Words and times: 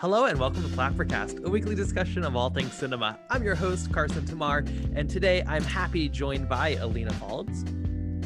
Hello 0.00 0.24
and 0.24 0.40
welcome 0.40 0.62
to 0.62 0.68
Flappercast, 0.70 1.44
a 1.44 1.50
weekly 1.50 1.74
discussion 1.74 2.24
of 2.24 2.34
all 2.34 2.48
things 2.48 2.72
cinema. 2.72 3.18
I'm 3.28 3.42
your 3.42 3.54
host, 3.54 3.92
Carson 3.92 4.24
Tamar, 4.24 4.64
and 4.94 5.10
today 5.10 5.42
I'm 5.46 5.62
happy 5.62 6.08
joined 6.08 6.48
by 6.48 6.76
Alina 6.76 7.10
Falds. 7.10 7.68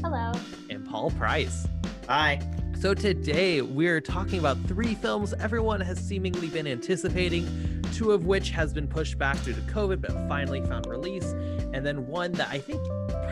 Hello. 0.01 0.31
And 0.71 0.87
Paul 0.87 1.11
Price. 1.11 1.67
Hi. 2.07 2.39
So 2.79 2.95
today 2.95 3.61
we're 3.61 4.01
talking 4.01 4.39
about 4.39 4.57
three 4.69 4.95
films 4.95 5.35
everyone 5.41 5.81
has 5.81 5.99
seemingly 5.99 6.47
been 6.47 6.69
anticipating, 6.69 7.83
two 7.93 8.13
of 8.13 8.25
which 8.25 8.51
has 8.51 8.73
been 8.73 8.87
pushed 8.87 9.19
back 9.19 9.43
due 9.43 9.53
to 9.53 9.61
COVID 9.63 10.01
but 10.01 10.13
finally 10.29 10.61
found 10.67 10.87
release, 10.87 11.33
and 11.73 11.85
then 11.85 12.07
one 12.07 12.31
that 12.35 12.51
I 12.53 12.61
think 12.61 12.81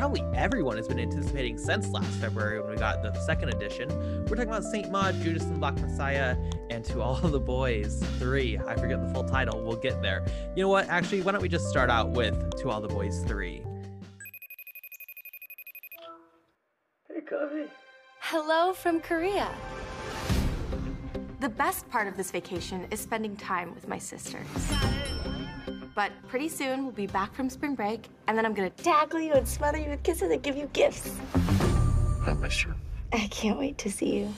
probably 0.02 0.24
everyone 0.34 0.76
has 0.76 0.88
been 0.88 0.98
anticipating 0.98 1.56
since 1.56 1.88
last 1.90 2.10
February 2.14 2.60
when 2.60 2.68
we 2.72 2.76
got 2.76 3.04
the 3.04 3.14
second 3.20 3.50
edition. 3.50 3.88
We're 4.28 4.34
talking 4.34 4.48
about 4.48 4.64
Saint 4.64 4.90
Maud, 4.90 5.14
Judas 5.22 5.44
and 5.44 5.60
Black 5.60 5.78
Messiah, 5.78 6.36
and 6.70 6.84
To 6.86 7.00
All 7.00 7.14
the 7.14 7.38
Boys 7.38 8.02
3. 8.18 8.58
I 8.66 8.74
forget 8.74 9.00
the 9.00 9.14
full 9.14 9.22
title. 9.22 9.62
We'll 9.64 9.76
get 9.76 10.02
there. 10.02 10.26
You 10.56 10.64
know 10.64 10.68
what? 10.68 10.88
Actually, 10.88 11.22
why 11.22 11.30
don't 11.30 11.40
we 11.40 11.48
just 11.48 11.68
start 11.68 11.88
out 11.88 12.10
with 12.10 12.34
To 12.62 12.68
All 12.68 12.80
the 12.80 12.88
Boys 12.88 13.22
3? 13.28 13.62
Hey, 17.06 17.20
Covey. 17.20 17.66
Hello 18.22 18.72
from 18.72 18.98
Korea. 18.98 19.54
The 21.38 21.48
best 21.48 21.88
part 21.90 22.08
of 22.08 22.16
this 22.16 22.32
vacation 22.32 22.88
is 22.90 22.98
spending 22.98 23.36
time 23.36 23.72
with 23.72 23.86
my 23.86 23.98
sisters. 23.98 24.48
But 25.94 26.12
pretty 26.28 26.48
soon 26.48 26.84
we'll 26.84 26.92
be 26.92 27.06
back 27.06 27.34
from 27.34 27.50
spring 27.50 27.74
break, 27.74 28.08
and 28.26 28.36
then 28.36 28.46
I'm 28.46 28.54
gonna 28.54 28.70
tackle 28.70 29.20
you 29.20 29.32
and 29.34 29.46
smother 29.46 29.78
you 29.78 29.90
with 29.90 30.02
kisses 30.02 30.30
and 30.30 30.42
give 30.42 30.56
you 30.56 30.68
gifts. 30.72 31.14
I 32.26 32.32
miss 32.34 32.64
you. 32.64 32.74
I 33.12 33.26
can't 33.30 33.58
wait 33.58 33.76
to 33.78 33.90
see 33.90 34.16
you. 34.20 34.28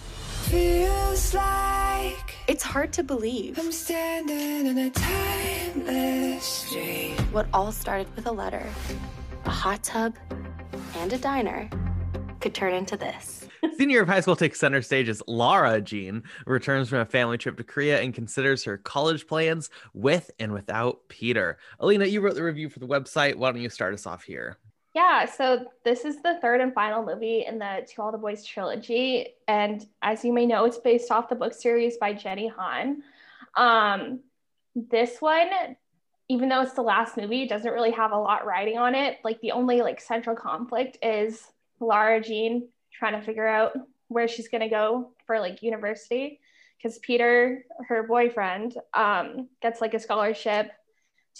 Feels 0.50 1.32
like 1.34 2.34
It's 2.48 2.62
hard 2.62 2.92
to 2.94 3.02
believe. 3.04 3.58
I'm 3.58 3.70
standing 3.72 4.66
in 4.66 4.78
a 4.78 4.90
timeless 4.90 6.44
street. 6.44 7.16
What 7.32 7.46
all 7.52 7.72
started 7.72 8.08
with 8.16 8.26
a 8.26 8.32
letter, 8.32 8.66
a 9.44 9.50
hot 9.50 9.82
tub, 9.84 10.14
and 10.96 11.12
a 11.12 11.18
diner 11.18 11.70
could 12.40 12.52
turn 12.54 12.74
into 12.74 12.96
this. 12.96 13.43
Senior 13.76 14.02
of 14.02 14.08
high 14.08 14.20
school 14.20 14.36
takes 14.36 14.60
center 14.60 14.82
stage 14.82 15.08
as 15.08 15.22
Lara 15.26 15.80
Jean 15.80 16.22
returns 16.46 16.88
from 16.88 17.00
a 17.00 17.06
family 17.06 17.38
trip 17.38 17.56
to 17.56 17.64
Korea 17.64 18.00
and 18.00 18.14
considers 18.14 18.64
her 18.64 18.78
college 18.78 19.26
plans 19.26 19.70
with 19.92 20.30
and 20.38 20.52
without 20.52 21.00
Peter. 21.08 21.58
Alina, 21.80 22.04
you 22.06 22.20
wrote 22.20 22.34
the 22.34 22.42
review 22.42 22.68
for 22.68 22.78
the 22.78 22.86
website. 22.86 23.36
Why 23.36 23.52
don't 23.52 23.60
you 23.60 23.70
start 23.70 23.94
us 23.94 24.06
off 24.06 24.24
here? 24.24 24.58
Yeah, 24.94 25.24
so 25.24 25.66
this 25.84 26.04
is 26.04 26.22
the 26.22 26.38
third 26.40 26.60
and 26.60 26.72
final 26.72 27.04
movie 27.04 27.44
in 27.46 27.58
the 27.58 27.86
To 27.94 28.02
All 28.02 28.12
the 28.12 28.18
Boys 28.18 28.44
trilogy. 28.44 29.34
And 29.48 29.84
as 30.02 30.24
you 30.24 30.32
may 30.32 30.46
know, 30.46 30.64
it's 30.66 30.78
based 30.78 31.10
off 31.10 31.28
the 31.28 31.34
book 31.34 31.52
series 31.52 31.96
by 31.96 32.12
Jenny 32.12 32.46
Han. 32.46 33.02
Um, 33.56 34.20
this 34.76 35.20
one, 35.20 35.48
even 36.28 36.48
though 36.48 36.62
it's 36.62 36.74
the 36.74 36.82
last 36.82 37.16
movie, 37.16 37.42
it 37.42 37.48
doesn't 37.48 37.72
really 37.72 37.90
have 37.90 38.12
a 38.12 38.18
lot 38.18 38.46
riding 38.46 38.78
on 38.78 38.94
it. 38.94 39.18
Like 39.24 39.40
the 39.40 39.52
only 39.52 39.82
like 39.82 40.00
central 40.00 40.36
conflict 40.36 40.98
is 41.02 41.42
Lara 41.80 42.20
Jean 42.20 42.68
trying 42.98 43.18
to 43.18 43.24
figure 43.24 43.46
out 43.46 43.72
where 44.08 44.28
she's 44.28 44.48
gonna 44.48 44.68
go 44.68 45.12
for 45.26 45.40
like 45.40 45.62
university. 45.62 46.40
Because 46.76 46.98
Peter, 46.98 47.64
her 47.88 48.02
boyfriend, 48.02 48.76
um, 48.92 49.48
gets 49.62 49.80
like 49.80 49.94
a 49.94 49.98
scholarship 49.98 50.70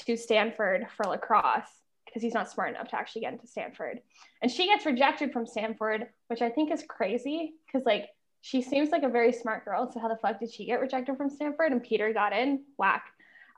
to 0.07 0.17
Stanford 0.17 0.87
for 0.97 1.07
lacrosse 1.07 1.69
because 2.05 2.23
he's 2.23 2.35
not 2.35 2.51
smart 2.51 2.71
enough 2.71 2.89
to 2.89 2.97
actually 2.97 3.23
get 3.23 3.33
into 3.33 3.47
Stanford. 3.47 4.01
And 4.41 4.51
she 4.51 4.67
gets 4.67 4.87
rejected 4.87 5.33
from 5.33 5.47
Stanford, 5.47 6.07
which 6.29 6.43
I 6.43 6.49
think 6.49 6.73
is 6.73 6.85
crazy 6.89 7.55
because 7.67 7.85
like 7.85 8.09
she 8.41 8.63
seems 8.63 8.91
like 8.91 9.03
a 9.03 9.09
very 9.09 9.33
smart 9.33 9.65
girl. 9.65 9.91
So 9.91 10.01
how 10.01 10.09
the 10.09 10.17
fuck 10.17 10.39
did 10.39 10.53
she 10.53 10.67
get 10.67 10.81
rejected 10.81 11.17
from 11.17 11.31
Stanford 11.31 11.73
and 11.73 11.83
Peter 11.83 12.13
got 12.13 12.33
in? 12.33 12.63
Whack. 12.77 13.05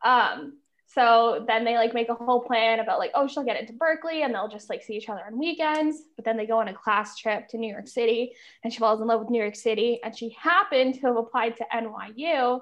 Um, 0.05 0.59
so 0.87 1.45
then 1.47 1.65
they 1.65 1.75
like 1.75 1.95
make 1.95 2.09
a 2.09 2.15
whole 2.15 2.41
plan 2.41 2.81
about 2.81 2.99
like, 2.99 3.11
oh, 3.15 3.27
she'll 3.27 3.45
get 3.45 3.61
into 3.61 3.73
Berkeley 3.73 4.23
and 4.23 4.35
they'll 4.35 4.49
just 4.49 4.71
like 4.71 4.83
see 4.83 4.95
each 4.95 5.09
other 5.09 5.23
on 5.27 5.39
weekends. 5.39 6.03
But 6.15 6.25
then 6.25 6.37
they 6.37 6.47
go 6.47 6.61
on 6.61 6.69
a 6.69 6.75
class 6.75 7.19
trip 7.19 7.49
to 7.49 7.59
New 7.59 7.71
York 7.71 7.89
City 7.89 8.33
and 8.63 8.73
she 8.73 8.79
falls 8.79 9.01
in 9.01 9.07
love 9.07 9.21
with 9.21 9.31
New 9.31 9.41
York 9.41 9.57
City. 9.57 10.01
And 10.05 10.17
she 10.17 10.31
happened 10.41 10.95
to 10.95 11.01
have 11.09 11.17
applied 11.17 11.57
to 11.57 11.67
NYU. 11.75 12.61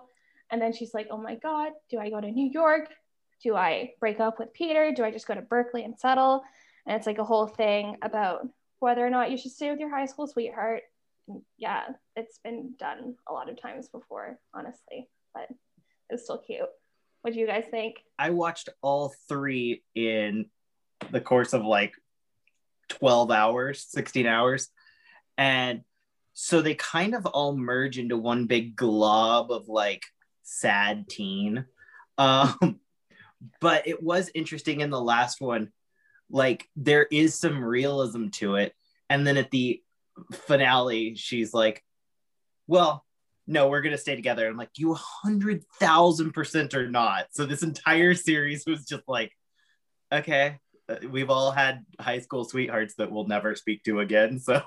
And 0.51 0.61
then 0.61 0.73
she's 0.73 0.95
like, 0.95 1.09
oh 1.11 1.19
my 1.19 1.37
God, 1.37 1.73
do 1.91 1.99
I 1.99 2.11
go 2.11 2.21
to 2.21 2.31
New 2.31 2.51
York? 2.51 2.89
do 3.45 3.55
I 3.55 3.93
break 4.01 4.21
up 4.21 4.39
with 4.39 4.55
Peter? 4.55 4.91
Do 4.91 5.05
I 5.05 5.11
just 5.11 5.29
go 5.29 5.35
to 5.35 5.43
Berkeley 5.43 5.85
and 5.85 5.99
settle? 5.99 6.43
And 6.87 6.97
it's 6.97 7.07
like 7.07 7.19
a 7.19 7.25
whole 7.25 7.47
thing 7.47 7.97
about 8.03 8.49
whether 8.79 9.07
or 9.07 9.11
not 9.11 9.31
you 9.31 9.37
should 9.37 9.53
stay 9.53 9.71
with 9.71 9.79
your 9.79 9.91
high 9.91 10.07
school 10.07 10.27
sweetheart. 10.27 10.83
Yeah, 11.59 11.85
it's 12.17 12.39
been 12.39 12.75
done 12.79 13.17
a 13.29 13.33
lot 13.33 13.51
of 13.51 13.61
times 13.61 13.89
before, 13.89 14.39
honestly, 14.53 15.09
but 15.35 15.49
it's 16.11 16.25
still 16.25 16.39
cute. 16.39 16.69
What 17.25 17.33
do 17.33 17.41
you 17.41 17.47
guys 17.47 17.65
think? 17.71 18.05
I 18.19 18.29
watched 18.29 18.69
all 18.83 19.15
three 19.31 19.83
in 19.95 20.51
the 21.11 21.23
course 21.23 21.55
of 21.55 21.65
like 21.65 21.95
12 22.91 23.31
hours, 23.31 23.87
16 23.89 24.27
hours. 24.27 24.69
And 25.39 25.85
so 26.35 26.61
they 26.61 26.75
kind 26.75 27.15
of 27.15 27.25
all 27.25 27.57
merge 27.57 27.97
into 27.97 28.19
one 28.19 28.45
big 28.45 28.77
glob 28.77 29.51
of 29.51 29.71
like 29.71 30.05
sad 30.43 31.09
teen. 31.09 31.65
Um, 32.17 32.79
but 33.61 33.89
it 33.89 34.01
was 34.01 34.31
interesting 34.37 34.83
in 34.83 34.91
the 34.91 35.01
last 35.01 35.41
one 35.41 35.73
like 36.31 36.69
there 36.77 37.03
is 37.11 37.35
some 37.37 37.65
realism 37.65 38.29
to 38.29 38.55
it 38.55 38.73
and 39.11 39.27
then 39.27 39.37
at 39.37 39.51
the 39.51 39.83
finale 40.31 41.17
she's 41.17 41.53
like 41.53 41.83
well 42.69 43.05
no 43.47 43.69
we're 43.69 43.83
gonna 43.83 43.99
stay 43.99 44.17
together. 44.17 44.47
I'm 44.47 44.57
like 44.57 44.71
you 44.77 44.89
100000 44.89 46.33
percent 46.33 46.75
or 46.75 46.89
not. 46.89 47.27
So 47.33 47.47
this 47.47 47.63
entire 47.63 48.15
series 48.15 48.65
was 48.67 48.85
just 48.85 49.05
like 49.09 49.33
okay 50.13 50.59
uh, 50.89 50.97
we've 51.11 51.31
all 51.31 51.51
had 51.51 51.85
high 51.99 52.19
school 52.19 52.45
sweethearts 52.45 52.95
that 52.97 53.11
we'll 53.11 53.27
never 53.27 53.55
speak 53.55 53.83
to 53.85 54.01
again. 54.01 54.41
So 54.45 54.63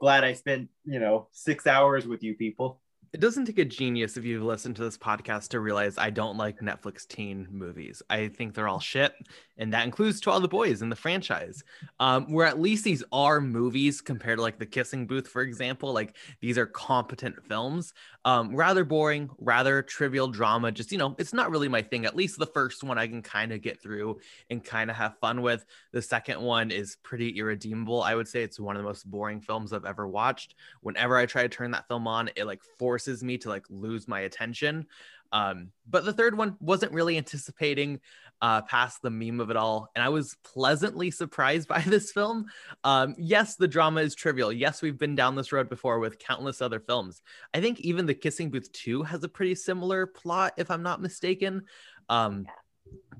glad 0.00 0.22
i 0.22 0.34
spent 0.34 0.68
you 0.84 1.00
know 1.00 1.28
six 1.32 1.66
hours 1.66 2.06
with 2.06 2.22
you 2.22 2.34
people 2.34 2.80
it 3.14 3.20
doesn't 3.20 3.44
take 3.44 3.60
a 3.60 3.64
genius 3.64 4.16
if 4.16 4.24
you've 4.24 4.42
listened 4.42 4.74
to 4.74 4.82
this 4.82 4.98
podcast 4.98 5.46
to 5.50 5.60
realize 5.60 5.98
I 5.98 6.10
don't 6.10 6.36
like 6.36 6.58
Netflix 6.58 7.06
teen 7.06 7.46
movies. 7.48 8.02
I 8.10 8.26
think 8.26 8.54
they're 8.54 8.66
all 8.66 8.80
shit, 8.80 9.14
and 9.56 9.72
that 9.72 9.84
includes 9.84 10.20
To 10.22 10.32
All 10.32 10.40
the 10.40 10.48
Boys 10.48 10.82
in 10.82 10.88
the 10.88 10.96
franchise. 10.96 11.62
Um, 12.00 12.32
where 12.32 12.44
at 12.44 12.60
least 12.60 12.82
these 12.82 13.04
are 13.12 13.40
movies 13.40 14.00
compared 14.00 14.38
to 14.38 14.42
like 14.42 14.58
The 14.58 14.66
Kissing 14.66 15.06
Booth, 15.06 15.28
for 15.28 15.42
example. 15.42 15.92
Like 15.92 16.16
these 16.40 16.58
are 16.58 16.66
competent 16.66 17.36
films. 17.46 17.94
Um, 18.24 18.56
rather 18.56 18.84
boring, 18.84 19.30
rather 19.38 19.80
trivial 19.80 20.26
drama. 20.26 20.72
Just 20.72 20.90
you 20.90 20.98
know, 20.98 21.14
it's 21.16 21.32
not 21.32 21.52
really 21.52 21.68
my 21.68 21.82
thing. 21.82 22.06
At 22.06 22.16
least 22.16 22.36
the 22.36 22.46
first 22.46 22.82
one 22.82 22.98
I 22.98 23.06
can 23.06 23.22
kind 23.22 23.52
of 23.52 23.62
get 23.62 23.80
through 23.80 24.18
and 24.50 24.64
kind 24.64 24.90
of 24.90 24.96
have 24.96 25.20
fun 25.20 25.40
with. 25.40 25.64
The 25.92 26.02
second 26.02 26.40
one 26.40 26.72
is 26.72 26.96
pretty 27.04 27.38
irredeemable. 27.38 28.02
I 28.02 28.16
would 28.16 28.26
say 28.26 28.42
it's 28.42 28.58
one 28.58 28.74
of 28.74 28.82
the 28.82 28.88
most 28.88 29.08
boring 29.08 29.40
films 29.40 29.72
I've 29.72 29.84
ever 29.84 30.08
watched. 30.08 30.56
Whenever 30.80 31.16
I 31.16 31.26
try 31.26 31.42
to 31.42 31.48
turn 31.48 31.70
that 31.70 31.86
film 31.86 32.08
on, 32.08 32.28
it 32.34 32.46
like 32.46 32.62
forces 32.76 33.03
forces 33.04 33.22
me 33.22 33.38
to 33.38 33.48
like 33.48 33.64
lose 33.68 34.08
my 34.08 34.20
attention. 34.20 34.86
Um, 35.32 35.70
but 35.88 36.04
the 36.04 36.12
third 36.12 36.36
one 36.36 36.56
wasn't 36.60 36.92
really 36.92 37.16
anticipating 37.18 38.00
uh, 38.40 38.62
past 38.62 39.02
the 39.02 39.10
meme 39.10 39.40
of 39.40 39.50
it 39.50 39.56
all. 39.56 39.90
And 39.94 40.02
I 40.02 40.08
was 40.08 40.36
pleasantly 40.44 41.10
surprised 41.10 41.68
by 41.74 41.80
this 41.80 42.12
film. 42.12 42.46
Um, 42.82 43.14
yes, 43.18 43.56
the 43.56 43.68
drama 43.68 44.00
is 44.00 44.14
trivial. 44.14 44.52
Yes, 44.52 44.80
we've 44.80 44.98
been 44.98 45.14
down 45.14 45.34
this 45.34 45.52
road 45.52 45.68
before 45.68 45.98
with 45.98 46.18
countless 46.18 46.62
other 46.62 46.80
films. 46.80 47.22
I 47.52 47.60
think 47.60 47.80
even 47.80 48.06
The 48.06 48.14
Kissing 48.14 48.50
Booth 48.50 48.70
2 48.72 49.02
has 49.02 49.24
a 49.24 49.28
pretty 49.28 49.54
similar 49.54 50.06
plot, 50.06 50.54
if 50.56 50.70
I'm 50.70 50.82
not 50.82 51.02
mistaken. 51.02 51.64
Um, 52.08 52.46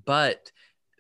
but 0.05 0.53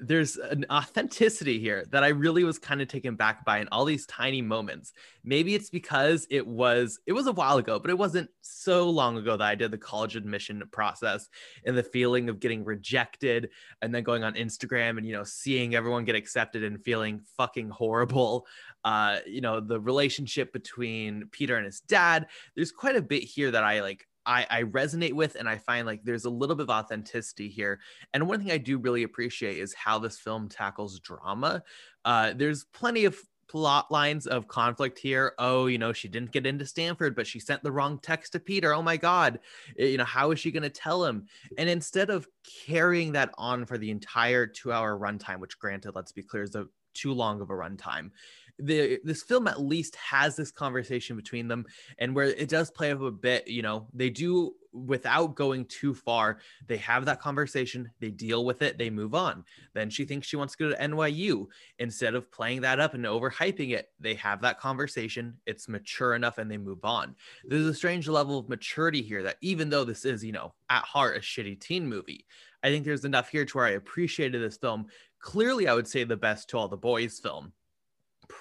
there's 0.06 0.36
an 0.36 0.66
authenticity 0.70 1.58
here 1.58 1.84
that 1.90 2.04
I 2.04 2.08
really 2.08 2.44
was 2.44 2.58
kind 2.58 2.82
of 2.82 2.88
taken 2.88 3.16
back 3.16 3.44
by 3.44 3.58
in 3.58 3.68
all 3.68 3.84
these 3.84 4.06
tiny 4.06 4.42
moments. 4.42 4.92
Maybe 5.24 5.54
it's 5.54 5.70
because 5.70 6.26
it 6.30 6.46
was 6.46 7.00
it 7.06 7.12
was 7.12 7.26
a 7.26 7.32
while 7.32 7.56
ago, 7.56 7.78
but 7.78 7.90
it 7.90 7.98
wasn't 7.98 8.30
so 8.42 8.88
long 8.90 9.16
ago 9.16 9.36
that 9.36 9.44
I 9.44 9.54
did 9.54 9.70
the 9.70 9.78
college 9.78 10.16
admission 10.16 10.62
process 10.70 11.28
and 11.64 11.76
the 11.76 11.82
feeling 11.82 12.28
of 12.28 12.40
getting 12.40 12.64
rejected 12.64 13.50
and 13.82 13.94
then 13.94 14.02
going 14.02 14.24
on 14.24 14.34
Instagram 14.34 14.98
and 14.98 15.06
you 15.06 15.12
know 15.12 15.24
seeing 15.24 15.74
everyone 15.74 16.04
get 16.04 16.16
accepted 16.16 16.62
and 16.64 16.82
feeling 16.82 17.22
fucking 17.36 17.70
horrible. 17.70 18.46
Uh, 18.84 19.18
you 19.26 19.40
know, 19.40 19.60
the 19.60 19.80
relationship 19.80 20.52
between 20.52 21.26
Peter 21.30 21.56
and 21.56 21.64
his 21.64 21.80
dad. 21.80 22.26
There's 22.54 22.72
quite 22.72 22.96
a 22.96 23.02
bit 23.02 23.22
here 23.22 23.50
that 23.50 23.64
I 23.64 23.80
like 23.80 24.06
I, 24.26 24.46
I 24.50 24.62
resonate 24.62 25.12
with 25.12 25.34
and 25.36 25.48
I 25.48 25.58
find 25.58 25.86
like 25.86 26.04
there's 26.04 26.24
a 26.24 26.30
little 26.30 26.56
bit 26.56 26.64
of 26.64 26.70
authenticity 26.70 27.48
here. 27.48 27.80
And 28.12 28.28
one 28.28 28.40
thing 28.40 28.50
I 28.50 28.58
do 28.58 28.78
really 28.78 29.02
appreciate 29.02 29.58
is 29.58 29.74
how 29.74 29.98
this 29.98 30.18
film 30.18 30.48
tackles 30.48 31.00
drama. 31.00 31.62
Uh, 32.04 32.32
there's 32.34 32.64
plenty 32.64 33.04
of 33.04 33.18
plot 33.48 33.90
lines 33.90 34.26
of 34.26 34.48
conflict 34.48 34.98
here. 34.98 35.34
Oh, 35.38 35.66
you 35.66 35.78
know, 35.78 35.92
she 35.92 36.08
didn't 36.08 36.32
get 36.32 36.46
into 36.46 36.66
Stanford, 36.66 37.14
but 37.14 37.26
she 37.26 37.38
sent 37.38 37.62
the 37.62 37.72
wrong 37.72 37.98
text 38.02 38.32
to 38.32 38.40
Peter. 38.40 38.74
Oh 38.74 38.82
my 38.82 38.96
God. 38.96 39.40
Eh, 39.78 39.86
you 39.86 39.98
know, 39.98 40.04
how 40.04 40.30
is 40.30 40.40
she 40.40 40.50
going 40.50 40.62
to 40.62 40.70
tell 40.70 41.04
him? 41.04 41.26
And 41.58 41.68
instead 41.68 42.10
of 42.10 42.26
carrying 42.66 43.12
that 43.12 43.30
on 43.38 43.66
for 43.66 43.78
the 43.78 43.90
entire 43.90 44.46
two 44.46 44.72
hour 44.72 44.98
runtime, 44.98 45.38
which 45.38 45.58
granted, 45.58 45.92
let's 45.94 46.12
be 46.12 46.22
clear, 46.22 46.42
is 46.42 46.54
a 46.54 46.66
too 46.94 47.12
long 47.12 47.40
of 47.40 47.50
a 47.50 47.54
runtime. 47.54 48.10
The 48.58 49.00
this 49.04 49.22
film 49.22 49.48
at 49.48 49.60
least 49.60 49.96
has 49.96 50.36
this 50.36 50.50
conversation 50.50 51.16
between 51.16 51.48
them 51.48 51.64
and 51.98 52.14
where 52.14 52.26
it 52.26 52.48
does 52.48 52.70
play 52.70 52.92
up 52.92 53.00
a 53.00 53.10
bit 53.10 53.48
you 53.48 53.62
know 53.62 53.86
they 53.92 54.10
do 54.10 54.54
without 54.72 55.34
going 55.36 55.64
too 55.66 55.94
far 55.94 56.38
they 56.66 56.76
have 56.76 57.04
that 57.04 57.20
conversation 57.20 57.90
they 58.00 58.10
deal 58.10 58.44
with 58.44 58.62
it 58.62 58.78
they 58.78 58.90
move 58.90 59.14
on. 59.14 59.44
Then 59.72 59.90
she 59.90 60.04
thinks 60.04 60.26
she 60.26 60.36
wants 60.36 60.54
to 60.54 60.64
go 60.64 60.70
to 60.70 60.88
nyu 60.88 61.46
instead 61.78 62.14
of 62.14 62.30
playing 62.30 62.60
that 62.62 62.80
up 62.80 62.94
and 62.94 63.04
overhyping 63.04 63.70
it 63.70 63.90
they 63.98 64.14
have 64.14 64.40
that 64.42 64.60
conversation 64.60 65.36
it's 65.46 65.68
mature 65.68 66.14
enough 66.14 66.38
and 66.38 66.50
they 66.50 66.58
move 66.58 66.84
on. 66.84 67.14
There's 67.44 67.66
a 67.66 67.74
strange 67.74 68.08
level 68.08 68.38
of 68.38 68.48
maturity 68.48 69.02
here 69.02 69.22
that 69.24 69.36
even 69.40 69.68
though 69.68 69.84
this 69.84 70.04
is 70.04 70.24
you 70.24 70.32
know 70.32 70.54
at 70.70 70.84
heart 70.84 71.16
a 71.16 71.20
shitty 71.20 71.60
teen 71.60 71.88
movie 71.88 72.26
i 72.62 72.68
think 72.68 72.84
there's 72.84 73.04
enough 73.04 73.28
here 73.28 73.44
to 73.44 73.56
where 73.58 73.66
i 73.66 73.70
appreciated 73.70 74.40
this 74.40 74.56
film. 74.56 74.86
Clearly 75.18 75.66
i 75.66 75.74
would 75.74 75.88
say 75.88 76.04
the 76.04 76.16
best 76.16 76.50
to 76.50 76.58
all 76.58 76.68
the 76.68 76.76
boys 76.76 77.18
film 77.18 77.52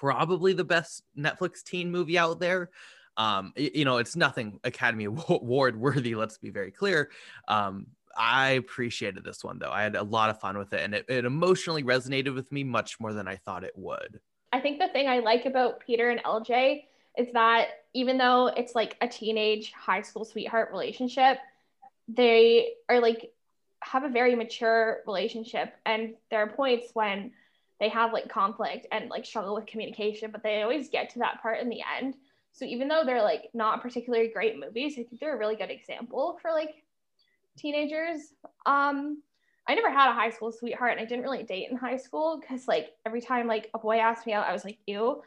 probably 0.00 0.52
the 0.52 0.64
best 0.64 1.02
Netflix 1.16 1.62
teen 1.62 1.90
movie 1.90 2.18
out 2.18 2.40
there. 2.40 2.70
Um, 3.16 3.52
you 3.56 3.84
know, 3.84 3.98
it's 3.98 4.16
nothing 4.16 4.58
Academy 4.64 5.04
Award 5.28 5.78
worthy. 5.78 6.14
Let's 6.14 6.38
be 6.38 6.50
very 6.50 6.70
clear. 6.70 7.10
Um, 7.48 7.86
I 8.16 8.50
appreciated 8.50 9.24
this 9.24 9.42
one 9.42 9.58
though. 9.58 9.70
I 9.70 9.82
had 9.82 9.96
a 9.96 10.02
lot 10.02 10.30
of 10.30 10.40
fun 10.40 10.58
with 10.58 10.72
it, 10.72 10.80
and 10.82 10.94
it, 10.94 11.06
it 11.08 11.24
emotionally 11.24 11.82
resonated 11.82 12.34
with 12.34 12.50
me 12.52 12.64
much 12.64 13.00
more 13.00 13.12
than 13.12 13.28
I 13.28 13.36
thought 13.36 13.64
it 13.64 13.76
would. 13.76 14.20
I 14.52 14.60
think 14.60 14.78
the 14.78 14.88
thing 14.88 15.08
I 15.08 15.18
like 15.18 15.46
about 15.46 15.80
Peter 15.80 16.10
and 16.10 16.22
LJ 16.22 16.84
is 17.18 17.32
that 17.32 17.68
even 17.92 18.18
though 18.18 18.48
it's 18.48 18.74
like 18.74 18.96
a 19.00 19.08
teenage 19.08 19.72
high 19.72 20.02
school 20.02 20.24
sweetheart 20.24 20.70
relationship, 20.70 21.38
they 22.08 22.74
are 22.88 23.00
like 23.00 23.32
have 23.80 24.04
a 24.04 24.08
very 24.08 24.34
mature 24.34 24.98
relationship, 25.06 25.74
and 25.86 26.14
there 26.30 26.40
are 26.40 26.48
points 26.48 26.90
when 26.94 27.32
they 27.80 27.88
have 27.88 28.12
like 28.12 28.28
conflict 28.28 28.86
and 28.92 29.10
like 29.10 29.26
struggle 29.26 29.54
with 29.54 29.66
communication, 29.66 30.30
but 30.30 30.42
they 30.42 30.62
always 30.62 30.88
get 30.88 31.10
to 31.10 31.18
that 31.20 31.42
part 31.42 31.60
in 31.60 31.68
the 31.68 31.80
end. 31.98 32.16
So 32.52 32.64
even 32.64 32.86
though 32.86 33.02
they're 33.04 33.22
like 33.22 33.50
not 33.52 33.82
particularly 33.82 34.28
great 34.28 34.58
movies, 34.58 34.94
I 34.94 35.02
think 35.02 35.20
they're 35.20 35.34
a 35.34 35.38
really 35.38 35.56
good 35.56 35.70
example 35.70 36.38
for 36.40 36.52
like 36.52 36.84
teenagers. 37.58 38.32
Um, 38.64 39.22
I 39.66 39.74
never 39.74 39.90
had 39.90 40.10
a 40.10 40.14
high 40.14 40.30
school 40.30 40.52
sweetheart 40.52 40.92
and 40.92 41.00
I 41.00 41.04
didn't 41.04 41.24
really 41.24 41.42
date 41.42 41.68
in 41.70 41.76
high 41.76 41.96
school 41.96 42.40
because 42.40 42.68
like 42.68 42.90
every 43.06 43.20
time 43.20 43.46
like 43.46 43.70
a 43.74 43.78
boy 43.78 43.96
asked 43.96 44.26
me 44.26 44.32
out, 44.32 44.46
I 44.46 44.52
was 44.52 44.64
like, 44.64 44.78
ew. 44.86 45.22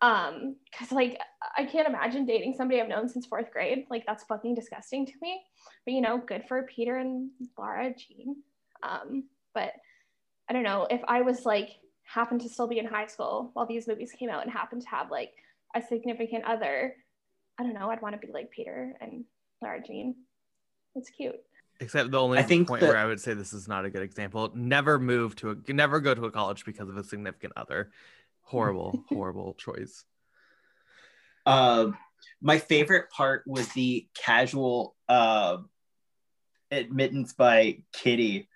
Um, 0.00 0.56
because 0.70 0.92
like 0.92 1.18
I 1.56 1.64
can't 1.64 1.88
imagine 1.88 2.26
dating 2.26 2.54
somebody 2.54 2.80
I've 2.80 2.88
known 2.88 3.08
since 3.08 3.26
fourth 3.26 3.50
grade. 3.50 3.86
Like 3.90 4.04
that's 4.06 4.24
fucking 4.24 4.54
disgusting 4.54 5.06
to 5.06 5.12
me. 5.22 5.42
But 5.84 5.94
you 5.94 6.00
know, 6.00 6.18
good 6.18 6.44
for 6.46 6.62
Peter 6.64 6.98
and 6.98 7.30
Lara 7.56 7.94
Jean. 7.94 8.36
Um, 8.82 9.24
but 9.54 9.72
I 10.48 10.52
don't 10.52 10.62
know 10.62 10.86
if 10.90 11.00
I 11.06 11.22
was 11.22 11.44
like 11.44 11.70
happened 12.04 12.40
to 12.40 12.48
still 12.48 12.66
be 12.66 12.78
in 12.78 12.86
high 12.86 13.06
school 13.06 13.50
while 13.52 13.66
these 13.66 13.86
movies 13.86 14.12
came 14.18 14.30
out 14.30 14.42
and 14.42 14.50
happened 14.50 14.82
to 14.82 14.88
have 14.88 15.10
like 15.10 15.32
a 15.74 15.82
significant 15.82 16.44
other. 16.44 16.94
I 17.58 17.64
don't 17.64 17.74
know. 17.74 17.90
I'd 17.90 18.00
want 18.00 18.18
to 18.20 18.26
be 18.26 18.32
like 18.32 18.50
Peter 18.50 18.94
and 19.00 19.24
Lara 19.60 19.82
Jean. 19.84 20.14
It's 20.94 21.10
cute. 21.10 21.36
Except 21.80 22.10
the 22.10 22.20
only 22.20 22.38
I 22.38 22.42
think 22.42 22.66
point 22.66 22.80
that- 22.80 22.88
where 22.88 22.96
I 22.96 23.04
would 23.04 23.20
say 23.20 23.34
this 23.34 23.52
is 23.52 23.68
not 23.68 23.84
a 23.84 23.90
good 23.90 24.02
example. 24.02 24.50
Never 24.54 24.98
move 24.98 25.36
to 25.36 25.50
a 25.50 25.72
never 25.72 26.00
go 26.00 26.14
to 26.14 26.24
a 26.24 26.30
college 26.30 26.64
because 26.64 26.88
of 26.88 26.96
a 26.96 27.04
significant 27.04 27.52
other. 27.56 27.90
Horrible, 28.42 29.04
horrible 29.10 29.54
choice. 29.54 30.04
Uh, 31.44 31.92
my 32.40 32.58
favorite 32.58 33.10
part 33.10 33.44
was 33.46 33.68
the 33.68 34.08
casual 34.14 34.96
uh, 35.08 35.58
admittance 36.70 37.32
by 37.32 37.78
Kitty 37.92 38.48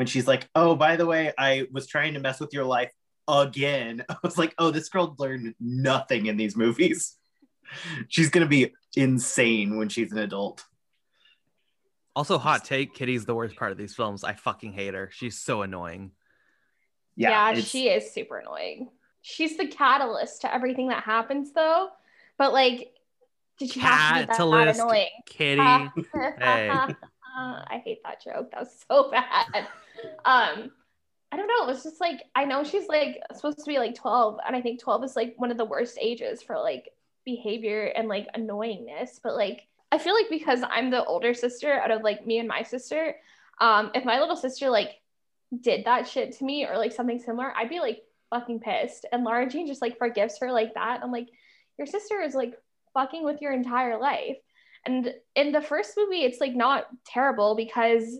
when 0.00 0.06
she's 0.06 0.26
like, 0.26 0.48
"Oh, 0.54 0.74
by 0.76 0.96
the 0.96 1.04
way, 1.04 1.30
I 1.36 1.66
was 1.70 1.86
trying 1.86 2.14
to 2.14 2.20
mess 2.20 2.40
with 2.40 2.54
your 2.54 2.64
life 2.64 2.90
again." 3.28 4.02
I 4.08 4.16
was 4.22 4.38
like, 4.38 4.54
"Oh, 4.56 4.70
this 4.70 4.88
girl 4.88 5.14
learned 5.18 5.54
nothing 5.60 6.24
in 6.24 6.38
these 6.38 6.56
movies. 6.56 7.18
she's 8.08 8.30
gonna 8.30 8.46
be 8.46 8.72
insane 8.96 9.76
when 9.76 9.90
she's 9.90 10.10
an 10.10 10.16
adult." 10.16 10.64
Also, 12.16 12.38
hot 12.38 12.64
take: 12.64 12.94
Kitty's 12.94 13.26
the 13.26 13.34
worst 13.34 13.56
part 13.56 13.72
of 13.72 13.76
these 13.76 13.94
films. 13.94 14.24
I 14.24 14.32
fucking 14.32 14.72
hate 14.72 14.94
her. 14.94 15.10
She's 15.12 15.38
so 15.38 15.60
annoying. 15.60 16.12
Yeah, 17.14 17.50
it's- 17.50 17.66
she 17.66 17.90
is 17.90 18.10
super 18.10 18.38
annoying. 18.38 18.88
She's 19.20 19.58
the 19.58 19.66
catalyst 19.66 20.40
to 20.40 20.54
everything 20.54 20.88
that 20.88 21.02
happens 21.02 21.52
though. 21.52 21.90
But 22.38 22.54
like, 22.54 22.94
did 23.58 23.70
she 23.70 23.80
have 23.80 24.14
to 24.14 24.14
be 24.14 24.32
that, 24.32 24.38
that 24.38 24.76
annoying? 24.76 25.10
Kitty. 25.26 25.60
Hey. 26.38 26.94
I 27.36 27.82
hate 27.84 28.02
that 28.04 28.22
joke. 28.22 28.50
That 28.50 28.60
was 28.60 28.84
so 28.90 29.10
bad. 29.10 29.66
Um, 30.24 30.72
I 31.32 31.36
don't 31.36 31.46
know. 31.46 31.64
It 31.64 31.66
was 31.66 31.82
just 31.82 32.00
like 32.00 32.22
I 32.34 32.44
know 32.44 32.64
she's 32.64 32.88
like 32.88 33.20
supposed 33.34 33.58
to 33.58 33.64
be 33.64 33.78
like 33.78 33.94
12, 33.94 34.38
and 34.46 34.56
I 34.56 34.60
think 34.60 34.80
12 34.80 35.04
is 35.04 35.16
like 35.16 35.34
one 35.36 35.50
of 35.50 35.56
the 35.56 35.64
worst 35.64 35.98
ages 36.00 36.42
for 36.42 36.58
like 36.58 36.90
behavior 37.24 37.86
and 37.96 38.08
like 38.08 38.26
annoyingness. 38.36 39.20
But 39.22 39.36
like 39.36 39.66
I 39.92 39.98
feel 39.98 40.14
like 40.14 40.28
because 40.28 40.62
I'm 40.68 40.90
the 40.90 41.04
older 41.04 41.34
sister 41.34 41.72
out 41.72 41.90
of 41.90 42.02
like 42.02 42.26
me 42.26 42.38
and 42.38 42.48
my 42.48 42.62
sister, 42.62 43.16
um, 43.60 43.90
if 43.94 44.04
my 44.04 44.18
little 44.18 44.36
sister 44.36 44.70
like 44.70 44.90
did 45.60 45.84
that 45.84 46.06
shit 46.06 46.36
to 46.38 46.44
me 46.44 46.66
or 46.66 46.76
like 46.76 46.92
something 46.92 47.18
similar, 47.18 47.52
I'd 47.56 47.68
be 47.68 47.80
like 47.80 48.02
fucking 48.30 48.60
pissed. 48.60 49.06
And 49.12 49.24
Laura 49.24 49.48
Jean 49.48 49.66
just 49.66 49.82
like 49.82 49.98
forgives 49.98 50.38
her 50.40 50.52
like 50.52 50.74
that. 50.74 51.00
I'm 51.02 51.12
like, 51.12 51.28
your 51.76 51.86
sister 51.86 52.20
is 52.20 52.34
like 52.34 52.54
fucking 52.94 53.24
with 53.24 53.40
your 53.40 53.52
entire 53.52 53.98
life. 53.98 54.36
And 54.86 55.14
in 55.36 55.52
the 55.52 55.60
first 55.60 55.94
movie, 55.96 56.22
it's 56.22 56.40
like 56.40 56.54
not 56.54 56.86
terrible 57.04 57.54
because 57.54 58.18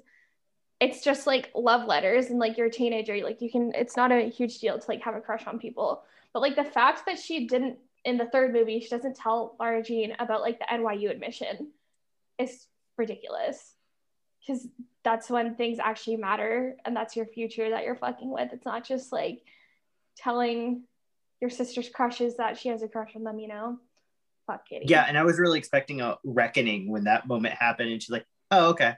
it's 0.80 1.02
just 1.02 1.26
like 1.26 1.50
love 1.54 1.86
letters 1.86 2.26
and 2.26 2.38
like 2.38 2.56
you're 2.56 2.66
a 2.66 2.70
teenager, 2.70 3.16
like 3.22 3.40
you 3.40 3.50
can, 3.50 3.72
it's 3.74 3.96
not 3.96 4.12
a 4.12 4.30
huge 4.30 4.58
deal 4.58 4.78
to 4.78 4.84
like 4.88 5.02
have 5.02 5.14
a 5.14 5.20
crush 5.20 5.46
on 5.46 5.58
people. 5.58 6.02
But 6.32 6.40
like 6.40 6.56
the 6.56 6.64
fact 6.64 7.06
that 7.06 7.18
she 7.18 7.46
didn't 7.46 7.78
in 8.04 8.16
the 8.16 8.26
third 8.26 8.52
movie, 8.52 8.80
she 8.80 8.88
doesn't 8.88 9.16
tell 9.16 9.56
Laura 9.60 9.82
Jean 9.82 10.14
about 10.18 10.40
like 10.40 10.58
the 10.58 10.66
NYU 10.66 11.10
admission 11.10 11.68
is 12.38 12.66
ridiculous. 12.96 13.74
Because 14.40 14.66
that's 15.04 15.28
when 15.28 15.54
things 15.54 15.78
actually 15.78 16.16
matter 16.16 16.76
and 16.84 16.96
that's 16.96 17.14
your 17.14 17.26
future 17.26 17.70
that 17.70 17.84
you're 17.84 17.96
fucking 17.96 18.30
with. 18.30 18.52
It's 18.52 18.64
not 18.64 18.84
just 18.84 19.12
like 19.12 19.42
telling 20.16 20.84
your 21.40 21.50
sister's 21.50 21.88
crushes 21.88 22.36
that 22.36 22.58
she 22.58 22.70
has 22.70 22.82
a 22.82 22.88
crush 22.88 23.14
on 23.16 23.24
them, 23.24 23.38
you 23.38 23.48
know? 23.48 23.78
Fuck 24.50 24.68
Kitty. 24.68 24.86
Yeah, 24.88 25.04
and 25.06 25.16
I 25.16 25.22
was 25.22 25.38
really 25.38 25.58
expecting 25.58 26.00
a 26.00 26.16
reckoning 26.24 26.90
when 26.90 27.04
that 27.04 27.28
moment 27.28 27.54
happened, 27.54 27.90
and 27.90 28.02
she's 28.02 28.10
like, 28.10 28.26
"Oh, 28.50 28.70
okay." 28.70 28.96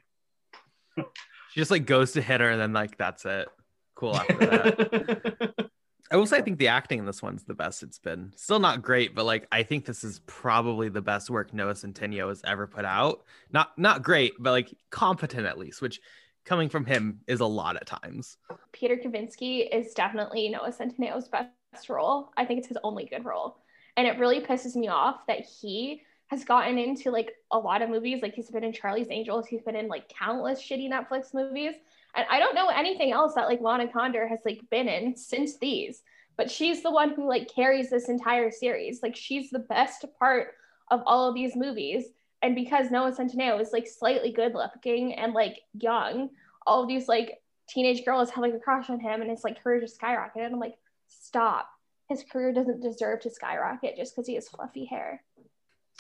She 0.97 1.61
just 1.61 1.71
like 1.71 1.85
goes 1.85 2.13
to 2.13 2.23
hit 2.23 2.41
her, 2.41 2.51
and 2.51 2.61
then 2.61 2.73
like 2.73 2.97
that's 2.97 3.27
it. 3.27 3.49
Cool 3.95 4.17
after 4.17 4.35
that. 4.35 5.55
I 6.11 6.17
will 6.17 6.27
say 6.27 6.39
I 6.39 6.43
think 6.43 6.59
the 6.59 6.69
acting 6.69 6.99
in 6.99 7.07
this 7.07 7.23
one's 7.23 7.45
the 7.45 7.55
best 7.55 7.83
it's 7.83 7.99
been. 7.99 8.33
Still 8.37 8.59
not 8.59 8.83
great, 8.83 9.15
but 9.15 9.25
like 9.25 9.47
I 9.53 9.63
think 9.63 9.85
this 9.85 10.05
is 10.05 10.21
probably 10.27 10.89
the 10.89 11.01
best 11.01 11.31
work 11.31 11.55
Noah 11.55 11.73
Centineo 11.73 12.29
has 12.29 12.43
ever 12.45 12.67
put 12.67 12.85
out. 12.85 13.25
Not 13.51 13.77
not 13.79 14.03
great, 14.03 14.33
but 14.39 14.51
like 14.51 14.75
competent 14.91 15.47
at 15.47 15.59
least, 15.59 15.81
which 15.83 16.01
coming 16.45 16.69
from 16.69 16.85
him 16.85 17.21
is 17.27 17.41
a 17.41 17.47
lot 17.47 17.77
at 17.77 17.87
times. 17.87 18.37
Peter 18.73 18.97
Kavinsky 18.97 19.69
is 19.71 19.93
definitely 19.95 20.49
Noah 20.49 20.73
Centineo's 20.73 21.29
best 21.29 21.89
role. 21.89 22.31
I 22.37 22.45
think 22.45 22.59
it's 22.59 22.69
his 22.69 22.79
only 22.83 23.05
good 23.05 23.25
role. 23.25 23.62
And 23.97 24.07
it 24.07 24.19
really 24.19 24.41
pisses 24.41 24.75
me 24.75 24.89
off 24.89 25.27
that 25.27 25.41
he 25.41 26.03
has 26.29 26.45
gotten 26.45 26.79
into 26.79 27.11
like 27.11 27.33
a 27.51 27.59
lot 27.59 27.83
of 27.83 27.91
movies. 27.91 28.23
Like 28.23 28.35
he's 28.35 28.51
been 28.51 28.65
in 28.65 28.73
Charlie's 28.73 29.09
Angels, 29.11 29.47
he's 29.47 29.63
been 29.63 29.77
in 29.77 29.89
like 29.89 30.09
countless 30.09 30.61
shitty 30.63 30.89
Netflix 30.89 31.35
movies. 31.35 31.75
And 32.15 32.27
I 32.31 32.39
don't 32.39 32.55
know 32.55 32.69
anything 32.69 33.13
else 33.13 33.35
that 33.35 33.49
like 33.49 33.61
Lana 33.61 33.89
Condor 33.89 34.27
has 34.27 34.41
like 34.45 34.61
been 34.71 34.89
in 34.89 35.17
since 35.17 35.59
these, 35.59 36.03
but 36.37 36.51
she's 36.51 36.83
the 36.83 36.91
one 36.91 37.15
who 37.15 37.29
like 37.29 37.55
carries 37.55 37.91
this 37.91 38.09
entire 38.09 38.51
series. 38.51 39.03
Like 39.03 39.17
she's 39.17 39.51
the 39.51 39.59
best 39.59 40.05
part 40.19 40.55
of 40.91 41.03
all 41.07 41.29
of 41.29 41.35
these 41.35 41.55
movies. 41.55 42.07
And 42.43 42.55
because 42.55 42.91
Noah 42.91 43.13
Centineo 43.13 43.61
is 43.61 43.73
like 43.73 43.87
slightly 43.87 44.33
good 44.33 44.55
looking 44.55 45.15
and 45.15 45.33
like 45.33 45.61
young, 45.75 46.31
all 46.67 46.83
of 46.83 46.89
these 46.89 47.09
like 47.09 47.41
teenage 47.69 48.05
girls 48.05 48.31
have 48.31 48.43
like 48.43 48.55
a 48.55 48.59
crush 48.59 48.91
on 48.91 49.01
him 49.01 49.21
and 49.21 49.31
his 49.31 49.45
like 49.45 49.63
career 49.63 49.81
just 49.81 50.01
skyrocketed. 50.01 50.47
I'm 50.47 50.59
like, 50.59 50.77
stop. 51.09 51.69
His 52.09 52.25
career 52.31 52.53
doesn't 52.53 52.81
deserve 52.83 53.21
to 53.21 53.31
skyrocket 53.31 53.97
just 53.97 54.15
because 54.15 54.27
he 54.27 54.35
has 54.35 54.49
fluffy 54.49 54.85
hair. 54.85 55.23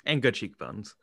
And 0.05 0.21
good 0.21 0.35
cheekbones. 0.35 0.95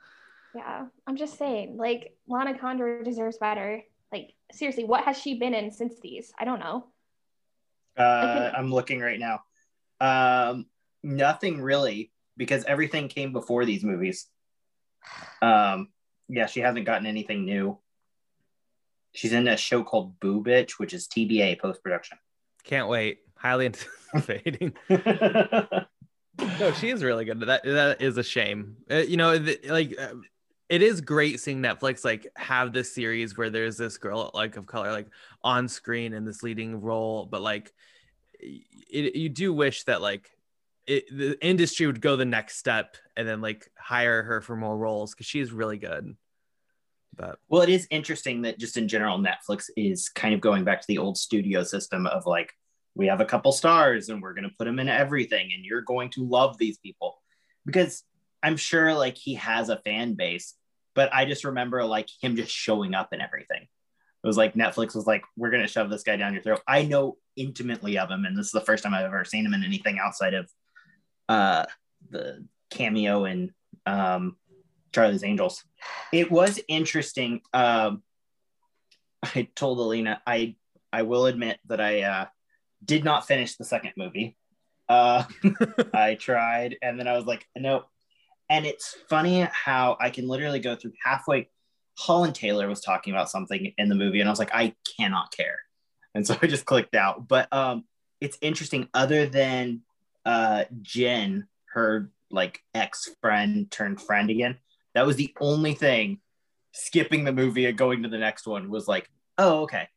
Yeah, 0.56 0.86
I'm 1.08 1.15
just 1.15 1.38
saying, 1.38 1.77
like 1.77 2.15
Lana 2.27 2.58
Condor 2.58 3.03
deserves 3.03 3.38
better. 3.38 3.82
Like 4.12 4.34
seriously, 4.51 4.84
what 4.84 5.03
has 5.06 5.18
she 5.18 5.39
been 5.39 5.53
in 5.53 5.72
since 5.72 6.00
these? 6.01 6.34
I 6.39 6.46
don't 6.46 6.60
know. 6.60 6.88
Uh, 7.98 8.51
I'm 8.56 8.72
looking 8.72 9.00
right 9.00 9.20
now. 9.20 9.41
Um, 10.01 10.65
nothing 11.03 11.62
really, 11.62 12.12
because 12.38 12.63
everything 12.65 13.10
came 13.10 13.34
before 13.34 13.65
these 13.65 13.84
movies. 13.84 14.27
Um, 15.41 15.89
yeah, 16.27 16.46
she 16.46 16.62
hasn't 16.62 16.86
gotten 16.86 17.06
anything 17.06 17.46
new. 17.46 17.77
She's 19.13 19.34
in 19.34 19.48
a 19.48 19.58
show 19.58 19.84
called 19.84 20.20
Boo 20.20 20.44
Bitch, 20.44 20.74
which 20.74 20.94
is 20.94 21.08
TBA 21.08 21.60
post 21.60 21.84
production. 21.84 22.18
Can't 22.63 22.88
wait. 22.88 23.20
Highly 23.39 23.65
anticipating. 24.13 24.74
no, 24.89 26.72
she 26.79 26.89
is 26.89 27.03
really 27.03 27.25
good. 27.25 27.39
That 27.41 27.63
that 27.63 28.01
is 28.01 28.17
a 28.17 28.24
shame. 28.24 28.77
Uh, 28.89 28.98
you 28.98 29.17
know, 29.17 29.38
th- 29.38 29.67
like 29.67 30.00
uh, 30.00 30.15
it 30.67 30.81
is 30.81 31.01
great 31.01 31.39
seeing 31.39 31.62
Netflix 31.62 32.05
like 32.05 32.27
have 32.36 32.74
this 32.74 32.93
series 32.93 33.38
where 33.38 33.50
there's 33.50 33.77
this 33.77 33.98
girl 33.98 34.31
like 34.34 34.58
of 34.58 34.65
color 34.65 34.91
like 34.91 35.08
on 35.43 35.67
screen 35.67 36.13
in 36.13 36.25
this 36.25 36.43
leading 36.43 36.81
role, 36.81 37.25
but 37.25 37.41
like 37.41 37.74
it, 38.39 39.15
you 39.15 39.29
do 39.29 39.53
wish 39.53 39.84
that 39.86 40.01
like 40.01 40.29
it, 40.86 41.05
the 41.15 41.46
industry 41.46 41.86
would 41.86 42.01
go 42.01 42.15
the 42.15 42.25
next 42.25 42.58
step 42.58 42.98
and 43.15 43.27
then 43.27 43.41
like 43.41 43.69
hire 43.77 44.24
her 44.24 44.41
for 44.41 44.55
more 44.55 44.77
roles 44.77 45.13
because 45.13 45.27
she's 45.27 45.51
really 45.51 45.77
good. 45.77 46.15
But 47.15 47.38
Well, 47.50 47.62
it 47.62 47.69
is 47.69 47.88
interesting 47.91 48.43
that 48.43 48.60
just 48.60 48.77
in 48.77 48.88
general, 48.88 49.19
Netflix 49.19 49.69
is 49.75 50.10
kind 50.10 50.34
of 50.34 50.41
going 50.41 50.63
back 50.63 50.81
to 50.81 50.88
the 50.88 50.98
old 50.98 51.17
studio 51.17 51.63
system 51.63 52.08
of 52.08 52.25
like, 52.25 52.53
we 52.96 53.08
have 53.08 53.22
a 53.22 53.25
couple 53.25 53.51
stars 53.51 54.10
and 54.10 54.22
we're 54.22 54.34
going 54.34 54.50
to 54.50 54.55
put 54.58 54.65
them 54.65 54.79
in 54.79 54.89
everything 54.89 55.51
and 55.53 55.63
you're 55.63 55.81
going 55.81 56.10
to 56.12 56.27
love 56.27 56.58
these 56.58 56.77
people. 56.77 57.22
Because 57.65 58.03
I'm 58.41 58.58
sure 58.58 58.93
like 58.93 59.17
he 59.17 59.36
has 59.36 59.69
a 59.69 59.77
fan 59.77 60.15
base, 60.15 60.55
but 60.96 61.13
I 61.13 61.25
just 61.25 61.43
remember 61.43 61.84
like 61.86 62.10
him 62.22 62.36
just 62.36 62.51
showing 62.51 62.93
up 62.93 63.10
and 63.12 63.22
everything. 63.22 63.62
It 63.62 64.27
was 64.27 64.38
like 64.38 64.53
Netflix 64.53 64.96
was 64.96 65.08
like, 65.08 65.24
we're 65.38 65.51
going 65.51 65.62
to 65.62 65.72
shove 65.72 65.89
this 65.89 66.03
guy 66.03 66.17
down 66.17 66.34
your 66.34 66.43
throat. 66.43 66.62
I 66.67 66.84
know 66.84 67.17
intimately 67.38 67.98
of 67.98 68.10
him. 68.10 68.25
And 68.25 68.38
this 68.38 68.48
is 68.48 68.51
the 68.51 68.62
first 68.62 68.84
time 68.84 68.93
I've 68.93 69.05
ever 69.05 69.24
seen 69.24 69.46
him 69.46 69.53
in 69.53 69.63
anything 69.63 69.98
outside 69.98 70.34
of 70.34 70.50
uh, 71.29 71.65
the 72.10 72.46
cameo 72.69 73.25
in 73.25 73.53
um, 73.86 74.36
Charlie's 74.91 75.24
Angels. 75.24 75.63
It 76.12 76.29
was 76.29 76.60
interesting. 76.67 77.41
Um, 77.53 78.03
I 79.24 79.48
told 79.55 79.79
Alina, 79.79 80.22
I 80.25 80.55
I 80.91 81.03
will 81.03 81.27
admit 81.27 81.60
that 81.67 81.79
I 81.79 82.01
uh, 82.01 82.25
did 82.83 83.03
not 83.03 83.27
finish 83.27 83.55
the 83.55 83.65
second 83.65 83.93
movie. 83.98 84.36
Uh, 84.88 85.24
I 85.93 86.15
tried, 86.15 86.77
and 86.81 87.00
then 87.00 87.07
I 87.07 87.15
was 87.15 87.25
like, 87.25 87.48
nope. 87.55 87.88
And 88.50 88.65
it's 88.65 88.95
funny 89.09 89.48
how 89.51 89.98
I 90.00 90.09
can 90.09 90.27
literally 90.27 90.59
go 90.59 90.75
through 90.75 90.93
halfway. 91.03 91.50
Holland 91.98 92.33
Taylor 92.33 92.67
was 92.67 92.81
talking 92.81 93.13
about 93.13 93.29
something 93.29 93.74
in 93.77 93.89
the 93.89 93.95
movie, 93.95 94.19
and 94.19 94.29
I 94.29 94.31
was 94.31 94.39
like, 94.39 94.53
I 94.53 94.74
cannot 94.98 95.31
care, 95.31 95.59
and 96.15 96.25
so 96.25 96.36
I 96.41 96.48
just 96.48 96.65
clicked 96.65 96.95
out. 96.95 97.27
But 97.27 97.51
um, 97.53 97.83
it's 98.19 98.38
interesting. 98.41 98.89
Other 98.93 99.27
than 99.27 99.81
uh, 100.25 100.65
Jen, 100.81 101.48
her 101.74 102.09
like 102.31 102.59
ex 102.74 103.09
friend 103.21 103.69
turned 103.69 104.01
friend 104.01 104.29
again, 104.29 104.57
that 104.95 105.05
was 105.05 105.15
the 105.15 105.33
only 105.39 105.74
thing. 105.74 106.19
Skipping 106.71 107.24
the 107.24 107.33
movie 107.33 107.65
and 107.65 107.77
going 107.77 108.03
to 108.03 108.09
the 108.09 108.17
next 108.17 108.48
one 108.48 108.69
was 108.69 108.88
like, 108.88 109.09
oh 109.38 109.62
okay, 109.63 109.88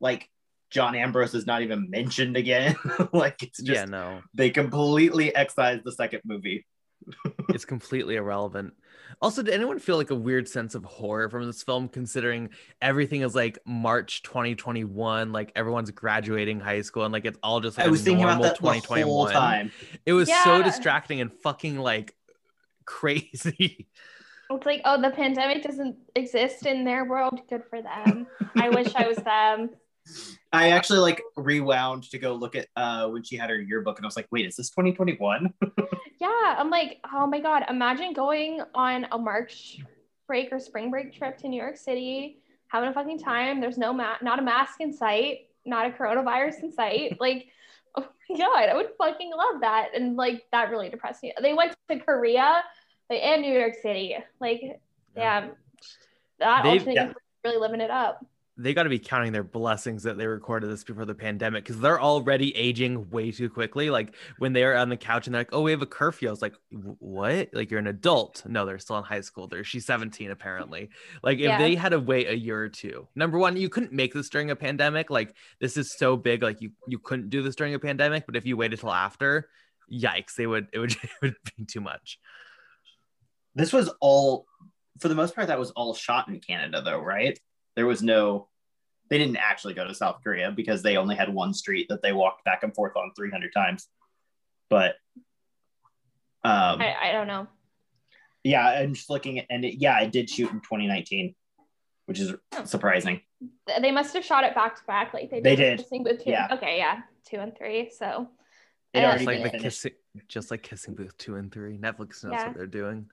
like 0.00 0.28
John 0.70 0.94
Ambrose 0.94 1.34
is 1.34 1.46
not 1.46 1.62
even 1.62 1.90
mentioned 1.90 2.36
again. 2.36 2.76
like 3.12 3.42
it's 3.42 3.60
just 3.60 3.80
yeah, 3.80 3.84
no, 3.84 4.22
they 4.34 4.50
completely 4.50 5.34
excised 5.34 5.82
the 5.84 5.92
second 5.92 6.22
movie. 6.24 6.66
it's 7.48 7.64
completely 7.64 8.16
irrelevant. 8.16 8.74
Also, 9.22 9.42
did 9.42 9.54
anyone 9.54 9.78
feel 9.78 9.96
like 9.96 10.10
a 10.10 10.14
weird 10.14 10.48
sense 10.48 10.74
of 10.74 10.84
horror 10.84 11.28
from 11.28 11.44
this 11.46 11.62
film, 11.62 11.88
considering 11.88 12.50
everything 12.80 13.22
is 13.22 13.34
like 13.34 13.58
March 13.66 14.22
2021, 14.22 15.32
like 15.32 15.52
everyone's 15.56 15.90
graduating 15.90 16.60
high 16.60 16.82
school, 16.82 17.04
and 17.04 17.12
like 17.12 17.24
it's 17.24 17.38
all 17.42 17.60
just 17.60 17.78
like 17.78 17.86
I 17.86 17.90
was 17.90 18.02
a 18.02 18.04
thinking 18.04 18.24
about 18.24 18.40
normal 18.40 18.44
that 18.44 18.58
the 18.58 18.62
whole 19.04 19.26
2021. 19.26 19.32
time. 19.32 19.72
It 20.06 20.12
was 20.12 20.30
so 20.44 20.62
distracting 20.62 21.20
and 21.20 21.32
fucking 21.32 21.78
like 21.78 22.14
crazy. 22.84 23.88
It's 24.50 24.66
like, 24.66 24.82
oh, 24.84 25.00
the 25.00 25.10
pandemic 25.10 25.62
doesn't 25.62 25.96
exist 26.16 26.66
in 26.66 26.84
their 26.84 27.04
world. 27.04 27.40
Good 27.48 27.62
for 27.70 27.82
them. 27.82 28.26
I 28.56 28.68
wish 28.68 28.92
I 28.96 29.06
was 29.06 29.18
them. 29.18 29.70
I 30.52 30.70
actually 30.70 30.98
like 31.00 31.22
rewound 31.36 32.04
to 32.10 32.18
go 32.18 32.34
look 32.34 32.56
at 32.56 32.66
uh 32.76 33.08
when 33.08 33.22
she 33.22 33.36
had 33.36 33.50
her 33.50 33.60
yearbook, 33.60 33.98
and 33.98 34.04
I 34.04 34.08
was 34.08 34.16
like, 34.16 34.28
wait, 34.30 34.46
is 34.46 34.56
this 34.56 34.70
2021? 34.70 35.52
Yeah, 36.20 36.56
I'm 36.58 36.68
like, 36.68 36.98
oh 37.14 37.26
my 37.26 37.40
god, 37.40 37.64
imagine 37.70 38.12
going 38.12 38.60
on 38.74 39.06
a 39.10 39.16
March 39.16 39.78
break 40.26 40.52
or 40.52 40.60
spring 40.60 40.90
break 40.90 41.14
trip 41.14 41.38
to 41.38 41.48
New 41.48 41.56
York 41.56 41.78
City, 41.78 42.42
having 42.68 42.90
a 42.90 42.92
fucking 42.92 43.20
time. 43.20 43.58
There's 43.58 43.78
no 43.78 43.94
ma- 43.94 44.18
not 44.20 44.38
a 44.38 44.42
mask 44.42 44.80
in 44.80 44.92
sight, 44.92 45.48
not 45.64 45.86
a 45.86 45.90
coronavirus 45.90 46.62
in 46.62 46.72
sight. 46.72 47.16
Like, 47.20 47.46
oh 47.96 48.06
my 48.28 48.36
god, 48.36 48.68
I 48.68 48.74
would 48.74 48.90
fucking 48.98 49.30
love 49.34 49.62
that. 49.62 49.92
And 49.94 50.16
like 50.16 50.44
that 50.52 50.68
really 50.68 50.90
depressed 50.90 51.22
me. 51.22 51.32
They 51.40 51.54
went 51.54 51.74
to 51.88 51.98
Korea 51.98 52.64
like, 53.08 53.22
and 53.22 53.40
New 53.40 53.58
York 53.58 53.76
City. 53.80 54.14
Like, 54.42 54.78
damn, 55.16 55.52
that 56.38 56.64
They've- 56.64 56.86
yeah. 56.86 56.92
universe 57.04 57.22
really 57.44 57.56
living 57.56 57.80
it 57.80 57.90
up. 57.90 58.22
They 58.62 58.74
got 58.74 58.82
to 58.82 58.88
be 58.90 58.98
counting 58.98 59.32
their 59.32 59.42
blessings 59.42 60.02
that 60.02 60.18
they 60.18 60.26
recorded 60.26 60.70
this 60.70 60.84
before 60.84 61.04
the 61.04 61.14
pandemic 61.14 61.64
because 61.64 61.80
they're 61.80 62.00
already 62.00 62.54
aging 62.56 63.08
way 63.10 63.30
too 63.30 63.48
quickly. 63.48 63.88
Like 63.90 64.14
when 64.38 64.52
they're 64.52 64.76
on 64.76 64.88
the 64.88 64.96
couch 64.96 65.26
and 65.26 65.34
they're 65.34 65.40
like, 65.40 65.52
"Oh, 65.52 65.62
we 65.62 65.70
have 65.70 65.82
a 65.82 65.86
curfew." 65.86 66.28
I 66.28 66.30
was 66.30 66.42
like, 66.42 66.54
"What? 66.70 67.48
Like 67.52 67.70
you're 67.70 67.80
an 67.80 67.86
adult?" 67.86 68.42
No, 68.46 68.66
they're 68.66 68.78
still 68.78 68.98
in 68.98 69.04
high 69.04 69.22
school. 69.22 69.48
They're 69.48 69.64
she's 69.64 69.86
17 69.86 70.30
apparently. 70.30 70.90
Like 71.22 71.38
if 71.38 71.44
Yeah. 71.44 71.58
they 71.58 71.74
had 71.74 71.90
to 71.90 72.00
wait 72.00 72.28
a 72.28 72.36
year 72.36 72.60
or 72.62 72.68
two, 72.68 73.08
number 73.14 73.38
one, 73.38 73.56
you 73.56 73.68
couldn't 73.68 73.92
make 73.92 74.12
this 74.12 74.28
during 74.28 74.50
a 74.50 74.56
pandemic. 74.56 75.10
Like 75.10 75.34
this 75.60 75.76
is 75.76 75.96
so 75.96 76.16
big, 76.16 76.42
like 76.42 76.60
you 76.60 76.72
you 76.86 76.98
couldn't 76.98 77.30
do 77.30 77.42
this 77.42 77.56
during 77.56 77.74
a 77.74 77.78
pandemic. 77.78 78.26
But 78.26 78.36
if 78.36 78.44
you 78.46 78.56
waited 78.56 78.80
till 78.80 78.92
after, 78.92 79.48
yikes, 79.90 80.34
they 80.36 80.46
would 80.46 80.68
it 80.72 80.78
would 80.78 80.92
it 81.02 81.10
would 81.22 81.36
be 81.56 81.64
too 81.64 81.80
much. 81.80 82.18
this 83.54 83.72
was 83.72 83.90
all, 84.00 84.46
for 85.00 85.08
the 85.08 85.14
most 85.14 85.34
part, 85.34 85.48
that 85.48 85.58
was 85.58 85.70
all 85.72 85.94
shot 85.94 86.28
in 86.28 86.40
Canada, 86.40 86.82
though, 86.84 87.00
right? 87.00 87.38
There 87.74 87.86
was 87.86 88.02
no, 88.02 88.48
they 89.10 89.18
didn't 89.18 89.36
actually 89.36 89.74
go 89.74 89.86
to 89.86 89.94
South 89.94 90.20
Korea 90.22 90.52
because 90.52 90.82
they 90.82 90.96
only 90.96 91.16
had 91.16 91.32
one 91.34 91.52
street 91.52 91.88
that 91.90 92.00
they 92.00 92.12
walked 92.12 92.44
back 92.44 92.62
and 92.62 92.72
forth 92.74 92.96
on 92.96 93.10
300 93.16 93.52
times. 93.52 93.88
But, 94.70 94.94
um, 96.44 96.80
I, 96.80 96.94
I 97.02 97.12
don't 97.12 97.26
know. 97.26 97.48
yeah, 98.44 98.64
I'm 98.66 98.94
just 98.94 99.10
looking 99.10 99.40
at, 99.40 99.46
and 99.50 99.64
it, 99.64 99.74
yeah, 99.80 100.00
it 100.00 100.12
did 100.12 100.30
shoot 100.30 100.48
in 100.50 100.60
2019, 100.60 101.34
which 102.06 102.20
is 102.20 102.32
surprising. 102.64 103.20
They 103.80 103.90
must 103.90 104.14
have 104.14 104.24
shot 104.24 104.44
it 104.44 104.54
back 104.54 104.76
to 104.76 104.84
back, 104.86 105.12
like 105.12 105.28
they 105.30 105.38
did. 105.40 105.44
They 105.44 105.56
did. 105.56 105.78
Kissing 105.80 106.04
Booth 106.04 106.22
two. 106.24 106.30
Yeah. 106.30 106.48
Okay, 106.52 106.78
yeah, 106.78 107.00
two 107.28 107.38
and 107.38 107.56
three. 107.56 107.90
So 107.90 108.28
It 108.92 109.00
Yeah. 109.00 109.08
already 109.08 109.24
Just 109.24 109.42
like 109.42 109.52
the 109.52 109.58
kissing, 109.58 109.92
just 110.28 110.50
like 110.50 110.62
kissing 110.62 110.94
booth 110.94 111.16
two 111.16 111.34
and 111.36 111.50
three. 111.52 111.78
Netflix 111.78 112.22
knows 112.22 112.34
Yeah. 112.34 112.46
what 112.48 112.56
they're 112.56 112.66
doing. 112.66 113.10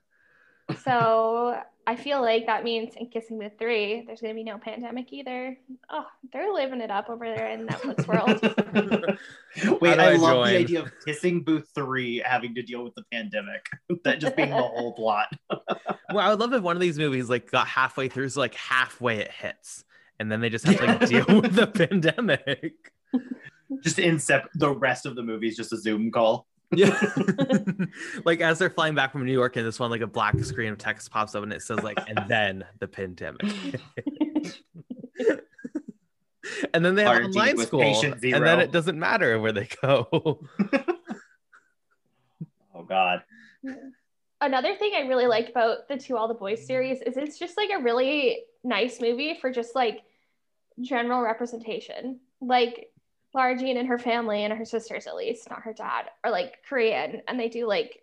So 0.84 1.60
I 1.88 1.96
feel 1.96 2.20
like 2.20 2.44
that 2.44 2.64
means 2.64 2.94
in 2.96 3.08
Kissing 3.08 3.38
Booth 3.38 3.52
3, 3.58 4.04
there's 4.06 4.20
going 4.20 4.34
to 4.34 4.38
be 4.38 4.44
no 4.44 4.58
pandemic 4.58 5.10
either. 5.10 5.56
Oh, 5.88 6.04
they're 6.34 6.52
living 6.52 6.82
it 6.82 6.90
up 6.90 7.08
over 7.08 7.24
there 7.24 7.48
in 7.50 7.66
Netflix 7.66 8.06
world. 8.06 9.18
Wait, 9.80 9.98
I, 9.98 10.12
I 10.12 10.16
love 10.16 10.34
join? 10.34 10.52
the 10.52 10.58
idea 10.58 10.82
of 10.82 10.92
kissing 11.06 11.42
booth 11.42 11.70
three 11.74 12.22
having 12.24 12.54
to 12.56 12.62
deal 12.62 12.84
with 12.84 12.94
the 12.94 13.04
pandemic. 13.10 13.64
that 14.04 14.20
just 14.20 14.36
being 14.36 14.50
the 14.50 14.56
whole 14.56 14.92
plot. 14.92 15.28
Well, 16.10 16.20
I 16.20 16.30
would 16.30 16.40
love 16.40 16.54
if 16.54 16.62
one 16.62 16.74
of 16.74 16.80
these 16.80 16.98
movies 16.98 17.28
like 17.28 17.50
got 17.50 17.66
halfway 17.66 18.08
through, 18.08 18.30
so 18.30 18.40
like 18.40 18.54
halfway 18.54 19.18
it 19.18 19.30
hits, 19.30 19.84
and 20.18 20.32
then 20.32 20.40
they 20.40 20.48
just 20.48 20.64
have 20.64 20.78
to 20.78 20.86
like 20.86 21.06
deal 21.06 21.40
with 21.42 21.54
the 21.54 21.66
pandemic. 21.66 22.92
Just 23.82 23.98
in 23.98 24.18
sep- 24.18 24.48
the 24.54 24.70
rest 24.70 25.04
of 25.04 25.16
the 25.16 25.22
movie 25.22 25.48
is 25.48 25.56
just 25.56 25.70
a 25.74 25.76
Zoom 25.76 26.10
call. 26.10 26.46
Yeah, 26.70 27.00
like 28.24 28.40
as 28.40 28.58
they're 28.58 28.68
flying 28.68 28.94
back 28.94 29.12
from 29.12 29.24
New 29.24 29.32
York, 29.32 29.56
and 29.56 29.66
this 29.66 29.80
one 29.80 29.90
like 29.90 30.02
a 30.02 30.06
black 30.06 30.38
screen 30.40 30.70
of 30.72 30.78
text 30.78 31.10
pops 31.10 31.34
up, 31.34 31.42
and 31.42 31.52
it 31.52 31.62
says 31.62 31.82
like, 31.82 31.98
and 32.06 32.20
then 32.28 32.64
the 32.78 32.86
pandemic, 32.86 33.40
and 36.74 36.84
then 36.84 36.94
they 36.94 37.04
have 37.04 37.16
Quarantined 37.16 37.36
online 37.36 37.58
school, 37.58 37.82
and 37.82 38.20
then 38.20 38.60
it 38.60 38.70
doesn't 38.70 38.98
matter 38.98 39.40
where 39.40 39.52
they 39.52 39.68
go. 39.82 40.40
Oh 42.78 42.84
God. 42.84 43.22
Another 44.40 44.76
thing 44.76 44.92
I 44.96 45.00
really 45.08 45.26
like 45.26 45.48
about 45.48 45.88
the 45.88 45.96
To 45.96 46.16
All 46.16 46.28
the 46.28 46.34
Boys 46.34 46.64
series 46.64 47.00
is 47.02 47.16
it's 47.16 47.38
just 47.38 47.56
like 47.56 47.70
a 47.74 47.82
really 47.82 48.44
nice 48.62 49.00
movie 49.00 49.36
for 49.40 49.50
just 49.50 49.74
like 49.74 50.02
general 50.80 51.20
representation. 51.20 52.20
Like 52.40 52.92
Lara 53.34 53.58
Jean 53.58 53.76
and 53.76 53.88
her 53.88 53.98
family 53.98 54.44
and 54.44 54.52
her 54.52 54.64
sisters, 54.64 55.06
at 55.06 55.16
least, 55.16 55.50
not 55.50 55.62
her 55.62 55.72
dad, 55.72 56.06
are 56.24 56.30
like 56.30 56.58
Korean 56.68 57.22
and 57.28 57.38
they 57.38 57.48
do 57.48 57.66
like 57.66 58.02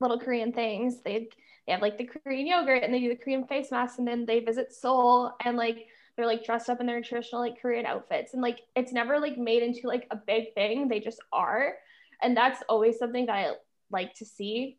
little 0.00 0.18
Korean 0.18 0.52
things. 0.52 1.02
They 1.02 1.28
they 1.66 1.72
have 1.72 1.82
like 1.82 1.98
the 1.98 2.04
Korean 2.04 2.46
yogurt 2.46 2.84
and 2.84 2.94
they 2.94 3.00
do 3.00 3.08
the 3.08 3.16
Korean 3.16 3.46
face 3.46 3.70
masks 3.70 3.98
and 3.98 4.06
then 4.06 4.24
they 4.24 4.40
visit 4.40 4.72
Seoul 4.72 5.32
and 5.44 5.56
like 5.56 5.86
they're 6.16 6.26
like 6.26 6.44
dressed 6.44 6.70
up 6.70 6.80
in 6.80 6.86
their 6.86 7.02
traditional 7.02 7.40
like 7.40 7.60
Korean 7.60 7.86
outfits 7.86 8.32
and 8.32 8.42
like 8.42 8.60
it's 8.74 8.92
never 8.92 9.18
like 9.18 9.36
made 9.36 9.62
into 9.62 9.88
like 9.88 10.06
a 10.10 10.16
big 10.16 10.54
thing. 10.54 10.88
They 10.88 11.00
just 11.00 11.20
are. 11.32 11.74
And 12.22 12.36
that's 12.36 12.62
always 12.68 12.98
something 12.98 13.26
that 13.26 13.34
I 13.34 13.52
like 13.90 14.14
to 14.14 14.24
see 14.24 14.78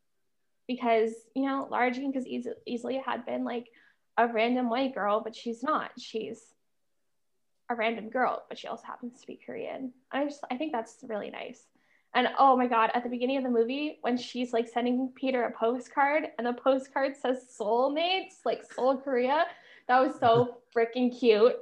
because 0.68 1.14
you 1.34 1.46
know 1.46 1.68
Lara 1.70 1.92
Jean 1.92 2.12
because 2.12 2.28
easily, 2.28 2.56
easily 2.66 3.02
had 3.04 3.26
been 3.26 3.44
like 3.44 3.68
a 4.18 4.28
random 4.28 4.70
white 4.70 4.96
girl, 4.96 5.22
but 5.24 5.36
she's 5.36 5.64
not. 5.64 5.92
She's 6.00 6.42
a 7.70 7.76
random 7.76 8.10
girl, 8.10 8.44
but 8.50 8.58
she 8.58 8.68
also 8.68 8.84
happens 8.86 9.20
to 9.20 9.28
be 9.28 9.40
Korean. 9.46 9.92
I 10.12 10.26
just 10.26 10.44
I 10.50 10.58
think 10.58 10.72
that's 10.72 10.98
really 11.04 11.30
nice. 11.30 11.64
And 12.16 12.30
oh 12.40 12.56
my 12.56 12.68
god, 12.68 12.92
at 12.94 13.04
the 13.04 13.10
beginning 13.10 13.38
of 13.38 13.44
the 13.44 13.50
movie, 13.50 14.00
when 14.02 14.18
she's 14.18 14.54
like 14.54 14.68
sending 14.68 15.12
Peter 15.16 15.44
a 15.44 15.52
postcard 15.52 16.28
and 16.38 16.48
the 16.48 16.54
postcard 16.54 17.16
says 17.16 17.38
soulmates, 17.60 18.46
like 18.46 18.64
soul 18.74 18.98
Korea, 18.98 19.46
that 19.88 20.00
was 20.00 20.18
so 20.20 20.58
freaking 20.76 21.18
cute. 21.18 21.56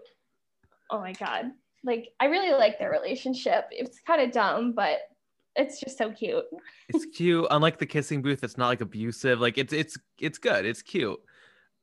Oh 0.90 1.00
my 1.00 1.14
god. 1.14 1.52
Like 1.84 2.10
I 2.20 2.26
really 2.26 2.52
like 2.52 2.80
their 2.80 2.92
relationship. 2.92 3.66
It's 3.72 4.00
kind 4.00 4.22
of 4.22 4.32
dumb, 4.32 4.74
but 4.74 5.00
it's 5.56 5.80
just 5.80 5.98
so 5.98 6.12
cute. 6.12 6.46
it's 6.90 7.06
cute. 7.16 7.48
Unlike 7.50 7.80
the 7.80 7.86
kissing 7.86 8.22
booth, 8.22 8.44
it's 8.44 8.58
not 8.58 8.68
like 8.68 8.82
abusive. 8.82 9.40
Like 9.40 9.58
it's 9.58 9.74
it's 9.74 9.98
it's 10.20 10.38
good. 10.38 10.66
It's 10.66 10.82
cute. 10.82 11.20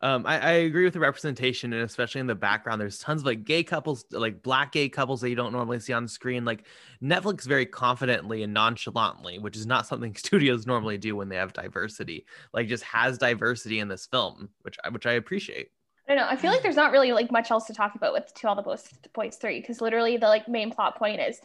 Um, 0.02 0.26
I, 0.26 0.38
I 0.40 0.50
agree 0.52 0.82
with 0.82 0.94
the 0.94 1.00
representation, 1.00 1.72
and 1.72 1.82
especially 1.82 2.20
in 2.20 2.26
the 2.26 2.34
background, 2.34 2.80
there's 2.80 2.98
tons 2.98 3.22
of 3.22 3.26
like 3.26 3.44
gay 3.44 3.62
couples, 3.62 4.04
like 4.10 4.42
black 4.42 4.72
gay 4.72 4.88
couples 4.88 5.20
that 5.20 5.30
you 5.30 5.36
don't 5.36 5.52
normally 5.52 5.78
see 5.78 5.92
on 5.92 6.02
the 6.02 6.08
screen. 6.08 6.44
Like 6.44 6.64
Netflix 7.00 7.46
very 7.46 7.66
confidently 7.66 8.42
and 8.42 8.52
nonchalantly, 8.52 9.38
which 9.38 9.56
is 9.56 9.64
not 9.64 9.86
something 9.86 10.14
studios 10.16 10.66
normally 10.66 10.98
do 10.98 11.14
when 11.14 11.28
they 11.28 11.36
have 11.36 11.52
diversity. 11.52 12.26
Like 12.52 12.66
just 12.66 12.82
has 12.82 13.16
diversity 13.16 13.78
in 13.78 13.86
this 13.86 14.06
film, 14.06 14.48
which 14.62 14.76
I 14.84 14.88
which 14.88 15.06
I 15.06 15.12
appreciate. 15.12 15.70
I 16.08 16.14
don't 16.14 16.24
know. 16.24 16.28
I 16.28 16.36
feel 16.36 16.50
like 16.50 16.62
there's 16.62 16.74
not 16.74 16.90
really 16.90 17.12
like 17.12 17.30
much 17.30 17.52
else 17.52 17.66
to 17.66 17.74
talk 17.74 17.94
about 17.94 18.12
with 18.12 18.34
To 18.34 18.48
All 18.48 18.56
the 18.56 18.62
Boys, 18.62 18.92
Boys 19.12 19.36
Three 19.36 19.60
because 19.60 19.80
literally 19.80 20.16
the 20.16 20.26
like 20.26 20.48
main 20.48 20.72
plot 20.72 20.98
point 20.98 21.20
is 21.20 21.40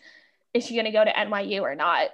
is 0.55 0.65
she 0.65 0.75
gonna 0.75 0.91
go 0.91 1.05
to 1.05 1.11
NYU 1.11 1.61
or 1.61 1.75
not? 1.75 2.09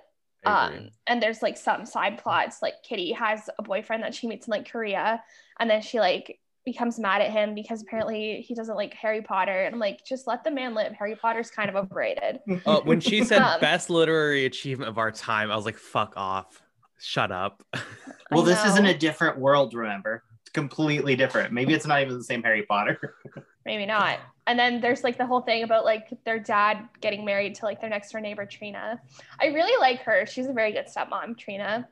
I 0.45 0.67
agree. 0.67 0.77
Um, 0.77 0.89
and 1.07 1.21
there's 1.21 1.41
like 1.41 1.57
some 1.57 1.85
side 1.85 2.17
plots. 2.17 2.62
Like 2.62 2.75
Kitty 2.83 3.12
has 3.13 3.50
a 3.57 3.63
boyfriend 3.63 4.03
that 4.03 4.13
she 4.13 4.27
meets 4.27 4.47
in 4.47 4.51
like 4.51 4.69
Korea, 4.69 5.23
and 5.59 5.69
then 5.69 5.81
she 5.81 6.00
like 6.00 6.39
becomes 6.65 6.97
mad 6.97 7.21
at 7.21 7.31
him 7.31 7.53
because 7.53 7.81
apparently 7.81 8.41
he 8.47 8.55
doesn't 8.55 8.75
like 8.75 8.93
Harry 8.93 9.21
Potter. 9.21 9.65
And 9.65 9.73
I'm 9.75 9.79
like, 9.79 10.05
just 10.05 10.27
let 10.27 10.43
the 10.43 10.51
man 10.51 10.73
live. 10.73 10.93
Harry 10.93 11.15
Potter's 11.15 11.51
kind 11.51 11.69
of 11.69 11.75
overrated. 11.75 12.39
Oh, 12.65 12.81
when 12.83 13.00
she 13.00 13.23
said 13.23 13.41
Um, 13.41 13.59
best 13.59 13.89
literary 13.89 14.45
achievement 14.45 14.89
of 14.89 14.97
our 14.97 15.12
time, 15.12 15.51
I 15.51 15.55
was 15.55 15.65
like, 15.65 15.77
"Fuck 15.77 16.13
off, 16.15 16.62
shut 17.00 17.31
up." 17.31 17.63
Well, 18.31 18.41
this 18.41 18.65
is 18.65 18.77
in 18.77 18.85
know. 18.85 18.89
a 18.89 18.93
different 18.95 19.38
world, 19.38 19.75
remember? 19.75 20.23
It's 20.41 20.50
completely 20.50 21.15
different. 21.15 21.53
Maybe 21.53 21.75
it's 21.75 21.85
not 21.85 22.01
even 22.01 22.17
the 22.17 22.23
same 22.23 22.41
Harry 22.41 22.63
Potter. 22.63 23.15
maybe 23.65 23.86
not. 23.86 24.20
And 24.46 24.60
then 24.60 24.82
there's 24.82 25.03
like 25.03 25.17
the 25.17 25.25
whole 25.25 25.41
thing 25.41 25.63
about 25.63 25.86
like 25.86 26.10
their 26.25 26.39
dad 26.39 26.88
getting 27.00 27.24
married 27.24 27.55
to 27.55 27.65
like 27.65 27.79
their 27.79 27.89
next 27.89 28.12
door 28.12 28.22
neighbor 28.22 28.46
Trina. 28.46 29.01
I 29.41 29.48
really 29.48 29.79
like 29.79 30.01
her. 30.01 30.25
She's 30.25 30.48
a 30.48 30.53
very 30.53 30.74
good 30.74 30.88
stepmom, 30.88 31.38
Trina. 31.38 31.88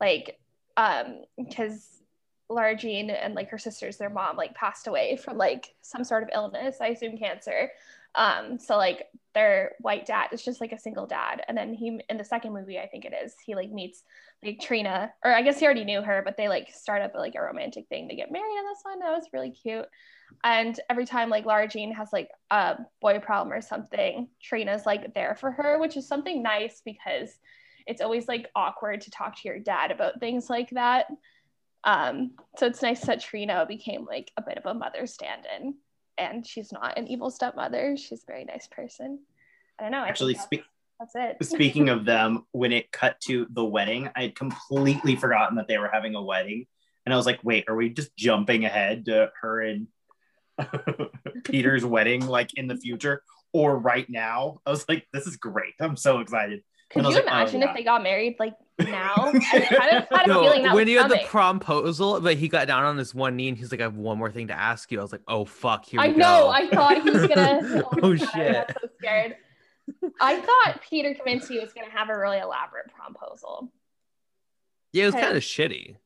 Like, 0.00 0.38
um, 0.76 1.22
because 1.38 1.88
Lara 2.48 2.76
Jean 2.76 3.10
and 3.10 3.34
like 3.34 3.50
her 3.50 3.58
sisters, 3.58 3.96
their 3.96 4.10
mom 4.10 4.36
like 4.36 4.54
passed 4.54 4.86
away 4.86 5.16
from 5.16 5.38
like 5.38 5.74
some 5.82 6.04
sort 6.04 6.24
of 6.24 6.30
illness. 6.32 6.76
I 6.80 6.88
assume 6.88 7.16
cancer. 7.16 7.70
Um, 8.16 8.58
so 8.58 8.76
like 8.76 9.08
their 9.34 9.72
white 9.80 10.06
dad 10.06 10.28
is 10.32 10.44
just 10.44 10.60
like 10.60 10.72
a 10.72 10.78
single 10.78 11.06
dad. 11.06 11.42
And 11.48 11.56
then 11.56 11.74
he 11.74 12.00
in 12.08 12.16
the 12.16 12.24
second 12.24 12.52
movie, 12.52 12.78
I 12.78 12.86
think 12.86 13.04
it 13.04 13.14
is, 13.24 13.34
he 13.44 13.54
like 13.54 13.70
meets 13.70 14.02
like 14.44 14.60
Trina, 14.60 15.12
or 15.24 15.32
I 15.32 15.42
guess 15.42 15.58
he 15.58 15.64
already 15.64 15.84
knew 15.84 16.02
her, 16.02 16.22
but 16.24 16.36
they 16.36 16.48
like 16.48 16.70
start 16.70 17.02
up 17.02 17.12
like 17.14 17.34
a 17.36 17.42
romantic 17.42 17.86
thing 17.88 18.06
They 18.06 18.16
get 18.16 18.30
married 18.30 18.58
in 18.58 18.66
this 18.66 18.80
one. 18.82 18.98
That 18.98 19.16
was 19.16 19.28
really 19.32 19.50
cute. 19.50 19.86
And 20.42 20.78
every 20.90 21.06
time 21.06 21.30
like 21.30 21.46
Lara 21.46 21.68
Jean 21.68 21.92
has 21.92 22.08
like 22.12 22.28
a 22.50 22.76
boy 23.00 23.18
problem 23.20 23.52
or 23.52 23.60
something, 23.60 24.28
Trina's 24.42 24.86
like 24.86 25.14
there 25.14 25.36
for 25.38 25.50
her, 25.52 25.78
which 25.78 25.96
is 25.96 26.06
something 26.06 26.42
nice 26.42 26.82
because 26.84 27.38
it's 27.86 28.00
always 28.00 28.28
like 28.28 28.50
awkward 28.54 29.00
to 29.02 29.10
talk 29.10 29.36
to 29.36 29.48
your 29.48 29.58
dad 29.58 29.90
about 29.90 30.20
things 30.20 30.50
like 30.50 30.70
that. 30.70 31.06
Um, 31.84 32.32
so 32.56 32.66
it's 32.66 32.82
nice 32.82 33.02
that 33.02 33.20
Trina 33.20 33.64
became 33.66 34.04
like 34.06 34.32
a 34.36 34.42
bit 34.42 34.58
of 34.58 34.66
a 34.66 34.74
mother 34.74 35.06
stand-in, 35.06 35.74
and 36.16 36.46
she's 36.46 36.72
not 36.72 36.96
an 36.98 37.06
evil 37.08 37.30
stepmother. 37.30 37.96
She's 37.96 38.22
a 38.22 38.26
very 38.26 38.44
nice 38.44 38.66
person. 38.66 39.20
I 39.78 39.82
don't 39.82 39.92
know. 39.92 39.98
I 39.98 40.08
Actually, 40.08 40.34
speak 40.34 40.62
spe- 40.62 40.68
that's 40.98 41.14
it. 41.16 41.36
speaking 41.44 41.88
of 41.88 42.04
them, 42.04 42.44
when 42.52 42.72
it 42.72 42.90
cut 42.92 43.20
to 43.22 43.46
the 43.50 43.64
wedding, 43.64 44.10
I 44.14 44.22
had 44.22 44.34
completely 44.36 45.16
forgotten 45.16 45.56
that 45.56 45.68
they 45.68 45.78
were 45.78 45.90
having 45.92 46.14
a 46.14 46.22
wedding. 46.22 46.66
And 47.04 47.12
I 47.12 47.16
was 47.16 47.26
like, 47.26 47.40
wait, 47.42 47.64
are 47.68 47.76
we 47.76 47.90
just 47.90 48.16
jumping 48.16 48.64
ahead 48.64 49.04
to 49.06 49.30
her 49.42 49.60
and 49.60 49.88
Peter's 51.44 51.84
wedding, 51.84 52.26
like 52.26 52.50
in 52.54 52.66
the 52.66 52.76
future 52.76 53.22
or 53.52 53.76
right 53.78 54.08
now? 54.08 54.60
I 54.64 54.70
was 54.70 54.88
like, 54.88 55.06
this 55.12 55.26
is 55.26 55.36
great. 55.36 55.74
I'm 55.80 55.96
so 55.96 56.20
excited. 56.20 56.62
Could 56.90 57.02
you 57.02 57.08
was 57.08 57.16
like, 57.16 57.24
oh, 57.24 57.28
imagine 57.28 57.60
yeah. 57.62 57.70
if 57.70 57.76
they 57.76 57.82
got 57.82 58.02
married 58.02 58.36
like 58.38 58.54
now? 58.78 59.14
I 59.16 59.32
kind 59.32 59.96
of 59.96 60.08
had 60.10 60.24
a 60.24 60.28
No, 60.28 60.42
feeling 60.42 60.62
that 60.62 60.74
when 60.74 60.84
was 60.84 60.92
you 60.92 60.98
had 60.98 61.10
the 61.10 61.18
coming. 61.26 61.60
promposal, 61.60 62.22
but 62.22 62.36
he 62.36 62.48
got 62.48 62.68
down 62.68 62.84
on 62.84 62.96
his 62.96 63.14
one 63.14 63.36
knee 63.36 63.48
and 63.48 63.58
he's 63.58 63.72
like, 63.72 63.80
"I 63.80 63.84
have 63.84 63.96
one 63.96 64.18
more 64.18 64.30
thing 64.30 64.48
to 64.48 64.54
ask 64.54 64.92
you." 64.92 64.98
I 64.98 65.02
was 65.02 65.10
like, 65.12 65.22
"Oh 65.26 65.44
fuck, 65.44 65.86
here 65.86 66.00
I 66.00 66.08
we 66.08 66.14
know. 66.16 66.42
go." 66.44 66.48
I 66.50 66.68
thought 66.68 67.02
he 67.02 67.10
was 67.10 67.26
gonna. 67.26 67.82
Oh, 68.02 68.10
my 68.10 68.16
God, 68.16 68.22
I 68.22 68.32
shit. 68.32 68.52
got 68.68 68.76
so 68.80 68.88
scared. 68.98 69.36
I 70.20 70.40
thought 70.40 70.80
Peter 70.88 71.14
Kavinsky 71.14 71.60
was 71.60 71.72
gonna 71.72 71.90
have 71.90 72.08
a 72.08 72.18
really 72.18 72.38
elaborate 72.38 72.86
proposal. 72.94 73.72
yeah, 74.92 75.04
it 75.04 75.06
was 75.06 75.14
kind 75.14 75.36
of 75.36 75.42
shitty. 75.42 75.96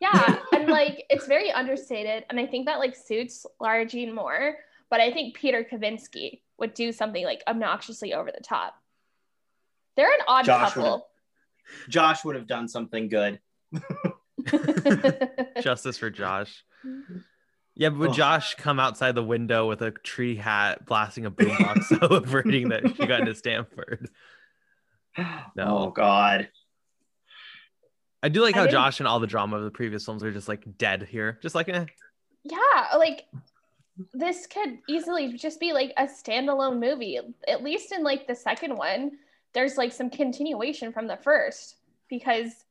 Yeah, 0.00 0.38
and 0.52 0.68
like 0.68 1.04
it's 1.10 1.26
very 1.26 1.50
understated, 1.50 2.24
and 2.30 2.38
I 2.38 2.46
think 2.46 2.66
that 2.66 2.78
like 2.78 2.94
suits 2.94 3.46
Lara 3.60 3.84
Jean 3.86 4.14
more. 4.14 4.56
But 4.90 5.00
I 5.00 5.12
think 5.12 5.36
Peter 5.36 5.66
Kavinsky 5.70 6.40
would 6.58 6.72
do 6.72 6.92
something 6.92 7.24
like 7.24 7.42
obnoxiously 7.46 8.14
over 8.14 8.30
the 8.34 8.42
top. 8.42 8.74
They're 9.96 10.10
an 10.12 10.20
odd 10.26 10.44
Josh 10.44 10.72
couple. 10.72 11.08
Josh 11.88 12.24
would 12.24 12.36
have 12.36 12.46
done 12.46 12.68
something 12.68 13.08
good. 13.08 13.40
Justice 15.60 15.98
for 15.98 16.08
Josh. 16.08 16.64
Yeah, 17.78 17.90
but 17.90 17.98
would 18.00 18.10
Ugh. 18.10 18.16
Josh 18.16 18.56
come 18.56 18.80
outside 18.80 19.14
the 19.14 19.22
window 19.22 19.68
with 19.68 19.82
a 19.82 19.92
tree 19.92 20.34
hat, 20.34 20.84
blasting 20.84 21.26
a 21.26 21.30
boombox, 21.30 21.84
celebrating 22.00 22.70
that 22.70 22.82
she 22.96 23.06
got 23.06 23.20
into 23.20 23.36
Stanford? 23.36 24.10
No. 25.54 25.78
Oh 25.78 25.90
God. 25.90 26.48
I 28.20 28.28
do 28.30 28.42
like 28.42 28.56
how 28.56 28.66
Josh 28.66 28.98
and 28.98 29.06
all 29.06 29.20
the 29.20 29.28
drama 29.28 29.58
of 29.58 29.64
the 29.64 29.70
previous 29.70 30.04
films 30.04 30.24
are 30.24 30.32
just 30.32 30.48
like 30.48 30.76
dead 30.76 31.06
here, 31.08 31.38
just 31.40 31.54
like 31.54 31.68
eh. 31.68 31.86
yeah, 32.42 32.96
like 32.96 33.26
this 34.12 34.48
could 34.48 34.78
easily 34.88 35.34
just 35.34 35.60
be 35.60 35.72
like 35.72 35.92
a 35.96 36.04
standalone 36.04 36.80
movie. 36.80 37.20
At 37.46 37.62
least 37.62 37.92
in 37.92 38.02
like 38.02 38.26
the 38.26 38.34
second 38.34 38.76
one, 38.76 39.12
there's 39.54 39.76
like 39.76 39.92
some 39.92 40.10
continuation 40.10 40.92
from 40.92 41.06
the 41.06 41.16
first 41.16 41.76
because 42.10 42.64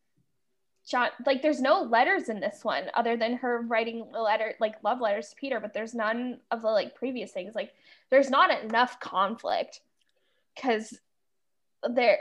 John 0.90 1.10
like 1.26 1.42
there's 1.42 1.60
no 1.60 1.82
letters 1.82 2.30
in 2.30 2.40
this 2.40 2.64
one 2.64 2.86
other 2.94 3.18
than 3.18 3.34
her 3.38 3.62
writing 3.62 4.08
a 4.16 4.22
letter 4.22 4.56
like 4.60 4.76
love 4.84 5.02
letters 5.02 5.30
to 5.30 5.36
Peter, 5.36 5.60
but 5.60 5.74
there's 5.74 5.94
none 5.94 6.40
of 6.50 6.62
the 6.62 6.70
like 6.70 6.96
previous 6.96 7.32
things. 7.32 7.56
Like 7.56 7.72
there's 8.10 8.30
not 8.30 8.64
enough 8.64 9.00
conflict 9.00 9.82
because 10.56 10.98
there 11.94 12.20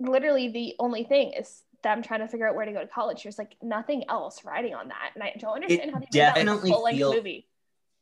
literally 0.00 0.48
the 0.48 0.74
only 0.80 1.04
thing 1.04 1.32
is 1.32 1.62
them 1.82 2.02
trying 2.02 2.20
to 2.20 2.28
figure 2.28 2.48
out 2.48 2.56
where 2.56 2.64
to 2.66 2.72
go 2.72 2.80
to 2.80 2.86
college. 2.88 3.22
There's 3.22 3.38
like 3.38 3.54
nothing 3.62 4.04
else 4.08 4.44
riding 4.44 4.74
on 4.74 4.88
that. 4.88 5.10
And 5.14 5.22
I 5.22 5.34
don't 5.38 5.54
understand 5.54 5.92
how 5.92 6.00
they 6.00 6.06
that 6.12 6.34
definitely 6.34 6.70
length 6.72 6.98
feel- 6.98 7.14
movie. 7.14 7.48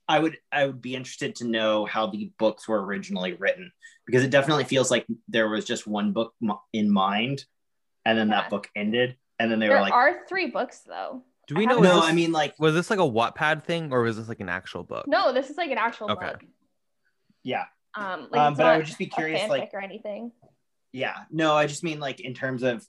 I 0.08 0.18
would 0.18 0.36
I 0.52 0.66
would 0.66 0.82
be 0.82 0.94
interested 0.94 1.34
to 1.36 1.46
know 1.46 1.84
how 1.86 2.06
the 2.06 2.30
books 2.38 2.68
were 2.68 2.82
originally 2.84 3.34
written 3.34 3.72
because 4.06 4.22
it 4.22 4.30
definitely 4.30 4.64
feels 4.64 4.90
like 4.90 5.06
there 5.28 5.48
was 5.48 5.64
just 5.64 5.86
one 5.86 6.12
book 6.12 6.34
in 6.74 6.90
mind, 6.90 7.44
and 8.04 8.18
then 8.18 8.28
Yeah. 8.28 8.42
that 8.42 8.50
book 8.50 8.68
ended, 8.76 9.16
and 9.38 9.50
then 9.50 9.58
they 9.58 9.66
There 9.68 9.76
were 9.76 9.82
like, 9.82 9.92
are 9.92 10.26
three 10.28 10.50
books 10.50 10.80
though. 10.86 11.22
Do 11.46 11.54
we 11.56 11.64
I 11.66 11.70
know? 11.72 11.80
no, 11.80 11.94
this- 11.96 12.04
I 12.04 12.12
mean 12.12 12.32
like 12.32 12.54
was 12.58 12.74
this 12.74 12.90
like 12.90 12.98
a 12.98 13.02
Wattpad 13.02 13.64
thing 13.64 13.92
or 13.92 14.02
was 14.02 14.16
this 14.16 14.28
like 14.28 14.40
an 14.40 14.48
actual 14.48 14.82
book? 14.82 15.06
No, 15.06 15.32
this 15.32 15.50
is 15.50 15.56
like 15.56 15.70
an 15.70 15.78
actual 15.78 16.10
Okay. 16.12 16.26
book. 16.26 16.44
yeah, 17.42 17.64
Um, 17.94 18.28
like 18.30 18.40
Um, 18.40 18.54
but 18.54 18.66
I 18.66 18.76
would 18.78 18.86
just 18.86 18.98
be 18.98 19.06
curious, 19.06 19.48
like- 19.48 19.70
or 19.74 19.80
anything. 19.82 20.32
yeah. 20.92 21.24
No, 21.30 21.54
I 21.54 21.66
just 21.66 21.82
mean 21.84 22.00
like 22.00 22.20
in 22.20 22.34
terms 22.34 22.62
of, 22.62 22.86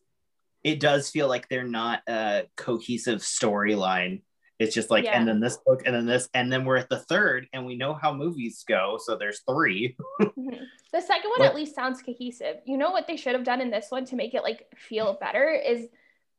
it 0.63 0.79
does 0.79 1.09
feel 1.11 1.27
like 1.27 1.47
they're 1.49 1.63
not 1.67 2.01
a 2.07 2.45
cohesive 2.55 3.19
storyline. 3.19 4.21
It's 4.57 4.73
just 4.73 4.89
like, 4.89 5.03
Yeah. 5.03 5.19
and 5.19 5.27
then 5.27 5.41
this 5.41 5.57
book, 5.65 5.81
and 5.85 5.93
then 5.93 6.05
this, 6.05 6.29
and 6.33 6.51
then 6.51 6.63
we're 6.63 6.77
at 6.77 6.87
the 6.89 6.99
third, 6.99 7.47
and 7.51 7.65
we 7.65 7.75
know 7.75 7.93
how 7.93 8.13
movies 8.13 8.63
go, 8.65 8.97
so 9.03 9.15
there's 9.17 9.41
three. 9.41 9.97
Mhm. 10.21 10.65
The 10.93 11.01
second 11.01 11.29
one 11.31 11.39
Like- 11.41 11.49
at 11.49 11.55
least 11.55 11.75
sounds 11.75 12.01
cohesive. 12.01 12.61
You 12.65 12.77
know 12.77 12.91
what 12.91 13.05
they 13.05 13.17
should 13.17 13.33
have 13.35 13.43
done 13.43 13.59
in 13.59 13.69
this 13.69 13.87
one 13.91 14.05
to 14.05 14.15
make 14.15 14.33
it 14.33 14.43
like 14.43 14.65
feel 14.77 15.15
better 15.19 15.49
is 15.51 15.89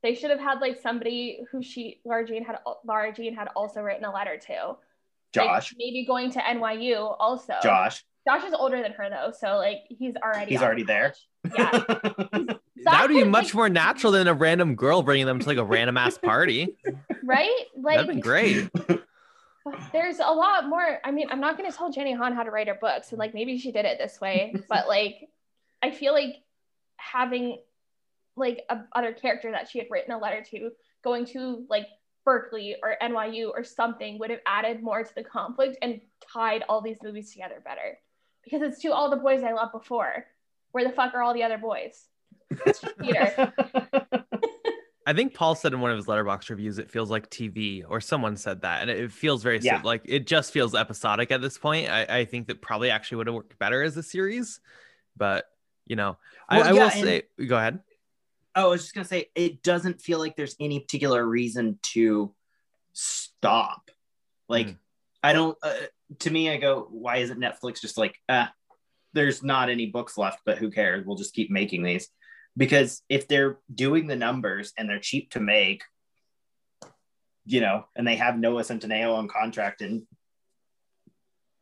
they 0.03 0.13
should 0.13 0.29
have 0.29 0.39
had 0.39 0.59
like 0.59 0.79
somebody 0.81 1.39
who 1.51 1.61
she 1.61 2.01
Laura 2.05 2.25
Jean 2.25 2.43
had 2.43 2.57
Laura 2.85 3.13
Jean 3.13 3.33
had 3.33 3.49
also 3.55 3.81
written 3.81 4.05
a 4.05 4.11
letter 4.11 4.37
to. 4.37 4.75
Like, 5.35 5.45
Josh, 5.45 5.75
maybe 5.77 6.05
going 6.05 6.31
to 6.31 6.39
NYU 6.39 7.15
also. 7.19 7.53
Josh, 7.61 8.03
Josh 8.27 8.43
is 8.43 8.53
older 8.53 8.81
than 8.81 8.93
her 8.93 9.09
though, 9.09 9.31
so 9.37 9.57
like 9.57 9.83
he's 9.89 10.15
already 10.15 10.51
He's 10.51 10.61
already 10.61 10.83
there. 10.83 11.13
Yeah, 11.55 11.71
that 11.87 13.01
would 13.01 13.09
be 13.09 13.21
could, 13.21 13.29
much 13.29 13.45
like, 13.45 13.53
more 13.55 13.69
natural 13.69 14.11
than 14.11 14.27
a 14.27 14.33
random 14.33 14.75
girl 14.75 15.01
bringing 15.01 15.25
them 15.25 15.39
to 15.39 15.47
like 15.47 15.57
a 15.57 15.63
random 15.63 15.97
ass 15.97 16.17
party. 16.17 16.75
right. 17.23 17.65
Like 17.75 17.97
That'd 17.97 18.07
been 18.07 18.19
great. 18.19 18.69
there's 19.93 20.19
a 20.19 20.31
lot 20.31 20.67
more. 20.67 20.99
I 21.03 21.11
mean, 21.11 21.27
I'm 21.29 21.39
not 21.39 21.57
going 21.57 21.69
to 21.69 21.77
tell 21.77 21.91
Jenny 21.91 22.13
Han 22.13 22.33
how 22.33 22.43
to 22.43 22.51
write 22.51 22.67
her 22.67 22.77
books, 22.79 23.11
and 23.11 23.19
like 23.19 23.33
maybe 23.33 23.57
she 23.57 23.71
did 23.71 23.85
it 23.85 23.97
this 23.97 24.19
way, 24.21 24.55
but 24.69 24.87
like 24.87 25.29
I 25.81 25.91
feel 25.91 26.13
like 26.13 26.37
having 26.97 27.59
like 28.37 28.63
a 28.69 28.79
other 28.93 29.13
character 29.13 29.51
that 29.51 29.69
she 29.69 29.79
had 29.79 29.87
written 29.89 30.11
a 30.13 30.17
letter 30.17 30.43
to 30.51 30.69
going 31.03 31.25
to 31.27 31.65
like 31.69 31.87
Berkeley 32.23 32.75
or 32.83 32.95
NYU 33.01 33.49
or 33.49 33.63
something 33.63 34.19
would 34.19 34.29
have 34.29 34.39
added 34.45 34.83
more 34.83 35.03
to 35.03 35.15
the 35.15 35.23
conflict 35.23 35.77
and 35.81 36.01
tied 36.33 36.63
all 36.69 36.81
these 36.81 36.97
movies 37.03 37.31
together 37.31 37.61
better. 37.63 37.97
Because 38.43 38.61
it's 38.61 38.81
to 38.81 38.93
all 38.93 39.09
the 39.09 39.15
boys 39.17 39.43
I 39.43 39.53
loved 39.53 39.71
before. 39.73 40.25
Where 40.71 40.83
the 40.87 40.93
fuck 40.93 41.13
are 41.13 41.21
all 41.23 41.33
the 41.33 41.43
other 41.43 41.57
boys? 41.57 42.07
It's 42.65 42.79
just 42.81 42.97
Peter. 42.97 43.53
I 45.07 45.13
think 45.13 45.33
Paul 45.33 45.55
said 45.55 45.71
in 45.73 45.79
one 45.79 45.91
of 45.91 45.95
his 45.97 46.05
Letterboxd 46.05 46.49
reviews, 46.49 46.79
it 46.79 46.91
feels 46.91 47.09
like 47.09 47.29
TV, 47.29 47.81
or 47.87 48.01
someone 48.01 48.35
said 48.35 48.61
that, 48.63 48.81
and 48.81 48.91
it 48.91 49.09
feels 49.11 49.41
very 49.41 49.57
Yeah. 49.59 49.79
like 49.81 50.01
it 50.03 50.27
just 50.27 50.51
feels 50.51 50.75
episodic 50.75 51.31
at 51.31 51.41
this 51.41 51.57
point. 51.57 51.89
I, 51.89 52.03
I 52.19 52.25
think 52.25 52.47
that 52.47 52.61
probably 52.61 52.89
actually 52.89 53.17
would 53.19 53.27
have 53.27 53.33
worked 53.35 53.57
better 53.57 53.81
as 53.83 53.95
a 53.95 54.03
series, 54.03 54.59
but 55.15 55.45
you 55.85 55.95
know, 55.95 56.17
I, 56.49 56.57
Well, 56.57 56.65
I 56.65 56.71
yeah, 56.71 56.73
will 56.73 56.91
and- 56.91 57.01
say, 57.01 57.21
go 57.47 57.55
ahead. 57.57 57.79
Oh, 58.57 58.65
I 58.65 58.67
was 58.71 58.81
just 58.81 58.95
gonna 58.95 59.05
say 59.05 59.29
it 59.35 59.61
doesn't 59.61 60.01
feel 60.01 60.17
like 60.17 60.35
there's 60.35 60.55
any 60.59 60.79
particular 60.79 61.25
reason 61.25 61.77
to 61.93 62.33
stop. 62.91 63.91
Like, 64.49 64.67
Mm. 64.67 64.77
I 65.23 65.33
don't. 65.33 65.57
Uh, 65.61 65.73
to 66.19 66.31
me, 66.31 66.49
I 66.49 66.57
go, 66.57 66.87
why 66.89 67.17
isn't 67.17 67.39
Netflix 67.39 67.81
just 67.81 67.97
like, 67.97 68.19
ah, 68.29 68.51
there's 69.13 69.43
not 69.43 69.69
any 69.69 69.85
books 69.85 70.17
left, 70.17 70.39
but 70.45 70.57
who 70.57 70.71
cares? 70.71 71.05
We'll 71.05 71.17
just 71.17 71.33
keep 71.33 71.51
making 71.51 71.83
these. 71.83 72.09
Because 72.55 73.03
if 73.09 73.27
they're 73.27 73.59
doing 73.73 74.07
the 74.07 74.15
numbers 74.15 74.73
and 74.77 74.89
they're 74.89 74.99
cheap 74.99 75.31
to 75.31 75.39
make, 75.39 75.83
you 77.45 77.61
know, 77.61 77.85
and 77.95 78.07
they 78.07 78.15
have 78.15 78.39
Noah 78.39 78.63
Centineo 78.63 79.13
on 79.15 79.27
contract 79.27 79.81
and 79.81 80.07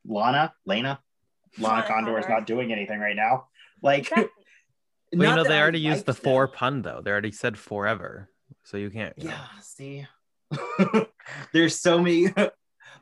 Lana, 0.07 0.53
Lena, 0.65 0.99
Lana 1.57 1.75
Lana 1.75 1.87
Condor 1.87 2.19
is 2.19 2.29
not 2.29 2.45
doing 2.45 2.71
anything 2.71 2.99
right 2.99 3.15
now. 3.15 3.47
Like, 3.81 4.07
Exactly. 4.09 4.44
Well, 5.13 5.29
you 5.29 5.35
know, 5.35 5.43
that 5.43 5.49
they 5.49 5.57
I 5.57 5.61
already 5.61 5.79
used 5.79 6.05
the 6.05 6.11
liked 6.11 6.23
four 6.23 6.47
them. 6.47 6.55
pun 6.55 6.81
though. 6.81 7.01
They 7.03 7.11
already 7.11 7.31
said 7.31 7.57
forever, 7.57 8.29
so 8.63 8.77
you 8.77 8.89
can't. 8.89 9.13
you 9.17 9.25
know. 9.25 9.31
Yeah, 9.31 9.61
see, 9.61 10.07
there's 11.53 11.79
so 11.79 11.99
many, 11.99 12.27
but 12.35 12.53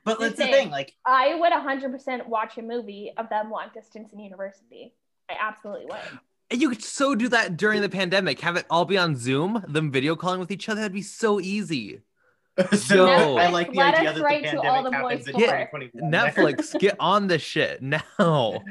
that's 0.06 0.18
the 0.18 0.28
Listen, 0.28 0.48
thing. 0.52 0.70
Like, 0.70 0.94
I 1.06 1.36
would 1.36 1.52
100% 1.52 2.28
watch 2.28 2.58
a 2.58 2.62
movie 2.62 3.14
of 3.18 3.30
them 3.30 3.52
long 3.52 3.70
distance 3.74 4.14
in 4.14 4.20
university. 4.20 4.94
I 5.30 5.36
absolutely 5.40 5.86
would. 5.86 6.20
And 6.52 6.62
you 6.62 6.70
could 6.70 6.84
so 6.84 7.16
do 7.16 7.30
that 7.30 7.58
during 7.58 7.82
the 7.82 7.90
pandemic. 7.90 8.40
Have 8.42 8.58
it 8.58 8.66
all 8.70 8.86
be 8.86 8.98
on 8.98 9.16
Zoom, 9.16 9.64
them 9.68 9.92
video 9.92 10.16
calling 10.16 10.40
with 10.40 10.52
each 10.52 10.70
other. 10.70 10.82
That'd 10.82 10.94
be 10.94 11.02
so 11.02 11.40
easy. 11.40 12.02
so 12.74 13.08
Yo. 13.08 13.38
I 13.38 13.50
like 13.50 13.72
the 13.74 13.82
idea 13.82 14.12
us 14.12 14.16
that 14.18 14.42
the 14.44 14.52
to 14.52 14.58
all 14.58 14.84
pandemic 14.84 14.92
the 14.92 14.92
happens 14.92 15.26
boys 15.26 15.28
in 15.28 15.34
tour. 15.40 15.68
2021. 15.72 16.12
Netflix, 16.12 16.80
get 16.80 16.96
on 17.00 17.28
the 17.28 17.40
shit 17.40 17.82
now. 17.82 18.62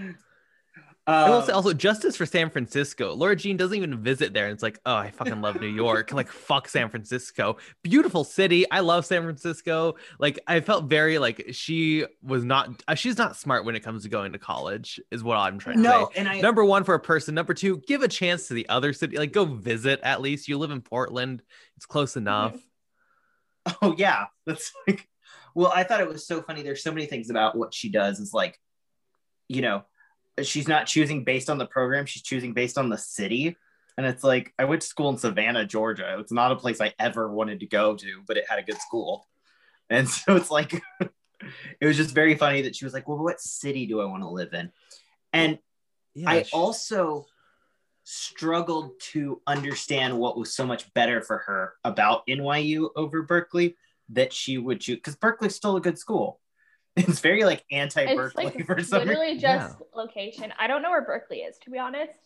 I 1.07 1.31
will 1.31 1.43
say 1.43 1.53
also 1.53 1.73
justice 1.73 2.17
for 2.17 2.27
San 2.27 2.49
Francisco. 2.49 3.13
Laura 3.15 3.35
Jean 3.35 3.57
doesn't 3.57 3.77
even 3.77 4.03
visit 4.03 4.33
there. 4.33 4.47
And 4.47 4.55
it's 4.55 4.63
like, 4.63 4.79
oh, 4.87 4.95
I 4.95 5.11
fucking 5.11 5.41
love 5.41 5.61
New 5.61 5.67
York. 5.67 6.13
like, 6.13 6.29
fuck 6.29 6.69
San 6.69 6.91
Francisco. 6.91 7.57
Beautiful 7.83 8.23
city. 8.23 8.71
I 8.71 8.81
love 8.81 9.05
San 9.05 9.23
Francisco. 9.23 9.97
Like, 10.21 10.39
I 10.47 10.61
felt 10.61 10.85
very 10.85 11.19
like 11.19 11.49
she 11.53 12.07
was 12.23 12.45
not, 12.45 12.85
uh, 12.87 12.95
she's 12.95 13.19
not 13.19 13.37
smart 13.37 13.65
when 13.65 13.75
it 13.75 13.81
comes 13.81 14.05
to 14.05 14.09
going 14.09 14.33
to 14.33 14.39
college, 14.39 15.01
is 15.11 15.25
what 15.25 15.39
I'm 15.39 15.59
trying 15.59 15.79
to 15.79 15.83
no, 15.83 16.11
say. 16.13 16.21
and 16.21 16.29
I 16.29 16.41
Number 16.41 16.65
one 16.65 16.85
for 16.85 16.95
a 16.95 17.01
person. 17.01 17.35
Number 17.35 17.55
two, 17.55 17.79
give 17.89 18.03
a 18.03 18.09
chance 18.09 18.47
to 18.49 18.55
the 18.55 18.69
other 18.69 18.93
city. 18.93 19.17
Like, 19.17 19.33
go 19.33 19.45
visit 19.45 19.99
at 20.05 20.21
least. 20.21 20.47
You 20.47 20.57
live 20.59 20.71
in 20.71 20.83
Portland, 20.83 21.43
it's 21.77 21.87
close 21.87 22.17
enough. 22.17 22.57
Oh 23.81 23.95
yeah, 23.97 24.27
that's 24.45 24.73
like. 24.89 25.09
Well, 25.55 25.73
I 25.73 25.85
thought 25.85 26.01
it 26.01 26.09
was 26.09 26.27
so 26.27 26.43
funny. 26.43 26.63
There's 26.63 26.83
so 26.83 26.93
many 26.93 27.07
things 27.07 27.31
about 27.31 27.57
what 27.57 27.73
she 27.73 27.91
does. 27.91 28.19
Is 28.19 28.35
like, 28.35 28.59
you 29.49 29.63
know, 29.63 29.85
she's 30.43 30.69
not 30.69 30.87
choosing 30.87 31.25
based 31.25 31.51
on 31.51 31.59
the 31.59 31.67
program. 31.67 32.07
She's 32.07 32.23
choosing 32.23 32.53
based 32.55 32.79
on 32.79 32.89
the 32.89 32.99
city. 32.99 33.57
And 33.99 34.07
it's 34.07 34.25
like 34.25 34.55
I 34.59 34.65
went 34.65 34.83
to 34.83 34.87
school 34.89 35.11
in 35.11 35.19
Savannah, 35.19 35.67
Georgia. 35.67 36.17
It's 36.19 36.33
not 36.33 36.53
a 36.53 36.57
place 36.57 36.81
I 36.81 36.95
ever 36.99 37.31
wanted 37.31 37.61
to 37.61 37.67
go 37.67 37.95
to, 37.95 38.23
but 38.27 38.37
it 38.37 38.45
had 38.49 38.59
a 38.59 38.63
good 38.63 38.79
school. 38.81 39.27
And 39.91 40.09
so 40.09 40.37
it's 40.37 40.51
like, 40.51 40.73
it 41.81 41.87
was 41.87 41.97
just 41.97 42.15
very 42.15 42.37
funny 42.37 42.63
that 42.63 42.75
she 42.75 42.85
was 42.85 42.95
like, 42.95 43.09
"Well, 43.09 43.19
what 43.19 43.41
city 43.41 43.87
do 43.87 44.01
I 44.01 44.07
want 44.07 44.23
to 44.23 44.29
live 44.31 44.55
in?" 44.55 44.73
And 45.33 45.59
Yeah, 46.15 46.31
I 46.31 46.43
she- 46.45 46.57
also 46.57 47.27
struggled 48.05 48.99
to 49.01 49.41
understand 49.47 50.19
what 50.19 50.37
was 50.37 50.53
so 50.53 50.67
much 50.67 50.93
better 50.95 51.21
for 51.21 51.39
her 51.39 51.75
about 51.85 52.27
NYU 52.27 52.91
over 52.97 53.23
Berkeley 53.23 53.77
that 54.09 54.33
she 54.33 54.59
would 54.59 54.81
choose 54.81 54.97
because 54.97 55.17
Berkeley's 55.17 55.55
still 55.55 55.77
a 55.77 55.81
good 55.81 55.99
school. 55.99 56.41
It's 56.97 57.21
very 57.21 57.45
like 57.45 57.65
anti-Berkeley 57.71 58.45
like 58.45 58.67
for 58.67 58.83
some 58.83 59.01
reason. 59.01 59.09
literally 59.09 59.39
just 59.39 59.77
location. 59.95 60.53
I 60.59 60.67
don't 60.67 60.83
know 60.83 60.91
where 60.91 61.05
Berkeley 61.05 61.39
is, 61.39 61.57
to 61.65 61.71
be 61.71 61.79
honest. 61.79 62.19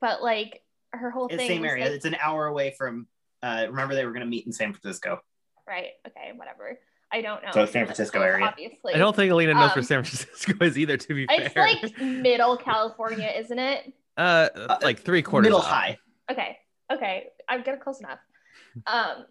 But 0.00 0.22
like 0.22 0.62
her 0.92 1.10
whole 1.10 1.26
It's 1.26 1.36
thing. 1.36 1.48
same 1.48 1.64
area. 1.64 1.84
like- 1.86 1.94
It's 1.94 2.04
an 2.04 2.16
hour 2.22 2.46
away 2.46 2.74
from. 2.78 3.06
Uh, 3.42 3.66
remember, 3.68 3.94
they 3.94 4.04
were 4.04 4.12
going 4.12 4.20
to 4.22 4.26
meet 4.28 4.46
in 4.46 4.52
San 4.52 4.72
Francisco. 4.72 5.20
right. 5.66 5.88
Okay. 6.06 6.32
Whatever. 6.36 6.78
I 7.12 7.20
don't 7.20 7.42
know. 7.44 7.50
So 7.52 7.66
San 7.66 7.84
Francisco 7.86 8.20
area. 8.22 8.44
Obviously. 8.46 8.94
I 8.94 8.98
don't 8.98 9.14
think 9.14 9.30
Alina 9.30 9.54
knows 9.54 9.70
where 9.70 9.78
um, 9.78 9.84
San 9.84 10.02
Francisco 10.04 10.64
is 10.64 10.78
either, 10.78 10.96
to 10.96 11.14
be 11.14 11.26
It's 11.28 11.52
fair. 11.52 11.66
It's 11.68 11.82
like 11.82 12.00
middle 12.00 12.56
California, 12.56 13.30
isn't 13.36 13.58
it? 13.58 13.92
uh, 14.16 14.48
like 14.82 15.00
three 15.00 15.22
quarters. 15.22 15.46
Middle 15.46 15.60
up. 15.60 15.66
high. 15.66 15.98
Okay. 16.30 16.56
Okay. 16.92 17.26
I'm 17.48 17.62
getting 17.62 17.80
close 17.80 18.00
enough. 18.00 18.18
Um, 18.86 19.26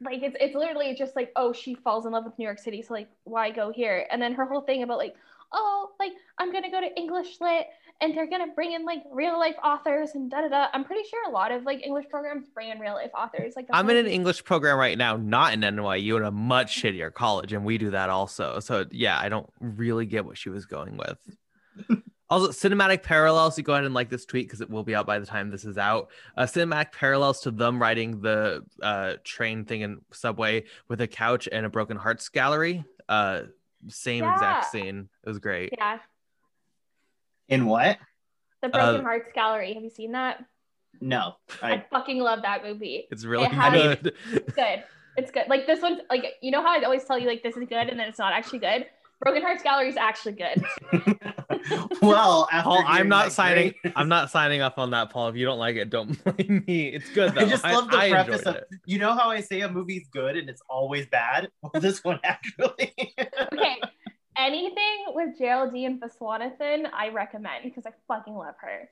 like 0.00 0.22
it's 0.22 0.36
it's 0.40 0.54
literally 0.54 0.94
just 0.94 1.16
like 1.16 1.32
oh 1.36 1.52
she 1.52 1.74
falls 1.74 2.06
in 2.06 2.12
love 2.12 2.24
with 2.24 2.38
New 2.38 2.44
York 2.44 2.58
City, 2.58 2.82
so 2.82 2.94
like 2.94 3.08
why 3.24 3.50
go 3.50 3.72
here? 3.72 4.06
And 4.10 4.20
then 4.20 4.34
her 4.34 4.44
whole 4.44 4.60
thing 4.60 4.82
about 4.82 4.98
like 4.98 5.14
oh 5.52 5.90
like 5.98 6.12
I'm 6.38 6.52
gonna 6.52 6.70
go 6.70 6.80
to 6.80 6.96
English 6.96 7.40
lit 7.40 7.66
and 8.00 8.16
they're 8.16 8.28
gonna 8.28 8.52
bring 8.54 8.72
in 8.72 8.84
like 8.84 9.02
real 9.10 9.38
life 9.38 9.56
authors 9.62 10.10
and 10.14 10.30
da 10.30 10.42
da 10.42 10.48
da. 10.48 10.66
I'm 10.72 10.84
pretty 10.84 11.08
sure 11.08 11.28
a 11.28 11.32
lot 11.32 11.50
of 11.50 11.64
like 11.64 11.84
English 11.84 12.06
programs 12.08 12.48
bring 12.48 12.70
in 12.70 12.78
real 12.78 12.94
life 12.94 13.10
authors. 13.16 13.54
Like 13.56 13.66
I'm 13.72 13.90
in 13.90 13.96
an 13.96 14.06
English 14.06 14.44
program 14.44 14.78
right 14.78 14.96
now, 14.96 15.16
not 15.16 15.52
in 15.52 15.60
NYU, 15.60 16.16
in 16.16 16.24
a 16.24 16.30
much 16.30 16.80
shittier 16.80 17.12
college, 17.12 17.52
and 17.52 17.64
we 17.64 17.78
do 17.78 17.90
that 17.90 18.10
also. 18.10 18.60
So 18.60 18.86
yeah, 18.90 19.18
I 19.18 19.28
don't 19.28 19.48
really 19.60 20.06
get 20.06 20.24
what 20.24 20.38
she 20.38 20.48
was 20.48 20.64
going 20.66 20.96
with. 20.96 21.98
also, 22.30 22.48
cinematic 22.48 23.02
parallels. 23.02 23.56
You 23.56 23.64
go 23.64 23.72
ahead 23.72 23.84
and 23.84 23.94
like 23.94 24.08
this 24.10 24.24
tweet 24.24 24.46
because 24.46 24.60
it 24.60 24.68
will 24.70 24.82
be 24.84 24.94
out 24.94 25.06
by 25.06 25.18
the 25.18 25.26
time 25.26 25.50
this 25.50 25.64
is 25.64 25.78
out. 25.78 26.10
Uh, 26.36 26.42
cinematic 26.44 26.92
parallels 26.92 27.40
to 27.42 27.50
them 27.50 27.80
riding 27.80 28.20
the 28.20 28.64
uh, 28.82 29.14
train 29.24 29.64
thing 29.64 29.80
in 29.80 30.00
subway 30.12 30.64
with 30.88 31.00
a 31.00 31.06
couch 31.06 31.48
and 31.50 31.64
a 31.64 31.68
broken 31.68 31.96
hearts 31.96 32.28
gallery. 32.28 32.84
Uh, 33.08 33.42
same 33.88 34.24
exact 34.24 34.70
scene. 34.70 35.08
It 35.24 35.28
was 35.28 35.38
great. 35.38 35.70
yeah 35.78 35.98
In 37.48 37.66
what? 37.66 37.98
the 38.60 38.68
Broken 38.68 39.00
Uh, 39.00 39.04
Hearts 39.04 39.30
Gallery. 39.34 39.72
Have 39.74 39.84
you 39.84 39.90
seen 39.90 40.12
that? 40.12 40.44
No, 41.00 41.36
I, 41.62 41.74
I 41.74 41.84
fucking 41.90 42.18
love 42.18 42.42
that 42.42 42.64
movie. 42.64 43.06
It's 43.10 43.24
really 43.24 43.44
It 43.44 43.52
has- 43.52 43.72
good. 44.00 44.14
It's 44.32 44.52
good. 44.54 44.84
It's 45.16 45.30
good. 45.30 45.44
Like 45.48 45.66
this 45.66 45.80
one's 45.80 46.00
like 46.10 46.24
you 46.42 46.50
know 46.50 46.60
how 46.62 46.78
I 46.78 46.82
always 46.82 47.04
tell 47.04 47.18
you 47.18 47.26
like 47.28 47.42
this 47.42 47.56
is 47.56 47.64
good 47.68 47.88
and 47.88 47.98
then 47.98 48.08
it's 48.08 48.18
not 48.18 48.32
actually 48.32 48.58
good. 48.60 48.86
Broken 49.20 49.42
Hearts 49.42 49.62
Gallery 49.64 49.88
is 49.88 49.96
actually 49.96 50.32
good. 50.34 50.64
well, 52.02 52.48
Paul, 52.52 52.84
I'm 52.86 53.08
not 53.08 53.32
signing. 53.32 53.74
great- 53.82 53.92
I'm 53.96 54.08
not 54.08 54.30
signing 54.30 54.60
up 54.60 54.78
on 54.78 54.90
that, 54.92 55.10
Paul. 55.10 55.28
If 55.28 55.36
you 55.36 55.44
don't 55.44 55.58
like 55.58 55.76
it, 55.76 55.90
don't 55.90 56.22
blame 56.36 56.64
me. 56.66 56.88
It's 56.88 57.10
good 57.10 57.34
though. 57.34 57.40
I 57.40 57.48
just 57.48 57.64
love 57.64 57.90
the 57.90 57.96
I 57.96 58.10
preface 58.10 58.40
enjoyed 58.40 58.46
of 58.56 58.62
it. 58.62 58.68
you 58.86 58.98
know 58.98 59.14
how 59.14 59.30
I 59.30 59.40
say 59.40 59.62
a 59.62 59.68
movie's 59.68 60.06
good 60.12 60.36
and 60.36 60.48
it's 60.48 60.62
always 60.70 61.06
bad. 61.06 61.48
Well, 61.62 61.72
this 61.80 62.04
one 62.04 62.20
actually. 62.22 62.94
Okay. 63.52 63.80
Anything 64.36 65.06
with 65.08 65.36
Geraldine 65.36 65.98
Viswanathan, 66.00 66.88
I 66.94 67.08
recommend 67.08 67.64
because 67.64 67.86
I 67.86 67.90
fucking 68.06 68.34
love 68.34 68.54
her. 68.60 68.88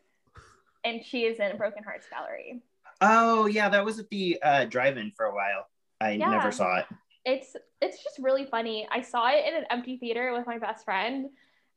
And 0.85 1.05
she 1.05 1.21
is 1.25 1.39
in 1.39 1.57
Broken 1.57 1.85
Hearts 1.85 2.09
Gallery. 2.11 2.63
oh 3.01 3.47
yeah, 3.47 3.69
that 3.69 3.85
was 3.85 4.01
at 4.01 4.09
the 4.11 4.39
uh, 4.43 4.65
drive-in 4.65 5.13
for 5.17 5.27
a 5.27 5.35
while. 5.35 5.69
I 6.01 6.13
Yeah. 6.13 6.31
never 6.31 6.51
saw 6.51 6.79
it. 6.79 6.87
It's 7.27 7.57
it's 7.83 8.03
just 8.03 8.19
really 8.21 8.47
funny. 8.47 8.87
I 8.91 9.03
saw 9.03 9.29
it 9.29 9.45
in 9.47 9.55
an 9.55 9.65
empty 9.71 9.97
theater 9.99 10.33
with 10.33 10.47
my 10.47 10.59
best 10.59 10.85
friend, 10.85 11.29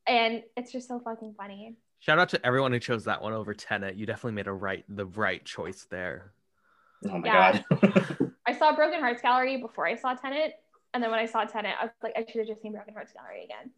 and 0.07 0.43
it's 0.55 0.71
just 0.71 0.87
so 0.87 0.99
fucking 0.99 1.33
funny. 1.35 1.75
Shout 1.99 2.19
out 2.19 2.29
to 2.29 2.45
everyone 2.45 2.71
who 2.71 2.79
chose 2.79 3.03
that 3.05 3.21
one 3.21 3.33
over 3.33 3.55
Tenet. 3.55 3.95
You 3.95 4.05
definitely 4.05 4.33
made 4.33 4.47
a 4.47 4.53
right, 4.53 4.85
the 4.87 5.07
right 5.07 5.43
choice 5.43 5.87
there. 5.89 6.33
Oh 7.09 7.17
my 7.17 7.27
Yeah. 7.27 7.61
god. 7.81 8.31
I 8.45 8.53
saw 8.53 8.75
Broken 8.75 8.99
Hearts 8.99 9.21
Gallery 9.21 9.57
before 9.57 9.87
I 9.87 9.95
saw 9.95 10.13
Tenet, 10.13 10.53
and 10.93 11.03
then 11.03 11.09
when 11.09 11.19
I 11.19 11.25
saw 11.25 11.43
Tenet, 11.45 11.75
I 11.81 11.85
was 11.85 11.93
like, 12.03 12.13
I 12.15 12.25
should 12.29 12.39
have 12.39 12.47
just 12.47 12.61
seen 12.61 12.73
Broken 12.73 12.93
Hearts 12.93 13.11
Gallery 13.11 13.43
again. 13.43 13.71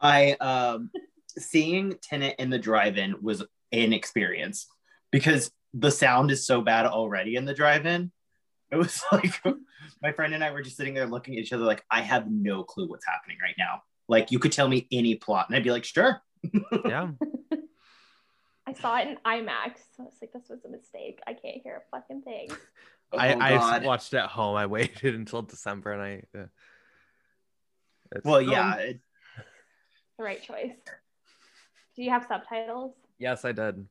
I 0.00 0.32
um 0.32 0.90
seeing 1.38 1.94
Tenet 2.02 2.34
in 2.40 2.50
the 2.50 2.58
drive-in 2.58 3.22
was 3.22 3.44
an 3.70 3.92
experience 3.92 4.66
because 5.12 5.52
the 5.72 5.92
sound 5.92 6.32
is 6.32 6.44
so 6.44 6.60
bad 6.60 6.86
already 6.86 7.36
in 7.36 7.44
the 7.44 7.54
drive-in. 7.54 8.10
It 8.72 8.76
was 8.76 9.02
like 9.12 9.40
my 10.02 10.12
friend 10.12 10.32
and 10.34 10.42
I 10.42 10.50
were 10.50 10.62
just 10.62 10.76
sitting 10.76 10.94
there 10.94 11.06
looking 11.06 11.34
at 11.34 11.40
each 11.40 11.52
other 11.52 11.64
like 11.64 11.84
I 11.90 12.00
have 12.00 12.30
no 12.30 12.64
clue 12.64 12.88
what's 12.88 13.06
happening 13.06 13.36
right 13.42 13.54
now. 13.58 13.82
Like 14.08 14.32
you 14.32 14.38
could 14.38 14.52
tell 14.52 14.66
me 14.68 14.88
any 14.90 15.14
plot 15.14 15.46
and 15.48 15.56
I'd 15.56 15.62
be 15.64 15.70
like, 15.70 15.84
sure. 15.84 16.22
Yeah. 16.86 17.10
I 18.66 18.72
saw 18.74 18.96
it 18.98 19.08
in 19.08 19.16
IMAX. 19.26 19.76
So 19.96 20.02
I 20.02 20.02
was 20.04 20.14
like, 20.22 20.32
this 20.32 20.48
was 20.48 20.64
a 20.64 20.68
mistake. 20.68 21.20
I 21.26 21.32
can't 21.34 21.60
hear 21.62 21.82
a 21.86 21.96
fucking 21.96 22.22
thing. 22.22 22.48
I, 23.12 23.34
Oh, 23.34 23.38
I 23.40 23.50
God. 23.58 23.84
watched 23.84 24.14
it 24.14 24.18
at 24.18 24.30
home. 24.30 24.56
I 24.56 24.66
waited 24.66 25.14
until 25.16 25.42
December 25.42 25.92
and 25.92 26.02
I. 26.02 26.22
Uh, 26.34 26.42
it's- 28.12 28.24
Well, 28.24 28.40
yeah. 28.40 28.74
it- 28.76 29.00
The 30.16 30.24
right 30.24 30.42
choice. 30.42 30.72
Do 31.96 32.02
you 32.02 32.10
have 32.10 32.24
subtitles? 32.26 32.94
yes, 33.18 33.44
I 33.44 33.52
did. 33.52 33.86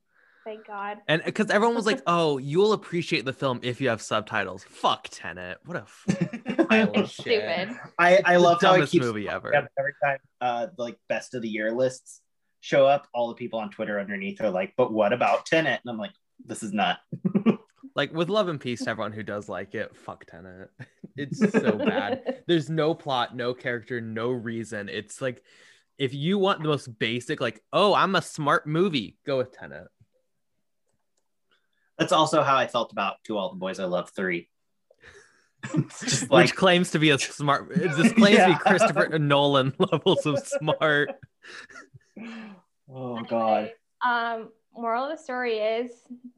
Thank 0.45 0.65
God. 0.65 0.97
And 1.07 1.21
because 1.23 1.49
everyone 1.51 1.75
was 1.75 1.85
like, 1.85 2.01
"Oh, 2.07 2.37
you'll 2.37 2.73
appreciate 2.73 3.25
the 3.25 3.33
film 3.33 3.59
if 3.63 3.79
you 3.79 3.89
have 3.89 4.01
subtitles." 4.01 4.63
Fuck 4.63 5.07
Tenet. 5.11 5.57
What 5.65 5.77
a 5.77 5.81
f- 6.57 6.67
pile 6.67 6.89
of 6.89 6.95
It's 6.95 7.11
shit. 7.11 7.41
stupid. 7.43 7.77
I, 7.99 8.21
I 8.25 8.35
love 8.37 8.61
how 8.61 8.73
it 8.75 8.89
keeps 8.89 9.05
movie 9.05 9.29
ever. 9.29 9.53
Every 9.53 9.93
time 10.03 10.17
uh 10.39 10.67
the, 10.75 10.81
like 10.81 10.97
best 11.09 11.35
of 11.35 11.41
the 11.41 11.49
year 11.49 11.71
lists 11.71 12.21
show 12.59 12.85
up, 12.87 13.07
all 13.13 13.27
the 13.29 13.35
people 13.35 13.59
on 13.59 13.69
Twitter 13.69 13.99
underneath 13.99 14.41
are 14.41 14.49
like, 14.49 14.73
but 14.77 14.91
what 14.91 15.13
about 15.13 15.45
Tenet? 15.45 15.79
And 15.83 15.91
I'm 15.91 15.97
like, 15.97 16.13
this 16.45 16.63
is 16.63 16.73
not. 16.73 16.99
Like 17.93 18.13
with 18.13 18.29
love 18.29 18.47
and 18.47 18.57
peace 18.57 18.85
to 18.85 18.89
everyone 18.89 19.11
who 19.11 19.21
does 19.21 19.49
like 19.49 19.75
it. 19.75 19.93
Fuck 19.97 20.23
Tenet. 20.25 20.69
It's 21.17 21.39
so 21.39 21.77
bad. 21.77 22.41
There's 22.47 22.69
no 22.69 22.93
plot, 22.93 23.35
no 23.35 23.53
character, 23.53 23.99
no 23.99 24.29
reason. 24.29 24.87
It's 24.87 25.21
like 25.21 25.43
if 25.97 26.13
you 26.13 26.37
want 26.37 26.61
the 26.61 26.69
most 26.69 26.97
basic, 26.99 27.41
like, 27.41 27.61
oh, 27.73 27.93
I'm 27.93 28.15
a 28.15 28.21
smart 28.21 28.65
movie, 28.65 29.17
go 29.25 29.39
with 29.39 29.51
Tenet. 29.51 29.87
That's 32.01 32.11
also 32.13 32.41
how 32.41 32.57
I 32.57 32.65
felt 32.65 32.91
about 32.91 33.23
To 33.25 33.37
All 33.37 33.49
the 33.49 33.57
Boys 33.57 33.79
I 33.79 33.85
Love 33.85 34.09
three. 34.09 34.49
Like 35.75 36.45
Which 36.45 36.55
claims 36.55 36.89
to 36.91 36.99
be 36.99 37.11
a 37.11 37.19
smart. 37.19 37.69
This 37.69 38.11
claims 38.13 38.39
to 38.39 38.47
be 38.47 38.55
Christopher 38.65 39.19
Nolan 39.19 39.71
levels 39.79 40.25
of 40.25 40.39
smart. 40.39 41.11
oh 42.91 43.21
god. 43.29 43.71
Um, 44.03 44.49
moral 44.75 45.03
of 45.03 45.15
the 45.15 45.23
story 45.23 45.59
is 45.59 45.91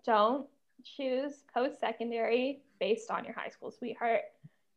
don't 0.06 0.45
choose 0.84 1.45
post 1.54 1.80
secondary 1.80 2.63
based 2.82 3.10
on 3.10 3.23
your 3.23 3.34
high 3.34 3.47
school 3.47 3.71
sweetheart. 3.71 4.23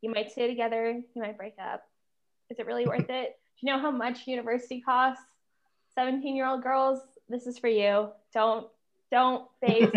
You 0.03 0.13
might 0.13 0.31
stay 0.31 0.47
together, 0.47 0.93
you 0.93 1.21
might 1.21 1.37
break 1.37 1.55
up. 1.61 1.83
Is 2.49 2.61
it 2.61 2.67
really 2.67 2.87
worth 2.87 3.11
it? 3.11 3.37
Do 3.61 3.67
you 3.67 3.73
know 3.73 3.81
how 3.81 3.91
much 3.91 4.29
university 4.29 4.81
costs? 4.81 5.25
17 5.97 6.37
year 6.37 6.47
old 6.47 6.63
girls, 6.63 7.01
this 7.29 7.49
is 7.49 7.59
for 7.59 7.69
you. 7.69 8.11
Don't 8.33 8.69
don't 9.11 9.49
base 9.61 9.91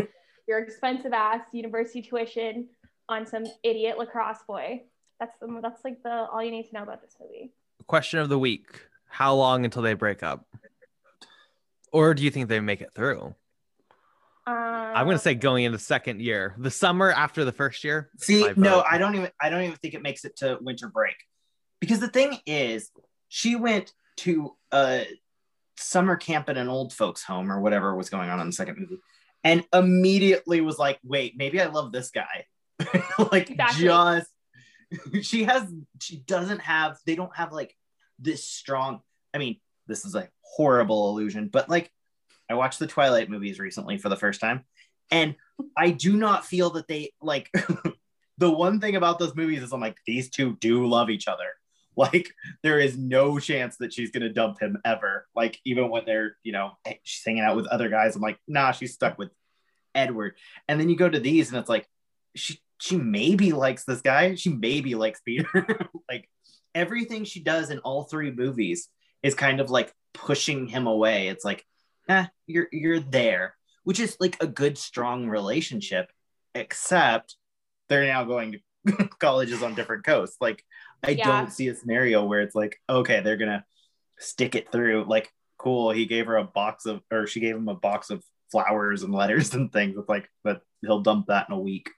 your 0.49 0.59
expensive 0.59 1.13
ass 1.13 1.41
university 1.53 2.01
tuition 2.01 2.67
on 3.07 3.25
some 3.25 3.45
idiot 3.63 3.97
lacrosse 3.99 4.39
boy. 4.47 4.81
That's 5.19 5.37
the 5.39 5.59
that's 5.61 5.85
like 5.85 6.01
the 6.03 6.09
all 6.09 6.43
you 6.43 6.51
need 6.51 6.67
to 6.69 6.73
know 6.73 6.83
about 6.83 7.01
this 7.01 7.15
movie. 7.21 7.53
Question 7.87 8.19
of 8.19 8.29
the 8.29 8.39
week: 8.39 8.81
How 9.07 9.35
long 9.35 9.63
until 9.63 9.83
they 9.83 9.93
break 9.93 10.23
up? 10.23 10.45
Or 11.93 12.13
do 12.13 12.23
you 12.23 12.31
think 12.31 12.49
they 12.49 12.59
make 12.59 12.81
it 12.81 12.93
through? 12.93 13.35
Um, 14.47 14.55
I'm 14.55 15.05
gonna 15.05 15.19
say 15.19 15.35
going 15.35 15.65
into 15.65 15.77
second 15.77 16.19
year, 16.19 16.55
the 16.57 16.71
summer 16.71 17.11
after 17.11 17.45
the 17.45 17.51
first 17.51 17.83
year. 17.83 18.09
See, 18.17 18.49
no. 18.55 18.83
I 18.89 18.97
don't 18.97 19.15
even 19.15 19.29
I 19.39 19.49
don't 19.49 19.61
even 19.61 19.75
think 19.77 19.93
it 19.93 20.01
makes 20.01 20.25
it 20.25 20.35
to 20.37 20.57
winter 20.61 20.87
break. 20.87 21.15
Because 21.79 21.99
the 21.99 22.09
thing 22.09 22.37
is, 22.45 22.89
she 23.27 23.55
went 23.55 23.93
to 24.17 24.55
a 24.73 25.05
summer 25.77 26.15
camp 26.15 26.49
at 26.49 26.57
an 26.57 26.67
old 26.67 26.91
folks 26.91 27.23
home 27.23 27.51
or 27.51 27.61
whatever 27.61 27.95
was 27.95 28.09
going 28.09 28.29
on 28.29 28.39
in 28.39 28.47
the 28.47 28.53
second 28.53 28.77
movie 28.79 28.99
and 29.43 29.63
immediately 29.73 30.61
was 30.61 30.77
like, 30.77 30.99
"Wait, 31.03 31.35
maybe 31.37 31.61
I 31.61 31.67
love 31.67 31.91
this 31.91 32.11
guy." 32.11 32.45
like 33.31 33.49
Exactly. 33.49 33.85
just 33.85 34.29
she 35.21 35.43
has 35.43 35.71
she 36.01 36.17
doesn't 36.17 36.59
have 36.59 36.97
they 37.05 37.15
don't 37.15 37.35
have 37.35 37.51
like 37.51 37.75
this 38.19 38.43
strong 38.45 39.01
I 39.33 39.37
mean, 39.37 39.59
this 39.87 40.05
is 40.05 40.15
a 40.15 40.27
horrible 40.41 41.09
illusion, 41.09 41.49
but 41.49 41.69
like 41.69 41.91
I 42.49 42.55
watched 42.55 42.79
the 42.79 42.87
Twilight 42.87 43.29
movies 43.29 43.59
recently 43.59 43.97
for 43.97 44.09
the 44.09 44.15
first 44.15 44.41
time 44.41 44.65
and 45.11 45.35
I 45.77 45.91
do 45.91 46.15
not 46.15 46.45
feel 46.45 46.71
that 46.71 46.87
they 46.87 47.11
like 47.21 47.51
the 48.37 48.49
one 48.49 48.79
thing 48.79 48.95
about 48.95 49.19
those 49.19 49.35
movies 49.35 49.61
is 49.61 49.71
I'm 49.71 49.81
like, 49.81 49.97
these 50.07 50.29
two 50.29 50.57
do 50.59 50.87
love 50.87 51.09
each 51.09 51.27
other. 51.27 51.45
Like, 51.99 52.31
there 52.63 52.79
is 52.79 52.97
no 52.97 53.39
chance 53.39 53.75
that 53.77 53.93
she's 53.93 54.11
gonna 54.11 54.31
dump 54.31 54.61
him 54.61 54.77
ever. 54.85 55.27
Like, 55.35 55.59
even 55.65 55.89
when 55.89 56.05
they're, 56.05 56.37
you 56.43 56.53
know, 56.53 56.71
she's 57.03 57.25
hanging 57.25 57.43
out 57.43 57.57
with 57.57 57.67
other 57.67 57.89
guys, 57.89 58.15
I'm 58.15 58.21
like, 58.21 58.39
nah, 58.47 58.71
she's 58.71 58.93
stuck 58.93 59.17
with 59.17 59.31
Edward. 59.93 60.35
And 60.69 60.79
then 60.79 60.89
you 60.89 60.95
go 60.95 61.09
to 61.09 61.19
these, 61.19 61.49
and 61.49 61.57
it's 61.57 61.67
like, 61.67 61.87
she 62.35 62.61
she 62.79 62.95
maybe 62.95 63.51
likes 63.51 63.83
this 63.83 64.01
guy. 64.01 64.35
She 64.35 64.49
maybe 64.49 64.95
likes 64.95 65.19
Peter. 65.19 65.89
like, 66.09 66.29
everything 66.73 67.25
she 67.25 67.41
does 67.41 67.69
in 67.69 67.79
all 67.79 68.03
three 68.03 68.31
movies 68.31 68.87
is 69.21 69.35
kind 69.35 69.59
of 69.59 69.69
like 69.69 69.93
pushing 70.13 70.67
him 70.67 70.87
away. 70.87 71.27
It's 71.27 71.43
like, 71.43 71.65
eh, 72.07 72.27
you're 72.47 72.67
you're 72.71 72.99
there, 72.99 73.55
which 73.83 73.99
is 73.99 74.15
like 74.19 74.37
a 74.41 74.47
good, 74.47 74.77
strong 74.77 75.27
relationship, 75.27 76.11
except 76.55 77.35
they're 77.89 78.05
now 78.05 78.23
going 78.23 78.53
to 78.53 78.59
colleges 79.19 79.63
on 79.63 79.75
different 79.75 80.05
coasts. 80.05 80.37
Like, 80.39 80.63
I 81.03 81.11
Yeah. 81.11 81.25
don't 81.41 81.51
see 81.51 81.67
a 81.69 81.75
scenario 81.75 82.25
where 82.25 82.41
it's 82.41 82.55
like, 82.55 82.79
okay, 82.89 83.21
they're 83.21 83.37
gonna 83.37 83.65
stick 84.17 84.55
it 84.55 84.71
through. 84.71 85.05
Like, 85.07 85.31
cool, 85.57 85.91
he 85.91 86.05
gave 86.05 86.25
her 86.27 86.37
a 86.37 86.43
box 86.43 86.85
of, 86.85 87.01
or 87.11 87.27
she 87.27 87.39
gave 87.39 87.55
him 87.55 87.67
a 87.69 87.75
box 87.75 88.09
of 88.09 88.23
flowers 88.51 89.03
and 89.03 89.13
letters 89.21 89.53
and 89.53 89.71
things. 89.71 89.97
It's 89.97 90.09
like, 90.09 90.29
but 90.43 90.61
he'll 90.81 91.01
dump 91.01 91.27
that 91.27 91.47
in 91.49 91.55
a 91.55 91.59
week. 91.59 91.89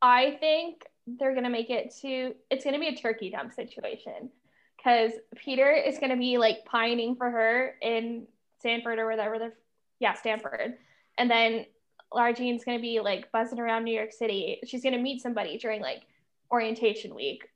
I 0.00 0.36
think 0.40 0.82
they're 1.06 1.34
gonna 1.34 1.50
make 1.50 1.70
it 1.70 1.92
to 2.02 2.34
it's 2.50 2.64
gonna 2.64 2.78
be 2.78 2.88
a 2.88 2.96
turkey 2.96 3.30
dump 3.30 3.52
situation 3.52 4.30
because 4.76 5.12
Peter 5.36 5.70
is 5.72 5.98
gonna 5.98 6.16
be 6.16 6.38
like 6.38 6.64
pining 6.64 7.16
for 7.16 7.28
her 7.30 7.74
in 7.82 8.26
Stanford 8.60 8.98
or 9.00 9.08
whatever 9.08 9.38
the 9.38 9.52
yeah 9.98 10.14
Stanford, 10.14 10.74
and 11.18 11.30
then 11.30 11.66
Lara 12.12 12.34
Jean's 12.34 12.64
gonna 12.64 12.78
be 12.80 13.00
like 13.00 13.30
buzzing 13.32 13.58
around 13.58 13.84
New 13.84 13.94
York 13.94 14.12
City. 14.12 14.60
She's 14.64 14.82
gonna 14.84 14.98
meet 14.98 15.22
somebody 15.22 15.58
during 15.58 15.80
like 15.80 16.02
orientation 16.52 17.14
week, 17.14 17.48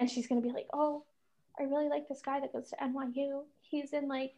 and 0.00 0.10
she's 0.10 0.26
gonna 0.26 0.40
be 0.40 0.50
like, 0.50 0.66
oh, 0.72 1.04
I 1.58 1.64
really 1.64 1.88
like 1.88 2.08
this 2.08 2.22
guy 2.22 2.40
that 2.40 2.52
goes 2.52 2.70
to 2.70 2.76
NYU. 2.76 3.42
He's 3.60 3.92
in 3.92 4.08
like 4.08 4.34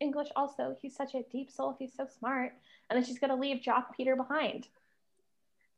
English 0.00 0.28
also. 0.34 0.76
He's 0.80 0.96
such 0.96 1.14
a 1.14 1.22
deep 1.30 1.50
soul. 1.50 1.76
He's 1.78 1.92
so 1.94 2.06
smart. 2.18 2.54
And 2.88 2.96
then 2.96 3.04
she's 3.04 3.18
gonna 3.18 3.36
leave 3.36 3.62
Jock 3.62 3.96
Peter 3.96 4.16
behind. 4.16 4.66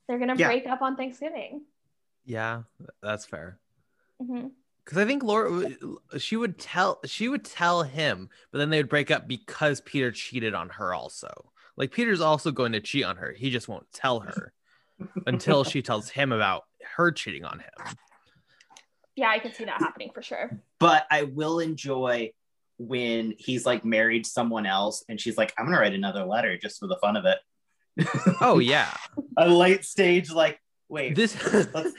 They're 0.07 0.19
gonna 0.19 0.37
Yeah. 0.37 0.47
break 0.47 0.67
up 0.67 0.81
on 0.81 0.97
Thanksgiving. 0.97 1.62
Yeah, 2.25 2.62
that's 3.03 3.25
fair. 3.27 3.59
hmm 4.21 4.49
Because 4.85 4.99
I 4.99 5.05
think 5.05 5.23
Laura, 5.25 5.69
she 6.19 6.37
would 6.37 6.59
tell, 6.59 7.01
she 7.05 7.29
would 7.29 7.45
tell 7.45 7.83
him, 7.83 8.31
but 8.53 8.59
then 8.59 8.71
they 8.71 8.79
would 8.79 8.89
break 8.89 9.11
up 9.11 9.27
because 9.27 9.81
Peter 9.81 10.12
cheated 10.12 10.55
on 10.55 10.69
her. 10.71 10.95
Also, 10.95 11.51
like 11.77 11.91
Peter's 11.91 12.21
also 12.21 12.53
going 12.53 12.73
to 12.73 12.81
cheat 12.81 13.05
on 13.05 13.17
her. 13.17 13.33
He 13.33 13.51
just 13.51 13.69
won't 13.69 13.91
tell 13.93 14.21
her 14.21 14.53
until 15.27 15.65
she 15.65 15.83
tells 15.83 16.09
him 16.11 16.31
about 16.33 16.65
her 16.97 17.11
cheating 17.12 17.45
on 17.45 17.59
him. 17.59 17.97
Yeah, 19.17 19.31
I 19.31 19.39
can 19.39 19.53
see 19.55 19.65
that 19.65 19.81
happening 19.81 20.11
for 20.15 20.23
sure. 20.23 20.61
But 20.79 21.07
I 21.11 21.25
will 21.25 21.59
enjoy 21.59 22.33
when 22.79 23.35
he's 23.39 23.65
like 23.65 23.85
married 23.85 24.27
someone 24.27 24.67
else 24.67 25.03
and 25.09 25.19
she's 25.19 25.39
like, 25.39 25.55
I'm 25.59 25.65
gonna 25.65 25.81
write 25.81 25.95
another 25.95 26.25
letter 26.25 26.59
just 26.59 26.79
for 26.79 26.87
the 26.87 26.97
fun 26.97 27.17
of 27.17 27.25
it. 27.25 27.39
Oh 28.41 28.59
yeah, 28.61 28.93
a 29.39 29.49
late 29.49 29.85
stage, 29.85 30.31
like, 30.31 30.61
wait, 30.91 31.15
this 31.15 31.35
let's, 31.55 31.75
it's 31.75 31.75
gonna 31.77 31.95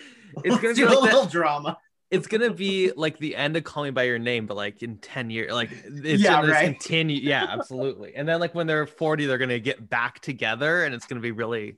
let's 0.45 0.61
be 0.61 0.73
do 0.73 0.87
a 0.87 0.89
like 0.89 1.01
little 1.01 1.23
that. 1.23 1.31
drama. 1.31 1.77
It's 2.11 2.27
gonna 2.27 2.51
be 2.53 2.91
like 2.95 3.17
the 3.17 3.35
end 3.35 3.57
of 3.57 3.63
Call 3.63 3.83
Me 3.83 3.89
by 3.89 4.03
Your 4.03 4.19
Name, 4.19 4.45
but 4.45 4.55
like 4.55 4.83
in 4.83 4.97
ten 4.99 5.31
years, 5.31 5.51
like 5.51 5.71
it's 5.71 6.21
Yeah, 6.21 6.41
gonna 6.41 6.53
right. 6.53 6.65
continue. 6.65 7.17
Yeah, 7.19 7.47
absolutely. 7.49 8.15
And 8.15 8.29
then 8.29 8.39
like 8.39 8.53
when 8.53 8.67
they're 8.67 8.85
forty, 8.87 9.25
they're 9.25 9.39
gonna 9.39 9.59
get 9.59 9.89
back 9.89 10.19
together, 10.19 10.85
and 10.85 10.93
it's 10.93 11.07
gonna 11.07 11.21
be 11.21 11.31
really. 11.31 11.77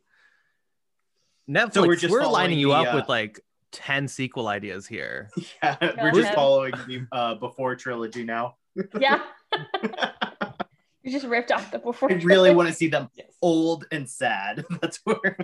Netflix, 1.50 1.74
So 1.74 1.82
we're 1.82 2.12
we're, 2.12 2.28
lining 2.28 2.32
following 2.32 2.60
you 2.60 2.68
the, 2.68 2.74
up 2.76 2.94
uh, 2.94 2.98
with 2.98 3.10
like 3.10 3.40
ten 3.72 4.08
sequel 4.08 4.48
ideas 4.48 4.88
here. 4.88 5.30
Yeah, 5.64 5.78
we're 6.02 6.12
just 6.12 6.22
ahead. 6.24 6.36
following 6.36 6.74
the 6.88 7.08
uh, 7.12 7.36
before 7.36 7.76
trilogy 7.76 8.24
now. 8.24 8.56
Yeah. 9.00 9.22
you 11.04 11.12
just 11.12 11.26
ripped 11.26 11.52
off 11.52 11.72
the 11.72 11.80
before. 11.80 12.12
I 12.12 12.16
really 12.16 12.54
want 12.54 12.68
to 12.70 12.74
see 12.74 12.88
them 12.88 13.10
Yes. 13.16 13.28
old 13.42 13.86
and 13.92 14.08
sad. 14.10 14.64
That's 14.82 15.00
where. 15.04 15.38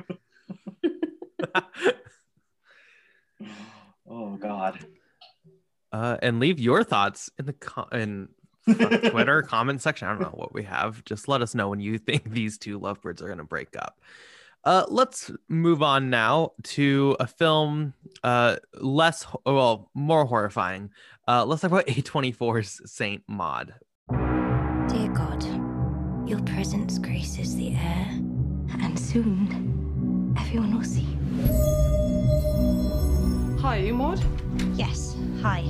oh 4.10 4.36
God. 4.38 4.80
Uh, 5.92 6.18
and 6.22 6.40
leave 6.40 6.60
your 6.60 6.84
thoughts 6.84 7.30
in 7.40 7.46
the 7.46 7.54
co- 7.54 7.88
in 7.92 8.30
Twitter 9.10 9.42
comment 9.44 9.82
section. 9.82 10.08
I 10.08 10.12
don't 10.12 10.22
know 10.22 10.34
what 10.34 10.54
we 10.54 10.64
have. 10.64 11.04
Just 11.06 11.28
let 11.28 11.42
us 11.42 11.56
know 11.56 11.70
when 11.70 11.80
you 11.80 11.98
think 11.98 12.30
these 12.32 12.58
two 12.58 12.78
lovebirds 12.80 13.22
are 13.22 13.28
going 13.28 13.38
to 13.38 13.44
break 13.44 13.76
up. 13.78 14.00
Uh, 14.66 14.84
let's 14.88 15.30
move 15.48 15.84
on 15.84 16.10
now 16.10 16.52
to 16.64 17.16
a 17.20 17.28
film 17.28 17.94
uh, 18.24 18.56
less, 18.82 19.26
well, 19.46 19.92
more 19.94 20.26
horrifying. 20.26 20.90
Uh, 21.28 21.46
let's 21.46 21.62
talk 21.62 21.72
about 21.72 21.86
A24's 21.88 22.82
Saint 22.92 23.22
Maud. 23.28 23.76
Dear 24.10 25.10
God, 25.14 25.44
your 26.28 26.42
presence 26.42 26.98
graces 26.98 27.56
the 27.56 27.76
air, 27.76 28.08
and 28.82 29.00
soon 29.00 30.34
everyone 30.40 30.76
will 30.76 30.84
see. 30.84 31.08
Hi, 33.62 33.78
you 33.78 33.94
Maud? 33.94 34.24
Yes, 34.76 35.16
hi. 35.42 35.64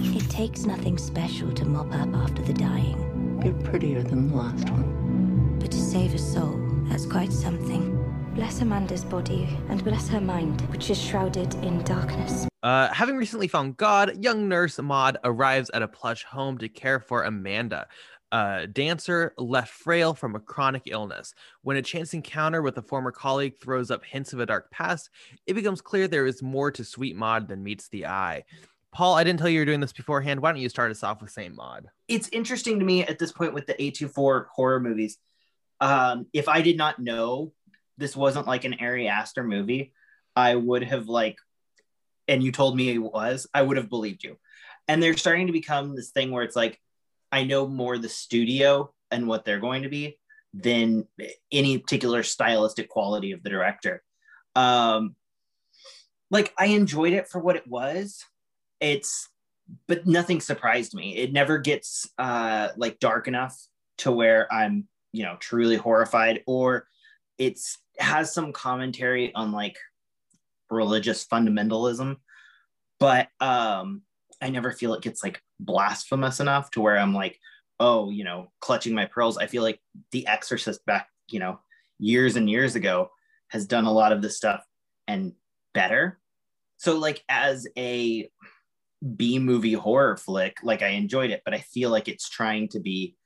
It 0.00 0.28
takes 0.30 0.64
nothing 0.66 0.98
special 0.98 1.50
to 1.52 1.64
mop 1.64 1.92
up 1.94 2.14
after 2.14 2.42
the 2.42 2.52
dying, 2.52 3.40
You're 3.42 3.54
prettier 3.70 4.02
than 4.02 4.30
the 4.30 4.36
last 4.36 4.68
one. 4.68 5.56
but 5.60 5.70
to 5.70 5.78
save 5.78 6.14
a 6.14 6.18
soul, 6.18 6.58
that's 6.88 7.06
quite 7.06 7.32
something. 7.32 7.94
Bless 8.34 8.60
Amanda's 8.60 9.04
body 9.04 9.48
and 9.68 9.82
bless 9.82 10.08
her 10.08 10.20
mind, 10.20 10.60
which 10.70 10.90
is 10.90 11.00
shrouded 11.00 11.54
in 11.56 11.82
darkness. 11.84 12.46
Uh, 12.62 12.92
having 12.92 13.16
recently 13.16 13.48
found 13.48 13.76
God, 13.76 14.22
young 14.22 14.48
nurse 14.48 14.78
Maud 14.78 15.18
arrives 15.24 15.70
at 15.72 15.82
a 15.82 15.88
plush 15.88 16.24
home 16.24 16.58
to 16.58 16.68
care 16.68 16.98
for 16.98 17.22
Amanda, 17.22 17.86
a 18.32 18.66
dancer 18.66 19.32
left 19.38 19.70
frail 19.70 20.14
from 20.14 20.34
a 20.34 20.40
chronic 20.40 20.82
illness. 20.86 21.34
When 21.62 21.76
a 21.76 21.82
chance 21.82 22.14
encounter 22.14 22.62
with 22.62 22.76
a 22.78 22.82
former 22.82 23.12
colleague 23.12 23.58
throws 23.60 23.90
up 23.90 24.04
hints 24.04 24.32
of 24.32 24.40
a 24.40 24.46
dark 24.46 24.70
past, 24.70 25.10
it 25.46 25.54
becomes 25.54 25.80
clear 25.80 26.08
there 26.08 26.26
is 26.26 26.42
more 26.42 26.70
to 26.72 26.84
Sweet 26.84 27.16
Maud 27.16 27.48
than 27.48 27.62
meets 27.62 27.88
the 27.88 28.06
eye. 28.06 28.44
Paul, 28.92 29.14
I 29.14 29.24
didn't 29.24 29.38
tell 29.38 29.48
you 29.48 29.54
you 29.54 29.60
were 29.60 29.66
doing 29.66 29.80
this 29.80 29.92
beforehand. 29.92 30.40
Why 30.40 30.50
don't 30.50 30.60
you 30.60 30.68
start 30.68 30.90
us 30.90 31.02
off 31.02 31.20
with 31.20 31.30
Saint 31.30 31.54
Maud? 31.54 31.86
It's 32.08 32.28
interesting 32.32 32.78
to 32.78 32.84
me 32.84 33.04
at 33.04 33.18
this 33.18 33.32
point 33.32 33.54
with 33.54 33.66
the 33.66 33.74
A24 33.74 34.46
horror 34.54 34.80
movies. 34.80 35.18
Um, 35.80 36.26
if 36.32 36.48
I 36.48 36.62
did 36.62 36.76
not 36.76 36.98
know 36.98 37.52
this 37.96 38.16
wasn't 38.16 38.46
like 38.46 38.64
an 38.64 38.76
Ari 38.80 39.08
Aster 39.08 39.44
movie, 39.44 39.92
I 40.34 40.54
would 40.54 40.84
have 40.84 41.08
like, 41.08 41.38
and 42.26 42.42
you 42.42 42.52
told 42.52 42.76
me 42.76 42.90
it 42.90 42.98
was, 42.98 43.46
I 43.52 43.62
would 43.62 43.76
have 43.76 43.88
believed 43.88 44.24
you. 44.24 44.38
And 44.86 45.02
they're 45.02 45.16
starting 45.16 45.46
to 45.48 45.52
become 45.52 45.94
this 45.94 46.10
thing 46.10 46.30
where 46.30 46.44
it's 46.44 46.56
like, 46.56 46.80
I 47.30 47.44
know 47.44 47.66
more 47.66 47.98
the 47.98 48.08
studio 48.08 48.92
and 49.10 49.26
what 49.26 49.44
they're 49.44 49.60
going 49.60 49.82
to 49.82 49.88
be 49.88 50.18
than 50.54 51.06
any 51.52 51.78
particular 51.78 52.22
stylistic 52.22 52.88
quality 52.88 53.32
of 53.32 53.42
the 53.42 53.50
director. 53.50 54.02
Um, 54.56 55.14
like 56.30 56.52
I 56.58 56.66
enjoyed 56.66 57.12
it 57.12 57.28
for 57.28 57.38
what 57.40 57.56
it 57.56 57.66
was. 57.66 58.24
It's 58.80 59.28
but 59.86 60.06
nothing 60.06 60.40
surprised 60.40 60.94
me. 60.94 61.16
It 61.16 61.32
never 61.32 61.58
gets 61.58 62.08
uh 62.18 62.68
like 62.76 62.98
dark 62.98 63.28
enough 63.28 63.56
to 63.98 64.12
where 64.12 64.50
I'm, 64.52 64.88
you 65.12 65.24
know, 65.24 65.36
truly 65.40 65.76
horrified 65.76 66.42
or 66.46 66.86
it's 67.38 67.78
has 67.98 68.32
some 68.32 68.52
commentary 68.52 69.34
on 69.34 69.52
like 69.52 69.76
religious 70.70 71.26
fundamentalism, 71.26 72.16
but 73.00 73.28
um 73.40 74.02
I 74.40 74.50
never 74.50 74.72
feel 74.72 74.94
it 74.94 75.02
gets 75.02 75.22
like 75.22 75.42
blasphemous 75.58 76.40
enough 76.40 76.70
to 76.72 76.80
where 76.80 76.98
I'm 76.98 77.14
like, 77.14 77.38
oh, 77.80 78.10
you 78.10 78.24
know, 78.24 78.52
clutching 78.60 78.94
my 78.94 79.06
pearls. 79.06 79.36
I 79.36 79.46
feel 79.46 79.62
like 79.62 79.80
The 80.12 80.26
Exorcist 80.26 80.84
back, 80.86 81.08
you 81.28 81.40
know, 81.40 81.60
years 81.98 82.36
and 82.36 82.48
years 82.48 82.76
ago 82.76 83.10
has 83.48 83.66
done 83.66 83.84
a 83.84 83.92
lot 83.92 84.12
of 84.12 84.22
this 84.22 84.36
stuff 84.36 84.64
and 85.06 85.32
better. 85.74 86.18
So 86.76 86.98
like 86.98 87.24
as 87.28 87.66
a 87.76 88.30
B 89.16 89.38
movie 89.38 89.74
horror 89.74 90.16
flick, 90.16 90.58
like 90.62 90.82
I 90.82 90.88
enjoyed 90.88 91.30
it, 91.30 91.42
but 91.44 91.54
I 91.54 91.58
feel 91.58 91.90
like 91.90 92.08
it's 92.08 92.28
trying 92.28 92.68
to 92.68 92.80
be 92.80 93.16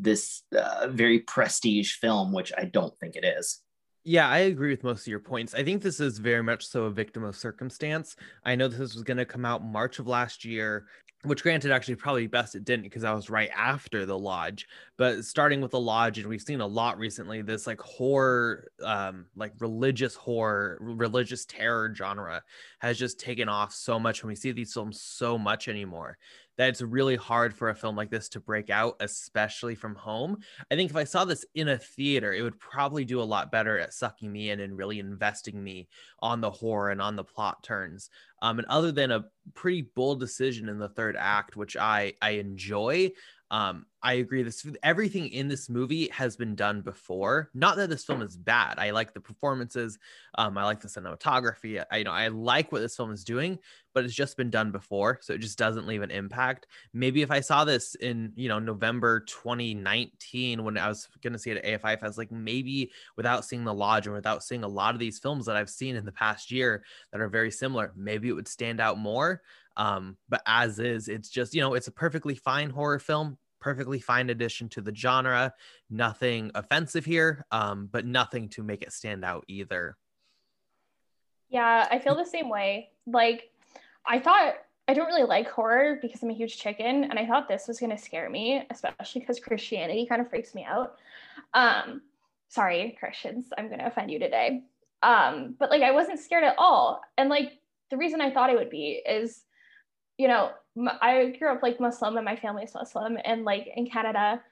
this 0.00 0.42
uh, 0.56 0.88
very 0.88 1.20
prestige 1.20 1.94
film, 1.94 2.32
which 2.32 2.52
I 2.56 2.64
don't 2.64 2.96
think 2.98 3.16
it 3.16 3.24
is. 3.24 3.60
Yeah, 4.02 4.28
I 4.28 4.38
agree 4.38 4.70
with 4.70 4.82
most 4.82 5.02
of 5.02 5.08
your 5.08 5.20
points. 5.20 5.54
I 5.54 5.62
think 5.62 5.82
this 5.82 6.00
is 6.00 6.18
very 6.18 6.42
much 6.42 6.66
so 6.66 6.84
a 6.84 6.90
victim 6.90 7.22
of 7.22 7.36
circumstance. 7.36 8.16
I 8.44 8.56
know 8.56 8.66
this 8.66 8.94
was 8.94 9.02
going 9.02 9.18
to 9.18 9.26
come 9.26 9.44
out 9.44 9.62
March 9.62 9.98
of 9.98 10.06
last 10.06 10.42
year, 10.42 10.86
which 11.24 11.42
granted 11.42 11.70
actually 11.70 11.96
probably 11.96 12.26
best 12.26 12.54
it 12.54 12.64
didn't 12.64 12.84
because 12.84 13.04
I 13.04 13.12
was 13.12 13.28
right 13.28 13.50
after 13.54 14.06
the 14.06 14.18
lodge. 14.18 14.66
But 14.96 15.26
starting 15.26 15.60
with 15.60 15.72
the 15.72 15.80
lodge, 15.80 16.18
and 16.18 16.26
we've 16.28 16.40
seen 16.40 16.62
a 16.62 16.66
lot 16.66 16.98
recently, 16.98 17.42
this 17.42 17.66
like 17.66 17.80
horror, 17.80 18.70
um, 18.82 19.26
like 19.36 19.52
religious 19.60 20.14
horror, 20.14 20.78
religious 20.80 21.44
terror 21.44 21.94
genre 21.94 22.42
has 22.78 22.98
just 22.98 23.20
taken 23.20 23.50
off 23.50 23.74
so 23.74 23.98
much, 23.98 24.22
and 24.22 24.28
we 24.28 24.34
see 24.34 24.52
these 24.52 24.72
films 24.72 25.02
so 25.02 25.36
much 25.36 25.68
anymore 25.68 26.16
that 26.60 26.68
it's 26.68 26.82
really 26.82 27.16
hard 27.16 27.54
for 27.54 27.70
a 27.70 27.74
film 27.74 27.96
like 27.96 28.10
this 28.10 28.28
to 28.28 28.38
break 28.38 28.68
out, 28.68 28.94
especially 29.00 29.74
from 29.74 29.94
home. 29.94 30.36
I 30.70 30.74
think 30.74 30.90
if 30.90 30.96
I 30.96 31.04
saw 31.04 31.24
this 31.24 31.42
in 31.54 31.68
a 31.68 31.78
theater, 31.78 32.34
it 32.34 32.42
would 32.42 32.60
probably 32.60 33.06
do 33.06 33.22
a 33.22 33.24
lot 33.24 33.50
better 33.50 33.78
at 33.78 33.94
sucking 33.94 34.30
me 34.30 34.50
in 34.50 34.60
and 34.60 34.76
really 34.76 34.98
investing 34.98 35.64
me 35.64 35.88
on 36.18 36.42
the 36.42 36.50
horror 36.50 36.90
and 36.90 37.00
on 37.00 37.16
the 37.16 37.24
plot 37.24 37.62
turns. 37.62 38.10
Um, 38.42 38.58
and 38.58 38.68
other 38.68 38.92
than 38.92 39.10
a 39.10 39.24
pretty 39.54 39.88
bold 39.94 40.20
decision 40.20 40.68
in 40.68 40.78
the 40.78 40.90
third 40.90 41.16
act, 41.18 41.56
which 41.56 41.78
I 41.78 42.12
I 42.20 42.32
enjoy, 42.32 43.12
um, 43.50 43.86
I 44.02 44.14
agree. 44.14 44.42
This 44.42 44.64
everything 44.82 45.28
in 45.28 45.48
this 45.48 45.68
movie 45.68 46.08
has 46.08 46.36
been 46.36 46.54
done 46.54 46.80
before. 46.80 47.50
Not 47.52 47.76
that 47.76 47.90
this 47.90 48.04
film 48.04 48.22
is 48.22 48.36
bad. 48.36 48.78
I 48.78 48.90
like 48.90 49.12
the 49.12 49.20
performances. 49.20 49.98
Um, 50.38 50.56
I 50.56 50.64
like 50.64 50.80
the 50.80 50.88
cinematography. 50.88 51.84
I 51.90 51.96
you 51.98 52.04
know 52.04 52.12
I 52.12 52.28
like 52.28 52.70
what 52.70 52.80
this 52.80 52.96
film 52.96 53.10
is 53.10 53.24
doing, 53.24 53.58
but 53.92 54.04
it's 54.04 54.14
just 54.14 54.36
been 54.36 54.50
done 54.50 54.70
before, 54.70 55.18
so 55.20 55.34
it 55.34 55.40
just 55.40 55.58
doesn't 55.58 55.86
leave 55.86 56.02
an 56.02 56.12
impact. 56.12 56.68
Maybe 56.94 57.22
if 57.22 57.30
I 57.30 57.40
saw 57.40 57.64
this 57.64 57.96
in 57.96 58.32
you 58.36 58.48
know 58.48 58.60
November 58.60 59.20
2019 59.20 60.62
when 60.62 60.78
I 60.78 60.88
was 60.88 61.08
going 61.20 61.32
to 61.32 61.38
see 61.38 61.50
it 61.50 61.58
at 61.64 61.82
AFI, 61.82 62.02
I 62.02 62.06
was 62.06 62.18
like 62.18 62.30
maybe 62.30 62.92
without 63.16 63.44
seeing 63.44 63.64
the 63.64 63.74
lodge 63.74 64.06
and 64.06 64.14
without 64.14 64.44
seeing 64.44 64.62
a 64.62 64.68
lot 64.68 64.94
of 64.94 65.00
these 65.00 65.18
films 65.18 65.44
that 65.46 65.56
I've 65.56 65.70
seen 65.70 65.96
in 65.96 66.04
the 66.04 66.12
past 66.12 66.50
year 66.52 66.84
that 67.10 67.20
are 67.20 67.28
very 67.28 67.50
similar, 67.50 67.92
maybe 67.96 68.28
it 68.28 68.34
would 68.34 68.48
stand 68.48 68.80
out 68.80 68.96
more. 68.96 69.42
Um, 69.80 70.18
but 70.28 70.42
as 70.46 70.78
is, 70.78 71.08
it's 71.08 71.30
just, 71.30 71.54
you 71.54 71.62
know, 71.62 71.72
it's 71.72 71.88
a 71.88 71.92
perfectly 71.92 72.34
fine 72.34 72.68
horror 72.68 72.98
film, 72.98 73.38
perfectly 73.62 73.98
fine 73.98 74.28
addition 74.28 74.68
to 74.70 74.82
the 74.82 74.94
genre. 74.94 75.54
Nothing 75.88 76.50
offensive 76.54 77.06
here, 77.06 77.46
um, 77.50 77.88
but 77.90 78.04
nothing 78.04 78.50
to 78.50 78.62
make 78.62 78.82
it 78.82 78.92
stand 78.92 79.24
out 79.24 79.44
either. 79.48 79.96
Yeah, 81.48 81.88
I 81.90 81.98
feel 81.98 82.14
the 82.14 82.26
same 82.26 82.50
way. 82.50 82.90
Like, 83.06 83.52
I 84.04 84.18
thought 84.18 84.56
I 84.86 84.92
don't 84.92 85.06
really 85.06 85.22
like 85.22 85.48
horror 85.48 85.98
because 86.02 86.22
I'm 86.22 86.28
a 86.28 86.34
huge 86.34 86.58
chicken, 86.58 87.04
and 87.04 87.18
I 87.18 87.26
thought 87.26 87.48
this 87.48 87.66
was 87.66 87.80
gonna 87.80 87.96
scare 87.96 88.28
me, 88.28 88.62
especially 88.70 89.22
because 89.22 89.40
Christianity 89.40 90.04
kind 90.04 90.20
of 90.20 90.28
freaks 90.28 90.54
me 90.54 90.64
out. 90.64 90.96
Um, 91.54 92.02
sorry, 92.48 92.98
Christians, 93.00 93.46
I'm 93.56 93.70
gonna 93.70 93.86
offend 93.86 94.10
you 94.10 94.18
today. 94.18 94.62
Um, 95.02 95.54
but 95.58 95.70
like 95.70 95.82
I 95.82 95.92
wasn't 95.92 96.20
scared 96.20 96.44
at 96.44 96.56
all, 96.58 97.00
and 97.16 97.30
like 97.30 97.60
the 97.90 97.96
reason 97.96 98.20
I 98.20 98.30
thought 98.30 98.50
I 98.50 98.56
would 98.56 98.68
be 98.68 99.00
is 99.08 99.44
you 100.20 100.28
know, 100.28 100.50
I 101.00 101.34
grew 101.38 101.50
up 101.50 101.62
like 101.62 101.80
Muslim 101.80 102.18
and 102.18 102.26
my 102.26 102.36
family 102.36 102.64
is 102.64 102.74
Muslim. 102.74 103.16
And 103.24 103.46
like 103.46 103.66
in 103.74 103.88
Canada, 103.88 104.42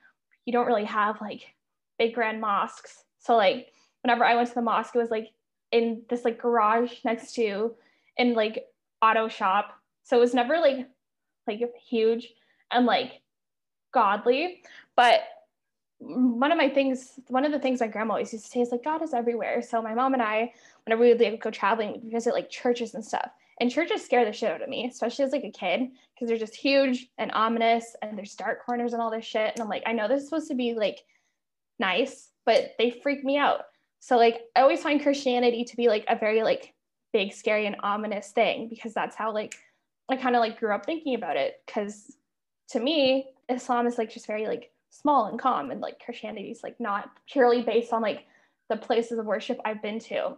you 0.46 0.52
don't 0.54 0.66
really 0.66 0.86
have 0.86 1.20
like 1.20 1.42
big 1.98 2.14
grand 2.14 2.40
mosques. 2.40 3.04
So 3.18 3.36
like 3.36 3.66
whenever 4.02 4.24
I 4.24 4.34
went 4.34 4.48
to 4.48 4.54
the 4.54 4.62
mosque, 4.62 4.96
it 4.96 4.98
was 4.98 5.10
like 5.10 5.28
in 5.70 6.04
this 6.08 6.24
like 6.24 6.40
garage 6.40 6.92
next 7.04 7.34
to 7.34 7.74
in 8.16 8.32
like 8.32 8.64
auto 9.02 9.28
shop. 9.28 9.78
So 10.04 10.16
it 10.16 10.20
was 10.20 10.32
never 10.32 10.58
like 10.58 10.88
like 11.46 11.60
huge 11.86 12.28
and 12.72 12.86
like 12.86 13.20
godly. 13.92 14.62
But 14.96 15.20
one 15.98 16.50
of 16.50 16.56
my 16.56 16.70
things, 16.70 17.20
one 17.26 17.44
of 17.44 17.52
the 17.52 17.58
things 17.58 17.80
my 17.80 17.88
grandma 17.88 18.14
always 18.14 18.32
used 18.32 18.46
to 18.46 18.50
say 18.50 18.60
is 18.60 18.72
like 18.72 18.84
God 18.84 19.02
is 19.02 19.12
everywhere. 19.12 19.60
So 19.60 19.82
my 19.82 19.92
mom 19.92 20.14
and 20.14 20.22
I, 20.22 20.54
whenever 20.86 21.02
we 21.02 21.08
would 21.08 21.20
like, 21.20 21.42
go 21.42 21.50
traveling, 21.50 21.92
we'd 21.92 22.10
visit 22.10 22.32
like 22.32 22.48
churches 22.48 22.94
and 22.94 23.04
stuff. 23.04 23.30
And 23.60 23.70
churches 23.70 24.04
scare 24.04 24.24
the 24.24 24.32
shit 24.32 24.50
out 24.50 24.62
of 24.62 24.68
me, 24.68 24.86
especially 24.86 25.24
as 25.24 25.32
like 25.32 25.44
a 25.44 25.50
kid, 25.50 25.88
because 26.14 26.28
they're 26.28 26.38
just 26.38 26.54
huge 26.54 27.08
and 27.18 27.32
ominous 27.32 27.96
and 28.02 28.16
there's 28.16 28.34
dark 28.34 28.64
corners 28.64 28.92
and 28.92 29.02
all 29.02 29.10
this 29.10 29.24
shit. 29.24 29.52
And 29.52 29.60
I'm 29.60 29.68
like, 29.68 29.82
I 29.86 29.92
know 29.92 30.06
this 30.06 30.22
is 30.22 30.28
supposed 30.28 30.48
to 30.48 30.54
be 30.54 30.74
like 30.74 31.00
nice, 31.78 32.30
but 32.46 32.74
they 32.78 32.90
freak 33.02 33.24
me 33.24 33.36
out. 33.36 33.62
So 34.00 34.16
like 34.16 34.42
I 34.54 34.60
always 34.60 34.82
find 34.82 35.02
Christianity 35.02 35.64
to 35.64 35.76
be 35.76 35.88
like 35.88 36.04
a 36.08 36.16
very 36.16 36.42
like 36.42 36.72
big, 37.12 37.32
scary, 37.32 37.66
and 37.66 37.76
ominous 37.82 38.30
thing 38.30 38.68
because 38.68 38.94
that's 38.94 39.16
how 39.16 39.32
like 39.32 39.56
I 40.08 40.16
kind 40.16 40.36
of 40.36 40.40
like 40.40 40.58
grew 40.58 40.72
up 40.74 40.86
thinking 40.86 41.14
about 41.14 41.36
it. 41.36 41.60
Cause 41.66 42.16
to 42.70 42.80
me, 42.80 43.30
Islam 43.48 43.86
is 43.86 43.98
like 43.98 44.10
just 44.10 44.26
very 44.26 44.46
like 44.46 44.70
small 44.90 45.26
and 45.26 45.38
calm 45.38 45.70
and 45.70 45.80
like 45.80 46.02
Christianity 46.04 46.50
is 46.50 46.62
like 46.62 46.78
not 46.78 47.10
purely 47.30 47.62
based 47.62 47.92
on 47.92 48.02
like 48.02 48.26
the 48.68 48.76
places 48.76 49.18
of 49.18 49.26
worship 49.26 49.58
I've 49.64 49.82
been 49.82 49.98
to. 50.00 50.36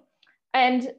And 0.55 0.93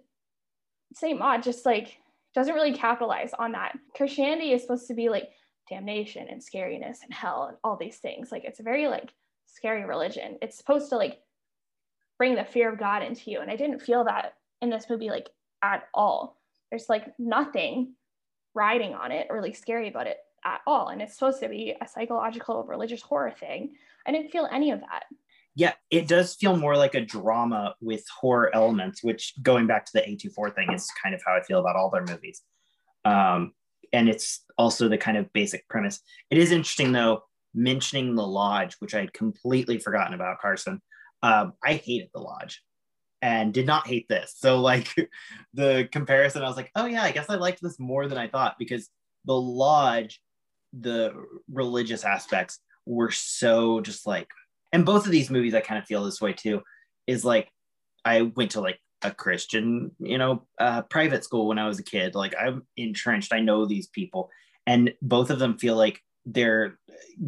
Saint 0.93 1.19
Maud 1.19 1.43
just 1.43 1.65
like 1.65 1.97
doesn't 2.33 2.53
really 2.53 2.73
capitalize 2.73 3.31
on 3.37 3.51
that. 3.53 3.77
Christianity 3.95 4.53
is 4.53 4.61
supposed 4.61 4.87
to 4.87 4.93
be 4.93 5.09
like 5.09 5.29
damnation 5.69 6.27
and 6.29 6.41
scariness 6.41 6.97
and 7.03 7.13
hell 7.13 7.45
and 7.49 7.57
all 7.63 7.77
these 7.77 7.97
things. 7.97 8.31
Like 8.31 8.43
it's 8.43 8.59
a 8.59 8.63
very 8.63 8.87
like 8.87 9.13
scary 9.47 9.85
religion. 9.85 10.37
It's 10.41 10.57
supposed 10.57 10.89
to 10.89 10.97
like 10.97 11.19
bring 12.17 12.35
the 12.35 12.45
fear 12.45 12.71
of 12.71 12.79
God 12.79 13.03
into 13.03 13.31
you. 13.31 13.41
And 13.41 13.49
I 13.49 13.55
didn't 13.55 13.81
feel 13.81 14.03
that 14.05 14.33
in 14.61 14.69
this 14.69 14.89
movie 14.89 15.09
like 15.09 15.29
at 15.63 15.83
all. 15.93 16.37
There's 16.69 16.89
like 16.89 17.13
nothing 17.19 17.93
riding 18.53 18.93
on 18.93 19.11
it 19.11 19.27
or 19.29 19.37
really 19.37 19.53
scary 19.53 19.89
about 19.89 20.07
it 20.07 20.17
at 20.45 20.61
all. 20.67 20.89
And 20.89 21.01
it's 21.01 21.13
supposed 21.13 21.39
to 21.41 21.49
be 21.49 21.75
a 21.81 21.87
psychological 21.87 22.63
religious 22.63 23.01
horror 23.01 23.31
thing. 23.31 23.73
I 24.07 24.11
didn't 24.11 24.31
feel 24.31 24.47
any 24.51 24.71
of 24.71 24.79
that 24.81 25.03
yeah, 25.55 25.73
it 25.89 26.07
does 26.07 26.35
feel 26.35 26.55
more 26.55 26.77
like 26.77 26.95
a 26.95 27.01
drama 27.01 27.75
with 27.81 28.05
horror 28.19 28.49
elements, 28.53 29.03
which 29.03 29.33
going 29.41 29.67
back 29.67 29.85
to 29.85 29.91
the 29.93 30.01
A24 30.01 30.55
thing 30.55 30.71
is 30.71 30.89
kind 31.01 31.13
of 31.13 31.21
how 31.25 31.35
I 31.35 31.41
feel 31.41 31.59
about 31.59 31.75
all 31.75 31.89
their 31.89 32.05
movies. 32.05 32.41
Um, 33.03 33.53
and 33.91 34.07
it's 34.07 34.43
also 34.57 34.87
the 34.87 34.97
kind 34.97 35.17
of 35.17 35.31
basic 35.33 35.67
premise. 35.67 35.99
It 36.29 36.37
is 36.37 36.51
interesting 36.51 36.93
though, 36.93 37.23
mentioning 37.53 38.15
the 38.15 38.25
lodge, 38.25 38.75
which 38.79 38.93
I 38.93 39.01
had 39.01 39.13
completely 39.13 39.77
forgotten 39.77 40.13
about, 40.13 40.39
Carson. 40.39 40.81
Um, 41.21 41.53
I 41.63 41.73
hated 41.73 42.09
the 42.13 42.21
lodge 42.21 42.61
and 43.21 43.53
did 43.53 43.65
not 43.65 43.87
hate 43.87 44.07
this. 44.07 44.35
So, 44.37 44.59
like 44.61 44.93
the 45.53 45.89
comparison, 45.91 46.43
I 46.43 46.47
was 46.47 46.55
like, 46.55 46.71
oh, 46.75 46.85
yeah, 46.85 47.03
I 47.03 47.11
guess 47.11 47.29
I 47.29 47.35
liked 47.35 47.61
this 47.61 47.79
more 47.79 48.07
than 48.07 48.17
I 48.17 48.27
thought 48.27 48.55
because 48.57 48.89
the 49.25 49.35
lodge, 49.35 50.21
the 50.73 51.13
religious 51.51 52.05
aspects 52.05 52.59
were 52.85 53.11
so 53.11 53.81
just 53.81 54.07
like 54.07 54.29
and 54.71 54.85
both 54.85 55.05
of 55.05 55.11
these 55.11 55.29
movies 55.29 55.53
I 55.53 55.61
kind 55.61 55.79
of 55.79 55.85
feel 55.85 56.03
this 56.03 56.21
way 56.21 56.33
too 56.33 56.61
is 57.07 57.25
like 57.25 57.49
I 58.05 58.21
went 58.21 58.51
to 58.51 58.61
like 58.61 58.79
a 59.03 59.11
Christian, 59.11 59.91
you 59.99 60.17
know, 60.17 60.45
uh, 60.59 60.83
private 60.83 61.23
school 61.23 61.47
when 61.47 61.59
I 61.59 61.67
was 61.67 61.79
a 61.79 61.83
kid. 61.83 62.15
Like 62.15 62.35
I'm 62.39 62.65
entrenched, 62.77 63.33
I 63.33 63.39
know 63.39 63.65
these 63.65 63.87
people, 63.87 64.29
and 64.67 64.93
both 65.01 65.29
of 65.29 65.39
them 65.39 65.57
feel 65.57 65.75
like 65.75 66.01
they're 66.25 66.77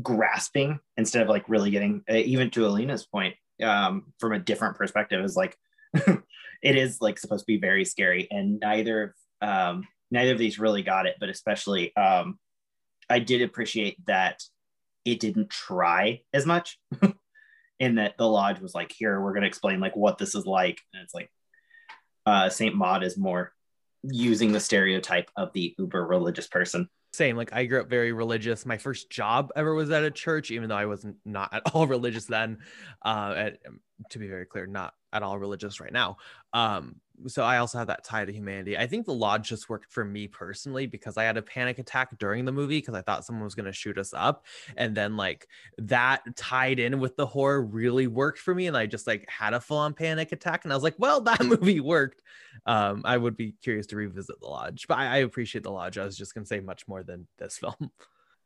grasping 0.02 0.80
instead 0.98 1.24
of 1.24 1.30
like 1.30 1.50
really 1.50 1.72
getting. 1.72 2.04
Uh, 2.10 2.16
even 2.16 2.50
to 2.52 2.66
Alina's 2.66 3.06
point, 3.06 3.36
um, 3.62 4.14
from 4.20 4.34
a 4.34 4.40
different 4.40 4.78
perspective, 4.78 5.24
is 5.24 5.36
like 5.36 5.58
it 5.94 6.76
is 6.76 7.00
like 7.02 7.20
supposed 7.20 7.44
to 7.44 7.52
be 7.52 7.60
very 7.60 7.86
scary, 7.86 8.28
and 8.32 8.60
neither 8.60 9.16
um, 9.42 9.88
neither 10.12 10.32
of 10.32 10.38
these 10.38 10.60
really 10.60 10.84
got 10.84 11.08
it. 11.08 11.16
But 11.20 11.30
especially, 11.30 11.96
um, 11.96 12.40
I 13.10 13.20
did 13.20 13.42
appreciate 13.42 13.98
that 14.06 14.44
it 15.06 15.20
didn't 15.20 15.50
try 15.50 16.22
as 16.34 16.46
much. 16.46 16.80
in 17.84 17.96
that 17.96 18.18
the 18.18 18.28
lodge 18.28 18.60
was 18.60 18.74
like, 18.74 18.92
here, 18.92 19.20
we're 19.20 19.32
to 19.42 19.48
explain 19.48 19.80
like 19.80 19.96
what 19.96 20.18
this 20.18 20.36
is 20.36 20.46
like. 20.46 20.80
And 20.94 21.04
it's 21.04 21.14
like, 21.14 21.30
uh, 22.26 22.50
Saint 22.50 22.76
Maud 22.76 23.04
is 23.04 23.18
more 23.18 23.54
using 24.04 24.52
the 24.54 24.60
stereotype 24.60 25.30
of 25.36 25.52
the 25.54 25.76
uber 25.78 26.06
religious 26.06 26.48
person. 26.48 26.90
Same, 27.12 27.36
like 27.36 27.54
I 27.54 27.66
grew 27.66 27.82
up 27.82 27.90
very 27.90 28.12
religious. 28.12 28.66
My 28.66 28.78
first 28.78 29.10
job 29.10 29.52
ever 29.56 29.76
was 29.76 29.92
at 29.92 30.04
a 30.04 30.10
church, 30.10 30.50
even 30.50 30.70
though 30.70 30.78
I 30.78 30.86
wasn't 30.86 31.18
not 31.26 31.54
at 31.54 31.62
all 31.74 31.86
religious 31.98 32.26
then. 32.26 32.60
Uh, 33.04 33.34
at, 33.38 33.60
to 34.10 34.20
be 34.20 34.28
very 34.28 34.46
clear, 34.46 34.66
not 34.66 34.94
at 35.12 35.24
all 35.24 35.38
religious 35.38 35.80
right 35.80 35.94
now. 35.94 36.18
Um, 36.54 36.96
so 37.28 37.44
I 37.44 37.58
also 37.58 37.78
have 37.78 37.88
that 37.88 38.04
tie 38.04 38.26
to 38.26 38.34
humanity. 38.34 38.78
I 38.78 38.88
think 38.88 39.06
the 39.06 39.14
lodge 39.14 39.48
just 39.48 39.70
worked 39.70 39.92
for 39.92 40.04
me 40.04 40.28
personally 40.28 40.88
because 40.88 41.16
I 41.16 41.24
had 41.24 41.38
a 41.38 41.42
panic 41.42 41.78
attack 41.78 42.18
during 42.18 42.44
the 42.46 42.52
movie 42.52 42.80
because 42.80 42.96
I 42.96 43.02
thought 43.02 43.24
someone 43.24 43.44
was 43.44 43.54
going 43.56 43.68
to 43.68 43.74
shoot 43.74 43.98
us 43.98 44.14
up, 44.14 44.46
and 44.76 44.96
then 44.96 45.16
like 45.16 45.48
that 45.78 46.24
tied 46.36 46.80
in 46.80 47.00
with 47.00 47.16
the 47.16 47.26
horror 47.26 47.62
really 47.62 48.08
worked 48.08 48.40
for 48.40 48.54
me, 48.54 48.68
and 48.68 48.76
I 48.76 48.88
just 48.88 49.06
like 49.06 49.30
had 49.30 49.54
a 49.54 49.62
full 49.62 49.78
on 49.78 49.94
panic 49.94 50.32
attack, 50.32 50.64
and 50.64 50.74
I 50.74 50.76
was 50.76 50.84
like, 50.84 50.96
well, 50.98 51.22
that 51.22 51.44
movie 51.46 51.80
worked. 51.80 52.22
Um, 52.66 53.04
I 53.06 53.18
would 53.18 53.38
be 53.38 53.54
curious 53.62 53.88
to 53.88 53.96
revisit 53.96 54.40
the 54.40 54.48
lodge, 54.48 54.88
but 54.88 54.98
I, 54.98 55.06
I 55.06 55.18
appreciate 55.18 55.64
the 55.64 55.72
lodge. 55.72 55.98
I 55.98 56.06
was 56.06 56.18
just 56.18 56.34
going 56.34 56.44
to 56.44 56.48
say 56.48 56.60
much 56.60 56.88
more 56.88 57.04
than 57.04 57.28
this 57.38 57.58
film. 57.60 57.92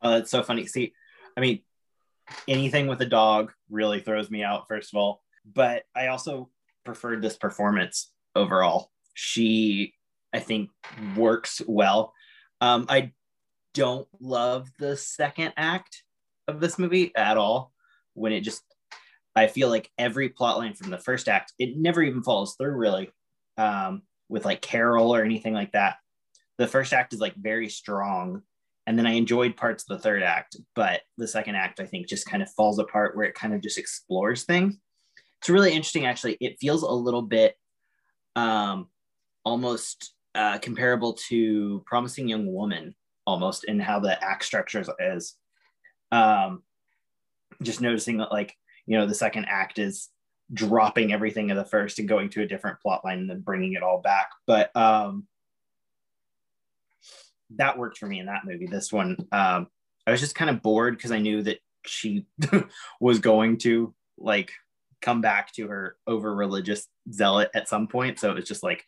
Oh, 0.02 0.12
that's 0.12 0.32
so 0.32 0.44
funny. 0.44 0.68
See, 0.68 0.94
I 1.36 1.40
mean, 1.40 1.62
anything 2.48 2.88
with 2.88 3.02
a 3.02 3.06
dog 3.06 3.54
really 3.70 4.02
throws 4.02 4.30
me 4.30 4.44
out, 4.44 4.68
first 4.68 4.94
of 4.94 4.98
all. 4.98 5.24
But 5.54 5.84
I 5.96 6.08
also 6.08 6.50
preferred 6.86 7.22
this 7.22 7.38
performance 7.38 8.12
overall. 8.36 8.92
She, 9.14 9.94
I 10.34 10.40
think, 10.40 10.70
works 11.16 11.62
well. 11.68 12.14
Um, 12.62 12.86
I 12.90 13.12
don't 13.74 14.08
love 14.20 14.70
the 14.80 14.98
second 14.98 15.54
act 15.58 16.04
of 16.48 16.60
this 16.60 16.80
movie 16.80 17.12
at 17.16 17.38
all. 17.38 17.72
When 18.14 18.32
it 18.32 18.42
just, 18.42 18.64
I 19.36 19.48
feel 19.48 19.70
like 19.70 19.92
every 19.98 20.30
plot 20.30 20.58
line 20.58 20.74
from 20.74 20.90
the 20.90 20.98
first 20.98 21.28
act, 21.28 21.54
it 21.60 21.78
never 21.78 22.02
even 22.02 22.24
follows 22.24 22.56
through 22.58 22.76
really 22.76 23.12
um, 23.58 24.02
with 24.30 24.46
like 24.46 24.62
Carol 24.62 25.14
or 25.14 25.24
anything 25.24 25.54
like 25.54 25.74
that. 25.74 25.98
The 26.58 26.68
first 26.68 26.94
act 26.94 27.14
is 27.14 27.20
like 27.20 27.36
very 27.36 27.70
strong. 27.70 28.42
And 28.88 28.98
then 28.98 29.06
I 29.06 29.12
enjoyed 29.12 29.58
parts 29.58 29.84
of 29.84 29.98
the 29.98 30.02
third 30.02 30.24
act, 30.24 30.56
but 30.74 31.02
the 31.18 31.28
second 31.28 31.56
act, 31.56 31.80
I 31.80 31.86
think, 31.86 32.08
just 32.08 32.26
kind 32.26 32.42
of 32.42 32.50
falls 32.52 32.80
apart 32.80 33.16
where 33.16 33.26
it 33.26 33.36
kind 33.36 33.54
of 33.54 33.62
just 33.62 33.78
explores 33.78 34.44
things. 34.44 34.78
It's 35.40 35.50
really 35.50 35.72
interesting, 35.72 36.06
actually. 36.06 36.38
It 36.42 36.60
feels 36.60 36.84
a 36.84 36.92
little 36.92 37.22
bit 37.22 37.56
um, 38.36 38.88
almost 39.44 40.14
uh, 40.36 40.60
comparable 40.60 41.14
to 41.30 41.84
Promising 41.86 42.28
Young 42.28 42.54
Woman, 42.54 42.96
almost 43.26 43.64
in 43.66 43.80
how 43.80 44.00
the 44.00 44.24
act 44.24 44.46
structure 44.46 44.84
is. 45.00 45.36
Um, 46.12 46.64
just 47.62 47.82
noticing 47.82 48.18
that, 48.18 48.32
like, 48.32 48.56
you 48.86 48.98
know, 48.98 49.06
the 49.06 49.16
second 49.16 49.46
act 49.50 49.80
is 49.80 50.10
dropping 50.54 51.12
everything 51.12 51.52
of 51.52 51.58
the 51.58 51.66
first 51.66 52.00
and 52.00 52.08
going 52.08 52.30
to 52.30 52.42
a 52.42 52.48
different 52.48 52.80
plot 52.80 53.04
line 53.04 53.20
and 53.20 53.30
then 53.30 53.42
bringing 53.42 53.74
it 53.74 53.84
all 53.84 54.02
back. 54.02 54.30
But 54.46 54.74
um, 54.76 55.28
that 57.56 57.78
worked 57.78 57.98
for 57.98 58.08
me 58.08 58.20
in 58.20 58.28
that 58.28 58.46
movie. 58.46 58.68
This 58.68 58.92
one, 58.92 59.18
um, 59.32 59.68
I 60.06 60.12
was 60.12 60.20
just 60.20 60.36
kind 60.36 60.50
of 60.50 60.62
bored 60.62 60.96
because 60.96 61.12
I 61.12 61.20
knew 61.20 61.42
that 61.44 61.60
she 61.86 62.26
was 63.00 63.20
going 63.20 63.58
to 63.60 63.94
like 64.18 64.52
come 65.02 65.22
back 65.22 65.54
to 65.54 65.68
her 65.68 65.98
over 66.08 66.34
religious 66.34 66.88
zealot 67.12 67.50
at 67.54 67.70
some 67.70 67.88
point. 67.88 68.20
So 68.20 68.32
it 68.32 68.36
was 68.36 68.48
just 68.48 68.64
like 68.64 68.86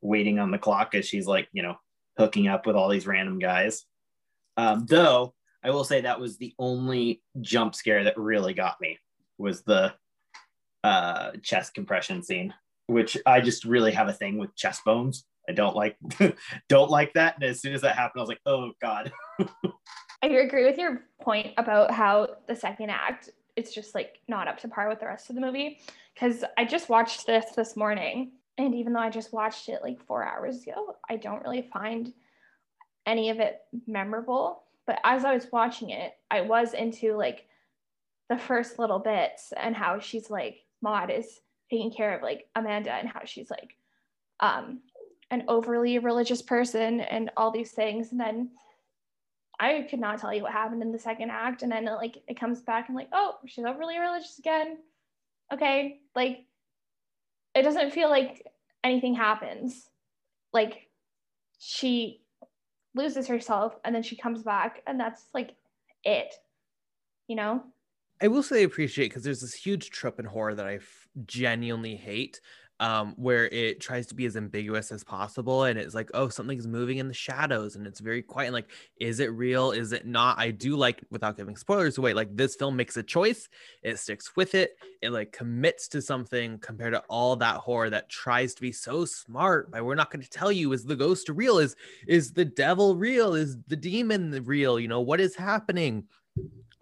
waiting 0.00 0.38
on 0.38 0.50
the 0.50 0.58
clock 0.58 0.94
as 0.94 1.06
she's 1.06 1.26
like, 1.26 1.48
you 1.52 1.62
know, 1.62 1.76
hooking 2.18 2.48
up 2.48 2.66
with 2.66 2.76
all 2.76 2.88
these 2.88 3.06
random 3.06 3.38
guys. 3.38 3.84
Um, 4.56 4.86
though 4.88 5.34
I 5.64 5.70
will 5.70 5.84
say 5.84 6.02
that 6.02 6.20
was 6.20 6.36
the 6.36 6.54
only 6.58 7.22
jump 7.40 7.74
scare 7.74 8.04
that 8.04 8.18
really 8.18 8.54
got 8.54 8.80
me 8.80 8.98
was 9.38 9.62
the 9.62 9.94
uh, 10.84 11.32
chest 11.42 11.74
compression 11.74 12.22
scene, 12.22 12.52
which 12.86 13.16
I 13.24 13.40
just 13.40 13.64
really 13.64 13.92
have 13.92 14.08
a 14.08 14.12
thing 14.12 14.38
with 14.38 14.54
chest 14.54 14.82
bones. 14.84 15.24
I 15.48 15.52
don't 15.52 15.74
like 15.74 15.96
don't 16.68 16.90
like 16.90 17.14
that. 17.14 17.36
And 17.36 17.44
as 17.44 17.60
soon 17.60 17.74
as 17.74 17.80
that 17.80 17.96
happened, 17.96 18.20
I 18.20 18.22
was 18.22 18.28
like, 18.28 18.40
oh 18.46 18.72
God. 18.80 19.12
I 20.22 20.28
agree 20.28 20.64
with 20.64 20.78
your 20.78 21.02
point 21.20 21.52
about 21.58 21.90
how 21.90 22.28
the 22.46 22.56
second 22.56 22.90
act 22.90 23.30
it's 23.56 23.74
just 23.74 23.94
like 23.94 24.20
not 24.28 24.48
up 24.48 24.58
to 24.60 24.68
par 24.68 24.88
with 24.88 25.00
the 25.00 25.06
rest 25.06 25.30
of 25.30 25.36
the 25.36 25.40
movie. 25.40 25.80
Cause 26.18 26.44
I 26.56 26.64
just 26.64 26.88
watched 26.88 27.26
this 27.26 27.46
this 27.56 27.76
morning. 27.76 28.32
And 28.56 28.74
even 28.74 28.92
though 28.92 29.00
I 29.00 29.10
just 29.10 29.32
watched 29.32 29.68
it 29.68 29.82
like 29.82 30.00
four 30.00 30.24
hours 30.24 30.62
ago, 30.62 30.96
I 31.08 31.16
don't 31.16 31.42
really 31.42 31.68
find 31.72 32.12
any 33.06 33.30
of 33.30 33.40
it 33.40 33.60
memorable. 33.86 34.62
But 34.86 35.00
as 35.04 35.24
I 35.24 35.34
was 35.34 35.48
watching 35.50 35.90
it, 35.90 36.12
I 36.30 36.42
was 36.42 36.74
into 36.74 37.16
like 37.16 37.46
the 38.28 38.38
first 38.38 38.78
little 38.78 38.98
bits 38.98 39.52
and 39.56 39.74
how 39.74 39.98
she's 39.98 40.30
like 40.30 40.64
Maud 40.82 41.10
is 41.10 41.40
taking 41.70 41.92
care 41.92 42.14
of 42.14 42.22
like 42.22 42.46
Amanda 42.54 42.92
and 42.92 43.08
how 43.08 43.20
she's 43.24 43.50
like 43.50 43.76
um 44.40 44.80
an 45.30 45.44
overly 45.48 45.98
religious 45.98 46.42
person 46.42 47.00
and 47.00 47.30
all 47.36 47.50
these 47.50 47.72
things 47.72 48.12
and 48.12 48.20
then 48.20 48.50
I 49.58 49.86
could 49.88 50.00
not 50.00 50.18
tell 50.18 50.34
you 50.34 50.42
what 50.42 50.52
happened 50.52 50.82
in 50.82 50.92
the 50.92 50.98
second 50.98 51.30
act 51.30 51.62
and 51.62 51.70
then 51.70 51.84
like 51.84 52.18
it 52.26 52.38
comes 52.38 52.60
back 52.62 52.88
and 52.88 52.96
like 52.96 53.08
oh 53.12 53.36
she's 53.46 53.64
overly 53.64 53.98
religious 53.98 54.38
again. 54.38 54.78
Okay 55.52 56.00
like 56.14 56.44
it 57.54 57.62
doesn't 57.62 57.92
feel 57.92 58.10
like 58.10 58.46
anything 58.82 59.14
happens. 59.14 59.88
Like 60.52 60.88
she 61.58 62.20
loses 62.94 63.26
herself 63.26 63.76
and 63.84 63.94
then 63.94 64.02
she 64.02 64.16
comes 64.16 64.42
back 64.42 64.82
and 64.86 64.98
that's 64.98 65.26
like 65.34 65.54
it 66.04 66.34
you 67.28 67.36
know? 67.36 67.62
I 68.20 68.28
will 68.28 68.42
say 68.42 68.60
I 68.60 68.64
appreciate 68.64 69.08
because 69.08 69.24
there's 69.24 69.40
this 69.40 69.54
huge 69.54 69.90
trope 69.90 70.18
in 70.20 70.26
horror 70.26 70.54
that 70.54 70.66
I 70.66 70.76
f- 70.76 71.08
genuinely 71.26 71.96
hate, 71.96 72.40
um, 72.80 73.14
where 73.16 73.46
it 73.46 73.80
tries 73.80 74.06
to 74.08 74.14
be 74.14 74.26
as 74.26 74.36
ambiguous 74.36 74.90
as 74.90 75.04
possible, 75.04 75.64
and 75.64 75.78
it's 75.78 75.94
like, 75.94 76.10
oh, 76.14 76.28
something's 76.28 76.66
moving 76.66 76.98
in 76.98 77.08
the 77.08 77.14
shadows, 77.14 77.76
and 77.76 77.86
it's 77.86 78.00
very 78.00 78.22
quiet. 78.22 78.46
And 78.46 78.54
like, 78.54 78.70
is 78.98 79.20
it 79.20 79.32
real? 79.32 79.70
Is 79.70 79.92
it 79.92 80.06
not? 80.06 80.38
I 80.38 80.50
do 80.50 80.76
like, 80.76 81.02
without 81.10 81.36
giving 81.36 81.56
spoilers 81.56 81.98
away, 81.98 82.14
like 82.14 82.36
this 82.36 82.56
film 82.56 82.76
makes 82.76 82.96
a 82.96 83.02
choice, 83.02 83.48
it 83.82 83.98
sticks 83.98 84.34
with 84.36 84.54
it, 84.54 84.76
it 85.02 85.10
like 85.10 85.32
commits 85.32 85.88
to 85.88 86.02
something 86.02 86.58
compared 86.58 86.94
to 86.94 87.02
all 87.08 87.36
that 87.36 87.56
horror 87.56 87.90
that 87.90 88.08
tries 88.08 88.54
to 88.54 88.60
be 88.60 88.72
so 88.72 89.04
smart. 89.04 89.70
By 89.70 89.80
we're 89.80 89.94
not 89.94 90.10
going 90.10 90.22
to 90.22 90.30
tell 90.30 90.50
you 90.50 90.72
is 90.72 90.84
the 90.84 90.96
ghost 90.96 91.28
real? 91.28 91.58
Is 91.58 91.76
is 92.08 92.32
the 92.32 92.44
devil 92.44 92.96
real? 92.96 93.34
Is 93.34 93.56
the 93.68 93.76
demon 93.76 94.42
real? 94.44 94.80
You 94.80 94.88
know 94.88 95.00
what 95.00 95.20
is 95.20 95.36
happening? 95.36 96.04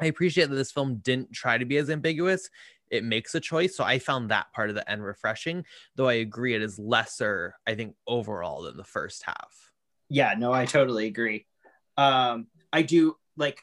I 0.01 0.07
appreciate 0.07 0.49
that 0.49 0.57
this 0.57 0.72
film 0.72 0.97
didn't 0.97 1.32
try 1.32 1.59
to 1.59 1.64
be 1.64 1.76
as 1.76 1.90
ambiguous. 1.90 2.49
It 2.93 3.05
makes 3.05 3.34
a 3.34 3.40
choice. 3.40 3.74
So 3.74 3.82
I 3.82 3.99
found 3.99 4.30
that 4.30 4.53
part 4.53 4.68
of 4.68 4.76
the 4.76 4.88
end 4.88 5.03
refreshing, 5.03 5.64
though 5.97 6.09
I 6.09 6.14
agree 6.14 6.55
it 6.55 6.62
is 6.62 6.78
lesser, 6.78 7.55
I 7.66 7.74
think, 7.74 7.97
overall 8.07 8.62
than 8.62 8.76
the 8.76 8.84
first 8.84 9.24
half. 9.24 9.72
Yeah, 10.11 10.34
no, 10.36 10.53
I 10.53 10.66
totally 10.66 11.07
agree. 11.07 11.47
Um, 11.97 12.49
I 12.70 12.82
do 12.82 13.16
like, 13.36 13.62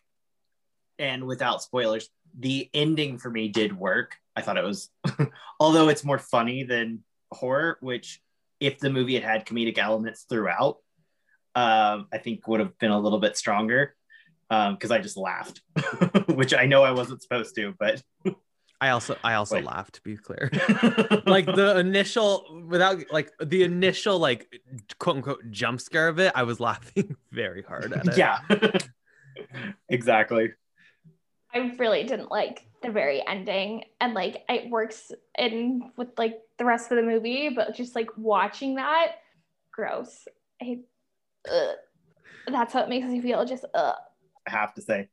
and 0.97 1.27
without 1.27 1.61
spoilers, 1.61 2.09
the 2.37 2.69
ending 2.73 3.19
for 3.19 3.29
me 3.29 3.49
did 3.49 3.77
work. 3.77 4.15
I 4.35 4.41
thought 4.41 4.57
it 4.57 4.63
was, 4.63 4.89
although 5.59 5.89
it's 5.89 6.03
more 6.03 6.17
funny 6.17 6.63
than 6.63 7.03
horror, 7.31 7.77
which 7.81 8.19
if 8.59 8.79
the 8.79 8.89
movie 8.89 9.13
had 9.13 9.23
had 9.23 9.45
comedic 9.45 9.77
elements 9.77 10.25
throughout, 10.27 10.77
um, 11.55 12.07
I 12.11 12.17
think 12.17 12.47
would 12.47 12.61
have 12.61 12.77
been 12.79 12.91
a 12.91 12.99
little 12.99 13.19
bit 13.19 13.37
stronger 13.37 13.95
because 14.49 14.91
um, 14.91 14.91
I 14.91 14.99
just 14.99 15.17
laughed, 15.17 15.61
which 16.29 16.55
I 16.55 16.65
know 16.65 16.83
I 16.83 16.91
wasn't 16.91 17.21
supposed 17.21 17.53
to, 17.55 17.75
but 17.77 18.01
I 18.81 18.89
also 18.89 19.17
I 19.23 19.33
also 19.33 19.55
Wait. 19.55 19.65
laughed 19.65 19.95
to 19.95 20.01
be 20.01 20.15
clear. 20.15 20.49
like 21.25 21.45
the 21.45 21.75
initial 21.79 22.63
without 22.67 23.03
like 23.11 23.31
the 23.43 23.63
initial 23.63 24.19
like 24.19 24.61
quote 24.99 25.17
unquote 25.17 25.51
jump 25.51 25.81
scare 25.81 26.07
of 26.07 26.19
it, 26.19 26.31
I 26.35 26.43
was 26.43 26.59
laughing 26.61 27.15
very 27.31 27.61
hard 27.63 27.91
at 27.93 28.07
it. 28.07 28.17
Yeah. 28.17 28.39
exactly. 29.89 30.51
I 31.53 31.75
really 31.77 32.03
didn't 32.03 32.31
like 32.31 32.67
the 32.81 32.91
very 32.91 33.25
ending 33.27 33.83
and 33.99 34.13
like 34.13 34.43
it 34.47 34.69
works 34.69 35.11
in 35.37 35.91
with 35.97 36.09
like 36.17 36.39
the 36.57 36.65
rest 36.65 36.91
of 36.91 36.97
the 36.97 37.03
movie, 37.03 37.49
but 37.49 37.75
just 37.75 37.95
like 37.95 38.09
watching 38.17 38.75
that, 38.75 39.15
gross. 39.71 40.27
I, 40.61 40.79
ugh. 41.51 41.75
That's 42.47 42.73
how 42.73 42.83
it 42.83 42.89
makes 42.89 43.07
me 43.07 43.21
feel. 43.21 43.45
Just 43.45 43.65
ugh. 43.73 43.95
I 44.47 44.51
have 44.51 44.73
to 44.75 44.81
say, 44.81 45.09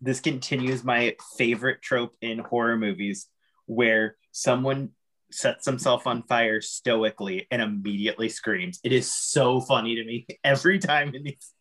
this 0.00 0.20
continues 0.20 0.84
my 0.84 1.16
favorite 1.36 1.82
trope 1.82 2.14
in 2.20 2.38
horror 2.38 2.76
movies 2.76 3.26
where 3.66 4.16
someone 4.32 4.90
sets 5.30 5.66
himself 5.66 6.06
on 6.06 6.22
fire 6.24 6.60
stoically 6.60 7.46
and 7.50 7.62
immediately 7.62 8.28
screams. 8.28 8.80
It 8.82 8.92
is 8.92 9.12
so 9.12 9.60
funny 9.60 9.96
to 9.96 10.04
me 10.04 10.26
every 10.44 10.78
time 10.78 11.14
in 11.14 11.24
these. 11.24 11.52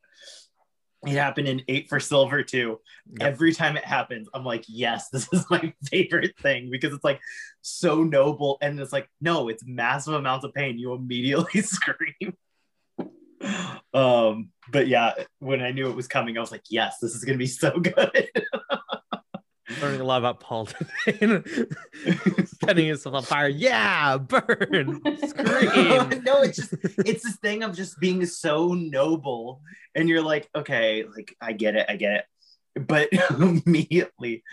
It 1.08 1.12
happened 1.14 1.48
in 1.48 1.62
Eight 1.70 1.88
for 1.88 2.02
Silver 2.02 2.44
too. 2.44 2.82
Yep. 3.20 3.22
Every 3.22 3.54
time 3.54 3.78
it 3.78 3.86
happens, 3.86 4.28
I'm 4.34 4.44
like, 4.44 4.66
yes, 4.68 5.08
this 5.14 5.30
is 5.32 5.46
my 5.50 5.74
favorite 5.90 6.38
thing 6.42 6.70
because 6.70 6.94
it's 6.94 7.06
like 7.06 7.22
so 7.62 8.04
noble. 8.04 8.58
And 8.62 8.78
it's 8.80 8.92
like, 8.92 9.10
no, 9.22 9.48
it's 9.48 9.64
massive 9.66 10.14
amounts 10.14 10.44
of 10.44 10.54
pain. 10.54 10.78
You 10.78 10.94
immediately 10.94 11.62
scream 11.62 12.36
um, 13.94 14.50
but 14.72 14.88
yeah, 14.88 15.14
when 15.40 15.62
I 15.62 15.72
knew 15.72 15.90
it 15.90 15.96
was 15.96 16.08
coming, 16.08 16.38
I 16.38 16.42
was 16.42 16.52
like, 16.52 16.64
yes, 16.70 16.98
this 17.02 17.16
is 17.16 17.24
gonna 17.24 17.38
be 17.38 17.48
so 17.48 17.72
good. 17.80 18.30
Learning 19.82 20.02
a 20.02 20.04
lot 20.04 20.18
about 20.18 20.40
Paul 20.40 20.66
today. 20.66 21.44
Setting 22.64 22.88
himself 22.88 23.16
on 23.16 23.24
fire. 23.24 23.48
Yeah, 23.48 24.18
burn, 24.18 25.00
scream. 25.28 26.24
no, 26.26 26.42
it's 26.42 26.58
just 26.58 26.74
it's 27.06 27.24
this 27.24 27.38
thing 27.38 27.64
of 27.64 27.76
just 27.76 28.00
being 28.00 28.26
so 28.26 28.74
noble. 28.74 29.62
And 29.96 30.10
you're 30.10 30.24
like, 30.24 30.50
okay, 30.56 31.06
like 31.16 31.36
I 31.40 31.54
get 31.54 31.76
it, 31.76 31.86
I 31.88 31.98
get 31.98 32.14
it. 32.76 32.88
But 32.88 33.10
immediately 33.40 34.44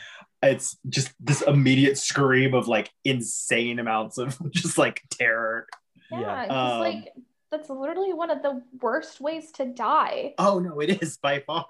it's 0.42 0.76
just 0.88 1.12
this 1.18 1.42
immediate 1.42 1.98
scream 1.98 2.54
of 2.54 2.68
like 2.68 2.90
insane 3.04 3.78
amounts 3.78 4.18
of 4.18 4.38
just 4.52 4.78
like 4.78 5.02
terror 5.10 5.66
Yeah, 6.10 6.42
Um, 6.44 6.80
like 6.80 7.12
that's 7.51 7.70
literally 7.70 8.12
one 8.12 8.30
of 8.30 8.42
the 8.42 8.62
worst 8.80 9.20
ways 9.20 9.53
to 9.53 9.66
die. 9.66 10.34
Oh 10.38 10.59
no, 10.59 10.80
it 10.80 11.03
is 11.03 11.16
by 11.16 11.40
far. 11.40 11.66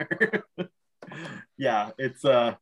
yeah, 1.58 1.90
it's 1.98 2.24
uh 2.24 2.54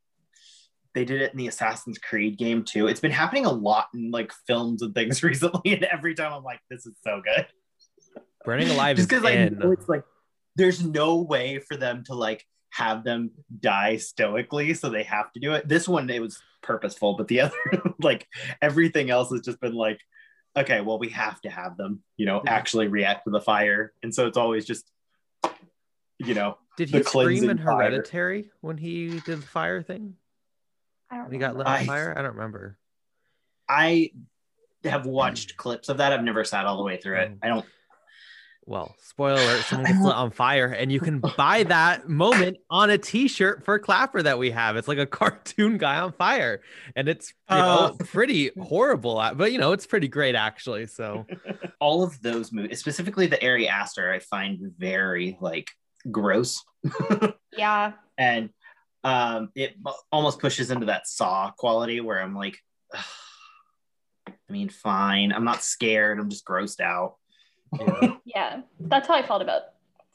they 0.93 1.05
did 1.05 1.21
it 1.21 1.31
in 1.31 1.37
the 1.37 1.47
Assassin's 1.47 1.97
Creed 1.97 2.37
game 2.37 2.63
too. 2.63 2.87
It's 2.87 3.01
been 3.01 3.11
happening 3.11 3.45
a 3.45 3.51
lot 3.51 3.87
in 3.93 4.11
like 4.11 4.31
films 4.47 4.81
and 4.81 4.95
things 4.95 5.23
recently, 5.23 5.73
and 5.73 5.83
every 5.83 6.15
time 6.15 6.33
I'm 6.33 6.43
like, 6.43 6.61
this 6.69 6.85
is 6.85 6.95
so 7.03 7.21
good. 7.23 7.47
Burning 8.43 8.69
Alive 8.69 8.95
Just 8.95 9.11
is 9.11 9.19
because 9.19 9.25
I 9.25 9.49
know 9.49 9.71
it's 9.71 9.89
like 9.89 10.03
there's 10.55 10.83
no 10.83 11.21
way 11.21 11.59
for 11.59 11.75
them 11.75 12.03
to 12.05 12.13
like 12.13 12.45
have 12.69 13.03
them 13.03 13.31
die 13.59 13.97
stoically, 13.97 14.73
so 14.73 14.89
they 14.89 15.03
have 15.03 15.31
to 15.33 15.39
do 15.39 15.53
it. 15.53 15.67
This 15.67 15.87
one 15.87 16.09
it 16.09 16.21
was 16.21 16.41
purposeful, 16.61 17.15
but 17.15 17.27
the 17.27 17.41
other 17.41 17.55
like 17.99 18.27
everything 18.61 19.09
else 19.09 19.31
has 19.31 19.41
just 19.41 19.59
been 19.59 19.73
like, 19.73 19.99
okay, 20.57 20.81
well, 20.81 20.97
we 20.99 21.09
have 21.09 21.41
to 21.41 21.49
have 21.49 21.77
them, 21.77 22.01
you 22.17 22.25
know, 22.25 22.41
actually 22.47 22.87
react 22.87 23.25
to 23.25 23.29
the 23.31 23.41
fire. 23.41 23.93
And 24.03 24.13
so 24.13 24.27
it's 24.27 24.37
always 24.37 24.65
just 24.65 24.89
you 26.17 26.33
know, 26.33 26.57
Did 26.77 26.89
he 26.89 27.03
scream 27.03 27.27
in 27.29 27.57
cleansing 27.57 27.57
fire. 27.65 27.75
Hereditary 27.91 28.49
when 28.61 28.77
he 28.77 29.19
did 29.19 29.41
the 29.41 29.47
fire 29.47 29.81
thing? 29.81 30.15
I 31.11 31.15
don't 31.17 31.25
When 31.25 31.33
he 31.33 31.39
got 31.39 31.57
lit 31.57 31.67
on 31.67 31.73
I- 31.73 31.85
fire? 31.85 32.13
I 32.17 32.21
don't 32.21 32.35
remember. 32.35 32.77
I 33.67 34.11
have 34.83 35.05
watched 35.05 35.57
clips 35.57 35.89
of 35.89 35.97
that. 35.97 36.13
I've 36.13 36.23
never 36.23 36.43
sat 36.43 36.65
all 36.65 36.77
the 36.77 36.83
way 36.83 36.97
through 36.97 37.17
it. 37.17 37.31
Oh. 37.33 37.37
I 37.43 37.47
don't. 37.49 37.65
Well, 38.67 38.95
spoiler 38.99 39.39
alert, 39.39 39.63
someone 39.65 39.85
gets 39.91 40.03
lit 40.03 40.15
on 40.15 40.31
fire, 40.31 40.67
and 40.67 40.91
you 40.91 40.99
can 40.99 41.19
buy 41.37 41.63
that 41.63 42.09
moment 42.09 42.57
on 42.69 42.89
a 42.89 42.97
t-shirt 42.97 43.63
for 43.63 43.77
Clapper 43.77 44.23
that 44.23 44.39
we 44.39 44.49
have. 44.51 44.75
It's 44.75 44.87
like 44.87 44.97
a 44.97 45.05
cartoon 45.19 45.77
guy 45.77 45.97
on 45.99 46.13
fire, 46.13 46.61
and 46.95 47.07
it's 47.07 47.33
you 47.49 47.57
know 47.57 47.91
Oh. 47.93 47.97
pretty 48.05 48.51
horrible, 48.59 49.23
but 49.35 49.51
you 49.51 49.59
know, 49.59 49.71
it's 49.71 49.85
pretty 49.85 50.07
great 50.07 50.35
actually. 50.35 50.87
So 50.87 51.25
All 51.79 52.03
of 52.03 52.19
those 52.21 52.51
movies, 52.51 52.79
specifically 52.79 53.27
the 53.27 53.43
Ari 53.45 53.67
Aster, 53.67 54.11
I 54.11 54.19
find 54.19 54.59
very 54.77 55.37
like 55.41 55.69
gross, 56.09 56.63
Yeah, 57.55 57.93
and 58.17 58.49
um, 59.03 59.49
it 59.55 59.75
almost 60.11 60.39
pushes 60.39 60.71
into 60.71 60.87
that 60.87 61.07
Saw 61.07 61.51
quality 61.51 61.99
where 61.99 62.19
I'm 62.19 62.35
like, 62.35 62.57
"Ugh, 62.93 63.03
I 64.27 64.51
mean, 64.51 64.69
fine, 64.69 65.31
I'm 65.31 65.43
not 65.45 65.63
scared. 65.63 66.19
I'm 66.19 66.29
just 66.29 66.45
grossed 66.45 66.79
out. 66.79 67.15
yeah. 68.25 68.61
That's 68.79 69.07
how 69.07 69.15
I 69.15 69.23
felt 69.23 69.41
about 69.41 69.61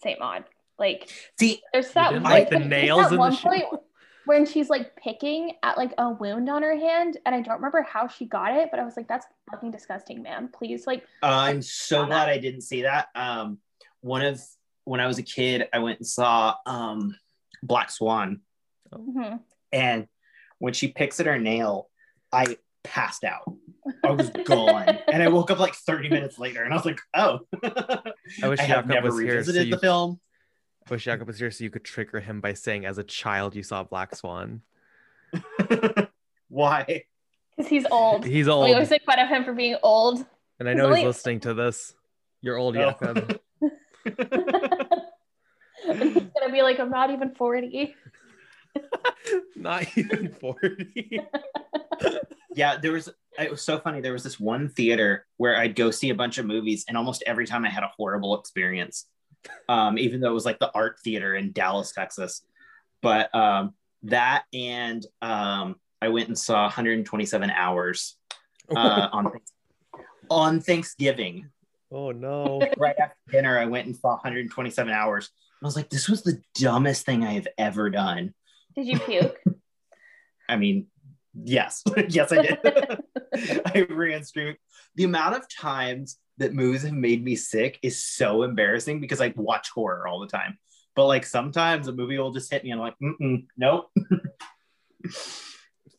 Saint 0.03 0.19
Maud. 0.19 0.45
Like, 0.79 1.11
See, 1.39 1.63
there's 1.73 1.91
that 1.93 2.13
didn't 2.13 2.25
like 2.25 2.51
the 2.51 2.59
nails 2.59 3.03
that 3.03 3.09
in 3.09 3.15
the 3.15 3.19
one 3.19 3.37
shoe? 3.37 3.43
point 3.43 3.65
when 4.25 4.47
she's 4.47 4.71
like 4.71 4.97
picking 4.97 5.53
at 5.63 5.77
like 5.77 5.93
a 5.99 6.11
wound 6.11 6.49
on 6.49 6.63
her 6.63 6.77
hand, 6.77 7.19
and 7.27 7.35
I 7.35 7.41
don't 7.41 7.57
remember 7.57 7.83
how 7.83 8.09
she 8.09 8.25
got 8.25 8.55
it, 8.55 8.69
but 8.71 8.81
I 8.81 8.85
was 8.85 8.97
like, 8.97 9.09
"That's 9.09 9.27
fucking 9.51 9.71
disgusting, 9.71 10.23
man. 10.23 10.49
Please, 10.49 10.87
like, 10.87 11.05
I'm 11.23 11.63
so 11.63 12.07
glad 12.07 12.29
I 12.29 12.39
didn't 12.39 12.63
see 12.63 12.83
that. 12.83 13.09
Um, 13.15 13.59
one 14.01 14.23
of 14.23 14.41
when 14.85 15.01
I 15.01 15.07
was 15.07 15.19
a 15.19 15.23
kid, 15.23 15.69
I 15.73 15.81
went 15.81 15.99
and 15.99 16.07
saw 16.07 16.55
um, 16.65 17.17
Black 17.63 17.91
Swan, 17.91 18.41
mhm. 18.93 19.41
and 19.73 20.07
when 20.59 20.73
she 20.73 20.89
picks 20.89 21.21
at 21.21 21.27
her 21.27 21.39
nail, 21.39 21.89
I 22.33 22.57
passed 22.85 23.25
out. 23.25 23.53
I 24.05 24.11
was 24.11 24.31
gone, 24.31 24.99
and 25.11 25.23
I 25.23 25.29
woke 25.29 25.51
up 25.51 25.59
like 25.59 25.75
30 25.75 26.09
minutes 26.11 26.39
later, 26.39 26.63
and 26.63 26.73
I 26.73 26.77
was 26.77 26.85
like, 26.85 27.01
"Oh, 27.15 27.41
I 28.43 28.49
wish 28.49 28.59
I 28.61 28.65
have 28.65 28.87
Jakob 28.87 28.89
never 28.89 29.07
was 29.09 29.21
here 29.21 29.29
so 29.31 29.37
revisited 29.39 29.69
you- 29.69 29.75
the 29.75 29.81
film." 29.81 30.21
I 30.89 30.91
wish 30.95 31.05
Jacob 31.05 31.27
was 31.29 31.39
here 31.39 31.51
so 31.51 31.63
you 31.65 31.71
could 31.71 31.85
trigger 31.85 32.21
him 32.21 32.41
by 32.41 32.53
saying, 32.55 32.85
as 32.87 32.99
a 32.99 33.05
child, 33.05 33.55
you 33.55 33.63
saw 33.63 33.85
Black 33.85 34.15
Swan. 34.17 34.63
Why? 36.49 37.05
because 37.57 37.69
he's 37.71 37.87
old. 37.91 38.25
He's 38.25 38.49
old. 38.49 38.65
We 38.65 38.71
old, 38.71 38.75
always 38.77 38.91
make 38.91 39.05
fun 39.05 39.19
of 39.19 39.29
him 39.29 39.45
for 39.45 39.53
being 39.53 39.77
old. 39.83 40.25
and 40.59 40.69
I 40.69 40.73
he's 40.73 40.79
know 40.79 40.89
he's 40.89 40.97
only- 40.99 41.05
listening 41.07 41.41
to 41.41 41.55
this. 41.55 41.95
You're 42.43 42.57
old, 42.57 42.77
Oh. 42.77 42.91
Jacob. 42.91 43.41
and 43.61 43.73
he's 46.15 46.23
gonna 46.39 46.53
be 46.53 46.63
like, 46.63 46.81
"I'm 46.81 46.91
not 46.91 47.11
even 47.11 47.35
40." 47.35 47.95
Not 49.57 49.87
even 49.97 50.33
forty. 50.41 51.21
Yeah, 52.55 52.77
there 52.79 52.93
was. 52.93 53.11
It 53.39 53.51
was 53.51 53.63
so 53.63 53.79
funny. 53.79 54.01
There 54.01 54.13
was 54.13 54.25
this 54.25 54.41
one 54.41 54.69
theater 54.69 55.27
where 55.37 55.57
I'd 55.57 55.77
go 55.77 55.91
see 55.91 56.11
a 56.11 56.15
bunch 56.15 56.39
of 56.39 56.47
movies, 56.47 56.85
and 56.89 56.97
almost 56.97 57.23
every 57.27 57.47
time 57.47 57.65
I 57.65 57.71
had 57.71 57.83
a 57.83 57.91
horrible 57.97 58.39
experience. 58.39 59.07
Um, 59.69 59.97
even 59.99 60.21
though 60.21 60.31
it 60.31 60.35
was 60.35 60.45
like 60.45 60.59
the 60.59 60.71
art 60.75 60.99
theater 61.03 61.35
in 61.35 61.53
Dallas, 61.53 61.93
Texas. 61.93 62.43
But 63.01 63.35
um, 63.35 63.75
that 64.03 64.45
and 64.53 65.05
um, 65.23 65.77
I 66.03 66.09
went 66.09 66.29
and 66.29 66.39
saw 66.39 66.63
127 66.65 67.51
Hours 67.51 68.17
uh, 68.75 69.09
on 69.13 69.33
on 70.31 70.61
Thanksgiving. 70.61 71.49
oh 71.91 72.13
no. 72.13 72.61
Right 72.77 72.97
after 72.99 73.17
dinner, 73.31 73.59
I 73.59 73.67
went 73.67 73.87
and 73.87 73.97
saw 73.97 74.11
127 74.11 74.93
Hours. 74.93 75.31
I 75.63 75.67
was 75.67 75.77
like, 75.77 75.91
this 75.91 76.09
was 76.09 76.23
the 76.23 76.41
dumbest 76.55 77.05
thing 77.05 77.25
I 77.25 77.33
have 77.33 77.49
ever 77.59 77.91
done. 77.91 78.35
Did 78.75 78.87
you 78.87 78.99
puke? 78.99 79.41
I 80.49 80.57
mean, 80.57 80.87
yes, 81.35 81.83
yes, 82.09 82.33
I 82.33 82.43
did. 82.43 82.59
I 83.67 83.87
ran 83.89 84.25
screaming. 84.25 84.57
The 84.97 85.05
amount 85.05 85.37
of 85.37 85.49
times 85.49 86.19
that 86.39 86.55
movies 86.55 86.83
have 86.83 86.93
made 86.93 87.25
me 87.25 87.37
sick 87.37 87.79
is 87.83 88.03
so 88.03 88.43
embarrassing 88.43 89.01
because 89.01 89.21
I 89.21 89.33
watch 89.37 89.71
horror 89.71 90.09
all 90.09 90.21
the 90.21 90.27
time. 90.27 90.59
But 90.97 91.07
like 91.07 91.25
sometimes 91.25 91.89
a 91.89 91.93
movie 91.93 92.19
will 92.19 92.33
just 92.33 92.51
hit 92.51 92.65
me 92.65 92.71
and 92.71 92.81
I'm 92.81 92.87
like, 92.87 92.97
Mm-mm, 93.03 93.47
nope. 93.57 93.91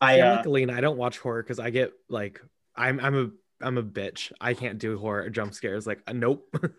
I 0.02 0.18
yeah, 0.18 0.32
uh, 0.32 0.36
like 0.38 0.46
Alina, 0.46 0.74
I 0.74 0.82
don't 0.82 0.98
watch 0.98 1.20
horror 1.20 1.44
because 1.44 1.60
I 1.60 1.70
get 1.70 1.94
like 2.10 2.42
I'm 2.76 3.00
I'm 3.00 3.16
a 3.16 3.66
I'm 3.66 3.78
a 3.78 3.84
bitch. 3.84 4.32
I 4.42 4.54
can't 4.54 4.80
do 4.80 4.98
horror 4.98 5.30
jump 5.30 5.54
scares. 5.54 5.86
Like 5.86 6.02
uh, 6.08 6.14
nope. 6.14 6.54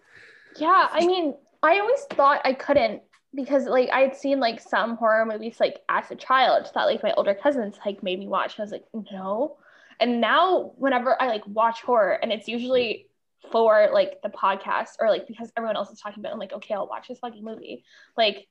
Yeah, 0.59 0.89
I 0.93 1.07
mean, 1.07 1.35
I 1.63 1.79
always 1.79 2.03
thought 2.11 2.41
I 2.45 2.53
couldn't 2.53 3.03
because 3.35 3.65
like 3.65 3.89
I 3.91 4.01
had 4.01 4.17
seen 4.17 4.41
like 4.41 4.61
some 4.61 4.97
horror 4.97 5.25
movies 5.25 5.57
like 5.61 5.81
as 5.89 6.11
a 6.11 6.15
child 6.15 6.71
that 6.75 6.85
like 6.85 7.03
my 7.03 7.13
older 7.15 7.35
cousins 7.35 7.79
like 7.87 8.03
made 8.03 8.19
me 8.19 8.29
watch. 8.29 8.59
I 8.59 8.63
was 8.63 8.73
like, 8.73 8.85
no. 8.93 9.57
And 10.03 10.21
now 10.21 10.73
whenever 10.77 11.17
I 11.21 11.29
like 11.29 11.47
watch 11.47 11.81
horror 11.83 12.13
and 12.13 12.31
it's 12.33 12.49
usually 12.49 13.07
for 13.51 13.89
like 13.95 14.21
the 14.23 14.29
podcast 14.29 14.91
or 15.01 15.09
like 15.09 15.27
because 15.27 15.51
everyone 15.57 15.77
else 15.77 15.91
is 15.91 16.01
talking 16.01 16.21
about 16.21 16.31
it, 16.31 16.33
I'm 16.35 16.39
like, 16.41 16.53
okay, 16.53 16.75
I'll 16.75 16.89
watch 16.89 17.09
this 17.09 17.19
fucking 17.21 17.43
movie. 17.45 17.85
Like 18.17 18.49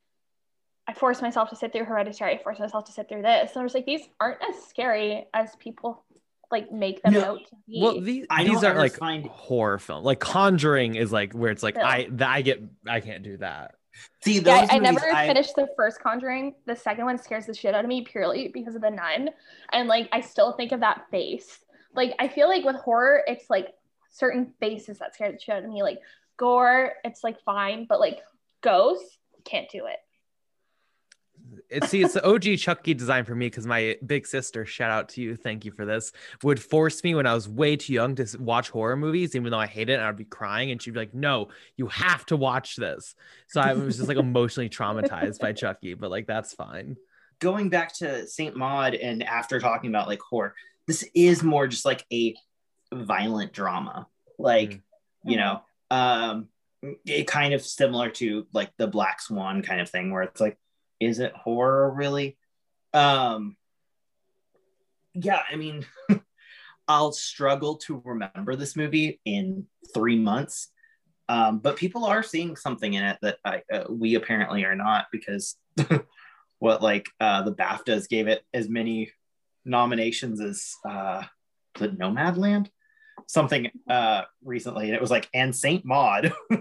I 0.88 0.94
force 0.94 1.22
myself 1.22 1.50
to 1.52 1.56
sit 1.56 1.72
through 1.74 1.86
Hereditary, 1.86 2.34
I 2.40 2.42
force 2.42 2.58
myself 2.60 2.86
to 2.86 2.92
sit 2.92 3.08
through 3.08 3.22
this. 3.22 3.52
And 3.52 3.60
I 3.62 3.64
was 3.64 3.74
like, 3.74 3.86
these 3.86 4.02
aren't 4.20 4.40
as 4.42 4.64
scary 4.64 5.26
as 5.34 5.56
people 5.58 6.04
like 6.52 6.72
make 6.72 7.02
them 7.04 7.14
No. 7.14 7.22
out 7.24 7.40
to 7.50 7.56
be. 7.68 7.80
well, 7.82 8.02
these 8.02 8.26
I 8.30 8.44
these 8.44 8.60
don't 8.62 8.76
are 8.76 8.80
like 8.80 8.94
find- 8.96 9.26
horror 9.28 9.78
film. 9.78 10.04
Like 10.04 10.20
Conjuring 10.20 10.96
is 10.96 11.12
like 11.12 11.34
where 11.34 11.52
it's 11.52 11.64
like 11.64 11.76
Yeah. 11.76 11.86
I 11.88 12.08
that 12.12 12.30
I 12.30 12.42
get 12.42 12.62
I 12.88 13.00
can't 13.02 13.24
do 13.24 13.38
that. 13.38 13.76
See 14.24 14.40
those 14.40 14.48
Yeah, 14.48 14.68
I, 14.72 14.76
I 14.76 14.78
never 14.80 15.06
I- 15.14 15.28
finished 15.28 15.56
the 15.56 15.68
first 15.76 16.02
Conjuring. 16.02 16.56
The 16.66 16.76
second 16.76 17.06
one 17.06 17.18
scares 17.18 17.46
the 17.46 17.54
shit 17.54 17.76
out 17.76 17.84
of 17.84 17.90
me 17.90 18.04
purely 18.04 18.50
because 18.50 18.76
of 18.76 18.82
the 18.82 18.92
nun, 18.92 19.30
and 19.72 19.88
like 19.88 20.10
I 20.12 20.22
still 20.22 20.54
think 20.54 20.72
of 20.72 20.80
that 20.82 21.06
face. 21.12 21.60
Like 21.96 22.14
I 22.20 22.28
feel 22.28 22.48
like 22.48 22.64
with 22.64 22.78
horror, 22.78 23.24
it's 23.28 23.50
like 23.50 23.74
certain 24.10 24.54
faces 24.60 25.00
that 25.00 25.14
scare 25.14 25.32
the 25.32 25.40
shit 25.40 25.56
out 25.56 25.64
of 25.64 25.70
me. 25.70 25.84
Like 25.84 26.00
gore, 26.38 26.94
it's 27.04 27.24
like 27.24 27.42
fine, 27.44 27.86
but 27.88 28.00
like 28.00 28.20
ghosts 28.62 29.18
can't 29.44 29.70
do 29.70 29.86
it. 29.88 29.98
It, 31.70 31.84
see, 31.86 32.02
it's 32.02 32.14
the 32.14 32.26
OG 32.26 32.58
Chucky 32.60 32.94
design 32.94 33.26
for 33.26 33.36
me 33.36 33.48
because 33.48 33.66
my 33.66 33.98
big 34.06 34.26
sister, 34.26 34.66
shout 34.66 34.90
out 34.92 35.10
to 35.10 35.22
you, 35.22 35.36
thank 35.36 35.66
you 35.66 35.72
for 35.72 35.86
this, 35.86 36.14
would 36.44 36.62
force 36.62 37.04
me 37.04 37.14
when 37.14 37.26
I 37.26 37.34
was 37.34 37.50
way 37.50 37.76
too 37.76 37.92
young 37.94 38.16
to 38.16 38.38
watch 38.40 38.70
horror 38.70 38.96
movies, 38.96 39.36
even 39.36 39.52
though 39.52 39.60
I 39.60 39.68
hate 39.68 39.90
it, 39.90 39.96
and 39.96 40.04
I'd 40.04 40.16
be 40.16 40.24
crying, 40.24 40.72
and 40.72 40.82
she'd 40.82 40.94
be 40.94 41.00
like, 41.00 41.14
"No, 41.14 41.50
you 41.76 41.88
have 41.88 42.26
to 42.28 42.38
watch 42.38 42.78
this." 42.78 43.16
So 43.48 43.60
I 43.60 43.74
was 43.74 43.98
just 43.98 44.08
like 44.08 44.18
emotionally 44.30 44.70
traumatized 44.70 45.40
by 45.40 45.52
Chucky, 45.54 45.94
but 45.94 46.10
like 46.10 46.28
that's 46.28 46.54
fine. 46.54 46.96
going 47.40 47.70
back 47.70 47.94
to 47.96 48.28
Saint 48.28 48.56
Maud 48.56 48.94
and 48.96 49.24
after 49.24 49.60
talking 49.60 49.90
about 49.90 50.08
like 50.08 50.22
horror, 50.22 50.56
this 50.88 51.04
is 51.14 51.44
more 51.44 51.68
just 51.68 51.86
like 51.86 52.06
a 52.14 52.36
violent 52.94 53.52
drama. 53.52 54.08
Like, 54.38 54.82
you 55.26 55.38
know, 55.38 55.62
um 55.90 56.48
it 57.06 57.28
kind 57.28 57.54
of 57.54 57.62
similar 57.62 58.10
to 58.10 58.48
like 58.54 58.72
the 58.78 58.88
Black 58.88 59.22
Swan 59.22 59.62
kind 59.62 59.82
of 59.82 59.90
thing 59.90 60.12
where 60.12 60.24
it's 60.24 60.42
like, 60.42 60.58
is 61.02 61.20
it 61.20 61.34
horror 61.34 61.92
really? 61.92 62.38
Um 62.94 63.58
yeah, 65.14 65.42
I 65.52 65.56
mean, 65.58 65.86
I'll 66.88 67.12
struggle 67.12 67.76
to 67.78 68.02
remember 68.06 68.56
this 68.56 68.76
movie 68.76 69.20
in 69.26 69.66
three 69.94 70.18
months. 70.18 70.70
Um, 71.30 71.60
but 71.60 71.78
people 71.78 72.06
are 72.06 72.24
seeing 72.24 72.56
something 72.56 72.94
in 72.94 73.04
it 73.04 73.18
that 73.22 73.38
I, 73.46 73.62
uh, 73.72 73.86
we 73.90 74.16
apparently 74.16 74.66
are 74.66 74.76
not 74.76 75.06
because 75.12 75.56
what 76.60 76.82
like 76.82 77.08
uh, 77.20 77.44
the 77.44 77.54
BAFTAs 77.54 78.10
gave 78.10 78.28
it 78.28 78.44
as 78.54 78.68
many 78.68 79.12
nominations 79.64 80.42
as 80.42 80.76
uh, 80.88 81.24
the 81.76 81.90
Nomadland, 81.90 82.68
something 83.28 83.72
uh, 83.90 84.24
recently, 84.44 84.88
and 84.88 84.96
it 84.96 85.02
was 85.02 85.12
like 85.12 85.30
and 85.34 85.56
Saint 85.56 85.86
Maud. 85.86 86.34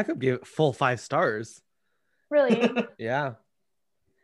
I 0.00 0.02
could 0.04 0.20
it 0.20 0.46
full 0.46 0.72
five 0.72 1.00
stars. 1.00 1.60
Really? 2.30 2.70
Yeah. 2.98 3.34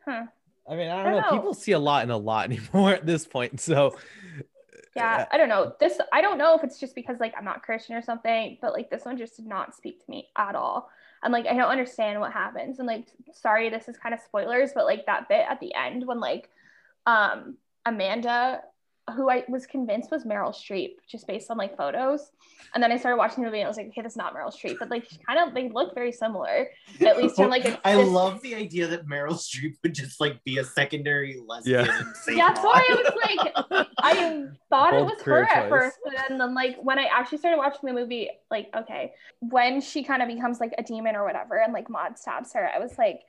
Huh. 0.04 0.26
I 0.68 0.76
mean, 0.76 0.88
I 0.90 1.00
I 1.00 1.02
don't 1.04 1.12
know. 1.12 1.20
don't 1.20 1.32
know. 1.32 1.38
People 1.38 1.54
see 1.54 1.72
a 1.72 1.78
lot 1.78 2.04
in 2.04 2.10
a 2.10 2.16
lot 2.16 2.44
anymore 2.50 2.90
at 2.90 3.06
this 3.06 3.26
point. 3.26 3.60
So 3.60 3.96
Yeah, 4.94 5.26
I 5.30 5.36
don't 5.38 5.48
know. 5.48 5.74
This 5.80 5.98
I 6.12 6.20
don't 6.20 6.38
know 6.38 6.54
if 6.56 6.62
it's 6.64 6.78
just 6.78 6.94
because 6.94 7.18
like 7.20 7.34
I'm 7.36 7.44
not 7.44 7.62
Christian 7.62 7.96
or 7.96 8.02
something, 8.02 8.58
but 8.60 8.72
like 8.72 8.90
this 8.90 9.04
one 9.04 9.16
just 9.18 9.36
did 9.36 9.46
not 9.46 9.74
speak 9.74 10.04
to 10.04 10.10
me 10.10 10.28
at 10.36 10.54
all. 10.54 10.88
And 11.22 11.32
like 11.32 11.46
I 11.46 11.54
don't 11.54 11.70
understand 11.70 12.20
what 12.20 12.32
happens. 12.32 12.78
And 12.78 12.86
like 12.86 13.06
sorry, 13.32 13.70
this 13.70 13.88
is 13.88 13.96
kind 13.96 14.14
of 14.14 14.20
spoilers, 14.20 14.70
but 14.74 14.84
like 14.84 15.06
that 15.06 15.28
bit 15.28 15.46
at 15.48 15.60
the 15.60 15.74
end 15.74 16.06
when 16.06 16.20
like 16.20 16.48
um 17.06 17.56
Amanda 17.86 18.60
who 19.12 19.28
I 19.28 19.44
was 19.48 19.66
convinced 19.66 20.10
was 20.10 20.24
Meryl 20.24 20.54
Streep 20.54 20.94
just 21.06 21.26
based 21.26 21.50
on 21.50 21.58
like 21.58 21.76
photos. 21.76 22.30
And 22.74 22.82
then 22.82 22.90
I 22.90 22.96
started 22.96 23.18
watching 23.18 23.44
the 23.44 23.48
movie 23.48 23.60
and 23.60 23.66
I 23.66 23.68
was 23.68 23.76
like, 23.76 23.88
okay, 23.88 24.00
that's 24.00 24.16
not 24.16 24.34
Meryl 24.34 24.52
Streep, 24.52 24.78
but 24.78 24.88
like 24.88 25.04
she 25.08 25.18
kind 25.28 25.38
of 25.38 25.54
they 25.54 25.68
look 25.68 25.94
very 25.94 26.10
similar, 26.10 26.68
at 27.00 27.18
least 27.18 27.36
from 27.36 27.50
like 27.50 27.66
a, 27.66 27.78
I 27.86 27.96
this- 27.96 28.08
love 28.08 28.40
the 28.40 28.54
idea 28.54 28.86
that 28.86 29.06
Meryl 29.06 29.34
Streep 29.34 29.74
would 29.82 29.94
just 29.94 30.20
like 30.20 30.42
be 30.44 30.58
a 30.58 30.64
secondary 30.64 31.38
lesbian. 31.46 31.84
Yeah. 31.84 32.02
in 32.28 32.36
Yeah, 32.38 32.48
that's 32.48 32.64
why 32.64 32.82
I 32.88 32.94
was 32.94 33.74
like, 33.74 33.88
I 33.98 34.46
thought 34.70 34.94
it 34.94 35.04
was 35.04 35.20
career 35.20 35.44
her 35.44 35.52
at 35.52 35.68
first, 35.68 35.98
but 36.02 36.14
then, 36.28 36.38
then 36.38 36.54
like 36.54 36.78
when 36.82 36.98
I 36.98 37.04
actually 37.04 37.38
started 37.38 37.58
watching 37.58 37.86
the 37.86 37.92
movie, 37.92 38.30
like 38.50 38.70
okay, 38.74 39.12
when 39.40 39.82
she 39.82 40.02
kind 40.02 40.22
of 40.22 40.28
becomes 40.28 40.60
like 40.60 40.72
a 40.78 40.82
demon 40.82 41.14
or 41.14 41.24
whatever, 41.24 41.56
and 41.60 41.74
like 41.74 41.90
Maud 41.90 42.18
stabs 42.18 42.54
her, 42.54 42.66
I 42.74 42.78
was 42.78 42.96
like, 42.96 43.20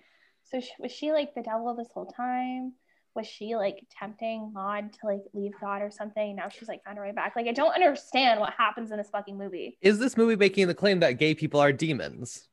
so 0.45 0.61
she, 0.61 0.71
was 0.79 0.91
she 0.91 1.11
like 1.11 1.35
the 1.35 1.41
devil 1.41 1.75
this 1.75 1.89
whole 1.93 2.05
time? 2.05 2.73
Was 3.15 3.27
she 3.27 3.55
like 3.55 3.85
tempting 3.97 4.51
Maud 4.53 4.91
to 4.93 4.99
like 5.05 5.21
leave 5.33 5.53
God 5.61 5.81
or 5.81 5.89
something? 5.89 6.35
Now 6.35 6.49
she's 6.49 6.67
like 6.67 6.83
found 6.83 6.97
her 6.97 7.03
way 7.03 7.13
back. 7.13 7.33
Like 7.35 7.47
I 7.47 7.53
don't 7.53 7.73
understand 7.73 8.39
what 8.39 8.53
happens 8.57 8.91
in 8.91 8.97
this 8.97 9.09
fucking 9.09 9.37
movie. 9.37 9.77
Is 9.81 9.99
this 9.99 10.17
movie 10.17 10.35
making 10.35 10.67
the 10.67 10.75
claim 10.75 10.99
that 10.99 11.13
gay 11.13 11.33
people 11.33 11.59
are 11.59 11.71
demons? 11.71 12.47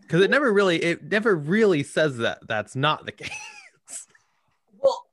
Because 0.00 0.22
it 0.22 0.30
never 0.30 0.52
really, 0.52 0.82
it 0.82 1.04
never 1.04 1.36
really 1.36 1.82
says 1.82 2.18
that 2.18 2.46
that's 2.46 2.74
not 2.74 3.04
the 3.04 3.12
case. 3.12 4.06
well, 4.78 5.04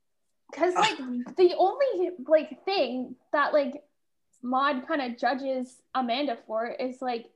because 0.50 0.74
uh, 0.74 0.80
like 0.80 0.96
the 1.36 1.54
only 1.58 2.10
like 2.26 2.64
thing 2.64 3.16
that 3.32 3.52
like 3.52 3.82
Maud 4.42 4.86
kind 4.88 5.02
of 5.02 5.18
judges 5.18 5.76
Amanda 5.94 6.38
for 6.46 6.66
is 6.68 7.02
like 7.02 7.26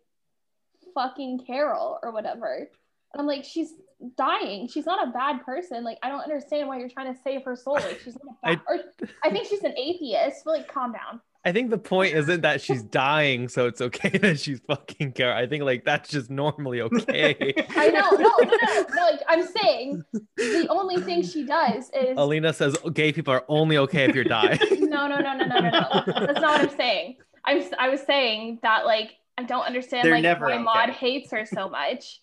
fucking 0.94 1.44
Carol 1.46 1.98
or 2.02 2.12
whatever. 2.12 2.68
And 3.12 3.20
I'm 3.20 3.26
like, 3.26 3.44
she's 3.44 3.72
dying. 4.16 4.68
She's 4.68 4.86
not 4.86 5.06
a 5.06 5.10
bad 5.10 5.44
person. 5.44 5.84
Like, 5.84 5.98
I 6.02 6.08
don't 6.08 6.20
understand 6.20 6.68
why 6.68 6.78
you're 6.78 6.88
trying 6.88 7.14
to 7.14 7.20
save 7.22 7.44
her 7.44 7.56
soul. 7.56 7.74
Like, 7.74 8.00
she's 8.02 8.16
not 8.24 8.36
a 8.42 8.46
bad, 8.56 8.60
or 8.68 8.80
I 9.24 9.30
think 9.30 9.46
she's 9.48 9.62
an 9.62 9.76
atheist. 9.76 10.42
But 10.44 10.58
like, 10.58 10.72
calm 10.72 10.92
down. 10.92 11.20
I 11.42 11.52
think 11.52 11.70
the 11.70 11.78
point 11.78 12.14
isn't 12.14 12.42
that 12.42 12.60
she's 12.60 12.82
dying, 12.82 13.48
so 13.48 13.66
it's 13.66 13.80
okay 13.80 14.10
that 14.18 14.38
she's 14.38 14.60
fucking 14.66 15.12
care. 15.12 15.34
I 15.34 15.46
think 15.46 15.64
like 15.64 15.84
that's 15.84 16.10
just 16.10 16.30
normally 16.30 16.80
okay. 16.82 17.54
I 17.76 17.88
know, 17.88 18.10
no, 18.10 18.18
no, 18.18 18.44
no, 18.44 18.86
no. 18.94 19.02
Like, 19.02 19.20
I'm 19.26 19.46
saying 19.46 20.04
the 20.36 20.66
only 20.68 21.00
thing 21.00 21.22
she 21.22 21.44
does 21.44 21.90
is 21.98 22.16
Alina 22.18 22.52
says 22.52 22.76
gay 22.92 23.12
people 23.12 23.32
are 23.32 23.44
only 23.48 23.78
okay 23.78 24.04
if 24.04 24.14
you're 24.14 24.24
die. 24.24 24.58
no, 24.80 25.06
no, 25.06 25.18
no, 25.18 25.34
no, 25.34 25.46
no, 25.46 25.58
no, 25.58 25.70
no. 25.70 25.80
That's 26.06 26.40
not 26.40 26.42
what 26.42 26.60
I'm 26.60 26.76
saying. 26.76 27.16
I'm 27.44 27.62
I 27.78 27.88
was 27.88 28.02
saying 28.02 28.58
that 28.62 28.84
like 28.84 29.12
I 29.38 29.44
don't 29.44 29.64
understand 29.64 30.06
They're 30.06 30.20
like 30.20 30.40
why 30.40 30.54
okay. 30.54 30.62
Maud 30.62 30.90
hates 30.90 31.30
her 31.30 31.46
so 31.46 31.70
much. 31.70 32.20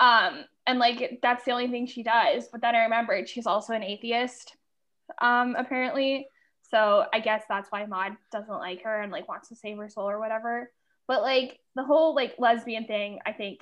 Um, 0.00 0.44
and 0.66 0.78
like 0.78 1.18
that's 1.22 1.44
the 1.44 1.52
only 1.52 1.68
thing 1.68 1.86
she 1.86 2.02
does. 2.02 2.48
But 2.50 2.60
then 2.60 2.74
I 2.74 2.84
remembered 2.84 3.28
she's 3.28 3.46
also 3.46 3.72
an 3.72 3.82
atheist, 3.82 4.56
um, 5.20 5.56
apparently. 5.58 6.28
So 6.70 7.04
I 7.12 7.20
guess 7.20 7.42
that's 7.48 7.70
why 7.72 7.86
Maud 7.86 8.12
doesn't 8.30 8.48
like 8.48 8.82
her 8.82 9.00
and 9.00 9.10
like 9.10 9.28
wants 9.28 9.48
to 9.48 9.56
save 9.56 9.78
her 9.78 9.88
soul 9.88 10.08
or 10.08 10.18
whatever. 10.18 10.70
But 11.06 11.22
like 11.22 11.58
the 11.74 11.84
whole 11.84 12.14
like 12.14 12.34
lesbian 12.38 12.86
thing, 12.86 13.18
I 13.24 13.32
think 13.32 13.60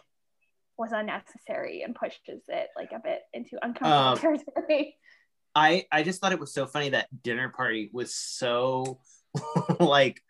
was 0.77 0.93
unnecessary 0.93 1.83
and 1.83 1.95
pushes 1.95 2.43
it 2.49 2.69
like 2.77 2.93
a 2.93 2.99
bit 2.99 3.23
into 3.33 3.57
uncomfortable 3.63 3.93
Um, 3.93 4.19
territory. 4.19 4.97
I 5.55 5.87
I 5.91 6.03
just 6.03 6.21
thought 6.21 6.33
it 6.33 6.41
was 6.41 6.53
so 6.53 6.67
funny 6.67 6.91
that 6.91 7.09
dinner 7.23 7.49
party 7.49 7.89
was 7.93 8.15
so 8.15 9.01
like 9.81 10.21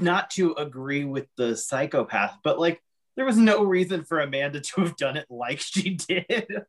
not 0.00 0.30
to 0.32 0.52
agree 0.52 1.04
with 1.04 1.28
the 1.36 1.56
psychopath, 1.56 2.36
but 2.44 2.58
like 2.58 2.82
there 3.16 3.24
was 3.24 3.36
no 3.36 3.64
reason 3.64 4.04
for 4.04 4.20
Amanda 4.20 4.60
to 4.60 4.82
have 4.82 4.96
done 4.96 5.16
it 5.16 5.26
like 5.30 5.60
she 5.60 5.94
did. 5.94 6.64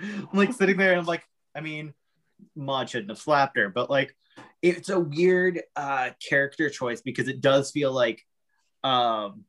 I'm 0.00 0.28
like 0.32 0.52
sitting 0.52 0.76
there 0.76 0.92
and 0.92 1.00
I'm 1.00 1.06
like, 1.06 1.24
I 1.54 1.60
mean, 1.60 1.94
Maud 2.56 2.88
shouldn't 2.88 3.10
have 3.10 3.18
slapped 3.18 3.56
her, 3.56 3.68
but 3.68 3.90
like 3.90 4.16
it's 4.62 4.88
a 4.88 4.98
weird 4.98 5.60
uh 5.76 6.10
character 6.26 6.70
choice 6.70 7.02
because 7.02 7.28
it 7.28 7.40
does 7.40 7.70
feel 7.70 7.92
like 7.92 8.22
um 8.82 9.44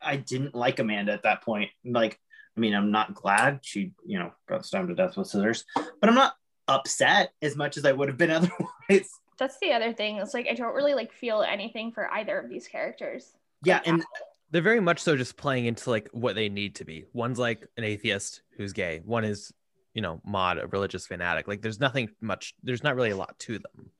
I 0.00 0.16
didn't 0.16 0.54
like 0.54 0.78
Amanda 0.78 1.12
at 1.12 1.24
that 1.24 1.42
point. 1.42 1.70
Like, 1.84 2.18
I 2.56 2.60
mean, 2.60 2.74
I'm 2.74 2.90
not 2.90 3.14
glad 3.14 3.60
she, 3.62 3.92
you 4.06 4.18
know, 4.18 4.32
got 4.48 4.64
stabbed 4.64 4.88
to 4.88 4.94
death 4.94 5.16
with 5.16 5.26
scissors, 5.26 5.64
but 5.74 6.08
I'm 6.08 6.14
not 6.14 6.34
upset 6.68 7.32
as 7.42 7.56
much 7.56 7.76
as 7.76 7.84
I 7.84 7.92
would 7.92 8.08
have 8.08 8.18
been 8.18 8.30
otherwise. 8.90 9.10
That's 9.38 9.58
the 9.60 9.72
other 9.72 9.92
thing. 9.92 10.16
It's 10.16 10.34
like 10.34 10.48
I 10.50 10.54
don't 10.54 10.74
really 10.74 10.94
like 10.94 11.12
feel 11.12 11.42
anything 11.42 11.92
for 11.92 12.12
either 12.12 12.38
of 12.38 12.48
these 12.48 12.66
characters. 12.66 13.32
Yeah, 13.64 13.80
and 13.84 14.04
They're 14.50 14.62
very 14.62 14.80
much 14.80 15.00
so 15.00 15.16
just 15.16 15.36
playing 15.36 15.66
into 15.66 15.90
like 15.90 16.08
what 16.12 16.34
they 16.34 16.48
need 16.48 16.76
to 16.76 16.84
be. 16.84 17.04
One's 17.12 17.38
like 17.38 17.66
an 17.76 17.84
atheist 17.84 18.42
who's 18.56 18.72
gay. 18.72 19.02
One 19.04 19.24
is, 19.24 19.52
you 19.94 20.00
know, 20.02 20.20
Maud, 20.24 20.58
a 20.58 20.66
religious 20.66 21.06
fanatic. 21.06 21.46
Like 21.46 21.60
there's 21.60 21.80
nothing 21.80 22.08
much. 22.20 22.54
There's 22.62 22.82
not 22.82 22.96
really 22.96 23.10
a 23.10 23.16
lot 23.16 23.38
to 23.40 23.58
them. 23.58 23.90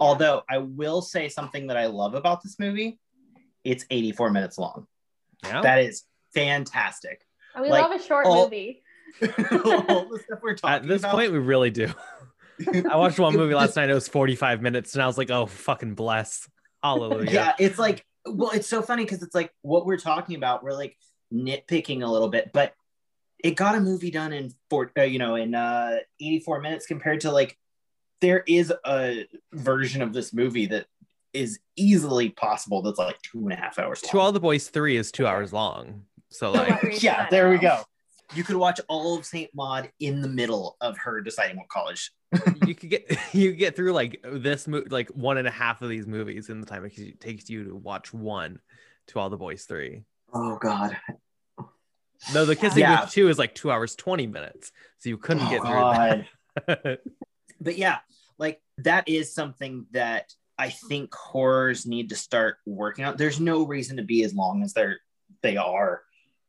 although 0.00 0.42
I 0.50 0.58
will 0.58 1.02
say 1.02 1.28
something 1.28 1.68
that 1.68 1.76
I 1.76 1.86
love 1.86 2.14
about 2.14 2.42
this 2.42 2.58
movie, 2.58 2.98
it's 3.64 3.84
84 3.90 4.30
minutes 4.30 4.58
long. 4.58 4.86
Yeah. 5.44 5.60
That 5.62 5.78
is 5.80 6.02
fantastic. 6.34 7.20
And 7.54 7.62
we 7.64 7.70
Like, 7.70 7.82
love 7.88 8.00
a 8.00 8.02
short 8.02 8.26
all- 8.26 8.44
movie. 8.44 8.82
All 9.22 9.28
the 10.10 10.20
stuff 10.26 10.40
we're 10.42 10.54
talking 10.56 10.74
At 10.74 10.86
this 10.86 11.00
about. 11.00 11.12
point, 11.14 11.32
we 11.32 11.38
really 11.38 11.70
do. 11.70 11.88
I 12.90 12.96
watched 12.96 13.18
one 13.18 13.34
movie 13.34 13.54
last 13.54 13.76
night. 13.76 13.88
It 13.88 13.94
was 13.94 14.08
45 14.08 14.60
minutes, 14.60 14.94
and 14.94 15.02
I 15.02 15.06
was 15.06 15.16
like, 15.16 15.30
"Oh, 15.30 15.46
fucking 15.46 15.94
bless, 15.94 16.46
hallelujah." 16.82 17.30
yeah, 17.30 17.52
it's 17.58 17.78
like, 17.78 18.04
well, 18.26 18.50
it's 18.50 18.68
so 18.68 18.82
funny 18.82 19.04
because 19.04 19.22
it's 19.22 19.34
like 19.34 19.52
what 19.62 19.86
we're 19.86 19.98
talking 19.98 20.36
about. 20.36 20.62
We're 20.62 20.72
like 20.72 20.96
nitpicking 21.32 22.02
a 22.02 22.06
little 22.06 22.28
bit, 22.28 22.50
but 22.52 22.74
it 23.42 23.52
got 23.52 23.74
a 23.74 23.80
movie 23.80 24.10
done 24.10 24.32
in 24.32 24.52
four, 24.70 24.90
uh, 24.98 25.02
you 25.02 25.18
know, 25.18 25.34
in 25.36 25.54
uh, 25.54 25.98
84 26.20 26.60
minutes 26.60 26.86
compared 26.86 27.20
to 27.20 27.30
like 27.30 27.58
there 28.20 28.42
is 28.46 28.72
a 28.86 29.26
version 29.52 30.02
of 30.02 30.12
this 30.12 30.32
movie 30.32 30.66
that 30.66 30.86
is 31.32 31.58
easily 31.76 32.30
possible 32.30 32.80
that's 32.80 32.98
like 32.98 33.20
two 33.22 33.40
and 33.40 33.52
a 33.52 33.56
half 33.56 33.78
hours 33.78 34.02
long. 34.02 34.10
To 34.10 34.18
All 34.18 34.32
the 34.32 34.40
Boys 34.40 34.68
three 34.68 34.96
is 34.96 35.12
two 35.12 35.26
hours 35.26 35.52
long. 35.52 36.04
So 36.30 36.52
like, 36.52 37.02
yeah, 37.02 37.28
there 37.30 37.50
we 37.50 37.58
go. 37.58 37.82
You 38.34 38.42
could 38.44 38.56
watch 38.56 38.80
all 38.88 39.16
of 39.18 39.24
Saint 39.24 39.50
Maud 39.54 39.90
in 40.00 40.20
the 40.20 40.28
middle 40.28 40.76
of 40.80 40.98
her 40.98 41.20
deciding 41.20 41.56
what 41.56 41.68
college. 41.68 42.10
you 42.66 42.74
could 42.74 42.90
get 42.90 43.18
you 43.34 43.50
could 43.50 43.58
get 43.58 43.76
through 43.76 43.92
like 43.92 44.24
this 44.24 44.66
mo- 44.66 44.82
like 44.90 45.08
one 45.10 45.38
and 45.38 45.46
a 45.46 45.50
half 45.52 45.80
of 45.82 45.88
these 45.88 46.06
movies 46.06 46.48
in 46.48 46.60
the 46.60 46.66
time 46.66 46.84
it 46.84 47.20
takes 47.20 47.48
you 47.48 47.64
to 47.64 47.74
watch 47.76 48.12
one. 48.12 48.60
To 49.08 49.20
All 49.20 49.30
the 49.30 49.36
Boys 49.36 49.62
three. 49.64 50.02
Oh 50.34 50.56
God. 50.60 50.96
No, 52.34 52.44
the 52.44 52.56
kissing 52.56 52.80
Yeah. 52.80 53.02
with 53.02 53.10
two 53.10 53.28
is 53.28 53.38
like 53.38 53.54
two 53.54 53.70
hours 53.70 53.94
twenty 53.94 54.26
minutes, 54.26 54.72
so 54.98 55.08
you 55.08 55.18
couldn't 55.18 55.46
Oh, 55.46 55.50
get 55.50 55.60
through 55.60 55.70
God. 55.70 56.26
that. 56.66 57.00
But 57.60 57.78
yeah, 57.78 57.98
like 58.38 58.60
that 58.78 59.08
is 59.08 59.32
something 59.32 59.86
that 59.92 60.30
I 60.58 60.68
think 60.70 61.14
horrors 61.14 61.86
need 61.86 62.08
to 62.10 62.16
start 62.16 62.56
working 62.66 63.04
on. 63.06 63.16
There's 63.16 63.40
no 63.40 63.64
reason 63.66 63.96
to 63.98 64.02
be 64.02 64.24
as 64.24 64.34
long 64.34 64.62
as 64.62 64.72
they're 64.74 64.98
they 65.42 65.56
are. 65.56 66.02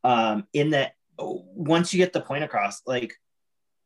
Um, 0.03 0.47
in 0.53 0.71
that 0.71 0.93
once 1.17 1.93
you 1.93 1.97
get 1.97 2.13
the 2.13 2.21
point 2.21 2.43
across, 2.43 2.81
like 2.85 3.13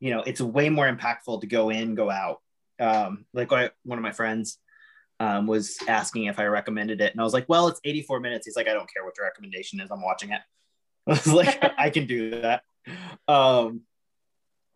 you 0.01 0.09
know, 0.09 0.23
it's 0.23 0.41
way 0.41 0.69
more 0.69 0.91
impactful 0.91 1.41
to 1.41 1.47
go 1.47 1.69
in, 1.69 1.95
go 1.95 2.09
out. 2.09 2.41
Um, 2.79 3.25
like 3.33 3.53
I, 3.53 3.69
one 3.83 3.99
of 3.99 4.03
my 4.03 4.11
friends 4.11 4.57
um, 5.19 5.45
was 5.45 5.77
asking 5.87 6.25
if 6.25 6.39
I 6.39 6.45
recommended 6.45 6.99
it, 6.99 7.11
and 7.11 7.21
I 7.21 7.23
was 7.23 7.33
like, 7.33 7.47
"Well, 7.47 7.67
it's 7.67 7.79
84 7.85 8.19
minutes." 8.19 8.47
He's 8.47 8.55
like, 8.55 8.67
"I 8.67 8.73
don't 8.73 8.91
care 8.91 9.05
what 9.05 9.13
the 9.15 9.23
recommendation 9.23 9.79
is. 9.79 9.91
I'm 9.91 10.01
watching 10.01 10.31
it." 10.31 10.41
I 11.07 11.11
was 11.11 11.27
like, 11.27 11.63
"I 11.77 11.91
can 11.91 12.07
do 12.07 12.41
that." 12.41 12.63
Um, 13.27 13.81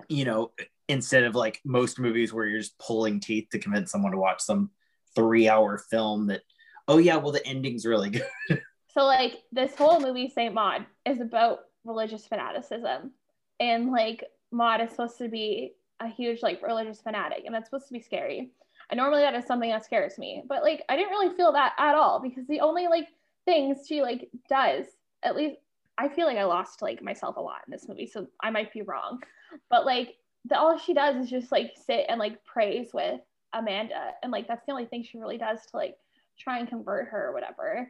you 0.08 0.26
know, 0.26 0.51
instead 0.88 1.24
of 1.24 1.34
like 1.34 1.60
most 1.66 1.99
movies 1.99 2.32
where 2.32 2.45
you're 2.45 2.60
just 2.60 2.78
pulling 2.78 3.20
teeth 3.20 3.47
to 3.51 3.60
convince 3.60 3.91
someone 3.91 4.12
to 4.12 4.20
watch 4.20 4.41
some 4.41 4.70
three-hour 5.16 5.80
film 5.89 6.28
that, 6.28 6.41
oh 6.88 6.99
yeah, 6.99 7.16
well 7.16 7.32
the 7.32 7.45
ending's 7.47 7.86
really 7.86 8.10
good. 8.49 8.62
So 8.89 9.06
like 9.06 9.41
this 9.51 9.74
whole 9.76 9.99
movie, 9.99 10.30
Saint 10.30 10.53
Maud, 10.53 10.86
is 11.06 11.20
about 11.20 11.62
religious 11.86 12.25
fanaticism, 12.27 13.11
and 13.59 13.91
like 13.91 14.23
Maud 14.51 14.81
is 14.81 14.91
supposed 14.91 15.17
to 15.19 15.29
be 15.29 15.73
a 15.99 16.07
huge 16.07 16.41
like 16.43 16.61
religious 16.61 17.01
fanatic, 17.01 17.43
and 17.45 17.53
that's 17.53 17.67
supposed 17.69 17.88
to 17.88 17.93
be 17.93 18.01
scary. 18.01 18.51
And 18.89 18.97
normally 18.97 19.21
that 19.21 19.33
is 19.36 19.45
something 19.45 19.69
that 19.69 19.86
scares 19.86 20.17
me, 20.17 20.43
but 20.47 20.63
like 20.63 20.83
I 20.89 20.95
didn't 20.95 21.11
really 21.11 21.36
feel 21.36 21.51
that 21.53 21.73
at 21.77 21.95
all 21.95 22.19
because 22.19 22.45
the 22.47 22.59
only 22.59 22.88
like 22.88 23.07
things 23.45 23.86
she 23.88 24.01
like 24.01 24.29
does, 24.49 24.86
at 25.23 25.36
least 25.36 25.57
I 25.97 26.09
feel 26.09 26.27
like 26.27 26.38
I 26.38 26.43
lost 26.43 26.81
like 26.81 27.01
myself 27.01 27.38
a 27.38 27.41
lot 27.41 27.61
in 27.65 27.71
this 27.71 27.88
movie, 27.88 28.07
so 28.07 28.27
I 28.41 28.51
might 28.51 28.73
be 28.73 28.81
wrong, 28.81 29.21
but 29.69 29.86
like 29.86 30.15
the 30.47 30.57
all 30.57 30.77
she 30.77 30.93
does 30.93 31.15
is 31.15 31.29
just 31.29 31.51
like 31.51 31.71
sit 31.75 32.05
and 32.09 32.19
like 32.19 32.43
praise 32.45 32.89
with 32.93 33.21
Amanda, 33.53 34.11
and 34.21 34.31
like 34.31 34.47
that's 34.47 34.65
the 34.65 34.71
only 34.71 34.86
thing 34.86 35.03
she 35.03 35.17
really 35.17 35.38
does 35.38 35.59
to 35.71 35.77
like 35.77 35.95
try 36.38 36.59
and 36.59 36.67
convert 36.67 37.07
her 37.07 37.29
or 37.29 37.33
whatever. 37.33 37.89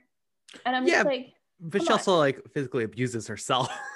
And 0.65 0.75
I'm 0.75 0.85
Yeah, 0.85 0.97
just 0.97 1.05
like, 1.05 1.33
But 1.59 1.81
she 1.81 1.87
on. 1.87 1.93
also 1.93 2.17
like 2.17 2.41
physically 2.53 2.83
abuses 2.83 3.27
herself 3.27 3.69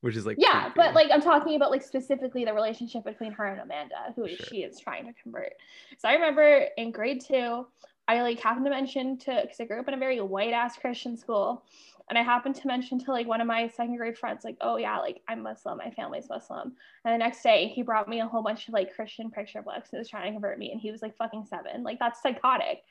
which 0.00 0.16
is 0.16 0.24
like 0.26 0.36
yeah, 0.38 0.70
creepy. 0.70 0.74
but 0.76 0.94
like 0.94 1.10
I'm 1.10 1.22
talking 1.22 1.56
about 1.56 1.70
like 1.70 1.82
specifically 1.82 2.44
the 2.44 2.52
relationship 2.54 3.04
between 3.04 3.32
her 3.32 3.46
and 3.46 3.60
Amanda, 3.60 4.12
who 4.14 4.28
Sure. 4.28 4.46
she 4.46 4.56
is 4.62 4.78
trying 4.78 5.06
to 5.06 5.12
convert. 5.20 5.52
So 5.98 6.08
I 6.08 6.14
remember 6.14 6.66
in 6.76 6.92
grade 6.92 7.22
two, 7.26 7.66
I 8.06 8.22
like 8.22 8.38
happened 8.38 8.66
to 8.66 8.70
mention 8.70 9.18
to 9.20 9.40
because 9.42 9.58
I 9.58 9.64
grew 9.64 9.80
up 9.80 9.88
in 9.88 9.94
a 9.94 9.98
very 9.98 10.20
white 10.20 10.52
ass 10.52 10.76
Christian 10.76 11.16
school, 11.16 11.64
and 12.08 12.16
I 12.16 12.22
happened 12.22 12.54
to 12.56 12.68
mention 12.68 13.00
to 13.00 13.10
like 13.10 13.26
one 13.26 13.40
of 13.40 13.48
my 13.48 13.66
second 13.68 13.96
grade 13.96 14.16
friends, 14.16 14.44
like, 14.44 14.56
oh 14.60 14.76
yeah, 14.76 14.98
like 14.98 15.22
I'm 15.28 15.42
Muslim, 15.42 15.78
my 15.78 15.90
family's 15.90 16.28
Muslim. 16.28 16.74
And 17.04 17.14
the 17.14 17.18
next 17.18 17.42
day 17.42 17.66
he 17.66 17.82
brought 17.82 18.08
me 18.08 18.20
a 18.20 18.28
whole 18.28 18.42
bunch 18.42 18.68
of 18.68 18.74
like 18.74 18.94
Christian 18.94 19.30
picture 19.30 19.62
books 19.62 19.88
and 19.90 19.98
was 19.98 20.08
trying 20.08 20.26
to 20.26 20.32
convert 20.32 20.58
me, 20.58 20.70
and 20.70 20.80
he 20.80 20.92
was 20.92 21.02
like 21.02 21.16
fucking 21.16 21.46
seven. 21.46 21.82
Like 21.82 21.98
that's 21.98 22.22
psychotic. 22.22 22.82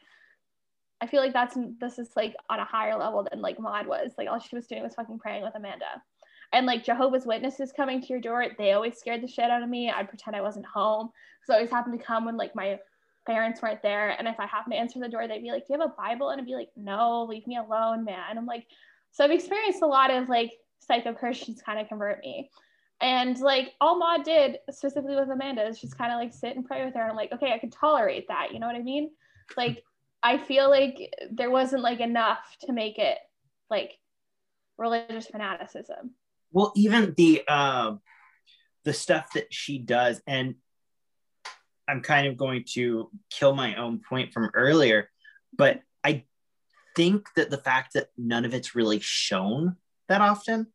I 1.02 1.08
feel 1.08 1.22
like 1.22 1.34
that's 1.34 1.58
this 1.80 2.00
is 2.00 2.10
like 2.16 2.36
on 2.50 2.60
a 2.60 2.66
higher 2.66 2.98
level 2.98 3.28
than 3.30 3.42
like 3.42 3.60
Maud 3.60 3.88
was. 3.88 4.12
Like 4.18 4.30
all 4.30 4.40
she 4.40 4.56
was 4.56 4.68
doing 4.68 4.84
was 4.84 4.96
fucking 4.96 5.20
praying 5.20 5.44
with 5.44 5.56
Amanda. 5.56 6.02
And 6.54 6.66
like 6.66 6.86
Jehovah's 6.86 7.26
Witnesses 7.26 7.74
coming 7.76 8.02
to 8.02 8.08
your 8.08 8.22
door, 8.22 8.46
they 8.58 8.74
always 8.74 8.98
scared 8.98 9.22
the 9.22 9.28
shit 9.28 9.50
out 9.50 9.64
of 9.64 9.70
me. 9.70 9.92
I'd 9.92 10.08
pretend 10.08 10.36
I 10.36 10.42
wasn't 10.42 10.66
home. 10.66 11.10
So 11.44 11.54
I 11.54 11.58
always 11.58 11.72
happened 11.72 12.00
to 12.00 12.06
come 12.06 12.26
when 12.26 12.38
like 12.38 12.56
my 12.56 12.80
parents 13.26 13.62
weren't 13.62 13.82
there. 13.82 14.12
And 14.12 14.28
if 14.28 14.40
I 14.40 14.46
happened 14.46 14.74
to 14.74 14.80
answer 14.80 15.00
the 15.00 15.10
door, 15.10 15.28
they'd 15.28 15.42
be 15.42 15.52
like, 15.52 15.68
Do 15.68 15.74
you 15.74 15.80
have 15.80 15.90
a 15.90 16.02
Bible? 16.02 16.30
And 16.30 16.40
I'd 16.40 16.48
be 16.48 16.56
like, 16.56 16.70
No, 16.76 17.26
leave 17.26 17.46
me 17.48 17.58
alone, 17.58 18.06
man. 18.06 18.24
And 18.30 18.40
I'm 18.40 18.46
like, 18.46 18.68
so 19.12 19.24
I've 19.24 19.32
experienced 19.32 19.82
a 19.82 19.88
lot 19.88 20.12
of 20.12 20.30
like 20.30 20.52
psycho 20.80 21.14
Christians 21.14 21.62
kind 21.62 21.80
of 21.80 21.88
convert 21.88 22.20
me. 22.20 22.50
And 23.02 23.38
like 23.40 23.74
all 23.82 23.98
Maud 23.98 24.24
did, 24.24 24.58
specifically 24.72 25.16
with 25.16 25.30
Amanda, 25.30 25.66
is 25.68 25.80
just 25.80 25.98
kind 25.98 26.12
of 26.12 26.20
like 26.20 26.34
sit 26.34 26.56
and 26.56 26.66
pray 26.66 26.86
with 26.86 26.94
her. 26.94 27.02
And 27.02 27.12
I'm 27.12 27.18
like, 27.18 27.34
okay, 27.34 27.54
I 27.54 27.58
can 27.58 27.70
tolerate 27.70 28.28
that. 28.28 28.54
You 28.54 28.60
know 28.60 28.68
what 28.68 28.76
I 28.76 28.82
mean? 28.82 29.10
Like, 29.58 29.84
I 30.24 30.38
feel 30.38 30.70
like 30.70 31.14
there 31.32 31.52
wasn't 31.52 31.84
like 31.84 32.00
enough 32.00 32.40
to 32.62 32.74
make 32.74 32.98
it 32.98 33.18
like 33.70 33.94
religious 34.78 35.28
fanaticism. 35.28 36.12
well 36.52 36.72
even 36.76 37.14
the 37.18 37.48
um 37.48 38.00
the 38.84 38.94
stuff 38.94 39.32
that 39.34 39.54
she 39.54 39.78
does 39.80 40.22
and 40.28 40.56
i'm 41.88 42.02
kind 42.02 42.28
of 42.28 42.38
going 42.38 42.64
to 42.68 43.10
kill 43.32 43.56
my 43.56 43.76
own 43.76 44.00
point 44.08 44.34
from 44.34 44.50
earlier 44.54 45.10
but 45.58 45.80
i 46.04 46.24
think 46.96 47.28
that 47.36 47.50
the 47.50 47.58
fact 47.58 47.94
that 47.94 48.08
none 48.18 48.46
of 48.46 48.54
it's 48.54 48.76
really 48.76 49.00
shown 49.00 49.76
that 50.08 50.22
often 50.22 50.68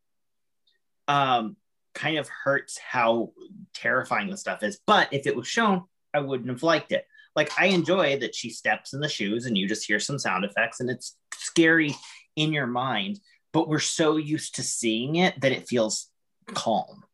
um 1.08 1.56
kind 1.94 2.18
of 2.18 2.28
hurts 2.28 2.78
how 2.78 3.32
terrifying 3.74 4.30
the 4.30 4.36
stuff 4.36 4.62
is 4.62 4.78
but 4.86 5.08
if 5.12 5.26
it 5.26 5.36
was 5.36 5.46
shown 5.46 5.82
i 6.14 6.20
wouldn't 6.20 6.48
have 6.50 6.62
liked 6.62 6.92
it 6.92 7.06
like 7.40 7.50
i 7.58 7.66
enjoy 7.66 8.18
that 8.18 8.34
she 8.34 8.50
steps 8.50 8.92
in 8.92 9.00
the 9.00 9.08
shoes 9.08 9.46
and 9.46 9.56
you 9.56 9.66
just 9.66 9.86
hear 9.86 9.98
some 9.98 10.18
sound 10.18 10.44
effects 10.44 10.80
and 10.80 10.90
it's 10.90 11.16
scary 11.34 11.94
in 12.36 12.52
your 12.52 12.66
mind 12.66 13.18
but 13.52 13.68
we're 13.68 13.78
so 13.80 14.16
used 14.16 14.56
to 14.56 14.62
seeing 14.62 15.16
it 15.16 15.40
that 15.40 15.52
it 15.52 15.68
feels 15.68 16.08
calm. 16.46 17.04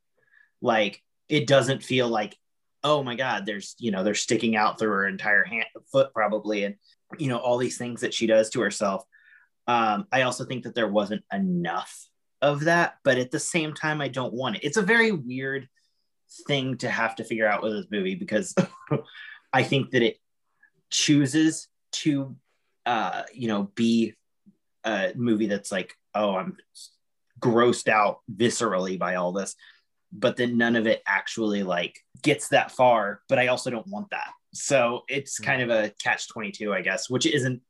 Like 0.61 1.03
it 1.29 1.47
doesn't 1.47 1.83
feel 1.83 2.09
like, 2.09 2.37
oh 2.85 3.03
my 3.03 3.15
God, 3.15 3.47
there's, 3.47 3.75
you 3.79 3.91
know, 3.91 4.05
they're 4.05 4.15
sticking 4.15 4.57
out 4.57 4.79
through 4.79 4.91
her 4.91 5.09
entire 5.09 5.45
hand, 5.45 5.67
foot 5.91 6.13
probably, 6.15 6.65
and, 6.65 6.77
you 7.19 7.29
know, 7.29 7.39
all 7.39 7.59
these 7.59 7.79
things 7.79 8.03
that 8.03 8.15
she 8.15 8.27
does 8.27 8.51
to 8.51 8.61
herself. 8.61 9.05
Um, 9.67 10.07
I 10.13 10.23
also 10.23 10.45
think 10.45 10.65
that 10.65 10.75
there 10.75 10.89
wasn't 10.89 11.25
enough 11.33 12.07
of 12.43 12.65
that, 12.65 12.97
but 13.03 13.19
at 13.19 13.31
the 13.31 13.41
same 13.41 13.75
time, 13.75 14.01
I 14.01 14.09
don't 14.09 14.35
want 14.35 14.57
it. 14.57 14.65
It's 14.65 14.77
a 14.77 14.83
very 14.83 15.11
weird 15.11 15.69
thing 16.47 16.77
to 16.79 16.91
have 16.91 17.17
to 17.17 17.25
figure 17.25 17.49
out 17.49 17.63
with 17.63 17.73
this 17.73 17.87
movie 17.91 18.15
because 18.15 18.55
I 19.57 19.63
think 19.63 19.93
that 19.93 20.03
it 20.03 20.19
chooses 20.91 21.69
to, 21.93 22.37
uh, 22.85 23.23
you 23.33 23.49
know, 23.49 23.71
be 23.75 24.13
a 24.85 25.13
movie 25.17 25.47
that's 25.47 25.73
like, 25.73 25.95
oh, 26.15 26.37
I'm 26.37 26.59
grossed 27.41 27.89
out 27.89 28.21
viscerally 28.31 28.99
by 28.99 29.15
all 29.15 29.33
this, 29.33 29.57
but 30.13 30.37
then 30.37 30.59
none 30.59 30.77
of 30.77 30.87
it 30.87 31.03
actually 31.07 31.63
like 31.63 31.99
gets 32.23 32.49
that 32.49 32.71
far. 32.71 33.23
But 33.31 33.39
I 33.39 33.47
also 33.47 33.71
don't 33.71 33.87
want 33.87 34.11
that. 34.11 34.29
So 34.53 35.05
it's 35.09 35.39
kind 35.39 35.63
of 35.63 35.71
a 35.71 35.91
catch 36.03 36.29
22, 36.29 36.75
I 36.75 36.83
guess, 36.83 37.09
which 37.09 37.25
isn't, 37.25 37.63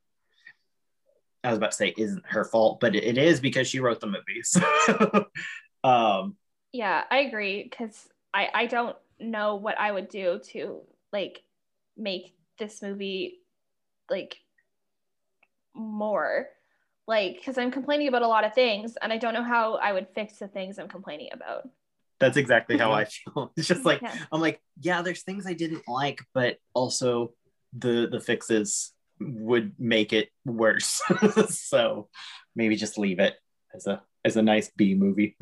I 1.45 1.51
was 1.51 1.59
about 1.59 1.71
to 1.71 1.77
say, 1.77 1.95
isn't 1.97 2.27
her 2.27 2.45
fault, 2.45 2.81
but 2.81 2.97
it 2.97 3.17
is 3.17 3.39
because 3.39 3.69
she 3.69 3.79
wrote 3.79 4.01
the 4.01 4.09
movies. 4.09 4.57
um, 5.85 6.37
Yeah, 6.73 7.05
I 7.09 7.19
agree 7.19 7.63
because 7.63 8.09
I 8.35 8.49
I 8.53 8.67
don't 8.67 8.97
know 9.21 9.55
what 9.55 9.79
I 9.79 9.93
would 9.93 10.09
do 10.09 10.41
to 10.51 10.81
like 11.13 11.43
make 11.97 12.35
this 12.59 12.83
movie 12.83 13.39
like 14.11 14.37
more 15.75 16.47
like 17.07 17.37
because 17.37 17.59
I'm 17.59 17.71
complaining 17.71 18.09
about 18.09 18.23
a 18.23 18.29
lot 18.29 18.45
of 18.45 18.55
things 18.55 18.97
and 19.01 19.13
I 19.13 19.19
don't 19.19 19.35
know 19.35 19.45
how 19.45 19.75
I 19.77 19.93
would 19.93 20.09
fix 20.15 20.39
the 20.39 20.49
things 20.49 20.79
I'm 20.79 20.89
complaining 20.89 21.29
about. 21.33 21.69
that's 22.19 22.37
exactly 22.37 22.79
how 22.79 22.93
I 22.93 23.05
feel. 23.13 23.53
It's 23.57 23.69
just 23.69 23.85
like, 23.85 24.01
Yeah. 24.03 24.15
I'm 24.33 24.41
like, 24.41 24.61
yeah, 24.81 25.03
there's 25.03 25.23
things 25.23 25.47
I 25.47 25.53
didn't 25.53 25.83
like, 25.87 26.21
but 26.35 26.57
also 26.75 27.33
the 27.77 28.09
the 28.11 28.21
fixes 28.21 28.93
would 29.21 29.73
make 29.79 30.13
it 30.13 30.31
worse. 30.45 31.01
so 31.51 32.09
maybe 32.55 32.77
just 32.77 32.99
leave 32.99 33.19
it 33.21 33.35
as 33.75 33.87
a 33.87 34.03
as 34.25 34.37
a 34.37 34.43
nice 34.43 34.71
B 34.77 34.95
movie. 34.95 35.37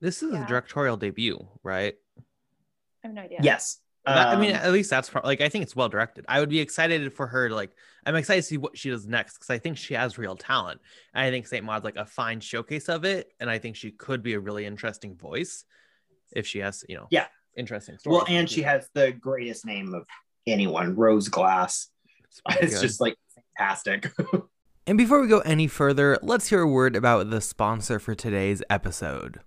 this 0.00 0.22
is 0.22 0.32
Yeah. 0.32 0.42
a 0.44 0.46
directorial 0.46 0.96
debut, 0.96 1.38
right? 1.62 1.94
I 2.18 3.06
have 3.06 3.14
no 3.14 3.22
idea. 3.22 3.40
Yes. 3.42 3.78
That- 4.06 4.28
I 4.28 4.36
mean, 4.36 4.50
Um, 4.50 4.56
at 4.56 4.72
least 4.72 4.90
that's 4.90 5.08
pro- 5.08 5.22
like 5.24 5.40
I 5.40 5.48
think 5.48 5.62
it's 5.62 5.74
well 5.74 5.88
directed. 5.88 6.24
I 6.28 6.40
would 6.40 6.50
be 6.50 6.60
excited 6.60 7.12
for 7.12 7.26
her 7.26 7.48
to 7.48 7.54
like. 7.54 7.70
I'm 8.06 8.16
excited 8.16 8.42
to 8.42 8.46
see 8.46 8.56
what 8.58 8.76
she 8.76 8.90
does 8.90 9.06
next 9.06 9.34
because 9.38 9.48
I 9.50 9.58
think 9.58 9.78
she 9.78 9.94
has 9.94 10.18
real 10.18 10.36
talent. 10.36 10.80
And 11.14 11.24
I 11.24 11.30
think 11.30 11.46
Saint 11.46 11.64
Maud's 11.64 11.84
like 11.84 11.96
a 11.96 12.04
fine 12.04 12.40
showcase 12.40 12.88
of 12.90 13.04
it, 13.06 13.32
and 13.40 13.48
I 13.48 13.58
think 13.58 13.76
she 13.76 13.90
could 13.92 14.22
be 14.22 14.34
a 14.34 14.40
really 14.40 14.66
interesting 14.66 15.16
voice 15.16 15.64
if 16.36 16.46
she 16.46 16.58
has, 16.58 16.84
you 16.88 16.96
know, 16.96 17.06
Yeah. 17.10 17.26
interesting 17.56 17.96
stories. 17.96 18.18
well, 18.18 18.26
and 18.28 18.50
she 18.50 18.60
has 18.62 18.88
the 18.92 19.12
greatest 19.12 19.64
name 19.64 19.94
of 19.94 20.06
anyone, 20.46 20.94
Rose 20.96 21.28
Glass. 21.28 21.88
It's 22.28 22.42
It's 22.60 22.80
just 22.82 23.00
like 23.00 23.16
fantastic. 23.56 24.12
And 24.86 24.98
before 24.98 25.18
we 25.22 25.28
go 25.28 25.38
any 25.40 25.66
further, 25.66 26.18
let's 26.20 26.48
hear 26.48 26.60
a 26.60 26.68
word 26.68 26.94
about 26.94 27.30
the 27.30 27.40
sponsor 27.40 27.98
for 27.98 28.14
today's 28.14 28.62
episode. 28.68 29.40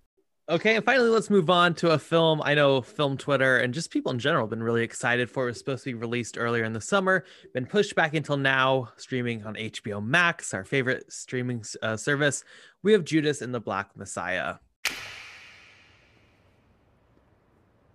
Okay, 0.49 0.77
and 0.77 0.85
finally, 0.85 1.09
let's 1.09 1.29
move 1.29 1.49
on 1.49 1.73
to 1.75 1.91
a 1.91 1.99
film 1.99 2.41
I 2.41 2.53
know 2.53 2.81
film 2.81 3.17
Twitter 3.17 3.57
and 3.57 3.73
just 3.73 3.91
people 3.91 4.13
in 4.13 4.19
general 4.19 4.45
have 4.45 4.49
been 4.49 4.63
really 4.63 4.81
excited 4.81 5.29
for. 5.29 5.43
It 5.43 5.47
was 5.47 5.57
supposed 5.57 5.83
to 5.83 5.89
be 5.89 5.93
released 5.93 6.37
earlier 6.37 6.63
in 6.63 6.71
the 6.71 6.79
summer, 6.79 7.25
been 7.53 7.65
pushed 7.65 7.95
back 7.95 8.13
until 8.13 8.37
now, 8.37 8.87
streaming 8.95 9.45
on 9.45 9.55
HBO 9.55 10.01
Max, 10.01 10.53
our 10.53 10.63
favorite 10.63 11.11
streaming 11.11 11.65
uh, 11.81 11.97
service. 11.97 12.45
We 12.81 12.93
have 12.93 13.03
Judas 13.03 13.41
and 13.41 13.53
the 13.53 13.59
Black 13.59 13.89
Messiah. 13.97 14.55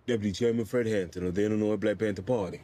Deputy 0.05 0.31
Chairman 0.31 0.65
Fred 0.65 0.85
Hampton 0.85 1.25
of 1.25 1.33
the 1.33 1.45
Illinois 1.45 1.77
Black 1.77 1.97
Panther 1.97 2.21
Party. 2.21 2.61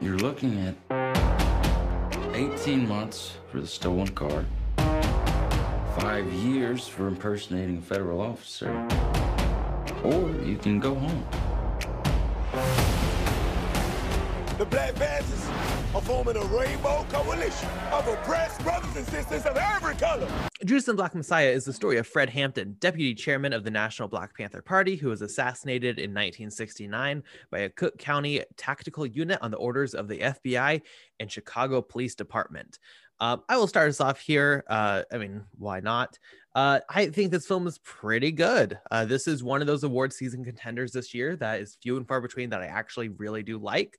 You're 0.00 0.16
looking 0.16 0.58
at 0.66 0.74
18 2.34 2.88
months 2.88 3.34
for 3.52 3.60
the 3.60 3.66
stolen 3.66 4.08
car, 4.08 4.46
five 6.00 6.32
years 6.32 6.88
for 6.88 7.08
impersonating 7.08 7.76
a 7.76 7.82
federal 7.82 8.22
officer, 8.22 8.70
or 10.02 10.30
you 10.42 10.56
can 10.56 10.80
go 10.80 10.94
home. 10.94 11.24
The 14.56 14.64
Black 14.64 14.94
Panthers 14.94 15.46
are 15.94 16.00
forming 16.00 16.36
a 16.36 16.44
rainbow 16.46 17.04
coalition 17.10 17.68
of 17.92 18.08
oppressed 18.08 18.62
brothers 18.62 18.96
and 18.96 19.06
sisters 19.08 19.44
of 19.44 19.58
every 19.58 19.94
color. 19.94 20.26
Judas 20.64 20.88
and 20.88 20.96
Black 20.96 21.14
Messiah 21.14 21.50
is 21.50 21.64
the 21.64 21.72
story 21.72 21.98
of 21.98 22.06
Fred 22.06 22.30
Hampton, 22.30 22.76
deputy 22.78 23.14
chairman 23.14 23.52
of 23.52 23.64
the 23.64 23.70
National 23.70 24.08
Black 24.08 24.34
Panther 24.34 24.62
Party, 24.62 24.96
who 24.96 25.08
was 25.08 25.20
assassinated 25.20 25.98
in 25.98 26.10
1969 26.10 27.22
by 27.50 27.58
a 27.58 27.68
Cook 27.68 27.98
County 27.98 28.42
tactical 28.56 29.04
unit 29.04 29.38
on 29.42 29.50
the 29.50 29.58
orders 29.58 29.94
of 29.94 30.08
the 30.08 30.18
FBI 30.18 30.80
and 31.18 31.30
Chicago 31.30 31.82
Police 31.82 32.14
Department. 32.14 32.78
Um, 33.20 33.42
I 33.48 33.58
will 33.58 33.66
start 33.66 33.88
us 33.88 34.00
off 34.00 34.18
here. 34.18 34.64
Uh, 34.68 35.02
I 35.12 35.18
mean, 35.18 35.44
why 35.58 35.80
not? 35.80 36.18
Uh, 36.54 36.80
I 36.88 37.06
think 37.06 37.30
this 37.30 37.46
film 37.46 37.66
is 37.66 37.78
pretty 37.78 38.32
good. 38.32 38.78
Uh, 38.90 39.04
this 39.04 39.28
is 39.28 39.44
one 39.44 39.60
of 39.60 39.66
those 39.66 39.84
award 39.84 40.12
season 40.12 40.44
contenders 40.44 40.92
this 40.92 41.14
year 41.14 41.36
that 41.36 41.60
is 41.60 41.76
few 41.80 41.96
and 41.96 42.08
far 42.08 42.20
between 42.20 42.50
that 42.50 42.62
I 42.62 42.66
actually 42.66 43.08
really 43.08 43.42
do 43.42 43.58
like. 43.58 43.98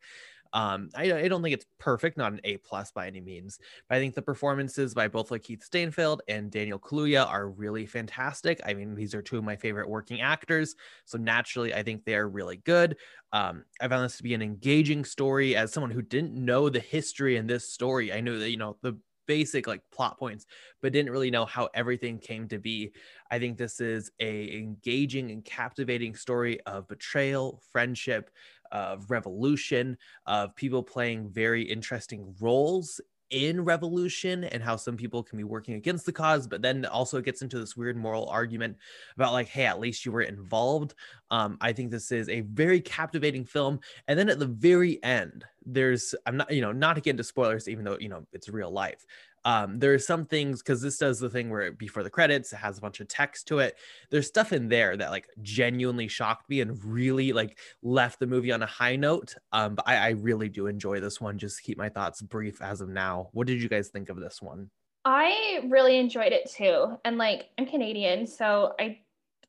Um, 0.54 0.90
I, 0.96 1.14
I 1.14 1.28
don't 1.30 1.42
think 1.42 1.54
it's 1.54 1.66
perfect, 1.80 2.18
not 2.18 2.34
an 2.34 2.42
A 2.44 2.58
plus 2.58 2.92
by 2.92 3.08
any 3.08 3.22
means, 3.22 3.58
but 3.88 3.96
I 3.96 4.00
think 4.00 4.16
the 4.16 4.22
performances 4.22 4.94
by 4.94 5.08
both 5.08 5.30
Lakeith 5.30 5.64
Stanfield 5.64 6.22
and 6.28 6.52
Daniel 6.52 6.78
Kaluuya 6.78 7.26
are 7.26 7.50
really 7.50 7.86
fantastic. 7.86 8.60
I 8.66 8.74
mean, 8.74 8.94
these 8.94 9.16
are 9.16 9.22
two 9.22 9.38
of 9.38 9.46
my 9.46 9.56
favorite 9.56 9.88
working 9.88 10.20
actors, 10.20 10.76
so 11.06 11.18
naturally, 11.18 11.74
I 11.74 11.84
think 11.84 12.04
they 12.04 12.16
are 12.16 12.28
really 12.28 12.58
good. 12.58 12.98
Um, 13.32 13.64
I 13.80 13.88
found 13.88 14.04
this 14.04 14.18
to 14.18 14.24
be 14.24 14.34
an 14.34 14.42
engaging 14.42 15.06
story. 15.06 15.56
As 15.56 15.72
someone 15.72 15.92
who 15.92 16.02
didn't 16.02 16.34
know 16.34 16.68
the 16.68 16.82
history 16.82 17.38
in 17.38 17.48
this 17.48 17.70
story, 17.70 18.12
I 18.12 18.20
knew 18.20 18.38
that 18.40 18.50
you 18.50 18.58
know 18.58 18.76
the 18.82 18.98
basic 19.28 19.68
like 19.68 19.82
plot 19.92 20.18
points 20.18 20.46
but 20.82 20.94
didn't 20.94 21.12
really 21.12 21.32
know 21.32 21.46
how 21.46 21.70
everything 21.74 22.18
came 22.20 22.48
to 22.48 22.58
be. 22.58 22.92
I 23.30 23.40
think 23.40 23.58
this 23.58 23.80
is 23.80 24.12
a 24.20 24.58
engaging 24.58 25.32
and 25.32 25.44
captivating 25.44 26.16
story 26.16 26.60
of 26.62 26.88
betrayal 26.88 27.62
friendship 27.72 28.30
of 28.72 29.10
revolution 29.12 29.98
of 30.26 30.56
people 30.56 30.84
playing 30.84 31.30
very 31.30 31.62
interesting 31.62 32.34
roles 32.40 33.02
in 33.32 33.64
revolution 33.64 34.44
and 34.44 34.62
how 34.62 34.76
some 34.76 34.96
people 34.96 35.24
can 35.24 35.38
be 35.38 35.44
working 35.44 35.76
against 35.76 36.06
the 36.06 36.12
cause 36.12 36.48
but 36.48 36.62
then 36.62 36.86
also 36.86 37.18
it 37.18 37.26
gets 37.26 37.42
into 37.42 37.58
this 37.58 37.76
weird 37.76 37.98
moral 37.98 38.28
argument 38.28 38.78
about 39.16 39.34
like 39.34 39.48
hey 39.48 39.66
at 39.66 39.80
least 39.80 40.06
you 40.06 40.12
were 40.12 40.22
involved. 40.22 40.94
Um, 41.32 41.58
i 41.62 41.74
think 41.74 41.92
this 41.92 42.12
is 42.12 42.30
a 42.30 42.42
very 42.42 42.82
captivating 42.82 43.46
film. 43.46 43.80
And 44.08 44.20
then 44.20 44.30
at 44.30 44.40
the 44.40 44.46
very 44.46 45.02
end 45.04 45.46
there's 45.66 46.16
i'm 46.26 46.38
not 46.38 46.52
you 46.52 46.62
know 46.62 46.72
not 46.72 46.94
to 46.94 47.02
get 47.02 47.12
into 47.12 47.24
spoilers 47.24 47.68
even 47.68 47.86
though 47.86 47.98
you 48.00 48.10
know 48.10 48.26
it's 48.34 48.50
real 48.50 48.72
life 48.72 49.06
um, 49.46 49.80
there 49.80 49.94
are 49.94 50.00
some 50.00 50.26
things 50.26 50.62
because 50.62 50.82
this 50.82 50.98
does 50.98 51.20
the 51.20 51.30
thing 51.30 51.50
where 51.50 51.72
before 51.72 52.04
the 52.04 52.10
credits 52.10 52.54
it 52.54 52.58
has 52.58 52.78
a 52.78 52.82
bunch 52.82 53.00
of 53.00 53.08
text 53.08 53.48
to 53.48 53.60
it 53.60 53.78
there's 54.10 54.28
stuff 54.28 54.54
in 54.54 54.68
there 54.68 54.96
that 54.98 55.12
like 55.12 55.28
genuinely 55.42 56.08
shocked 56.08 56.50
me 56.50 56.62
and 56.62 56.84
really 56.84 57.34
like 57.34 57.58
left 57.82 58.20
the 58.20 58.28
movie 58.28 58.52
on 58.52 58.62
a 58.62 58.68
high 58.68 58.96
note 58.96 59.36
um, 59.52 59.76
but 59.76 59.88
I, 59.88 59.96
I 59.98 60.10
really 60.12 60.50
do 60.50 60.68
enjoy 60.68 61.00
this 61.00 61.20
one 61.20 61.38
just 61.38 61.64
keep 61.64 61.78
my 61.78 61.90
thoughts 61.90 62.22
brief 62.22 62.62
as 62.62 62.82
of 62.82 62.90
now 62.90 63.30
what 63.34 63.48
did 63.48 63.62
you 63.62 63.70
guys 63.70 63.90
think 63.90 64.10
of 64.10 64.20
this 64.20 64.42
one 64.42 64.70
I 65.04 65.62
really 65.68 65.98
enjoyed 65.98 66.32
it 66.32 66.50
too. 66.50 66.98
And 67.06 67.18
like 67.18 67.50
I'm 67.58 67.66
Canadian, 67.66 68.28
so 68.28 68.76
I 68.80 69.00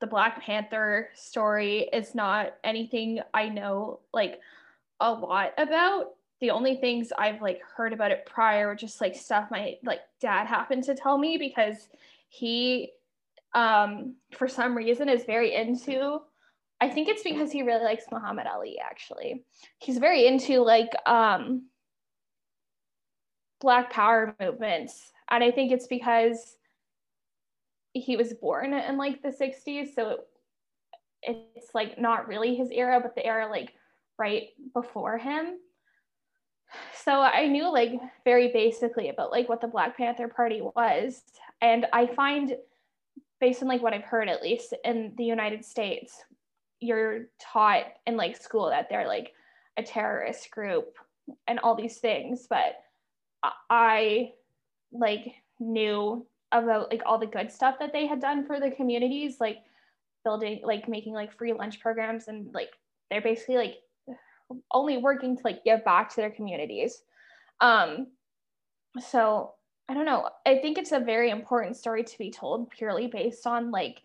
the 0.01 0.07
Black 0.07 0.43
Panther 0.43 1.11
story 1.14 1.88
is 1.93 2.14
not 2.14 2.55
anything 2.64 3.20
I 3.32 3.49
know 3.49 4.01
like 4.12 4.40
a 4.99 5.12
lot 5.12 5.53
about 5.59 6.14
the 6.43 6.51
only 6.51 6.74
things 6.74 7.12
I've 7.16 7.40
like 7.40 7.61
heard 7.76 7.93
about 7.93 8.11
it 8.11 8.26
prior 8.26 8.66
were 8.66 8.74
just 8.74 9.01
like 9.01 9.14
stuff 9.14 9.49
my 9.49 9.76
like 9.84 10.01
dad 10.20 10.49
happened 10.49 10.82
to 10.84 10.95
tell 10.97 11.16
me 11.16 11.38
because 11.38 11.88
he 12.28 12.90
um 13.55 14.16
for 14.36 14.49
some 14.49 14.76
reason 14.76 15.09
is 15.09 15.24
very 15.24 15.55
into 15.55 16.18
I 16.80 16.88
think 16.88 17.09
it's 17.09 17.22
because 17.22 17.53
he 17.53 17.62
really 17.62 17.84
likes 17.84 18.07
Muhammad 18.11 18.49
Ali 18.53 18.76
actually. 18.84 19.45
He's 19.78 19.99
very 19.99 20.26
into 20.26 20.64
like 20.64 20.90
um 21.07 21.68
black 23.61 23.93
power 23.93 24.34
movements 24.40 25.12
and 25.30 25.45
I 25.45 25.53
think 25.53 25.70
it's 25.70 25.86
because 25.86 26.57
he 27.93 28.16
was 28.16 28.34
born 28.34 28.74
in 28.74 28.97
like 28.97 29.22
the 29.22 29.28
60s 29.28 29.95
so 29.95 30.18
it, 31.22 31.38
it's 31.55 31.72
like 31.72 32.01
not 32.01 32.26
really 32.26 32.57
his 32.57 32.70
era 32.72 32.99
but 33.01 33.14
the 33.14 33.24
era 33.24 33.49
like 33.49 33.72
right 34.18 34.49
before 34.74 35.18
him 35.18 35.59
so 37.04 37.20
I 37.20 37.46
knew 37.46 37.70
like 37.72 37.92
very 38.24 38.52
basically 38.52 39.08
about 39.08 39.30
like 39.30 39.48
what 39.48 39.60
the 39.60 39.68
Black 39.68 39.96
Panther 39.96 40.28
Party 40.28 40.60
was. 40.60 41.22
And 41.60 41.86
I 41.92 42.06
find 42.06 42.56
based 43.40 43.62
on 43.62 43.68
like 43.68 43.82
what 43.82 43.92
I've 43.92 44.04
heard 44.04 44.28
at 44.28 44.42
least 44.42 44.74
in 44.84 45.12
the 45.16 45.24
United 45.24 45.64
States, 45.64 46.24
you're 46.80 47.26
taught 47.40 47.86
in 48.06 48.16
like 48.16 48.36
school 48.36 48.68
that 48.70 48.88
they're 48.88 49.06
like 49.06 49.32
a 49.76 49.82
terrorist 49.82 50.50
group 50.50 50.96
and 51.46 51.58
all 51.60 51.74
these 51.74 51.98
things. 51.98 52.46
But 52.48 52.76
I 53.70 54.32
like 54.92 55.34
knew 55.58 56.26
about 56.52 56.90
like 56.90 57.02
all 57.06 57.18
the 57.18 57.26
good 57.26 57.50
stuff 57.50 57.76
that 57.80 57.92
they 57.92 58.06
had 58.06 58.20
done 58.20 58.46
for 58.46 58.60
the 58.60 58.70
communities, 58.70 59.36
like 59.40 59.58
building 60.24 60.60
like 60.62 60.88
making 60.88 61.14
like 61.14 61.36
free 61.36 61.52
lunch 61.52 61.80
programs 61.80 62.28
and 62.28 62.52
like 62.54 62.70
they're 63.10 63.20
basically 63.20 63.56
like 63.56 63.76
only 64.70 64.96
working 64.98 65.36
to 65.36 65.42
like 65.44 65.64
give 65.64 65.84
back 65.84 66.11
to 66.11 66.16
their 66.16 66.30
communities. 66.30 67.03
Um, 67.61 68.09
so 69.00 69.55
I 69.88 69.94
don't 69.94 70.07
know. 70.07 70.28
I 70.46 70.59
think 70.59 70.78
it's 70.78 70.92
a 70.92 71.00
very 71.00 71.30
important 71.30 71.76
story 71.76 72.05
to 72.05 72.18
be 72.18 72.30
told 72.30 72.70
purely 72.70 73.07
based 73.07 73.46
on 73.46 73.70
like 73.70 74.03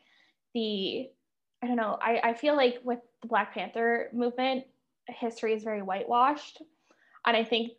the 0.54 1.10
I 1.64 1.68
don't 1.68 1.76
know. 1.76 1.98
I, 2.02 2.20
I 2.24 2.34
feel 2.34 2.56
like 2.56 2.80
with 2.84 3.00
the 3.22 3.28
Black 3.28 3.54
Panther 3.54 4.10
movement, 4.14 4.66
history 5.08 5.54
is 5.54 5.64
very 5.64 5.82
whitewashed. 5.82 6.62
And 7.26 7.36
I 7.36 7.44
think 7.44 7.72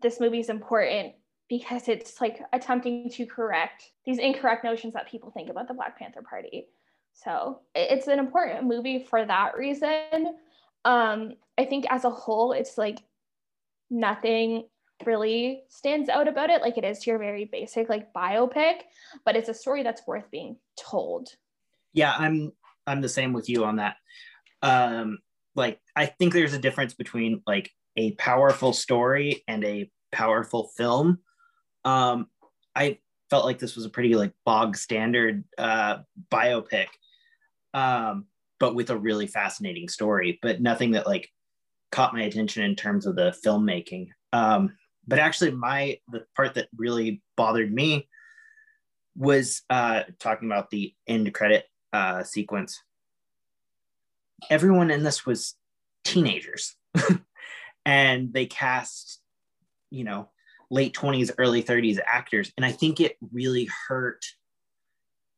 this 0.00 0.20
movie 0.20 0.40
is 0.40 0.48
important 0.48 1.14
because 1.48 1.88
it's 1.88 2.20
like 2.20 2.40
attempting 2.52 3.10
to 3.10 3.26
correct 3.26 3.90
these 4.04 4.18
incorrect 4.18 4.64
notions 4.64 4.94
that 4.94 5.08
people 5.08 5.30
think 5.30 5.48
about 5.48 5.68
the 5.68 5.74
Black 5.74 5.98
Panther 5.98 6.22
Party. 6.22 6.66
So 7.12 7.60
it's 7.74 8.06
an 8.06 8.18
important 8.18 8.64
movie 8.64 9.04
for 9.04 9.24
that 9.24 9.56
reason 9.56 10.36
um 10.84 11.32
i 11.58 11.64
think 11.64 11.84
as 11.90 12.04
a 12.04 12.10
whole 12.10 12.52
it's 12.52 12.78
like 12.78 12.98
nothing 13.90 14.64
really 15.06 15.62
stands 15.68 16.08
out 16.08 16.28
about 16.28 16.50
it. 16.50 16.60
Like 16.60 16.78
it 16.78 16.84
is 16.84 16.98
to 17.00 17.10
your 17.10 17.18
very 17.18 17.44
basic 17.44 17.88
like 17.88 18.12
biopic 18.12 18.82
but 19.24 19.36
it's 19.36 19.48
a 19.48 19.54
story 19.54 19.82
that's 19.82 20.06
worth 20.06 20.30
being 20.30 20.56
told. 20.78 21.28
Yeah 21.92 22.14
i'm 22.16 22.52
i'm 22.86 23.00
the 23.00 23.08
same 23.08 23.32
with 23.32 23.48
you 23.48 23.64
on 23.64 23.76
that. 23.76 23.96
Um 24.62 25.18
like 25.54 25.80
i 25.96 26.06
think 26.06 26.32
there's 26.32 26.54
a 26.54 26.58
difference 26.58 26.94
between 26.94 27.42
like 27.46 27.70
a 27.96 28.12
powerful 28.12 28.72
story 28.72 29.42
and 29.48 29.64
a 29.64 29.90
powerful 30.12 30.70
film. 30.76 31.18
Um 31.84 32.26
i 32.76 32.98
felt 33.30 33.44
like 33.44 33.58
this 33.58 33.76
was 33.76 33.84
a 33.84 33.90
pretty 33.90 34.14
like 34.14 34.32
bog 34.44 34.76
standard 34.76 35.44
uh 35.58 35.98
biopic. 36.30 36.86
Um 37.74 38.26
but 38.60 38.74
with 38.74 38.90
a 38.90 38.96
really 38.96 39.26
fascinating 39.26 39.88
story, 39.88 40.38
but 40.42 40.60
nothing 40.60 40.92
that 40.92 41.06
like 41.06 41.28
caught 41.90 42.12
my 42.12 42.22
attention 42.22 42.62
in 42.62 42.76
terms 42.76 43.06
of 43.06 43.16
the 43.16 43.34
filmmaking. 43.44 44.08
Um, 44.32 44.76
but 45.08 45.18
actually, 45.18 45.50
my 45.50 45.98
the 46.12 46.24
part 46.36 46.54
that 46.54 46.68
really 46.76 47.22
bothered 47.36 47.72
me 47.72 48.08
was 49.16 49.62
uh, 49.70 50.02
talking 50.20 50.46
about 50.48 50.70
the 50.70 50.94
end 51.08 51.32
credit 51.34 51.64
uh, 51.92 52.22
sequence. 52.22 52.80
Everyone 54.48 54.90
in 54.90 55.02
this 55.02 55.26
was 55.26 55.56
teenagers, 56.04 56.76
and 57.84 58.32
they 58.32 58.46
cast, 58.46 59.20
you 59.90 60.04
know, 60.04 60.28
late 60.70 60.94
20s, 60.94 61.32
early 61.38 61.62
30s 61.62 61.98
actors. 62.06 62.52
And 62.56 62.64
I 62.64 62.72
think 62.72 63.00
it 63.00 63.16
really 63.32 63.68
hurt 63.88 64.24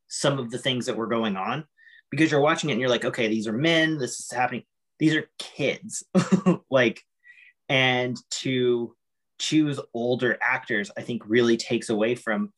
some 0.09 0.39
of 0.39 0.51
the 0.51 0.59
things 0.59 0.87
that 0.87 0.97
were 0.97 1.07
going 1.07 1.37
on 1.37 1.65
because 2.13 2.31
you're 2.31 2.41
watching 2.41 2.69
it 2.69 2.75
and 2.75 2.81
you're 2.81 2.91
like, 2.91 3.07
okay, 3.07 3.27
these 3.27 3.49
are 3.49 3.53
men, 3.53 3.99
this 3.99 4.21
is 4.21 4.31
happening. 4.31 4.63
These 4.99 5.17
are 5.17 5.29
kids. 5.39 6.05
like, 6.71 7.03
and 7.71 8.17
to 8.43 8.95
choose 9.41 9.81
older 9.95 10.39
actors, 10.43 10.91
I 10.97 11.01
think 11.01 11.23
really 11.27 11.57
takes 11.57 11.89
away 11.89 12.15
from, 12.15 12.53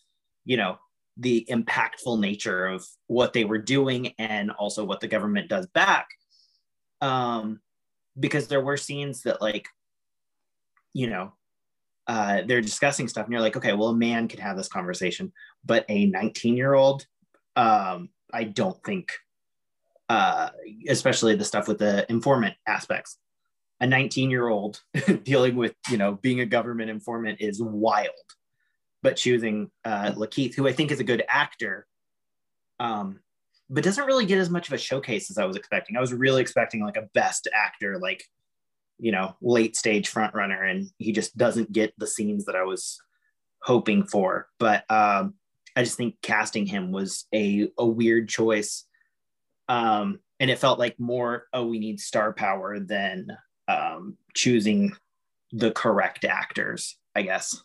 you 0.44 0.56
know, 0.56 0.76
the 1.16 1.46
impactful 1.48 2.18
nature 2.18 2.66
of 2.66 2.84
what 3.06 3.32
they 3.32 3.44
were 3.44 3.58
doing 3.58 4.12
and 4.18 4.50
also 4.50 4.84
what 4.84 5.00
the 5.00 5.06
government 5.06 5.48
does 5.48 5.68
back. 5.68 6.08
Um, 7.00 7.60
because 8.18 8.48
there 8.48 8.62
were 8.62 8.76
scenes 8.76 9.22
that 9.22 9.40
like, 9.40 9.68
you 10.92 11.08
know, 11.08 11.32
uh, 12.08 12.42
they're 12.44 12.60
discussing 12.60 13.06
stuff 13.06 13.24
and 13.24 13.32
you're 13.32 13.40
like, 13.40 13.56
okay, 13.56 13.72
well, 13.72 13.88
a 13.90 13.96
man 13.96 14.26
can 14.26 14.40
have 14.40 14.56
this 14.56 14.68
conversation, 14.68 15.32
but 15.64 15.84
a 15.88 16.06
19 16.06 16.56
year 16.56 16.74
old, 16.74 17.06
um, 17.54 18.08
I 18.32 18.44
don't 18.44 18.82
think 18.82 19.12
uh, 20.08 20.50
especially 20.88 21.34
the 21.34 21.44
stuff 21.44 21.68
with 21.68 21.78
the 21.78 22.10
informant 22.10 22.54
aspects. 22.66 23.18
A 23.80 23.86
19 23.86 24.30
year 24.30 24.48
old 24.48 24.80
dealing 25.24 25.56
with, 25.56 25.74
you 25.90 25.96
know, 25.96 26.12
being 26.12 26.40
a 26.40 26.46
government 26.46 26.90
informant 26.90 27.40
is 27.40 27.60
wild. 27.62 28.10
But 29.02 29.16
choosing 29.16 29.70
uh, 29.84 30.12
Lakeith, 30.12 30.54
who 30.54 30.66
I 30.66 30.72
think 30.72 30.90
is 30.90 31.00
a 31.00 31.04
good 31.04 31.24
actor, 31.28 31.86
um, 32.80 33.20
but 33.68 33.84
doesn't 33.84 34.06
really 34.06 34.26
get 34.26 34.38
as 34.38 34.50
much 34.50 34.68
of 34.68 34.74
a 34.74 34.78
showcase 34.78 35.30
as 35.30 35.38
I 35.38 35.44
was 35.44 35.56
expecting. 35.56 35.96
I 35.96 36.00
was 36.00 36.12
really 36.12 36.40
expecting 36.40 36.82
like 36.82 36.96
a 36.96 37.08
best 37.12 37.48
actor, 37.54 37.98
like, 37.98 38.24
you 38.98 39.12
know, 39.12 39.36
late 39.42 39.76
stage 39.76 40.08
front 40.08 40.34
runner, 40.34 40.62
and 40.62 40.88
he 40.98 41.12
just 41.12 41.36
doesn't 41.36 41.72
get 41.72 41.92
the 41.98 42.06
scenes 42.06 42.44
that 42.46 42.56
I 42.56 42.62
was 42.62 42.98
hoping 43.62 44.04
for. 44.04 44.48
But 44.58 44.90
um, 44.90 45.34
I 45.76 45.82
just 45.82 45.96
think 45.96 46.16
casting 46.22 46.66
him 46.66 46.92
was 46.92 47.26
a, 47.34 47.68
a 47.76 47.86
weird 47.86 48.28
choice 48.28 48.86
um, 49.68 50.18
and 50.40 50.50
it 50.50 50.58
felt 50.58 50.78
like 50.78 50.98
more 50.98 51.46
oh 51.52 51.66
we 51.66 51.78
need 51.78 52.00
star 52.00 52.32
power 52.32 52.78
than 52.78 53.28
um, 53.68 54.16
choosing 54.34 54.92
the 55.52 55.70
correct 55.70 56.24
actors 56.24 56.96
i 57.14 57.22
guess 57.22 57.62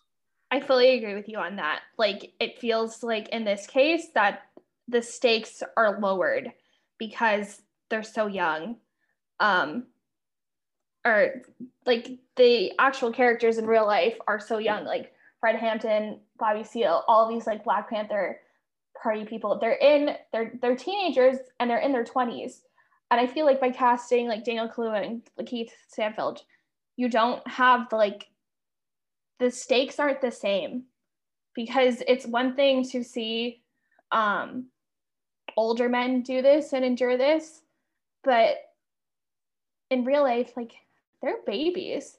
i 0.51 0.59
fully 0.59 0.97
agree 0.97 1.15
with 1.15 1.27
you 1.27 1.37
on 1.37 1.55
that 1.55 1.81
like 1.97 2.33
it 2.39 2.59
feels 2.59 3.01
like 3.01 3.29
in 3.29 3.43
this 3.43 3.65
case 3.65 4.07
that 4.13 4.43
the 4.87 5.01
stakes 5.01 5.63
are 5.75 5.99
lowered 5.99 6.51
because 6.97 7.61
they're 7.89 8.03
so 8.03 8.27
young 8.27 8.75
um 9.39 9.85
or 11.05 11.41
like 11.85 12.19
the 12.35 12.71
actual 12.79 13.11
characters 13.11 13.57
in 13.57 13.65
real 13.65 13.85
life 13.85 14.15
are 14.27 14.39
so 14.39 14.57
young. 14.57 14.85
Like 14.85 15.13
Fred 15.39 15.55
Hampton, 15.55 16.19
Bobby 16.37 16.63
Seale, 16.63 17.03
all 17.07 17.29
these 17.29 17.47
like 17.47 17.63
Black 17.63 17.89
Panther 17.89 18.39
party 19.01 19.25
people. 19.25 19.57
They're 19.59 19.73
in 19.73 20.15
they're 20.31 20.53
they're 20.61 20.75
teenagers 20.75 21.37
and 21.59 21.69
they're 21.69 21.79
in 21.79 21.91
their 21.91 22.03
20s. 22.03 22.61
And 23.11 23.19
I 23.19 23.27
feel 23.27 23.45
like 23.45 23.59
by 23.59 23.71
casting 23.71 24.27
like 24.27 24.45
Daniel 24.45 24.69
Kaluuya 24.69 25.05
and 25.05 25.21
like, 25.37 25.47
keith 25.47 25.73
Stanfield, 25.87 26.43
you 26.95 27.09
don't 27.09 27.45
have 27.47 27.91
like 27.91 28.27
the 29.39 29.49
stakes 29.49 29.99
aren't 29.99 30.21
the 30.21 30.31
same 30.31 30.83
because 31.55 32.03
it's 32.07 32.25
one 32.25 32.55
thing 32.55 32.83
to 32.89 33.03
see 33.03 33.61
um 34.11 34.65
older 35.57 35.89
men 35.89 36.21
do 36.21 36.41
this 36.41 36.73
and 36.73 36.85
endure 36.85 37.17
this, 37.17 37.61
but 38.23 38.57
in 39.89 40.05
real 40.05 40.23
life, 40.23 40.53
like 40.55 40.73
they're 41.21 41.37
babies. 41.45 42.17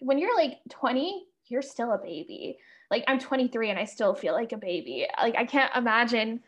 When 0.00 0.18
you're 0.18 0.36
like 0.36 0.58
20, 0.70 1.26
you're 1.48 1.62
still 1.62 1.92
a 1.92 1.98
baby. 1.98 2.58
Like 2.90 3.04
I'm 3.08 3.18
23 3.18 3.70
and 3.70 3.78
I 3.78 3.84
still 3.84 4.14
feel 4.14 4.34
like 4.34 4.52
a 4.52 4.58
baby. 4.58 5.06
Like 5.20 5.36
I 5.36 5.44
can't 5.44 5.74
imagine 5.74 6.40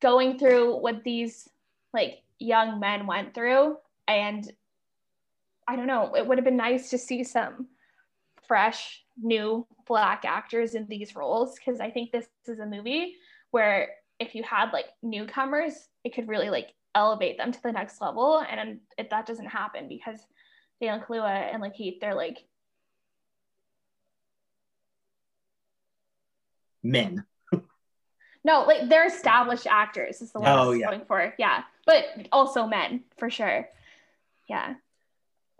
going 0.00 0.38
through 0.38 0.76
what 0.80 1.04
these 1.04 1.48
like 1.92 2.22
young 2.38 2.80
men 2.80 3.06
went 3.06 3.34
through 3.34 3.76
and 4.08 4.50
I 5.68 5.76
don't 5.76 5.86
know, 5.86 6.14
it 6.16 6.26
would 6.26 6.38
have 6.38 6.44
been 6.44 6.56
nice 6.56 6.90
to 6.90 6.98
see 6.98 7.22
some 7.22 7.68
fresh 8.48 9.04
new 9.22 9.66
black 9.86 10.24
actors 10.24 10.74
in 10.74 10.86
these 10.88 11.14
roles 11.14 11.54
because 11.54 11.80
I 11.80 11.90
think 11.90 12.10
this 12.10 12.26
is 12.46 12.58
a 12.58 12.66
movie 12.66 13.14
where 13.52 13.90
if 14.18 14.34
you 14.34 14.42
had 14.42 14.72
like 14.72 14.86
newcomers, 15.02 15.88
it 16.04 16.14
could 16.14 16.28
really 16.28 16.50
like 16.50 16.74
elevate 16.94 17.38
them 17.38 17.52
to 17.52 17.62
the 17.62 17.72
next 17.72 18.00
level. 18.00 18.42
And 18.50 18.80
if 18.98 19.10
that 19.10 19.26
doesn't 19.26 19.46
happen 19.46 19.88
because 19.88 20.18
Daniel 20.80 21.04
Kaluuya 21.06 21.52
and 21.52 21.62
like 21.62 21.76
Lakeith, 21.76 22.00
they're 22.00 22.14
like 22.14 22.38
Men. 26.82 27.24
no, 28.44 28.62
like 28.62 28.88
they're 28.88 29.06
established 29.06 29.66
actors 29.66 30.20
is 30.20 30.32
the 30.32 30.40
one 30.40 30.48
Oh, 30.50 30.62
I 30.62 30.66
was 30.66 30.78
yeah. 30.78 30.86
going 30.86 31.04
for. 31.06 31.34
Yeah. 31.38 31.62
But 31.86 32.04
also 32.32 32.66
men 32.66 33.04
for 33.18 33.30
sure. 33.30 33.68
Yeah. 34.48 34.74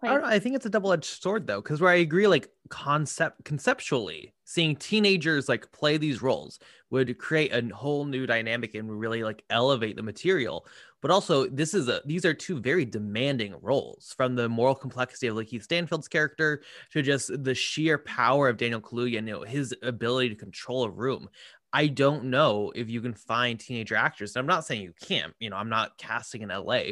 I 0.03 0.07
don't 0.09 0.23
know. 0.23 0.29
I 0.29 0.39
think 0.39 0.57
it's 0.57 0.65
a 0.65 0.71
double-edged 0.71 1.05
sword 1.23 1.47
though, 1.47 1.61
because 1.61 1.81
where 1.81 1.93
I 1.93 1.97
agree, 1.97 2.27
like 2.27 2.49
concept 2.71 3.45
conceptually, 3.45 4.33
seeing 4.45 4.75
teenagers 4.75 5.47
like 5.49 5.71
play 5.73 5.99
these 5.99 6.23
roles 6.23 6.59
would 6.89 7.19
create 7.19 7.53
a 7.53 7.75
whole 7.75 8.07
new 8.07 8.27
dynamic 8.27 8.75
and 8.75 8.99
really 8.99 9.23
like 9.23 9.45
elevate 9.51 9.97
the 9.97 10.03
material. 10.03 10.67
But 11.03 11.11
also, 11.11 11.47
this 11.47 11.73
is 11.73 11.89
a 11.89 12.03
these 12.05 12.25
are 12.25 12.35
two 12.35 12.61
very 12.61 12.85
demanding 12.85 13.55
roles, 13.63 14.15
from 14.17 14.35
the 14.35 14.49
moral 14.49 14.75
complexity 14.75 15.29
of 15.29 15.37
Lakeith 15.37 15.63
Stanfield's 15.63 16.09
character 16.09 16.63
to 16.93 17.03
just 17.03 17.43
the 17.43 17.55
sheer 17.55 17.99
power 17.99 18.49
of 18.49 18.59
Daniel 18.59 18.81
Kaluuya 18.81 19.19
and 19.19 19.29
you 19.29 19.35
know, 19.35 19.43
his 19.43 19.75
ability 19.83 20.29
to 20.31 20.35
control 20.35 20.85
a 20.85 20.91
room. 20.91 21.29
I 21.73 21.87
don't 21.87 22.25
know 22.25 22.73
if 22.75 22.91
you 22.91 23.01
can 23.01 23.15
find 23.15 23.59
teenager 23.59 23.95
actors. 23.95 24.35
And 24.35 24.41
I'm 24.41 24.47
not 24.47 24.67
saying 24.67 24.83
you 24.83 24.93
can't, 25.01 25.33
you 25.39 25.51
know, 25.51 25.57
I'm 25.57 25.69
not 25.69 25.97
casting 25.99 26.43
in 26.43 26.49
LA, 26.49 26.83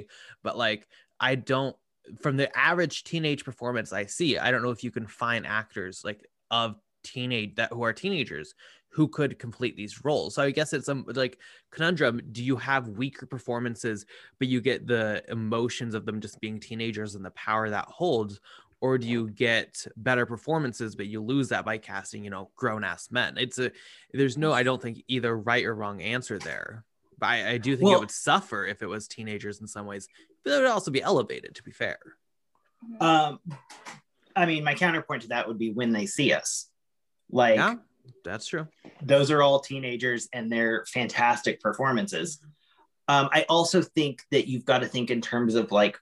but 0.42 0.56
like 0.56 0.86
I 1.20 1.34
don't 1.34 1.76
from 2.20 2.36
the 2.36 2.56
average 2.56 3.04
teenage 3.04 3.44
performance 3.44 3.92
I 3.92 4.06
see, 4.06 4.38
I 4.38 4.50
don't 4.50 4.62
know 4.62 4.70
if 4.70 4.84
you 4.84 4.90
can 4.90 5.06
find 5.06 5.46
actors 5.46 6.02
like 6.04 6.26
of 6.50 6.76
teenage 7.04 7.56
that 7.56 7.72
who 7.72 7.82
are 7.82 7.92
teenagers 7.92 8.54
who 8.90 9.08
could 9.08 9.38
complete 9.38 9.76
these 9.76 10.04
roles. 10.04 10.34
So 10.34 10.42
I 10.42 10.50
guess 10.50 10.72
it's 10.72 10.88
a 10.88 10.94
like 11.06 11.38
conundrum. 11.70 12.20
Do 12.32 12.42
you 12.42 12.56
have 12.56 12.88
weaker 12.88 13.26
performances, 13.26 14.06
but 14.38 14.48
you 14.48 14.60
get 14.60 14.86
the 14.86 15.22
emotions 15.28 15.94
of 15.94 16.06
them 16.06 16.20
just 16.20 16.40
being 16.40 16.58
teenagers 16.58 17.14
and 17.14 17.24
the 17.24 17.30
power 17.32 17.70
that 17.70 17.86
holds? 17.86 18.40
Or 18.80 18.96
do 18.96 19.08
you 19.08 19.28
get 19.30 19.84
better 19.96 20.24
performances, 20.24 20.94
but 20.94 21.06
you 21.06 21.20
lose 21.20 21.48
that 21.48 21.64
by 21.64 21.78
casting, 21.78 22.22
you 22.22 22.30
know, 22.30 22.50
grown 22.54 22.84
ass 22.84 23.10
men? 23.10 23.36
It's 23.36 23.58
a 23.58 23.72
there's 24.12 24.38
no, 24.38 24.52
I 24.52 24.62
don't 24.62 24.80
think 24.80 25.02
either 25.08 25.36
right 25.36 25.64
or 25.64 25.74
wrong 25.74 26.00
answer 26.00 26.38
there. 26.38 26.84
But 27.18 27.26
I, 27.26 27.50
I 27.50 27.58
do 27.58 27.76
think 27.76 27.90
it 27.90 27.98
would 27.98 28.10
suffer 28.10 28.64
if 28.66 28.80
it 28.80 28.86
was 28.86 29.08
teenagers 29.08 29.60
in 29.60 29.66
some 29.66 29.86
ways, 29.86 30.08
but 30.44 30.52
it 30.52 30.56
would 30.62 30.70
also 30.70 30.92
be 30.92 31.02
elevated, 31.02 31.56
to 31.56 31.64
be 31.64 31.72
fair. 31.72 31.98
Um, 33.00 33.40
I 34.36 34.46
mean, 34.46 34.62
my 34.62 34.74
counterpoint 34.74 35.22
to 35.22 35.28
that 35.28 35.48
would 35.48 35.58
be 35.58 35.72
when 35.72 35.92
they 35.92 36.06
see 36.06 36.32
us. 36.32 36.68
Like, 37.30 37.56
Yeah, 37.56 37.74
that's 38.24 38.46
true. 38.46 38.66
those 39.02 39.30
are 39.30 39.42
all 39.42 39.60
teenagers 39.60 40.28
and 40.32 40.50
they're 40.50 40.84
fantastic 40.86 41.60
performances. 41.60 42.40
Um, 43.08 43.28
I 43.32 43.46
also 43.48 43.80
think 43.82 44.22
that 44.30 44.48
you've 44.48 44.66
got 44.66 44.80
to 44.80 44.86
think 44.86 45.10
in 45.10 45.20
terms 45.20 45.54
of 45.54 45.72
like 45.72 45.98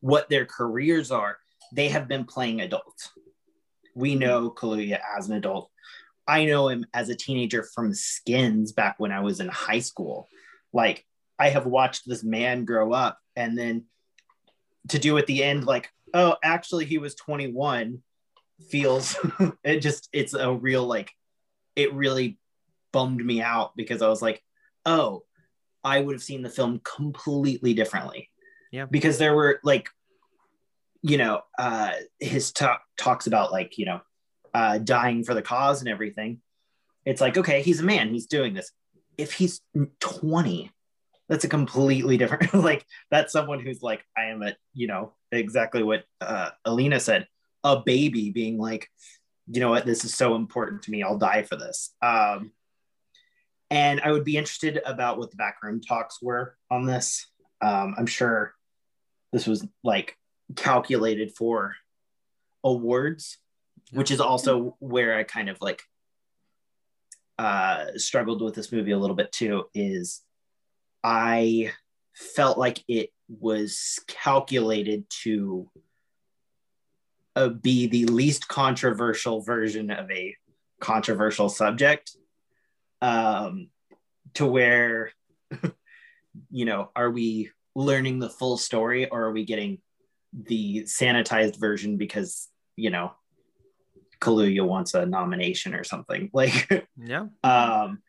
what 0.00 0.28
their 0.28 0.44
careers 0.44 1.10
are. 1.10 1.38
They 1.72 1.88
have 1.88 2.06
been 2.06 2.24
playing 2.24 2.60
adults. 2.60 3.10
We 3.94 4.14
know 4.14 4.50
Kaluuya 4.50 5.00
as 5.16 5.28
an 5.28 5.36
adult. 5.36 5.70
I 6.28 6.44
know 6.44 6.68
him 6.68 6.86
as 6.94 7.08
a 7.08 7.16
teenager 7.16 7.62
from 7.62 7.94
Skins 7.94 8.72
back 8.72 8.96
when 8.98 9.10
I 9.10 9.20
was 9.20 9.40
in 9.40 9.48
high 9.48 9.80
school. 9.80 10.28
Like, 10.72 11.04
I 11.38 11.48
have 11.48 11.66
watched 11.66 12.02
this 12.06 12.22
man 12.22 12.64
grow 12.64 12.92
up 12.92 13.18
and 13.34 13.58
then 13.58 13.84
to 14.88 14.98
do 14.98 15.18
at 15.18 15.26
the 15.26 15.42
end, 15.42 15.64
like, 15.64 15.90
oh, 16.14 16.36
actually, 16.44 16.84
he 16.84 16.98
was 16.98 17.14
21 17.14 18.02
feels 18.68 19.16
it 19.64 19.80
just 19.80 20.08
it's 20.12 20.34
a 20.34 20.52
real 20.52 20.84
like 20.86 21.12
it 21.76 21.92
really 21.94 22.38
bummed 22.92 23.24
me 23.24 23.40
out 23.40 23.74
because 23.76 24.02
I 24.02 24.08
was 24.08 24.22
like, 24.22 24.42
oh, 24.84 25.24
I 25.82 26.00
would 26.00 26.14
have 26.14 26.22
seen 26.22 26.42
the 26.42 26.50
film 26.50 26.80
completely 26.84 27.74
differently. 27.74 28.30
Yeah. 28.70 28.86
Because 28.86 29.18
there 29.18 29.34
were 29.34 29.60
like, 29.64 29.88
you 31.02 31.16
know, 31.16 31.42
uh 31.58 31.92
his 32.20 32.52
talk 32.52 32.82
talks 32.96 33.26
about 33.26 33.52
like, 33.52 33.78
you 33.78 33.86
know, 33.86 34.00
uh 34.54 34.78
dying 34.78 35.24
for 35.24 35.34
the 35.34 35.42
cause 35.42 35.80
and 35.80 35.88
everything. 35.88 36.40
It's 37.04 37.20
like, 37.20 37.36
okay, 37.36 37.62
he's 37.62 37.80
a 37.80 37.84
man, 37.84 38.12
he's 38.12 38.26
doing 38.26 38.54
this. 38.54 38.70
If 39.18 39.32
he's 39.32 39.60
20, 40.00 40.70
that's 41.28 41.44
a 41.44 41.48
completely 41.48 42.16
different 42.16 42.54
like 42.70 42.86
that's 43.10 43.32
someone 43.32 43.60
who's 43.60 43.82
like, 43.82 44.04
I 44.16 44.26
am 44.26 44.42
a, 44.42 44.54
you 44.74 44.86
know, 44.86 45.14
exactly 45.32 45.82
what 45.82 46.04
uh 46.20 46.50
Alina 46.64 47.00
said, 47.00 47.26
a 47.64 47.80
baby 47.80 48.30
being 48.30 48.58
like, 48.58 48.88
you 49.46 49.60
know 49.60 49.70
what, 49.70 49.86
this 49.86 50.04
is 50.04 50.14
so 50.14 50.34
important 50.34 50.82
to 50.82 50.90
me, 50.90 51.02
I'll 51.02 51.18
die 51.18 51.42
for 51.42 51.56
this. 51.56 51.94
Um 52.02 52.52
and 53.72 54.02
I 54.02 54.12
would 54.12 54.24
be 54.24 54.36
interested 54.36 54.82
about 54.84 55.16
what 55.16 55.30
the 55.30 55.38
backroom 55.38 55.80
talks 55.80 56.20
were 56.20 56.58
on 56.70 56.84
this. 56.84 57.26
Um, 57.62 57.94
I'm 57.96 58.06
sure 58.06 58.52
this 59.32 59.46
was 59.46 59.66
like 59.82 60.18
calculated 60.56 61.34
for 61.34 61.74
awards, 62.62 63.38
which 63.90 64.10
is 64.10 64.20
also 64.20 64.76
where 64.78 65.16
I 65.16 65.22
kind 65.22 65.48
of 65.48 65.56
like 65.62 65.80
uh, 67.38 67.86
struggled 67.96 68.42
with 68.42 68.54
this 68.54 68.70
movie 68.72 68.90
a 68.90 68.98
little 68.98 69.16
bit 69.16 69.32
too. 69.32 69.64
Is 69.74 70.20
I 71.02 71.72
felt 72.14 72.58
like 72.58 72.84
it 72.88 73.08
was 73.26 73.98
calculated 74.06 75.06
to 75.22 75.70
uh, 77.36 77.48
be 77.48 77.86
the 77.86 78.06
least 78.06 78.48
controversial 78.48 79.40
version 79.40 79.90
of 79.90 80.10
a 80.10 80.36
controversial 80.80 81.48
subject 81.48 82.16
um, 83.00 83.68
to 84.34 84.46
where, 84.46 85.12
you 86.50 86.64
know, 86.64 86.90
are 86.94 87.10
we 87.10 87.50
learning 87.74 88.18
the 88.18 88.28
full 88.28 88.58
story 88.58 89.08
or 89.08 89.24
are 89.24 89.32
we 89.32 89.44
getting 89.44 89.78
the 90.32 90.82
sanitized 90.84 91.58
version 91.58 91.96
because, 91.96 92.48
you 92.76 92.90
know, 92.90 93.12
Kaluuya 94.20 94.66
wants 94.66 94.94
a 94.94 95.06
nomination 95.06 95.74
or 95.74 95.84
something? 95.84 96.30
Like, 96.34 96.86
Yeah. 96.96 97.26
um, 97.42 98.02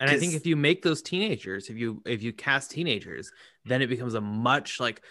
And 0.00 0.10
I 0.10 0.18
think 0.18 0.34
if 0.34 0.46
you 0.46 0.56
make 0.56 0.82
those 0.82 1.02
teenagers, 1.02 1.68
if 1.68 1.76
you 1.76 2.02
if 2.04 2.22
you 2.22 2.32
cast 2.32 2.70
teenagers, 2.70 3.30
then 3.64 3.82
it 3.82 3.88
becomes 3.88 4.14
a 4.14 4.20
much 4.20 4.80
like 4.80 5.02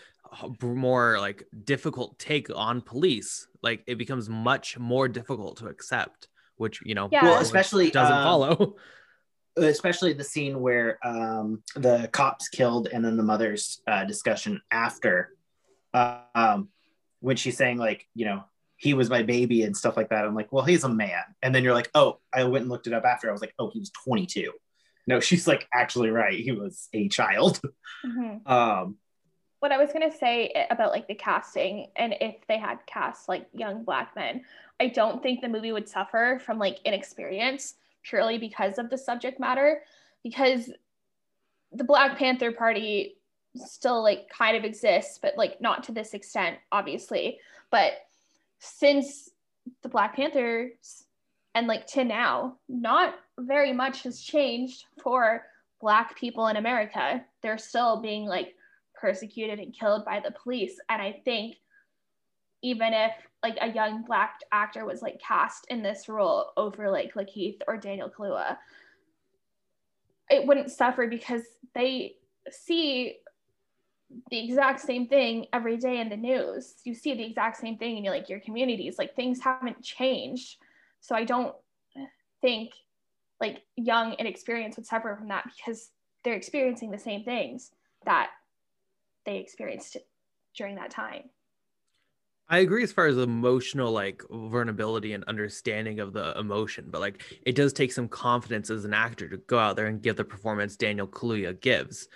more 0.62 1.20
like 1.20 1.44
difficult 1.64 2.18
take 2.20 2.50
on 2.56 2.82
police. 2.82 3.48
Like 3.62 3.84
it 3.88 3.98
becomes 3.98 4.30
much 4.30 4.78
more 4.80 5.08
difficult 5.08 5.58
to 5.58 5.68
accept, 5.68 6.28
which 6.58 6.82
you 6.84 6.96
know, 6.96 7.10
Yeah. 7.12 7.24
Well, 7.24 7.42
especially, 7.42 7.92
doesn't 7.92 8.18
um, 8.18 8.24
follow. 8.24 8.76
especially 9.58 10.14
the 10.14 10.24
scene 10.24 10.62
where 10.62 10.98
um, 11.06 11.62
the 11.76 12.10
cops 12.14 12.48
killed 12.50 12.88
and 12.92 13.04
then 13.04 13.18
the 13.18 13.24
mother's 13.24 13.82
uh, 13.88 14.06
discussion 14.06 14.62
after 14.72 15.36
uh, 15.94 16.20
um, 16.36 16.70
when 17.20 17.36
she's 17.36 17.58
saying 17.58 17.78
like 17.78 18.08
you 18.16 18.26
know 18.26 18.44
he 18.78 18.94
was 18.94 19.10
my 19.10 19.22
baby 19.22 19.64
and 19.64 19.76
stuff 19.76 19.96
like 19.98 20.10
that 20.10 20.26
i'm 20.26 20.34
like 20.34 20.52
well 20.52 20.64
he's 20.66 20.84
a 20.86 20.90
man 20.90 21.22
and 21.44 21.54
then 21.54 21.64
you're 21.64 21.74
like 21.74 21.90
oh 21.94 22.18
i 22.34 22.44
went 22.44 22.64
and 22.64 22.72
looked 22.72 22.88
it 22.88 22.94
up 22.94 23.04
after 23.06 23.30
i 23.30 23.32
was 23.32 23.42
like 23.42 23.54
oh 23.60 23.70
he 23.72 23.80
was 23.80 23.92
22 24.06 24.52
no 25.06 25.20
she's 25.28 25.48
like 25.48 25.68
actually 25.74 26.10
right 26.10 26.40
he 26.40 26.52
was 26.52 26.88
a 26.94 27.08
child 27.10 27.62
Mhm. 28.06 28.48
um 28.50 28.96
what 29.62 29.72
I 29.72 29.78
was 29.78 29.94
gonna 29.94 30.12
say 30.12 30.68
about 30.72 30.92
like 30.92 31.08
the 31.08 31.16
casting 31.16 31.88
and 31.96 32.16
if 32.20 32.36
they 32.48 32.58
had 32.58 32.80
cast 32.88 33.30
like 33.30 33.48
young 33.54 33.84
black 33.84 34.16
men, 34.16 34.44
I 34.80 34.88
don't 34.88 35.22
think 35.22 35.40
the 35.40 35.48
movie 35.48 35.72
would 35.72 35.88
suffer 35.88 36.42
from 36.44 36.58
like 36.58 36.80
inexperience 36.84 37.76
purely 38.04 38.40
because 38.40 38.80
of 38.80 38.90
the 38.90 38.98
subject 38.98 39.40
matter. 39.40 39.84
Because 40.24 40.72
the 41.72 41.84
Black 41.84 42.18
Panther 42.18 42.52
Party 42.52 43.18
still 43.56 44.02
like 44.02 44.30
kind 44.30 44.58
of 44.58 44.64
exists, 44.64 45.20
but 45.22 45.38
like 45.38 45.62
not 45.62 45.84
to 45.84 45.92
this 45.92 46.16
extent, 46.16 46.58
obviously. 46.72 47.38
But 47.70 47.94
since 48.58 49.30
the 49.84 49.90
Black 49.90 50.16
Panthers 50.16 51.06
and 51.54 51.68
like 51.68 51.86
to 51.88 52.04
now, 52.04 52.58
not 52.68 53.14
very 53.40 53.74
much 53.74 54.04
has 54.04 54.22
changed 54.22 54.86
for 55.04 55.46
Black 55.80 56.18
people 56.18 56.48
in 56.48 56.58
America. 56.58 57.24
They're 57.44 57.60
still 57.60 58.02
being 58.02 58.26
like 58.26 58.56
persecuted 59.02 59.60
and 59.60 59.74
killed 59.74 60.06
by 60.06 60.20
the 60.20 60.32
police. 60.32 60.80
And 60.88 61.02
I 61.02 61.22
think 61.26 61.58
even 62.62 62.94
if 62.94 63.12
like 63.44 63.58
a 63.60 63.74
young 63.74 64.04
black 64.04 64.40
actor 64.52 64.86
was 64.86 65.02
like 65.02 65.20
cast 65.20 65.66
in 65.70 65.82
this 65.82 66.08
role 66.08 66.52
over 66.56 66.92
like 66.92 67.16
Lakeith 67.16 67.60
or 67.68 67.76
Daniel 67.76 68.10
Kaluuya, 68.10 68.58
it 70.30 70.46
wouldn't 70.48 70.72
suffer 70.72 71.08
because 71.08 71.42
they 71.74 72.16
see 72.50 73.18
the 74.30 74.44
exact 74.44 74.80
same 74.80 75.08
thing 75.08 75.48
every 75.54 75.78
day 75.78 76.00
in 76.00 76.10
the 76.10 76.18
news. 76.18 76.76
You 76.84 76.94
see 76.94 77.16
the 77.16 77.26
exact 77.26 77.58
same 77.58 77.78
thing 77.78 77.98
in 77.98 78.12
like 78.12 78.30
your 78.30 78.40
communities. 78.40 78.98
Like 78.98 79.16
things 79.16 79.42
haven't 79.42 79.82
changed. 79.82 80.58
So 81.00 81.16
I 81.16 81.24
don't 81.24 81.56
think 82.42 82.72
like 83.40 83.64
young 83.76 84.14
and 84.16 84.28
experienced 84.28 84.78
would 84.78 84.86
suffer 84.86 85.16
from 85.18 85.30
that 85.30 85.50
because 85.56 85.90
they're 86.24 86.36
experiencing 86.36 86.92
the 86.92 86.98
same 86.98 87.24
things 87.24 87.72
that 88.06 88.30
they 89.26 89.38
experienced 89.38 89.98
during 90.56 90.76
that 90.76 90.92
time. 90.92 91.30
I 92.52 92.58
agree 92.58 92.84
as 92.84 92.92
far 92.92 93.08
as 93.08 93.18
emotional 93.18 93.94
like 93.94 94.24
vulnerability 94.30 95.14
and 95.14 95.24
understanding 95.24 96.02
of 96.02 96.12
the 96.12 96.38
emotion, 96.38 96.88
but 96.90 97.00
like 97.00 97.24
it 97.46 97.56
does 97.56 97.72
take 97.72 97.94
some 97.94 98.10
confidence 98.10 98.70
as 98.70 98.84
an 98.84 98.94
actor 98.94 99.30
to 99.30 99.38
go 99.38 99.58
out 99.58 99.78
there 99.78 99.86
and 99.86 100.02
give 100.02 100.18
the 100.18 100.26
performance 100.26 100.76
Daniel 100.76 101.08
Kaluuya 101.08 101.60
gives. 101.62 102.10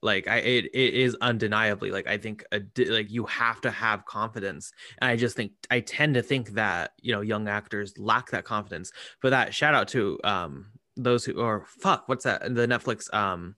Like 0.00 0.28
I, 0.28 0.36
it, 0.36 0.66
it 0.66 0.94
is 0.94 1.16
undeniably 1.20 1.90
like 1.90 2.06
I 2.06 2.18
think 2.18 2.44
a, 2.52 2.62
like 2.86 3.10
you 3.10 3.26
have 3.26 3.60
to 3.62 3.70
have 3.72 4.06
confidence, 4.06 4.72
and 4.98 5.10
I 5.10 5.16
just 5.16 5.36
think 5.36 5.52
I 5.70 5.80
tend 5.80 6.14
to 6.14 6.22
think 6.22 6.50
that 6.50 6.92
you 7.02 7.12
know 7.12 7.20
young 7.20 7.48
actors 7.48 7.92
lack 7.98 8.30
that 8.30 8.44
confidence. 8.44 8.92
But 9.20 9.30
that 9.30 9.54
shout 9.54 9.74
out 9.74 9.88
to 9.88 10.20
um 10.22 10.66
those 10.96 11.24
who 11.24 11.40
or 11.40 11.66
fuck 11.66 12.08
what's 12.08 12.24
that 12.24 12.42
the 12.54 12.66
Netflix 12.66 13.12
um 13.12 13.56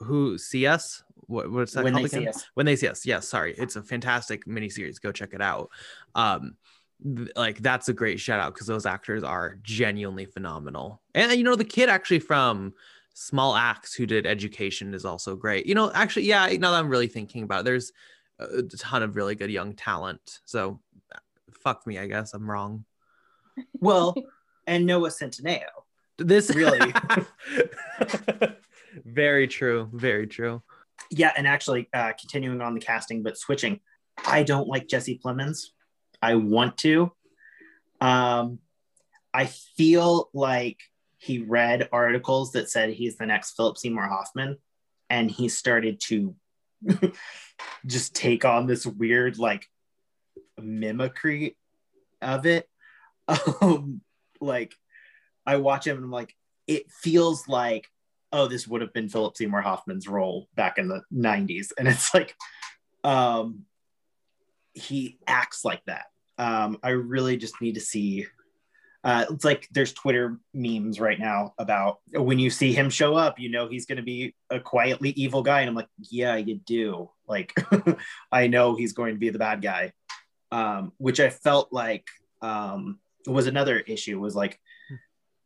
who 0.00 0.38
see 0.38 0.66
us 0.66 1.02
what, 1.30 1.50
what's 1.50 1.72
that 1.72 1.84
when 1.84 1.94
they 1.94 2.04
again? 2.04 2.22
see 2.22 2.28
us. 2.28 2.46
When 2.54 2.66
they 2.66 2.76
see 2.76 2.88
us. 2.88 3.06
Yes, 3.06 3.28
sorry. 3.28 3.54
It's 3.56 3.76
a 3.76 3.82
fantastic 3.82 4.46
miniseries. 4.46 5.00
Go 5.00 5.12
check 5.12 5.32
it 5.32 5.40
out. 5.40 5.70
Um, 6.14 6.56
th- 7.04 7.28
like 7.36 7.58
that's 7.58 7.88
a 7.88 7.92
great 7.92 8.18
shout 8.18 8.40
out 8.40 8.52
because 8.52 8.66
those 8.66 8.84
actors 8.84 9.22
are 9.22 9.56
genuinely 9.62 10.26
phenomenal. 10.26 11.00
And 11.14 11.32
you 11.32 11.44
know, 11.44 11.54
the 11.54 11.64
kid 11.64 11.88
actually 11.88 12.18
from 12.18 12.74
Small 13.14 13.54
Axe 13.54 13.94
who 13.94 14.06
did 14.06 14.26
Education 14.26 14.92
is 14.92 15.04
also 15.04 15.36
great. 15.36 15.66
You 15.66 15.74
know, 15.76 15.92
actually, 15.92 16.24
yeah. 16.24 16.46
Now 16.46 16.72
that 16.72 16.78
I'm 16.78 16.88
really 16.88 17.08
thinking 17.08 17.44
about, 17.44 17.60
it, 17.60 17.64
there's 17.64 17.92
a 18.40 18.62
ton 18.62 19.02
of 19.04 19.14
really 19.14 19.36
good 19.36 19.50
young 19.50 19.74
talent. 19.74 20.40
So, 20.44 20.80
fuck 21.52 21.86
me, 21.86 21.98
I 21.98 22.08
guess 22.08 22.34
I'm 22.34 22.50
wrong. 22.50 22.84
Well, 23.78 24.14
and 24.66 24.84
Noah 24.84 25.10
Centineo. 25.10 25.62
This 26.18 26.54
Really? 26.54 26.92
very 29.04 29.48
true. 29.48 29.88
Very 29.92 30.26
true. 30.26 30.62
yeah, 31.10 31.32
and 31.36 31.46
actually 31.46 31.88
uh, 31.92 32.12
continuing 32.18 32.60
on 32.60 32.74
the 32.74 32.80
casting, 32.80 33.22
but 33.22 33.38
switching. 33.38 33.80
I 34.26 34.42
don't 34.42 34.68
like 34.68 34.86
Jesse 34.88 35.20
Plemons. 35.24 35.68
I 36.20 36.34
want 36.34 36.76
to. 36.78 37.12
Um, 38.00 38.58
I 39.32 39.46
feel 39.46 40.28
like 40.34 40.78
he 41.18 41.38
read 41.38 41.88
articles 41.92 42.52
that 42.52 42.70
said 42.70 42.90
he's 42.90 43.16
the 43.16 43.26
next 43.26 43.52
Philip 43.52 43.78
Seymour 43.78 44.08
Hoffman, 44.08 44.58
and 45.08 45.30
he 45.30 45.48
started 45.48 46.00
to 46.08 46.34
just 47.86 48.14
take 48.14 48.44
on 48.44 48.66
this 48.66 48.86
weird 48.86 49.38
like 49.38 49.66
mimicry 50.58 51.56
of 52.20 52.46
it. 52.46 52.68
Um, 53.62 54.00
like 54.40 54.74
I 55.46 55.56
watch 55.56 55.86
him 55.86 55.96
and 55.96 56.04
I'm 56.04 56.10
like, 56.10 56.34
it 56.66 56.90
feels 56.90 57.46
like 57.46 57.86
oh, 58.32 58.46
this 58.46 58.66
would 58.66 58.80
have 58.80 58.92
been 58.92 59.08
Philip 59.08 59.36
Seymour 59.36 59.60
Hoffman's 59.60 60.08
role 60.08 60.48
back 60.54 60.78
in 60.78 60.88
the 60.88 61.02
90s. 61.12 61.68
And 61.78 61.88
it's 61.88 62.14
like, 62.14 62.34
um, 63.04 63.64
he 64.74 65.18
acts 65.26 65.64
like 65.64 65.84
that. 65.86 66.06
Um, 66.38 66.78
I 66.82 66.90
really 66.90 67.36
just 67.36 67.60
need 67.60 67.74
to 67.74 67.80
see. 67.80 68.26
Uh, 69.02 69.24
it's 69.30 69.44
like 69.44 69.66
there's 69.70 69.94
Twitter 69.94 70.38
memes 70.52 71.00
right 71.00 71.18
now 71.18 71.54
about 71.58 72.00
when 72.12 72.38
you 72.38 72.50
see 72.50 72.72
him 72.72 72.90
show 72.90 73.14
up, 73.14 73.38
you 73.38 73.48
know 73.50 73.66
he's 73.66 73.86
going 73.86 73.96
to 73.96 74.02
be 74.02 74.34
a 74.50 74.60
quietly 74.60 75.10
evil 75.10 75.42
guy, 75.42 75.60
and 75.60 75.70
I'm 75.70 75.74
like, 75.74 75.88
yeah, 75.98 76.36
you 76.36 76.56
do. 76.56 77.10
Like, 77.26 77.54
I 78.32 78.46
know 78.48 78.74
he's 78.74 78.92
going 78.92 79.14
to 79.14 79.18
be 79.18 79.30
the 79.30 79.38
bad 79.38 79.62
guy, 79.62 79.92
um, 80.52 80.92
which 80.98 81.18
I 81.18 81.30
felt 81.30 81.72
like 81.72 82.08
um, 82.42 82.98
was 83.26 83.46
another 83.46 83.78
issue. 83.78 84.20
Was 84.20 84.36
like, 84.36 84.60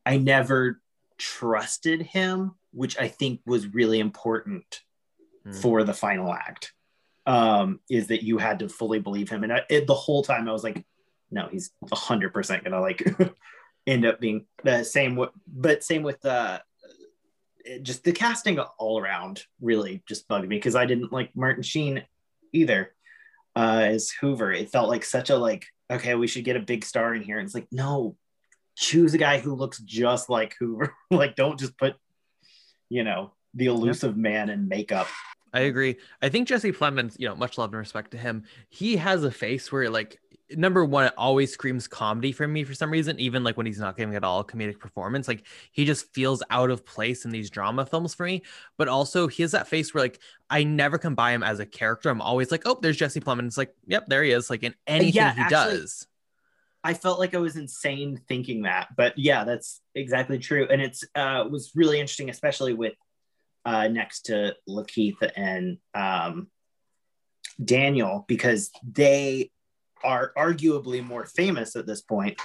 I 0.04 0.16
never 0.16 0.80
trusted 1.16 2.02
him, 2.02 2.56
which 2.74 2.98
I 2.98 3.08
think 3.08 3.40
was 3.46 3.66
really 3.68 4.00
important 4.00 4.64
Mm. 5.46 5.54
for 5.60 5.84
the 5.84 5.92
final 5.92 6.32
act. 6.32 6.72
Um, 7.26 7.80
is 7.90 8.06
that 8.06 8.22
you 8.22 8.38
had 8.38 8.60
to 8.60 8.68
fully 8.70 8.98
believe 8.98 9.28
him, 9.28 9.44
and 9.44 9.52
I, 9.52 9.60
it, 9.68 9.86
the 9.86 9.94
whole 9.94 10.22
time 10.22 10.48
I 10.48 10.52
was 10.52 10.64
like, 10.64 10.82
no, 11.30 11.48
he's 11.52 11.70
hundred 11.92 12.32
percent 12.32 12.64
gonna 12.64 12.80
like 12.80 13.02
end 13.86 14.06
up 14.06 14.20
being 14.20 14.46
the 14.62 14.84
same. 14.84 15.10
w- 15.16 15.30
But 15.46 15.84
same 15.84 16.02
with 16.02 16.24
uh, 16.24 16.60
just 17.82 18.04
the 18.04 18.12
casting 18.12 18.58
all 18.58 18.98
around 18.98 19.44
really 19.60 20.02
just 20.08 20.28
bugged 20.28 20.48
me 20.48 20.56
because 20.56 20.74
I 20.76 20.86
didn't 20.86 21.12
like 21.12 21.34
Martin 21.36 21.62
Sheen 21.62 22.02
either 22.52 22.92
uh, 23.56 23.80
as 23.84 24.10
Hoover. 24.20 24.50
It 24.52 24.70
felt 24.70 24.88
like 24.88 25.04
such 25.04 25.28
a 25.30 25.36
like 25.36 25.66
okay, 25.90 26.14
we 26.14 26.26
should 26.26 26.44
get 26.44 26.56
a 26.56 26.60
big 26.60 26.84
star 26.86 27.14
in 27.14 27.22
here, 27.22 27.38
and 27.38 27.44
it's 27.46 27.54
like 27.54 27.68
no, 27.70 28.16
choose 28.76 29.12
a 29.14 29.18
guy 29.18 29.38
who 29.40 29.54
looks 29.54 29.78
just 29.80 30.28
like 30.30 30.56
Hoover. 30.58 30.94
like, 31.10 31.36
don't 31.36 31.58
just 31.58 31.76
put, 31.78 31.94
you 32.88 33.04
know, 33.04 33.32
the 33.54 33.66
elusive 33.66 34.16
man 34.16 34.50
in 34.50 34.68
makeup. 34.68 35.08
I 35.52 35.60
agree. 35.60 35.96
I 36.20 36.28
think 36.28 36.48
Jesse 36.48 36.72
Plemons, 36.72 37.14
you 37.18 37.28
know, 37.28 37.36
much 37.36 37.58
love 37.58 37.70
and 37.70 37.78
respect 37.78 38.10
to 38.10 38.18
him. 38.18 38.42
He 38.70 38.96
has 38.96 39.22
a 39.22 39.30
face 39.30 39.70
where, 39.70 39.88
like, 39.88 40.18
number 40.50 40.84
one, 40.84 41.04
it 41.06 41.14
always 41.16 41.52
screams 41.52 41.86
comedy 41.86 42.32
for 42.32 42.46
me 42.48 42.64
for 42.64 42.74
some 42.74 42.90
reason, 42.90 43.18
even 43.20 43.44
like 43.44 43.56
when 43.56 43.64
he's 43.64 43.78
not 43.78 43.96
giving 43.96 44.16
at 44.16 44.24
all 44.24 44.42
comedic 44.44 44.80
performance. 44.80 45.28
Like, 45.28 45.46
he 45.70 45.84
just 45.84 46.12
feels 46.12 46.42
out 46.50 46.70
of 46.70 46.84
place 46.84 47.24
in 47.24 47.30
these 47.30 47.50
drama 47.50 47.86
films 47.86 48.14
for 48.14 48.26
me. 48.26 48.42
But 48.76 48.88
also, 48.88 49.28
he 49.28 49.42
has 49.44 49.52
that 49.52 49.68
face 49.68 49.94
where, 49.94 50.02
like, 50.02 50.18
I 50.50 50.64
never 50.64 50.98
can 50.98 51.14
buy 51.14 51.30
him 51.30 51.44
as 51.44 51.60
a 51.60 51.66
character. 51.66 52.08
I'm 52.08 52.20
always 52.20 52.50
like, 52.50 52.62
oh, 52.66 52.78
there's 52.82 52.96
Jesse 52.96 53.20
Plemons. 53.20 53.46
It's 53.46 53.58
like, 53.58 53.74
yep, 53.86 54.06
there 54.06 54.24
he 54.24 54.32
is. 54.32 54.50
Like, 54.50 54.64
in 54.64 54.72
uh, 54.72 54.74
anything 54.88 55.14
yeah, 55.14 55.34
he 55.34 55.40
actually- 55.40 55.78
does. 55.78 56.06
I 56.86 56.92
felt 56.92 57.18
like 57.18 57.34
I 57.34 57.38
was 57.38 57.56
insane 57.56 58.20
thinking 58.28 58.62
that, 58.62 58.88
but 58.94 59.14
yeah, 59.16 59.44
that's 59.44 59.80
exactly 59.94 60.38
true. 60.38 60.68
And 60.70 60.82
it's 60.82 61.02
uh, 61.14 61.44
was 61.50 61.72
really 61.74 61.98
interesting, 61.98 62.28
especially 62.28 62.74
with 62.74 62.92
uh, 63.64 63.88
next 63.88 64.26
to 64.26 64.54
Lakeith 64.68 65.16
and 65.34 65.78
um, 65.94 66.48
Daniel, 67.64 68.26
because 68.28 68.70
they 68.86 69.50
are 70.04 70.32
arguably 70.36 71.02
more 71.02 71.24
famous 71.24 71.74
at 71.74 71.86
this 71.86 72.02
point, 72.02 72.38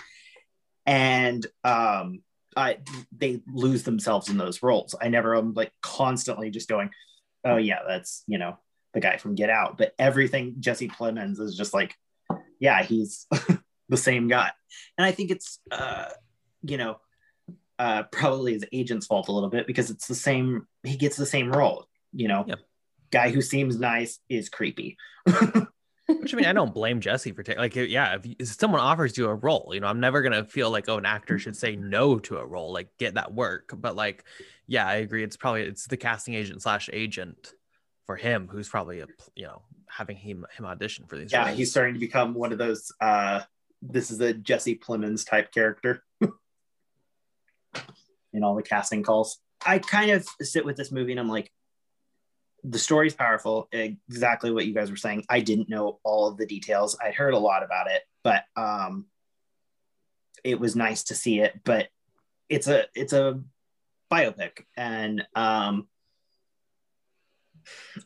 and 0.85 1.45
um, 1.65 2.23
I, 2.55 2.77
they 3.11 3.41
lose 3.53 3.83
themselves 3.83 4.29
in 4.29 4.37
those 4.37 4.63
roles. 4.63 4.95
I 5.01 5.09
never 5.09 5.35
am 5.35 5.53
like 5.53 5.73
constantly 5.81 6.49
just 6.49 6.69
going, 6.69 6.91
"Oh 7.43 7.57
yeah, 7.57 7.79
that's 7.85 8.23
you 8.25 8.37
know 8.37 8.57
the 8.93 9.01
guy 9.01 9.17
from 9.17 9.35
Get 9.35 9.49
Out," 9.49 9.77
but 9.77 9.93
everything 9.99 10.55
Jesse 10.61 10.87
Plemons 10.87 11.41
is 11.41 11.57
just 11.57 11.73
like, 11.73 11.93
yeah, 12.59 12.83
he's 12.83 13.27
the 13.89 13.97
same 13.97 14.27
guy. 14.27 14.51
And 14.97 15.05
I 15.05 15.11
think 15.11 15.31
it's, 15.31 15.59
uh, 15.71 16.05
you 16.63 16.77
know, 16.77 16.99
uh, 17.77 18.03
probably 18.11 18.53
his 18.53 18.65
agent's 18.71 19.07
fault 19.07 19.27
a 19.27 19.31
little 19.31 19.49
bit 19.49 19.65
because 19.67 19.89
it's 19.89 20.07
the 20.07 20.15
same, 20.15 20.67
he 20.83 20.95
gets 20.97 21.17
the 21.17 21.25
same 21.25 21.51
role, 21.51 21.85
you 22.13 22.27
know, 22.27 22.45
Yep. 22.47 22.59
guy 23.11 23.29
who 23.31 23.41
seems 23.41 23.79
nice 23.79 24.19
is 24.29 24.49
creepy. 24.49 24.97
Which 26.07 26.33
I 26.33 26.37
mean, 26.37 26.47
I 26.47 26.53
don't 26.53 26.73
blame 26.73 27.01
Jesse 27.01 27.31
for 27.33 27.43
taking 27.43 27.61
like, 27.61 27.75
yeah, 27.75 28.15
if, 28.15 28.25
if 28.39 28.47
someone 28.47 28.81
offers 28.81 29.15
you 29.15 29.27
a 29.27 29.35
role, 29.35 29.69
you 29.73 29.79
know, 29.79 29.85
I'm 29.87 29.99
never 29.99 30.23
gonna 30.23 30.43
feel 30.43 30.71
like, 30.71 30.89
oh, 30.89 30.97
an 30.97 31.05
actor 31.05 31.37
should 31.37 31.55
say 31.55 31.75
no 31.75 32.17
to 32.19 32.37
a 32.39 32.45
role, 32.45 32.73
like 32.73 32.89
get 32.97 33.13
that 33.13 33.31
work. 33.31 33.71
But 33.77 33.95
like, 33.95 34.23
yeah, 34.65 34.87
I 34.87 34.95
agree. 34.95 35.23
It's 35.23 35.37
probably 35.37 35.61
it's 35.63 35.85
the 35.85 35.97
casting 35.97 36.33
agent 36.33 36.63
slash 36.63 36.89
agent 36.91 37.53
for 38.07 38.15
him 38.15 38.47
who's 38.51 38.67
probably 38.67 39.01
a 39.01 39.07
you 39.35 39.45
know 39.45 39.61
having 39.87 40.17
him 40.17 40.47
him 40.57 40.65
audition 40.65 41.05
for 41.05 41.15
these. 41.15 41.31
yeah, 41.31 41.45
roles. 41.45 41.57
he's 41.57 41.69
starting 41.69 41.93
to 41.93 41.99
become 41.99 42.33
one 42.33 42.51
of 42.51 42.57
those, 42.57 42.91
uh, 42.99 43.41
this 43.81 44.11
is 44.11 44.19
a 44.19 44.33
Jesse 44.33 44.75
Plemons 44.75 45.27
type 45.27 45.51
character 45.51 46.03
in 48.33 48.43
all 48.43 48.55
the 48.55 48.63
casting 48.63 49.03
calls. 49.03 49.39
I 49.65 49.79
kind 49.79 50.11
of 50.11 50.27
sit 50.41 50.65
with 50.65 50.77
this 50.77 50.91
movie 50.91 51.11
and 51.11 51.19
I'm 51.19 51.29
like, 51.29 51.51
the 52.63 52.79
story's 52.79 53.13
powerful, 53.13 53.69
exactly 53.71 54.51
what 54.51 54.65
you 54.65 54.73
guys 54.73 54.91
were 54.91 54.97
saying. 54.97 55.25
I 55.29 55.39
didn't 55.39 55.69
know 55.69 55.99
all 56.03 56.27
of 56.27 56.37
the 56.37 56.45
details. 56.45 56.97
I'd 57.01 57.15
heard 57.15 57.33
a 57.33 57.39
lot 57.39 57.63
about 57.63 57.89
it, 57.89 58.01
but 58.23 58.43
um 58.55 59.05
it 60.43 60.59
was 60.59 60.75
nice 60.75 61.03
to 61.03 61.15
see 61.15 61.39
it, 61.39 61.59
but 61.63 61.87
it's 62.49 62.67
a 62.67 62.85
it's 62.95 63.13
a 63.13 63.41
biopic 64.11 64.65
and 64.75 65.25
um 65.35 65.87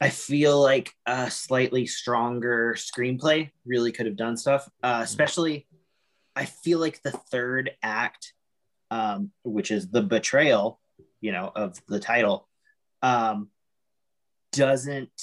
I 0.01 0.09
feel 0.09 0.61
like 0.61 0.93
a 1.05 1.29
slightly 1.29 1.85
stronger 1.85 2.75
screenplay 2.77 3.51
really 3.65 3.91
could 3.91 4.05
have 4.05 4.15
done 4.15 4.37
stuff. 4.37 4.69
Uh, 4.81 5.01
especially, 5.03 5.67
I 6.35 6.45
feel 6.45 6.79
like 6.79 7.01
the 7.01 7.11
third 7.11 7.71
act, 7.81 8.33
um, 8.91 9.31
which 9.43 9.71
is 9.71 9.89
the 9.89 10.01
betrayal, 10.01 10.79
you 11.21 11.31
know, 11.31 11.51
of 11.55 11.79
the 11.87 11.99
title, 11.99 12.47
um, 13.01 13.49
doesn't 14.51 15.21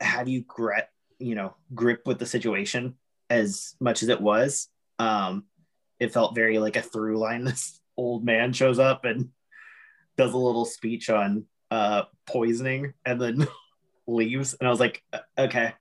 have 0.00 0.28
you 0.28 0.42
grip, 0.42 0.88
you 1.18 1.34
know, 1.34 1.54
grip 1.74 2.02
with 2.06 2.18
the 2.18 2.26
situation 2.26 2.94
as 3.30 3.74
much 3.80 4.02
as 4.02 4.08
it 4.08 4.20
was. 4.20 4.68
Um, 4.98 5.44
it 6.00 6.12
felt 6.12 6.34
very 6.34 6.58
like 6.58 6.76
a 6.76 6.82
through 6.82 7.18
line. 7.18 7.44
This 7.48 7.80
old 7.96 8.24
man 8.24 8.52
shows 8.52 8.78
up 8.78 9.04
and 9.04 9.30
does 10.16 10.32
a 10.32 10.38
little 10.38 10.64
speech 10.64 11.10
on 11.10 11.44
uh, 11.70 12.02
poisoning 12.26 12.94
and 13.04 13.20
then 13.20 13.46
leaves. 14.06 14.54
And 14.58 14.66
I 14.66 14.70
was 14.70 14.80
like, 14.80 15.02
"Uh, 15.12 15.18
okay. 15.38 15.74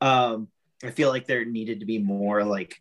Um, 0.00 0.48
I 0.82 0.90
feel 0.90 1.10
like 1.10 1.26
there 1.26 1.44
needed 1.44 1.80
to 1.80 1.86
be 1.86 1.98
more 1.98 2.42
like, 2.44 2.80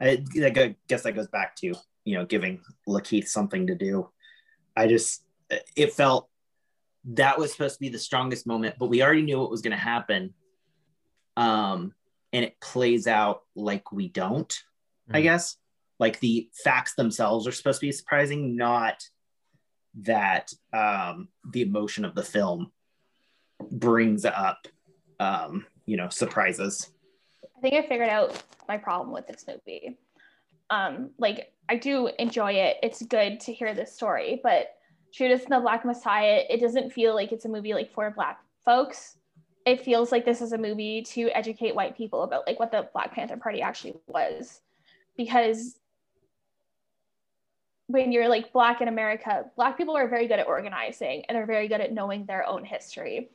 I, 0.00 0.24
I 0.42 0.74
guess 0.88 1.02
that 1.02 1.16
goes 1.16 1.26
back 1.28 1.56
to, 1.56 1.74
you 2.04 2.14
know, 2.16 2.24
giving 2.24 2.60
Lakeith 2.88 3.26
something 3.28 3.66
to 3.66 3.74
do. 3.74 4.08
I 4.76 4.86
just, 4.86 5.24
it 5.76 5.92
felt 5.92 6.28
that 7.04 7.38
was 7.38 7.50
supposed 7.50 7.74
to 7.74 7.80
be 7.80 7.88
the 7.88 7.98
strongest 7.98 8.46
moment, 8.46 8.76
but 8.78 8.86
we 8.86 9.02
already 9.02 9.22
knew 9.22 9.40
what 9.40 9.50
was 9.50 9.62
going 9.62 9.72
to 9.72 9.82
happen. 9.82 10.34
Um, 11.36 11.94
and 12.32 12.44
it 12.44 12.60
plays 12.60 13.06
out 13.06 13.42
like 13.56 13.90
we 13.90 14.08
don't, 14.08 14.52
I 15.10 15.20
Mhm. 15.20 15.22
guess. 15.24 15.56
Like 15.98 16.20
the 16.20 16.48
facts 16.62 16.94
themselves 16.94 17.46
are 17.48 17.52
supposed 17.52 17.80
to 17.80 17.86
be 17.86 17.92
surprising, 17.92 18.54
not 18.56 19.02
that 19.94 20.52
um, 20.72 21.28
the 21.50 21.62
emotion 21.62 22.04
of 22.04 22.14
the 22.14 22.22
film 22.22 22.70
brings 23.70 24.24
up, 24.24 24.68
um, 25.20 25.66
you 25.86 25.96
know, 25.96 26.08
surprises. 26.08 26.90
I 27.56 27.60
think 27.60 27.74
I 27.74 27.88
figured 27.88 28.08
out 28.08 28.42
my 28.68 28.76
problem 28.76 29.12
with 29.12 29.26
this 29.26 29.44
movie. 29.46 29.98
Um, 30.70 31.10
like 31.18 31.52
I 31.68 31.76
do 31.76 32.10
enjoy 32.18 32.52
it. 32.52 32.76
It's 32.82 33.02
good 33.02 33.40
to 33.40 33.52
hear 33.52 33.74
this 33.74 33.94
story, 33.94 34.40
but 34.42 34.74
Judas 35.12 35.44
and 35.44 35.52
the 35.52 35.60
Black 35.60 35.84
Messiah, 35.84 36.44
it 36.48 36.60
doesn't 36.60 36.92
feel 36.92 37.14
like 37.14 37.32
it's 37.32 37.44
a 37.44 37.48
movie 37.48 37.74
like 37.74 37.92
for 37.92 38.10
black 38.10 38.40
folks. 38.64 39.16
It 39.66 39.82
feels 39.82 40.12
like 40.12 40.24
this 40.24 40.40
is 40.40 40.52
a 40.52 40.58
movie 40.58 41.02
to 41.02 41.30
educate 41.30 41.74
white 41.74 41.96
people 41.96 42.22
about 42.22 42.46
like 42.46 42.58
what 42.60 42.70
the 42.70 42.88
Black 42.92 43.12
Panther 43.12 43.36
Party 43.36 43.60
actually 43.60 43.94
was. 44.06 44.60
Because 45.16 45.78
when 47.88 48.12
you're 48.12 48.28
like 48.28 48.52
black 48.52 48.80
in 48.80 48.88
America, 48.88 49.46
black 49.56 49.76
people 49.76 49.96
are 49.96 50.08
very 50.08 50.28
good 50.28 50.38
at 50.38 50.46
organizing 50.46 51.24
and 51.28 51.36
they're 51.36 51.46
very 51.46 51.68
good 51.68 51.80
at 51.80 51.92
knowing 51.92 52.26
their 52.26 52.46
own 52.46 52.64
history. 52.64 53.30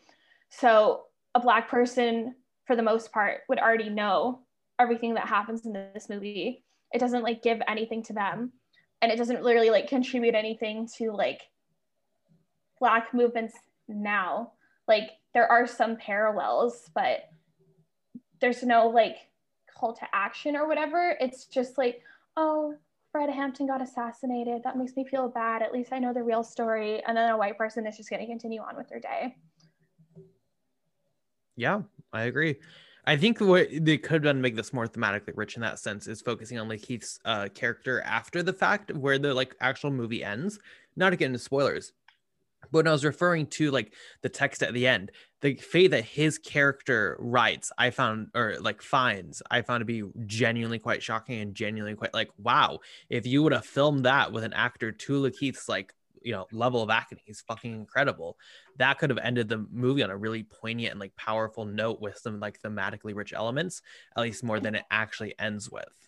So 0.49 1.05
a 1.33 1.39
black 1.39 1.69
person, 1.69 2.35
for 2.65 2.75
the 2.75 2.83
most 2.83 3.11
part, 3.11 3.41
would 3.49 3.59
already 3.59 3.89
know 3.89 4.41
everything 4.79 5.15
that 5.15 5.27
happens 5.27 5.65
in 5.65 5.73
this 5.73 6.07
movie. 6.07 6.63
It 6.93 6.99
doesn't 6.99 7.23
like 7.23 7.41
give 7.41 7.61
anything 7.67 8.03
to 8.03 8.13
them, 8.13 8.51
and 9.01 9.11
it 9.11 9.17
doesn't 9.17 9.43
really 9.43 9.71
like 9.71 9.87
contribute 9.87 10.35
anything 10.35 10.87
to 10.97 11.11
like 11.11 11.41
black 12.79 13.11
movements 13.11 13.55
now. 13.87 14.51
Like 14.87 15.09
there 15.33 15.51
are 15.51 15.65
some 15.65 15.97
parallels, 15.97 16.91
but 16.93 17.29
there's 18.39 18.61
no 18.61 18.87
like 18.87 19.17
call 19.75 19.95
to 19.95 20.07
action 20.13 20.55
or 20.55 20.67
whatever. 20.67 21.17
It's 21.19 21.45
just 21.45 21.79
like, 21.79 22.03
oh, 22.37 22.75
Fred 23.13 23.29
Hampton 23.29 23.67
got 23.67 23.79
assassinated. 23.79 24.63
That 24.63 24.75
makes 24.75 24.95
me 24.95 25.05
feel 25.05 25.29
bad. 25.29 25.61
At 25.61 25.71
least 25.71 25.93
I 25.93 25.99
know 25.99 26.13
the 26.13 26.23
real 26.23 26.43
story. 26.43 27.03
And 27.05 27.15
then 27.15 27.29
a 27.29 27.37
white 27.37 27.59
person 27.59 27.85
is 27.85 27.95
just 27.95 28.09
going 28.09 28.21
to 28.21 28.25
continue 28.25 28.59
on 28.59 28.75
with 28.75 28.89
their 28.89 28.99
day. 28.99 29.35
Yeah, 31.55 31.83
I 32.11 32.23
agree. 32.23 32.55
I 33.05 33.15
think 33.15 33.39
what 33.39 33.67
they 33.71 33.99
could 33.99 34.13
have 34.13 34.23
done 34.23 34.37
to 34.37 34.41
make 34.41 34.55
this 34.55 34.73
more 34.73 34.87
thematically 34.87 35.33
rich 35.35 35.55
in 35.55 35.61
that 35.61 35.77
sense 35.77 36.07
is 36.07 36.21
focusing 36.21 36.57
on 36.57 36.67
like 36.67 36.81
Keith's 36.81 37.19
uh, 37.23 37.49
character 37.53 38.01
after 38.01 38.41
the 38.41 38.53
fact, 38.53 38.91
where 38.95 39.19
the 39.19 39.31
like 39.31 39.55
actual 39.61 39.91
movie 39.91 40.23
ends. 40.23 40.57
Not 40.95 41.11
to 41.11 41.15
get 41.15 41.27
into 41.27 41.37
spoilers, 41.37 41.93
but 42.71 42.79
when 42.79 42.87
I 42.87 42.91
was 42.91 43.05
referring 43.05 43.47
to 43.47 43.71
like 43.71 43.93
the 44.21 44.29
text 44.29 44.63
at 44.63 44.73
the 44.73 44.87
end, 44.87 45.11
the 45.41 45.55
fate 45.55 45.91
that 45.91 46.05
his 46.05 46.37
character 46.37 47.17
writes, 47.19 47.71
I 47.77 47.89
found 47.89 48.29
or 48.33 48.55
like 48.59 48.81
finds, 48.81 49.41
I 49.51 49.61
found 49.61 49.81
to 49.81 49.85
be 49.85 50.03
genuinely 50.25 50.79
quite 50.79 51.03
shocking 51.03 51.41
and 51.41 51.55
genuinely 51.55 51.95
quite 51.95 52.13
like, 52.13 52.29
wow, 52.37 52.79
if 53.09 53.25
you 53.27 53.43
would 53.43 53.53
have 53.53 53.65
filmed 53.65 54.05
that 54.05 54.31
with 54.31 54.43
an 54.43 54.53
actor 54.53 54.91
to 54.91 55.21
Lakeith's 55.21 55.67
like 55.67 55.93
you 56.23 56.31
know 56.31 56.47
level 56.51 56.81
of 56.81 56.89
acting, 56.89 57.19
he's 57.25 57.41
fucking 57.41 57.73
incredible. 57.73 58.37
That 58.77 58.97
could 58.97 59.09
have 59.09 59.19
ended 59.19 59.49
the 59.49 59.65
movie 59.71 60.03
on 60.03 60.09
a 60.09 60.17
really 60.17 60.43
poignant 60.43 60.91
and 60.91 60.99
like 60.99 61.15
powerful 61.15 61.65
note 61.65 62.01
with 62.01 62.17
some 62.17 62.39
like 62.39 62.61
thematically 62.61 63.15
rich 63.15 63.33
elements, 63.33 63.81
at 64.15 64.23
least 64.23 64.43
more 64.43 64.59
than 64.59 64.75
it 64.75 64.83
actually 64.89 65.35
ends 65.37 65.69
with. 65.69 66.03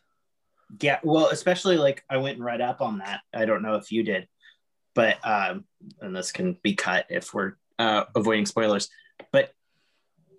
Yeah, 0.80 1.00
well, 1.04 1.28
especially 1.28 1.78
like 1.78 2.04
I 2.10 2.18
went 2.18 2.38
and 2.38 2.46
read 2.46 2.62
up 2.62 2.82
on 2.82 2.98
that. 3.00 3.22
I 3.34 3.46
don't 3.46 3.62
know 3.62 3.76
if 3.76 3.92
you 3.92 4.04
did, 4.04 4.28
but 4.96 5.18
um, 5.24 5.66
and 6.02 6.16
this 6.16 6.32
can 6.32 6.58
be 6.64 6.74
cut 6.74 7.06
if 7.10 7.34
we're 7.34 7.54
uh, 7.78 8.06
avoiding 8.16 8.48
spoilers. 8.48 8.90
But 9.32 9.54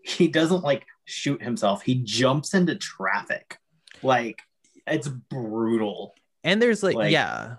he 0.02 0.26
doesn't 0.28 0.64
like 0.64 0.84
shoot 1.04 1.40
himself; 1.40 1.82
he 1.82 1.94
jumps 1.96 2.54
into 2.54 2.74
traffic. 2.74 3.58
Like 4.02 4.42
it's 4.86 5.06
brutal. 5.08 6.14
And 6.42 6.60
there's 6.60 6.82
like, 6.82 6.96
Like- 6.96 7.12
yeah, 7.12 7.56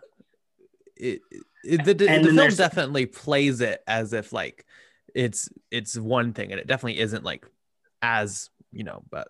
it, 0.95 1.21
it, 1.63 1.83
the, 1.85 1.93
the, 1.93 2.07
film 2.07 2.35
there's- 2.35 2.57
definitely 2.57 3.05
plays 3.05 3.61
it 3.61 3.81
as 3.87 4.13
if 4.13 4.33
like 4.33 4.65
it's 5.13 5.49
it's 5.71 5.97
one 5.97 6.33
thing, 6.33 6.51
and 6.51 6.59
it 6.59 6.67
definitely 6.67 6.99
isn't 6.99 7.23
like 7.23 7.45
as 8.01 8.49
you 8.71 8.83
know, 8.83 9.03
but 9.09 9.29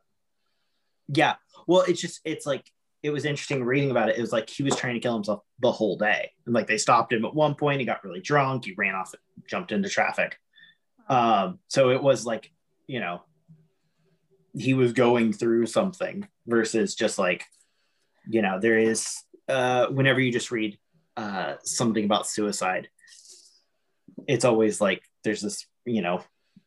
Yeah. 1.07 1.35
Well, 1.67 1.83
it's 1.87 1.99
just 2.01 2.21
it's 2.23 2.45
like 2.45 2.71
it 3.03 3.11
was 3.11 3.25
interesting 3.25 3.63
reading 3.63 3.91
about 3.91 4.09
it. 4.09 4.17
It 4.17 4.21
was 4.21 4.31
like 4.31 4.49
he 4.49 4.63
was 4.63 4.75
trying 4.75 4.95
to 4.95 4.99
kill 4.99 5.13
himself 5.13 5.43
the 5.59 5.71
whole 5.71 5.97
day, 5.97 6.31
and 6.45 6.53
like 6.55 6.67
they 6.67 6.77
stopped 6.77 7.13
him 7.13 7.25
at 7.25 7.35
one 7.35 7.55
point. 7.55 7.79
He 7.79 7.85
got 7.85 8.03
really 8.03 8.21
drunk. 8.21 8.65
He 8.65 8.73
ran 8.77 8.95
off, 8.95 9.13
and 9.13 9.47
jumped 9.47 9.71
into 9.71 9.89
traffic. 9.89 10.37
Um, 11.09 11.59
so 11.67 11.91
it 11.91 12.01
was 12.01 12.25
like 12.25 12.51
you 12.87 12.99
know 12.99 13.21
he 14.57 14.73
was 14.73 14.93
going 14.93 15.33
through 15.33 15.67
something 15.67 16.27
versus 16.47 16.95
just 16.95 17.19
like 17.19 17.45
you 18.27 18.41
know 18.41 18.59
there 18.59 18.77
is 18.77 19.23
uh 19.47 19.87
whenever 19.87 20.19
you 20.19 20.31
just 20.31 20.51
read 20.51 20.77
uh 21.15 21.55
something 21.63 22.05
about 22.05 22.27
suicide 22.27 22.89
it's 24.27 24.45
always 24.45 24.81
like 24.81 25.03
there's 25.23 25.41
this 25.41 25.65
you 25.85 26.01
know 26.01 26.21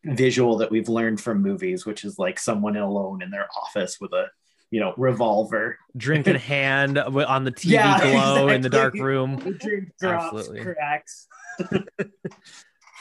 visual 0.05 0.59
that 0.59 0.71
we've 0.71 0.89
learned 0.89 1.21
from 1.21 1.43
movies 1.43 1.85
which 1.85 2.05
is 2.05 2.19
like 2.19 2.39
someone 2.39 2.77
alone 2.77 3.23
in 3.23 3.31
their 3.31 3.49
office 3.63 3.99
with 4.01 4.13
a 4.13 4.27
you 4.71 4.81
know 4.81 4.95
revolver 4.97 5.79
drink 5.97 6.27
in 6.27 6.37
hand 6.55 6.99
on 6.99 7.45
the 7.45 7.53
TV 7.53 7.73
Yeah, 7.73 8.01
glow 8.01 8.49
in 8.49 8.63
the 8.63 8.69
dark 8.69 8.95
room. 8.95 9.37
The 9.37 9.53
drink 9.53 9.93
drops 9.99 10.25
Absolutely. 10.27 10.63
cracks 10.63 11.29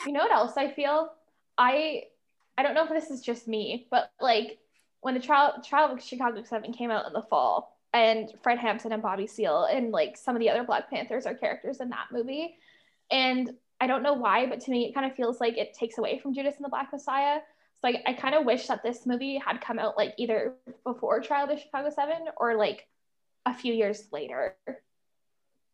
You 0.05 0.13
know 0.13 0.21
what 0.21 0.31
else 0.31 0.53
I 0.57 0.71
feel? 0.71 1.11
I 1.57 2.03
I 2.57 2.63
don't 2.63 2.73
know 2.73 2.83
if 2.83 2.89
this 2.89 3.09
is 3.09 3.21
just 3.21 3.47
me, 3.47 3.87
but 3.91 4.11
like 4.19 4.59
when 5.01 5.13
the 5.13 5.19
trial 5.19 5.61
trial 5.63 5.91
of 5.91 6.01
Chicago 6.01 6.43
Seven 6.43 6.73
came 6.73 6.91
out 6.91 7.05
in 7.07 7.13
the 7.13 7.21
fall, 7.21 7.77
and 7.93 8.31
Fred 8.43 8.59
Hampton 8.59 8.91
and 8.91 9.01
Bobby 9.01 9.27
Seale 9.27 9.67
and 9.71 9.91
like 9.91 10.17
some 10.17 10.35
of 10.35 10.39
the 10.39 10.49
other 10.49 10.63
Black 10.63 10.89
Panthers 10.89 11.25
are 11.25 11.33
characters 11.33 11.79
in 11.79 11.89
that 11.89 12.07
movie, 12.11 12.55
and 13.11 13.51
I 13.81 13.87
don't 13.87 14.03
know 14.03 14.13
why, 14.13 14.45
but 14.45 14.61
to 14.61 14.71
me 14.71 14.87
it 14.87 14.93
kind 14.93 15.09
of 15.09 15.15
feels 15.15 15.39
like 15.39 15.57
it 15.57 15.73
takes 15.73 15.97
away 15.97 16.19
from 16.19 16.33
Judas 16.33 16.55
and 16.57 16.65
the 16.65 16.69
Black 16.69 16.91
Messiah. 16.91 17.39
So 17.81 17.89
like 17.89 18.03
I 18.06 18.14
kind 18.14 18.35
of 18.35 18.45
wish 18.45 18.68
that 18.68 18.84
this 18.84 19.06
movie 19.06 19.38
had 19.38 19.61
come 19.61 19.80
out 19.80 19.97
like 19.97 20.14
either 20.18 20.56
before 20.84 21.22
Trial 21.22 21.45
of 21.45 21.49
the 21.49 21.57
Chicago 21.57 21.89
Seven 21.89 22.27
or 22.38 22.56
like 22.56 22.88
a 23.45 23.53
few 23.53 23.73
years 23.73 24.07
later. 24.11 24.57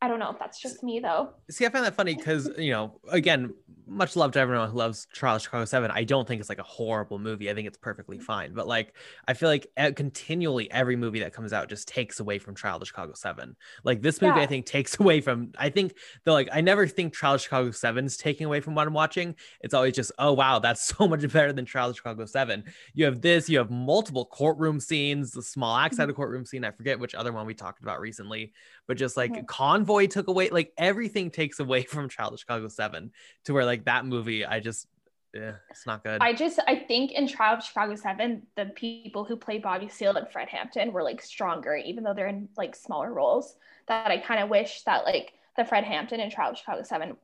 I 0.02 0.08
don't 0.08 0.20
know 0.20 0.30
if 0.30 0.38
that's 0.38 0.62
just 0.62 0.84
me 0.84 1.00
though. 1.00 1.30
See, 1.50 1.66
I 1.66 1.70
find 1.70 1.86
that 1.86 1.96
funny 1.96 2.16
because 2.16 2.50
you 2.58 2.72
know, 2.72 3.00
again, 3.10 3.54
much 3.88 4.16
love 4.16 4.32
to 4.34 4.40
everyone 4.40 4.70
who 4.70 4.78
loves 4.78 5.08
Trial 5.14 5.38
of 5.38 5.42
Chicago 5.42 5.66
Seven. 5.66 5.90
I 5.92 6.04
don't 6.04 6.28
think 6.28 6.40
it's 6.40 6.50
like 6.50 6.60
a 6.60 6.64
horrible 6.64 7.18
movie. 7.18 7.50
I 7.50 7.54
think 7.54 7.68
it's 7.68 7.78
perfectly 7.78 8.20
fine. 8.20 8.54
But 8.54 8.68
like, 8.68 8.94
I 9.28 9.34
feel 9.34 9.48
like 9.48 9.68
uh, 9.78 9.92
continually 9.96 10.70
every 10.72 10.96
movie 10.96 11.22
that 11.22 11.34
comes 11.34 11.54
out 11.54 11.70
just 11.70 11.88
takes 11.88 12.20
away 12.20 12.40
from 12.40 12.56
Trial 12.56 12.78
of 12.78 12.88
Chicago 12.88 13.14
Seven. 13.16 13.56
Like 13.84 14.02
this 14.02 14.22
movie, 14.22 14.40
I 14.42 14.46
think 14.46 14.66
takes 14.66 15.00
away 15.00 15.22
from. 15.22 15.54
I 15.58 15.70
think 15.70 15.96
the 16.26 16.34
like, 16.34 16.50
I 16.52 16.62
never 16.62 16.88
think 16.88 17.14
Trial 17.14 17.36
of 17.36 17.42
Chicago 17.42 17.72
Seven 17.72 18.06
is 18.06 18.18
taking 18.18 18.46
away 18.46 18.60
from 18.60 18.76
what 18.76 18.88
I'm 18.88 18.94
watching. 18.94 19.36
It's 19.62 19.74
always 19.74 19.96
just, 19.96 20.12
oh 20.20 20.34
wow, 20.34 20.60
that's 20.60 20.82
so 20.98 21.08
much 21.08 21.22
better 21.32 21.54
than 21.54 21.66
Trial 21.66 21.90
of 21.90 21.96
Chicago 21.96 22.26
Seven. 22.26 22.66
You 22.94 23.06
have 23.06 23.22
this. 23.22 23.50
You 23.50 23.60
have 23.60 23.72
multiple 23.72 24.26
courtroom 24.26 24.80
scenes. 24.80 25.32
The 25.32 25.42
small 25.42 25.78
axe 25.78 26.00
out 26.00 26.10
of 26.10 26.16
courtroom 26.16 26.46
scene. 26.46 26.66
I 26.66 26.72
forget 26.72 27.00
which 27.00 27.16
other 27.16 27.32
one 27.32 27.46
we 27.46 27.54
talked 27.54 27.82
about 27.82 28.02
recently 28.02 28.54
but 28.88 28.98
just 28.98 29.18
like 29.18 29.32
Mhm. 29.32 29.48
Convoy 29.86 30.08
took 30.08 30.28
away 30.28 30.50
like 30.50 30.74
everything 30.78 31.30
takes 31.30 31.60
away 31.60 31.84
from 31.94 32.10
trial 32.10 32.34
of 32.34 32.40
chicago 32.40 32.68
7 32.68 33.12
to 33.46 33.54
where 33.54 33.66
like 33.66 33.86
that 33.86 34.06
movie 34.06 34.46
i 34.46 34.60
just 34.60 34.88
yeah 35.34 35.54
it's 35.70 35.86
not 35.86 36.04
good 36.04 36.22
I 36.22 36.34
just 36.34 36.60
I 36.66 36.76
think 36.78 37.12
in 37.12 37.28
Trial 37.28 37.58
of 37.58 37.64
Chicago 37.64 37.96
Seven, 37.96 38.44
the 38.56 38.68
people 38.68 39.26
who 39.26 39.36
play 39.36 39.60
Bobby 39.60 39.90
Seale 39.90 40.16
and 40.16 40.30
Fred 40.32 40.48
Hampton 40.48 40.94
were 40.94 41.04
like 41.04 41.22
stronger, 41.22 41.76
even 41.76 42.06
though 42.06 42.14
they're 42.14 42.28
in 42.28 42.48
like 42.56 42.74
smaller 42.74 43.14
roles. 43.14 43.58
That 43.90 44.10
I 44.10 44.18
kind 44.20 44.42
of 44.42 44.48
wish 44.50 44.84
that 44.84 45.04
like 45.04 45.34
the 45.58 45.66
Fred 45.66 45.84
Hampton 45.84 46.22
in 46.22 46.32
Trial 46.32 46.52
of 46.52 46.58
Chicago 46.58 46.84
Seven 46.84 47.18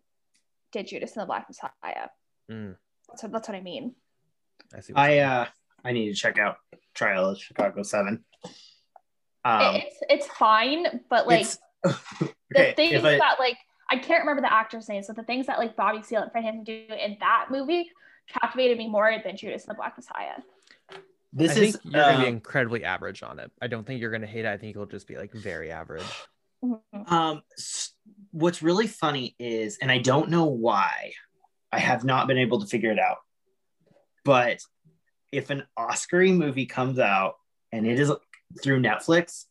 did 0.74 0.88
Judas 0.88 1.14
and 1.16 1.22
the 1.22 1.26
Black 1.26 1.48
Messiah. 1.48 2.10
Mm. 2.52 2.76
That's 3.08 3.24
what, 3.24 3.32
that's 3.32 3.48
what 3.48 3.56
I 3.56 3.62
mean. 3.62 3.96
I 4.76 4.82
see. 4.82 4.92
I 4.94 5.20
uh 5.20 5.46
I 5.86 5.94
need 5.94 6.10
to 6.10 6.14
check 6.14 6.38
out 6.38 6.58
Trial 6.94 7.30
of 7.30 7.40
Chicago 7.40 7.82
Seven. 7.84 8.26
It- 8.44 8.52
Um, 9.46 9.76
it's 9.76 9.98
it's 10.10 10.28
fine, 10.28 11.00
but 11.10 11.28
like 11.28 11.48
it's- 12.52 12.76
the 12.76 12.84
okay, 12.84 12.90
things 12.90 13.06
I- 13.06 13.18
that 13.18 13.40
like 13.40 13.58
I 13.90 13.98
can't 13.98 14.22
remember 14.22 14.42
the 14.42 14.54
actor's 14.54 14.88
name, 14.88 15.04
so 15.04 15.12
the 15.14 15.24
things 15.24 15.48
that 15.48 15.58
like 15.60 15.76
Bobby 15.76 16.02
Seale 16.02 16.22
and 16.22 16.32
Fred 16.32 16.46
Hampton 16.46 16.64
do 16.64 16.94
in 16.94 17.18
that 17.20 17.48
movie 17.50 17.92
captivated 18.28 18.78
me 18.78 18.88
more 18.88 19.14
than 19.24 19.36
Judas 19.36 19.66
and 19.66 19.72
the 19.72 19.76
Black 19.76 19.98
Messiah. 19.98 20.38
this 21.34 21.58
I 21.58 21.62
is 21.62 21.72
think 21.74 21.94
you're 21.94 22.04
gonna 22.04 22.18
be 22.18 22.28
um, 22.28 22.34
incredibly 22.36 22.84
average 22.84 23.24
on 23.24 23.40
it. 23.40 23.52
I 23.62 23.68
don't 23.68 23.86
think 23.86 24.00
you're 24.02 24.12
gonna 24.12 24.28
hate 24.28 24.46
it. 24.46 24.48
I 24.48 24.58
think 24.58 24.76
you'll 24.76 24.86
just 24.86 25.08
be 25.08 25.18
like 25.18 25.34
very 25.34 25.72
average. 25.72 26.04
Mhm. 26.64 27.12
Um, 27.12 27.42
what's 28.32 28.62
really 28.62 28.88
funny 28.88 29.36
is, 29.40 29.78
and 29.82 29.92
I 29.92 29.98
don't 29.98 30.30
know 30.30 30.46
why, 30.46 31.14
I 31.72 31.80
have 31.80 32.04
not 32.04 32.28
been 32.28 32.38
able 32.38 32.60
to 32.62 32.68
figure 32.68 32.92
it 32.92 33.00
out. 33.00 33.18
But 34.24 34.62
if 35.32 35.50
an 35.50 35.66
Oscar 35.78 36.22
movie 36.26 36.66
comes 36.66 37.00
out 37.00 37.36
and 37.72 37.88
it 37.88 38.00
is 38.00 38.12
through 38.62 38.82
Netflix, 38.82 39.46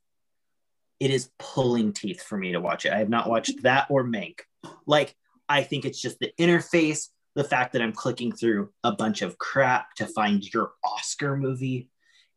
it 1.01 1.11
is 1.11 1.31
pulling 1.39 1.93
teeth 1.93 2.23
for 2.23 2.37
me 2.37 2.53
to 2.53 2.61
watch 2.61 2.85
it. 2.85 2.93
I 2.93 2.99
have 2.99 3.09
not 3.09 3.29
watched 3.29 3.63
that 3.63 3.87
or 3.91 4.05
Mank. 4.05 4.41
Like, 4.87 5.17
I 5.49 5.63
think 5.63 5.87
it's 5.87 6.01
just 6.01 6.19
the 6.21 6.33
interface, 6.39 7.09
the 7.35 7.43
fact 7.43 7.73
that 7.73 7.83
I'm 7.83 7.93
clicking 7.93 8.33
through 8.33 8.71
a 8.85 8.93
bunch 8.93 9.23
of 9.23 9.39
crap 9.39 9.95
to 9.97 10.07
find 10.07 10.47
your 10.53 10.73
Oscar 10.85 11.37
movie. 11.37 11.89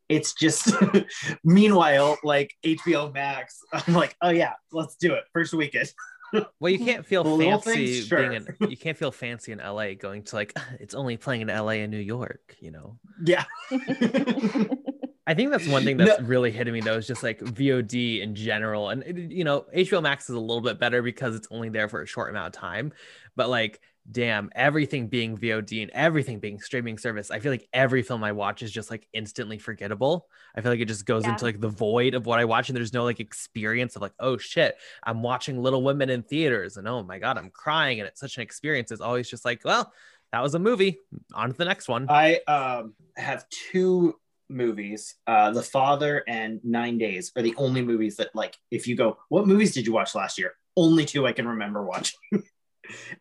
It's 0.08 0.32
just, 0.32 0.72
meanwhile, 1.44 2.18
like 2.24 2.54
HBO 2.64 3.12
Max, 3.12 3.60
I'm 3.72 3.94
like, 3.94 4.16
oh 4.22 4.30
yeah, 4.30 4.54
let's 4.72 4.96
do 4.96 5.12
it. 5.12 5.24
First 5.32 5.52
weekend. 5.52 5.92
Well, 6.58 6.72
you 6.72 6.84
can't 6.84 7.06
feel 7.06 7.38
fancy 7.38 8.00
things, 8.00 8.08
being 8.08 8.32
in. 8.32 8.48
You 8.68 8.76
can't 8.76 8.98
feel 8.98 9.12
fancy 9.12 9.52
in 9.52 9.58
LA 9.58 9.94
going 9.94 10.24
to 10.24 10.34
like 10.34 10.52
it's 10.80 10.92
only 10.92 11.16
playing 11.16 11.42
in 11.42 11.46
LA 11.46 11.74
and 11.84 11.92
New 11.92 11.98
York. 11.98 12.56
You 12.58 12.72
know. 12.72 12.98
Yeah. 13.24 13.44
I 15.26 15.34
think 15.34 15.50
that's 15.50 15.66
one 15.66 15.84
thing 15.84 15.96
that's 15.96 16.20
really 16.22 16.50
hitting 16.50 16.74
me 16.74 16.80
though 16.80 16.96
is 16.96 17.06
just 17.06 17.22
like 17.22 17.40
VOD 17.40 18.20
in 18.22 18.34
general, 18.34 18.90
and 18.90 19.32
you 19.32 19.44
know 19.44 19.64
HBO 19.74 20.02
Max 20.02 20.28
is 20.28 20.36
a 20.36 20.40
little 20.40 20.60
bit 20.60 20.78
better 20.78 21.02
because 21.02 21.34
it's 21.34 21.48
only 21.50 21.70
there 21.70 21.88
for 21.88 22.02
a 22.02 22.06
short 22.06 22.30
amount 22.30 22.54
of 22.54 22.60
time, 22.60 22.92
but 23.36 23.48
like 23.48 23.80
damn, 24.10 24.50
everything 24.54 25.06
being 25.06 25.34
VOD 25.34 25.80
and 25.80 25.90
everything 25.92 26.38
being 26.38 26.60
streaming 26.60 26.98
service, 26.98 27.30
I 27.30 27.38
feel 27.38 27.50
like 27.50 27.66
every 27.72 28.02
film 28.02 28.22
I 28.22 28.32
watch 28.32 28.62
is 28.62 28.70
just 28.70 28.90
like 28.90 29.08
instantly 29.14 29.56
forgettable. 29.56 30.28
I 30.54 30.60
feel 30.60 30.70
like 30.70 30.80
it 30.80 30.88
just 30.88 31.06
goes 31.06 31.24
Yeah. 31.24 31.30
into 31.30 31.46
like 31.46 31.58
the 31.58 31.70
void 31.70 32.12
of 32.12 32.26
what 32.26 32.38
I 32.38 32.44
watch, 32.44 32.68
and 32.68 32.76
there's 32.76 32.92
no 32.92 33.04
like 33.04 33.20
experience 33.20 33.96
of 33.96 34.02
like 34.02 34.12
oh 34.20 34.36
shit, 34.36 34.76
I'm 35.02 35.22
watching 35.22 35.62
Little 35.62 35.82
Women 35.82 36.10
in 36.10 36.22
theaters, 36.22 36.76
and 36.76 36.86
oh 36.86 37.02
my 37.02 37.18
god, 37.18 37.38
I'm 37.38 37.50
crying, 37.50 38.00
and 38.00 38.06
it's 38.06 38.20
such 38.20 38.36
an 38.36 38.42
experience. 38.42 38.90
It's 38.92 39.00
always 39.00 39.28
just 39.28 39.44
like 39.44 39.62
well. 39.64 39.92
That 40.32 40.42
was 40.42 40.56
a 40.56 40.58
movie. 40.58 40.98
On 41.32 41.52
to 41.52 41.56
the 41.56 41.64
next 41.64 41.86
one. 41.86 42.06
I 42.10 42.40
um, 42.48 42.94
have 43.16 43.48
two 43.48 44.16
movies. 44.54 45.16
Uh, 45.26 45.50
the 45.50 45.62
Father 45.62 46.22
and 46.26 46.60
Nine 46.64 46.96
Days 46.98 47.32
are 47.36 47.42
the 47.42 47.54
only 47.56 47.82
movies 47.82 48.16
that, 48.16 48.34
like, 48.34 48.56
if 48.70 48.86
you 48.86 48.96
go, 48.96 49.18
what 49.28 49.46
movies 49.46 49.74
did 49.74 49.86
you 49.86 49.92
watch 49.92 50.14
last 50.14 50.38
year? 50.38 50.54
Only 50.76 51.04
two 51.04 51.26
I 51.26 51.32
can 51.32 51.46
remember 51.46 51.84
watching. 51.84 52.18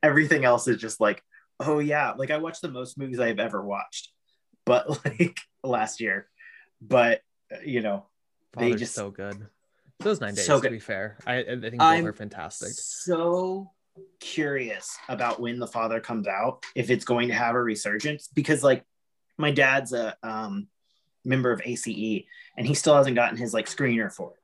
Everything 0.03 0.45
else 0.45 0.67
is 0.67 0.77
just 0.77 1.01
like, 1.01 1.23
oh 1.59 1.79
yeah, 1.79 2.11
like 2.11 2.31
I 2.31 2.37
watched 2.37 2.61
the 2.61 2.69
most 2.71 2.97
movies 2.97 3.19
I've 3.19 3.39
ever 3.39 3.61
watched, 3.63 4.09
but 4.65 4.89
like 5.05 5.39
last 5.63 5.99
year. 6.01 6.27
But 6.81 7.21
uh, 7.51 7.57
you 7.65 7.81
know, 7.81 8.05
they 8.57 8.67
Father's 8.67 8.81
just 8.81 8.95
so 8.95 9.11
good. 9.11 9.47
Those 9.99 10.19
nine 10.19 10.35
days, 10.35 10.45
So 10.45 10.59
good. 10.59 10.69
to 10.69 10.73
be 10.73 10.79
fair, 10.79 11.17
I, 11.25 11.37
I 11.39 11.43
think 11.59 11.77
both 11.77 12.05
are 12.05 12.13
fantastic. 12.13 12.69
So 12.69 13.71
curious 14.19 14.97
about 15.07 15.39
when 15.39 15.59
the 15.59 15.67
father 15.67 15.99
comes 15.99 16.27
out, 16.27 16.63
if 16.75 16.89
it's 16.89 17.05
going 17.05 17.29
to 17.29 17.33
have 17.33 17.55
a 17.55 17.61
resurgence, 17.61 18.27
because 18.27 18.63
like 18.63 18.83
my 19.37 19.51
dad's 19.51 19.93
a 19.93 20.15
um, 20.23 20.67
member 21.25 21.51
of 21.51 21.61
ACE 21.63 22.25
and 22.57 22.67
he 22.67 22.73
still 22.73 22.95
hasn't 22.95 23.15
gotten 23.15 23.37
his 23.37 23.53
like 23.53 23.67
screener 23.67 24.11
for 24.11 24.31
it. 24.31 24.39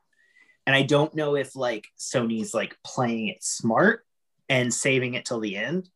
And 0.68 0.76
I 0.76 0.84
don't 0.84 1.16
know 1.16 1.36
if 1.36 1.56
like 1.56 1.88
Sony's 1.98 2.54
like 2.54 2.78
playing 2.84 3.28
it 3.30 3.44
smart 3.44 4.06
and 4.50 4.74
saving 4.74 5.16
it 5.16 5.26
till 5.26 5.40
the 5.40 5.58
end, 5.58 5.90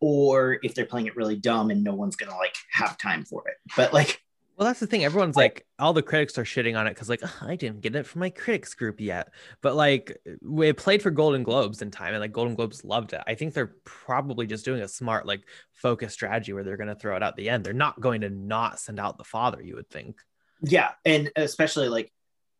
or 0.00 0.58
if 0.62 0.74
they're 0.74 0.86
playing 0.86 1.06
it 1.06 1.16
really 1.16 1.36
dumb 1.36 1.70
and 1.70 1.84
no 1.84 1.94
one's 1.94 2.16
gonna 2.16 2.36
like 2.36 2.54
have 2.70 2.96
time 2.96 3.24
for 3.24 3.46
it. 3.48 3.56
But 3.76 3.92
like 3.92 4.21
Well, 4.56 4.66
that's 4.68 4.80
the 4.80 4.86
thing. 4.86 5.04
Everyone's 5.04 5.36
like, 5.36 5.66
all 5.78 5.92
the 5.92 6.02
critics 6.02 6.36
are 6.38 6.44
shitting 6.44 6.78
on 6.78 6.86
it 6.86 6.90
because, 6.90 7.08
like, 7.08 7.22
"Ugh, 7.24 7.30
I 7.40 7.56
didn't 7.56 7.80
get 7.80 7.96
it 7.96 8.06
from 8.06 8.20
my 8.20 8.30
critics 8.30 8.74
group 8.74 9.00
yet. 9.00 9.32
But 9.62 9.74
like, 9.74 10.18
it 10.24 10.76
played 10.76 11.02
for 11.02 11.10
Golden 11.10 11.42
Globes 11.42 11.82
in 11.82 11.90
time, 11.90 12.12
and 12.14 12.20
like 12.20 12.32
Golden 12.32 12.54
Globes 12.54 12.84
loved 12.84 13.12
it. 13.14 13.22
I 13.26 13.34
think 13.34 13.54
they're 13.54 13.74
probably 13.84 14.46
just 14.46 14.64
doing 14.64 14.82
a 14.82 14.88
smart, 14.88 15.26
like, 15.26 15.42
focus 15.74 16.12
strategy 16.12 16.52
where 16.52 16.64
they're 16.64 16.76
going 16.76 16.88
to 16.88 16.94
throw 16.94 17.16
it 17.16 17.22
out 17.22 17.36
the 17.36 17.48
end. 17.48 17.64
They're 17.64 17.72
not 17.72 18.00
going 18.00 18.20
to 18.22 18.30
not 18.30 18.78
send 18.78 19.00
out 19.00 19.18
the 19.18 19.24
father. 19.24 19.62
You 19.62 19.76
would 19.76 19.90
think. 19.90 20.20
yeah 20.62 20.90
and 21.04 21.30
especially 21.36 21.88
like 21.88 22.12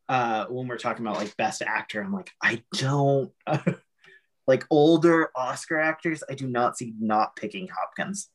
uh 0.09 0.47
when 0.47 0.67
we're 0.67 0.79
talking 0.79 1.07
about 1.07 1.17
like 1.19 1.37
best 1.37 1.63
actor 1.63 2.03
i'm 2.03 2.13
like 2.13 2.31
i 2.43 2.63
don't 2.75 3.31
like 4.47 4.65
older 4.71 5.31
oscar 5.37 5.79
actors 5.79 6.25
i 6.29 6.35
do 6.35 6.49
not 6.49 6.77
see 6.77 6.93
not 6.99 7.37
picking 7.37 7.69
hopkins 7.69 8.29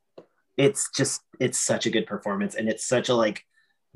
it's 0.55 0.89
just 0.95 1.21
it's 1.39 1.59
such 1.59 1.85
a 1.85 1.89
good 1.89 2.05
performance 2.07 2.55
and 2.55 2.69
it's 2.69 2.85
such 2.85 3.09
a 3.09 3.13
like 3.13 3.43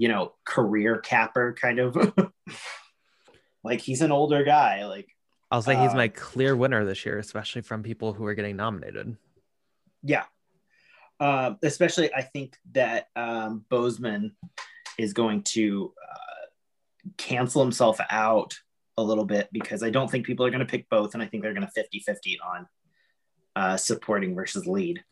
you 0.02 0.08
know 0.08 0.34
career 0.46 0.98
capper 0.98 1.54
kind 1.54 1.78
of 1.78 1.96
like 3.64 3.80
he's 3.80 4.02
an 4.02 4.12
older 4.12 4.44
guy 4.44 4.84
like 4.86 5.08
I'll 5.52 5.62
say 5.62 5.76
he's 5.76 5.92
Uh, 5.92 5.98
my 5.98 6.08
clear 6.08 6.56
winner 6.56 6.86
this 6.86 7.06
year, 7.06 7.20
especially 7.20 7.62
from 7.62 7.84
people 7.84 8.14
who 8.14 8.26
are 8.26 8.34
getting 8.34 8.56
nominated. 8.56 9.16
yeah 10.02 10.24
um 11.20 11.60
especially 11.62 12.12
i 12.16 12.24
think 12.24 12.58
that 12.72 13.10
um 13.16 13.64
boseman 13.70 14.32
is 14.98 15.14
going 15.14 15.44
to 15.44 15.94
uh, 16.12 16.46
cancel 17.18 17.62
himself 17.62 18.00
out 18.10 18.56
a 18.98 19.04
little 19.04 19.26
bit 19.26 19.50
because 19.52 19.84
i 19.84 19.92
don't 19.92 20.10
think 20.10 20.26
people 20.26 20.44
are 20.44 20.50
going 20.50 20.66
to 20.66 20.74
pick 20.74 20.90
both 20.90 21.14
and 21.14 21.22
i 21.22 21.28
think 21.28 21.44
they're 21.44 21.54
going 21.54 21.68
to 21.68 21.84
50-50 22.10 22.38
on 22.44 22.68
uh 23.56 23.78
supporting 23.78 24.34
versus 24.34 24.66
lead 24.66 25.04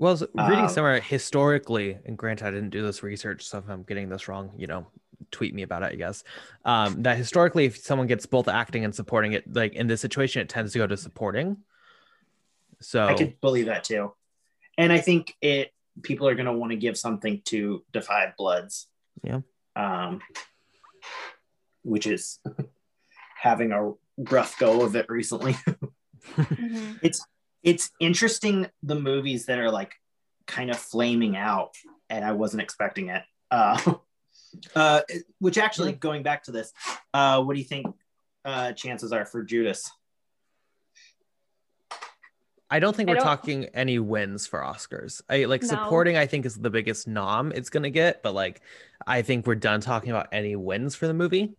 Well, 0.00 0.14
s- 0.14 0.22
reading 0.34 0.64
Um, 0.64 0.68
somewhere 0.70 0.98
historically, 1.00 1.98
and 2.06 2.16
granted, 2.16 2.46
I 2.46 2.50
didn't 2.50 2.70
do 2.70 2.82
this 2.82 3.02
research, 3.02 3.42
so 3.44 3.58
if 3.58 3.68
I'm 3.68 3.82
getting 3.84 4.08
this 4.08 4.28
wrong, 4.28 4.50
you 4.56 4.66
know, 4.66 4.86
tweet 5.30 5.54
me 5.54 5.62
about 5.62 5.82
it, 5.82 5.92
I 5.92 5.94
guess. 5.94 6.24
Um, 6.64 7.02
that 7.02 7.18
historically, 7.18 7.66
if 7.66 7.76
someone 7.76 8.06
gets 8.08 8.24
both 8.24 8.48
acting 8.48 8.84
and 8.84 8.94
supporting 8.94 9.32
it, 9.34 9.44
like 9.54 9.74
in 9.74 9.86
this 9.88 10.00
situation, 10.00 10.40
it 10.40 10.48
tends 10.48 10.72
to 10.72 10.78
go 10.78 10.86
to 10.86 10.96
supporting. 10.96 11.58
So 12.80 13.06
i 13.06 13.12
could 13.14 13.38
believe 13.42 13.66
that 13.66 13.84
too 13.84 14.14
and 14.78 14.90
i 14.90 14.98
think 14.98 15.36
it 15.42 15.70
people 16.02 16.26
are 16.26 16.34
going 16.34 16.46
to 16.46 16.52
want 16.54 16.70
to 16.72 16.76
give 16.78 16.96
something 16.96 17.42
to 17.44 17.84
Da 17.92 18.00
5 18.00 18.38
Bloods 18.38 18.86
Yeah. 19.22 19.40
um 19.76 20.22
which 21.82 22.06
is 22.06 22.38
having 23.42 23.72
a 23.72 23.92
rough 24.16 24.58
go 24.58 24.80
of 24.82 24.96
it 24.96 25.10
recently 25.10 25.52
Mhm. 26.38 26.98
it's 27.02 27.22
it's 27.62 27.90
interesting 28.00 28.66
the 28.82 28.94
movies 28.94 29.46
that 29.46 29.58
are 29.58 29.70
like 29.70 29.94
kind 30.46 30.70
of 30.70 30.76
flaming 30.76 31.36
out 31.36 31.74
and 32.08 32.24
i 32.24 32.32
wasn't 32.32 32.60
expecting 32.62 33.08
it 33.08 33.22
uh 33.50 33.78
uh 34.74 35.00
which 35.38 35.58
actually 35.58 35.92
going 35.92 36.22
back 36.22 36.42
to 36.44 36.52
this 36.52 36.72
uh 37.14 37.42
what 37.42 37.54
do 37.54 37.60
you 37.60 37.66
think 37.66 37.86
uh 38.44 38.72
chances 38.72 39.12
are 39.12 39.24
for 39.24 39.42
judas 39.42 39.90
I 42.72 42.78
don't 42.78 42.94
think 42.94 43.08
I 43.08 43.12
we're 43.12 43.16
don't- 43.16 43.24
talking 43.26 43.64
any 43.74 43.98
wins 43.98 44.46
for 44.46 44.60
Oscars. 44.60 45.20
I 45.28 45.46
like 45.46 45.62
No. 45.62 45.68
supporting. 45.70 46.16
I 46.16 46.26
think 46.26 46.46
is 46.46 46.54
the 46.54 46.70
biggest 46.70 47.08
nom 47.08 47.50
it's 47.50 47.68
gonna 47.68 47.90
get, 47.90 48.22
but 48.22 48.32
like, 48.32 48.60
I 49.04 49.22
think 49.22 49.44
we're 49.44 49.56
done 49.56 49.80
talking 49.80 50.10
about 50.10 50.28
any 50.30 50.54
wins 50.54 50.94
for 50.94 51.08
the 51.08 51.14
movie. 51.14 51.56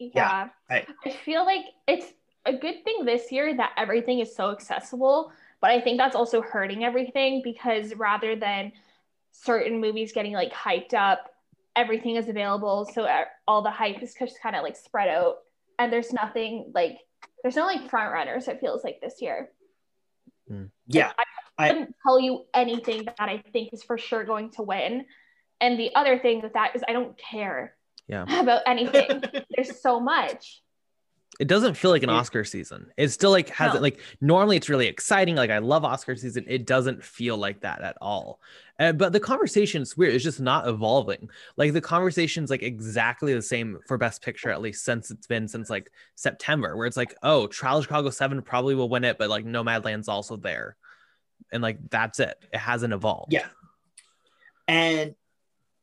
Yeah. 0.00 0.48
I- 0.68 0.84
I 1.04 1.10
feel 1.10 1.44
like 1.46 1.64
it's 1.86 2.12
a 2.44 2.52
good 2.52 2.84
thing 2.84 3.04
this 3.04 3.30
year 3.30 3.54
that 3.56 3.72
everything 3.76 4.18
is 4.20 4.34
so 4.34 4.50
accessible, 4.50 5.32
but 5.60 5.70
I 5.70 5.80
think 5.80 5.98
that's 5.98 6.16
also 6.16 6.42
hurting 6.42 6.84
everything 6.84 7.40
because 7.42 7.94
rather 7.94 8.34
than 8.36 8.72
certain 9.30 9.80
movies 9.80 10.12
getting 10.12 10.32
like 10.32 10.52
hyped 10.52 10.94
up, 10.94 11.30
everything 11.76 12.16
is 12.16 12.28
available. 12.28 12.84
So 12.92 13.08
all 13.46 13.62
the 13.62 13.70
hype 13.70 14.02
is 14.02 14.14
just 14.14 14.42
kind 14.42 14.56
of 14.56 14.62
like 14.62 14.76
spread 14.76 15.08
out. 15.08 15.38
And 15.78 15.92
there's 15.92 16.12
nothing 16.12 16.70
like, 16.74 16.98
there's 17.42 17.56
no 17.56 17.64
like 17.66 17.88
front 17.88 18.12
runners, 18.12 18.48
it 18.48 18.60
feels 18.60 18.84
like 18.84 19.00
this 19.00 19.20
year. 19.22 19.50
Mm. 20.50 20.70
yeah 20.88 21.12
I 21.16 21.22
I- 21.64 21.68
couldn't 21.68 21.94
tell 22.04 22.18
you 22.18 22.44
anything 22.52 23.04
that 23.04 23.14
I 23.20 23.42
think 23.52 23.72
is 23.72 23.82
for 23.84 23.96
sure 23.96 24.24
going 24.24 24.50
to 24.52 24.62
win. 24.62 25.04
And 25.60 25.78
the 25.78 25.94
other 25.94 26.18
thing 26.18 26.42
with 26.42 26.54
that 26.54 26.74
is 26.74 26.82
I 26.88 26.92
don't 26.92 27.16
care 27.16 27.76
Yeah, 28.08 28.24
about 28.40 28.62
anything. 28.66 29.22
There's 29.54 29.80
so 29.80 30.00
much. 30.00 30.60
It 31.40 31.48
doesn't 31.48 31.74
feel 31.74 31.90
like 31.90 32.02
an 32.02 32.10
Oscar 32.10 32.44
season. 32.44 32.90
It 32.96 33.08
still 33.08 33.30
like 33.30 33.48
has 33.50 33.72
No. 33.72 33.78
it 33.78 33.82
like 33.82 34.00
normally 34.20 34.56
it's 34.58 34.68
really 34.68 34.86
exciting. 34.86 35.34
Like 35.34 35.50
I 35.50 35.58
love 35.58 35.84
Oscar 35.84 36.14
season. 36.14 36.44
It 36.46 36.66
doesn't 36.66 37.02
feel 37.02 37.36
like 37.36 37.60
that 37.62 37.80
at 37.80 37.96
all. 38.00 38.40
Uh, 38.78 38.92
but 38.92 39.12
the 39.12 39.20
conversation's 39.20 39.96
weird. 39.96 40.14
It's 40.14 40.24
just 40.24 40.40
not 40.40 40.68
evolving. 40.68 41.30
Like 41.56 41.72
the 41.72 41.80
conversation's 41.80 42.50
like 42.50 42.62
exactly 42.62 43.32
the 43.34 43.42
same 43.42 43.78
for 43.88 43.96
Best 43.98 44.22
Picture 44.22 44.50
at 44.50 44.60
least 44.60 44.84
since 44.84 45.10
it's 45.10 45.26
been 45.26 45.48
since 45.48 45.70
like 45.70 45.90
September, 46.16 46.76
where 46.76 46.86
it's 46.86 46.96
like, 46.96 47.14
oh, 47.22 47.46
Trial 47.46 47.78
of 47.78 47.84
Chicago 47.84 48.10
Seven 48.10 48.42
probably 48.42 48.74
will 48.74 48.88
win 48.88 49.04
it, 49.04 49.18
but 49.18 49.30
like 49.30 49.44
Nomadland's 49.46 50.08
also 50.08 50.36
there. 50.36 50.76
and 51.52 51.62
like 51.62 51.78
that's 51.90 52.20
it. 52.20 52.36
It 52.52 52.58
hasn't 52.58 52.92
evolved. 52.92 53.32
Yeah. 53.32 53.46
And 54.68 55.14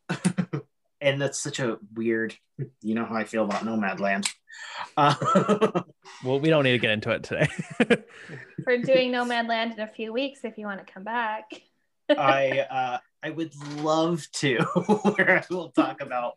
and 1.01 1.21
that's 1.21 1.39
such 1.39 1.59
a 1.59 1.77
weird 1.93 2.35
you 2.81 2.95
know 2.95 3.05
how 3.05 3.15
I 3.15 3.23
feel 3.23 3.43
about 3.45 3.63
Nomadland. 3.63 4.29
Uh, 4.97 5.15
well, 6.23 6.39
we 6.39 6.49
don't 6.49 6.63
need 6.63 6.71
to 6.71 6.79
get 6.79 6.91
into 6.91 7.11
it 7.11 7.23
today. 7.23 7.47
We're 8.65 8.81
doing 8.81 9.11
Nomadland 9.11 9.73
in 9.73 9.79
a 9.79 9.87
few 9.87 10.11
weeks 10.13 10.43
if 10.43 10.57
you 10.57 10.65
want 10.65 10.85
to 10.85 10.91
come 10.91 11.03
back. 11.03 11.45
I 12.09 12.65
uh 12.69 12.97
I 13.21 13.29
would 13.29 13.53
love 13.81 14.25
to 14.35 14.57
where 14.57 15.39
I 15.39 15.53
will 15.53 15.69
talk 15.69 16.01
about 16.01 16.33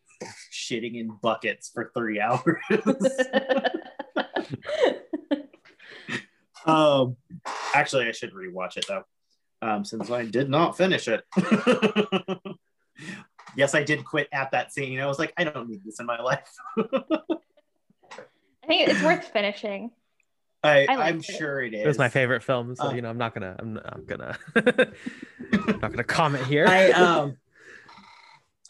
shitting 0.52 0.96
in 0.96 1.16
buckets 1.22 1.70
for 1.72 1.90
three 1.94 2.20
hours. 2.20 2.58
um 6.66 7.16
actually 7.74 8.06
I 8.06 8.12
should 8.12 8.34
rewatch 8.34 8.76
it 8.76 8.84
though. 8.86 9.04
Um 9.62 9.84
since 9.86 10.10
I 10.10 10.26
did 10.26 10.50
not 10.50 10.76
finish 10.76 11.08
it. 11.08 11.24
Yes, 13.56 13.74
I 13.74 13.82
did 13.82 14.04
quit 14.04 14.28
at 14.32 14.50
that 14.52 14.72
scene. 14.72 14.98
I 15.00 15.06
was 15.06 15.18
like, 15.18 15.32
I 15.36 15.44
don't 15.44 15.68
need 15.68 15.84
this 15.84 16.00
in 16.00 16.06
my 16.06 16.20
life. 16.20 16.50
I 16.78 18.66
think 18.66 18.88
it's 18.88 19.02
worth 19.02 19.24
finishing. 19.24 19.90
I, 20.64 20.86
I 20.88 21.08
I'm 21.08 21.18
it. 21.18 21.24
sure 21.24 21.60
it 21.62 21.74
is. 21.74 21.84
It 21.84 21.88
was 21.88 21.98
my 21.98 22.08
favorite 22.08 22.42
film, 22.42 22.76
so 22.76 22.86
Uh, 22.88 22.92
you 22.92 23.02
know 23.02 23.10
I'm 23.10 23.18
not 23.18 23.34
gonna 23.34 23.56
I'm, 23.58 23.80
I'm 23.84 24.04
gonna 24.04 24.38
I'm 24.54 24.64
not 25.80 25.90
gonna 25.90 26.04
comment 26.04 26.46
here. 26.46 26.66
I 26.68 26.90
um 26.92 27.36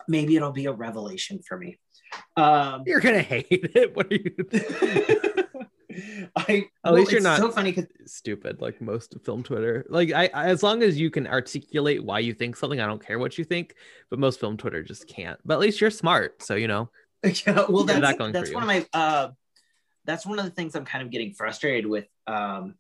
maybe 0.09 0.35
it'll 0.37 0.53
be 0.53 0.65
a 0.67 0.73
revelation 0.73 1.41
for 1.47 1.59
me. 1.59 1.79
Um 2.37 2.85
You're 2.87 3.01
gonna 3.01 3.21
hate 3.21 3.47
it. 3.51 3.95
What 3.95 4.07
are 4.11 4.15
you? 4.15 5.42
I 6.37 6.65
At 6.85 6.95
least 6.95 7.11
you're 7.11 7.19
it's 7.19 7.25
not 7.25 7.39
so 7.39 7.51
funny 7.51 7.73
because 7.73 7.91
stupid 8.07 8.61
like 8.61 8.81
most 8.81 9.17
film 9.25 9.43
Twitter. 9.43 9.85
Like 9.89 10.13
I, 10.13 10.31
I, 10.33 10.47
as 10.47 10.63
long 10.63 10.83
as 10.83 10.99
you 10.99 11.11
can 11.11 11.27
articulate 11.27 12.05
why 12.05 12.21
you 12.21 12.35
think 12.35 12.57
something, 12.57 12.81
I 12.81 12.87
don't 12.87 13.05
care 13.05 13.19
what 13.19 13.39
you 13.39 13.45
think. 13.45 13.75
But 14.11 14.19
most 14.19 14.41
film 14.41 14.57
Twitter 14.57 14.83
just 14.83 15.09
can't. 15.09 15.39
But 15.45 15.55
at 15.55 15.61
least 15.61 15.81
you're 15.81 15.91
smart, 15.91 16.43
so 16.43 16.55
you 16.55 16.69
know. 16.69 16.91
yeah, 17.25 17.67
well 17.69 17.85
that's, 17.85 18.01
that 18.01 18.33
that's 18.33 18.53
one 18.53 18.63
of 18.63 18.67
my 18.67 18.87
uh 18.93 19.31
that's 20.05 20.27
one 20.27 20.39
of 20.39 20.45
the 20.45 20.51
things 20.51 20.75
I'm 20.75 20.85
kind 20.85 21.05
of 21.05 21.11
getting 21.11 21.35
frustrated 21.35 21.87
with. 21.87 22.07
Um 22.27 22.75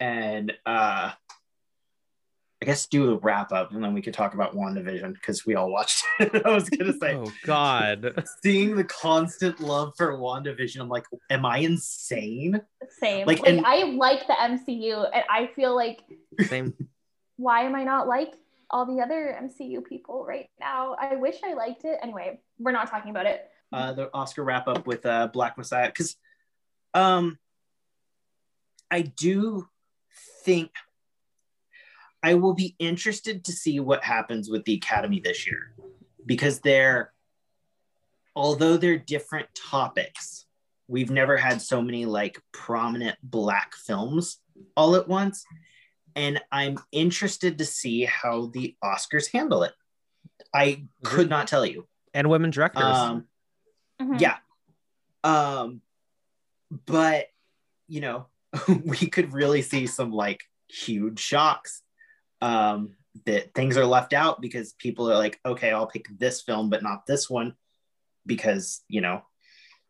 and 0.00 0.52
uh 0.66 1.12
I 2.64 2.66
guess 2.66 2.86
do 2.86 3.12
a 3.12 3.16
wrap 3.18 3.52
up 3.52 3.72
and 3.72 3.84
then 3.84 3.92
we 3.92 4.00
could 4.00 4.14
talk 4.14 4.32
about 4.32 4.56
WandaVision 4.56 5.12
because 5.12 5.44
we 5.44 5.54
all 5.54 5.70
watched 5.70 6.02
it. 6.18 6.46
I 6.46 6.48
was 6.54 6.70
gonna 6.70 6.94
say 6.94 7.14
Oh 7.14 7.30
God. 7.44 8.24
seeing 8.42 8.74
the 8.74 8.84
constant 8.84 9.60
love 9.60 9.92
for 9.98 10.16
WandaVision, 10.16 10.80
I'm 10.80 10.88
like, 10.88 11.04
am 11.28 11.44
I 11.44 11.58
insane? 11.58 12.58
Same. 13.00 13.26
Like, 13.26 13.40
Like, 13.40 13.48
and- 13.50 13.66
I 13.66 13.82
like 13.84 14.26
the 14.26 14.32
MCU, 14.32 15.10
and 15.12 15.24
I 15.28 15.50
feel 15.54 15.76
like 15.76 16.00
Same. 16.48 16.72
why 17.36 17.64
am 17.64 17.74
I 17.74 17.84
not 17.84 18.08
like 18.08 18.32
all 18.70 18.86
the 18.86 19.02
other 19.02 19.38
MCU 19.42 19.84
people 19.84 20.24
right 20.26 20.48
now? 20.58 20.96
I 20.98 21.16
wish 21.16 21.36
I 21.44 21.52
liked 21.52 21.84
it. 21.84 21.98
Anyway, 22.02 22.40
we're 22.58 22.72
not 22.72 22.88
talking 22.88 23.10
about 23.10 23.26
it. 23.26 23.46
uh, 23.74 23.92
the 23.92 24.08
Oscar 24.14 24.42
wrap 24.42 24.68
up 24.68 24.86
with 24.86 25.04
uh, 25.04 25.26
Black 25.26 25.58
Messiah 25.58 25.88
because 25.88 26.16
um, 26.94 27.38
I 28.90 29.02
do 29.02 29.68
think 30.44 30.70
I 32.24 32.32
will 32.32 32.54
be 32.54 32.74
interested 32.78 33.44
to 33.44 33.52
see 33.52 33.80
what 33.80 34.02
happens 34.02 34.48
with 34.48 34.64
the 34.64 34.72
Academy 34.72 35.20
this 35.20 35.46
year 35.46 35.74
because 36.24 36.58
they're 36.60 37.12
although 38.34 38.78
they're 38.78 38.96
different 38.96 39.46
topics, 39.54 40.46
we've 40.88 41.10
never 41.10 41.36
had 41.36 41.60
so 41.60 41.82
many 41.82 42.06
like 42.06 42.40
prominent 42.50 43.18
black 43.22 43.74
films 43.74 44.38
all 44.74 44.96
at 44.96 45.06
once. 45.06 45.44
And 46.16 46.40
I'm 46.50 46.78
interested 46.92 47.58
to 47.58 47.66
see 47.66 48.06
how 48.06 48.46
the 48.54 48.74
Oscars 48.82 49.30
handle 49.30 49.62
it. 49.62 49.74
I 50.54 50.86
could 51.02 51.28
not 51.28 51.46
tell 51.46 51.66
you. 51.66 51.86
And 52.14 52.30
women 52.30 52.50
directors. 52.50 52.96
Um, 52.96 53.26
Mhm. 54.00 54.18
yeah. 54.18 54.38
Um, 55.22 55.82
but 56.86 57.26
you 57.86 58.00
know, 58.00 58.28
we 58.86 58.96
could 58.96 59.34
really 59.34 59.60
see 59.60 59.86
some 59.86 60.10
like 60.10 60.40
huge 60.68 61.20
shocks. 61.20 61.82
Um, 62.44 62.96
that 63.26 63.54
things 63.54 63.76
are 63.76 63.86
left 63.86 64.12
out 64.12 64.40
because 64.40 64.72
people 64.72 65.10
are 65.10 65.16
like, 65.16 65.40
okay, 65.46 65.70
I'll 65.70 65.86
pick 65.86 66.06
this 66.18 66.42
film, 66.42 66.68
but 66.68 66.82
not 66.82 67.06
this 67.06 67.30
one, 67.30 67.54
because 68.26 68.82
you 68.88 69.00
know, 69.00 69.22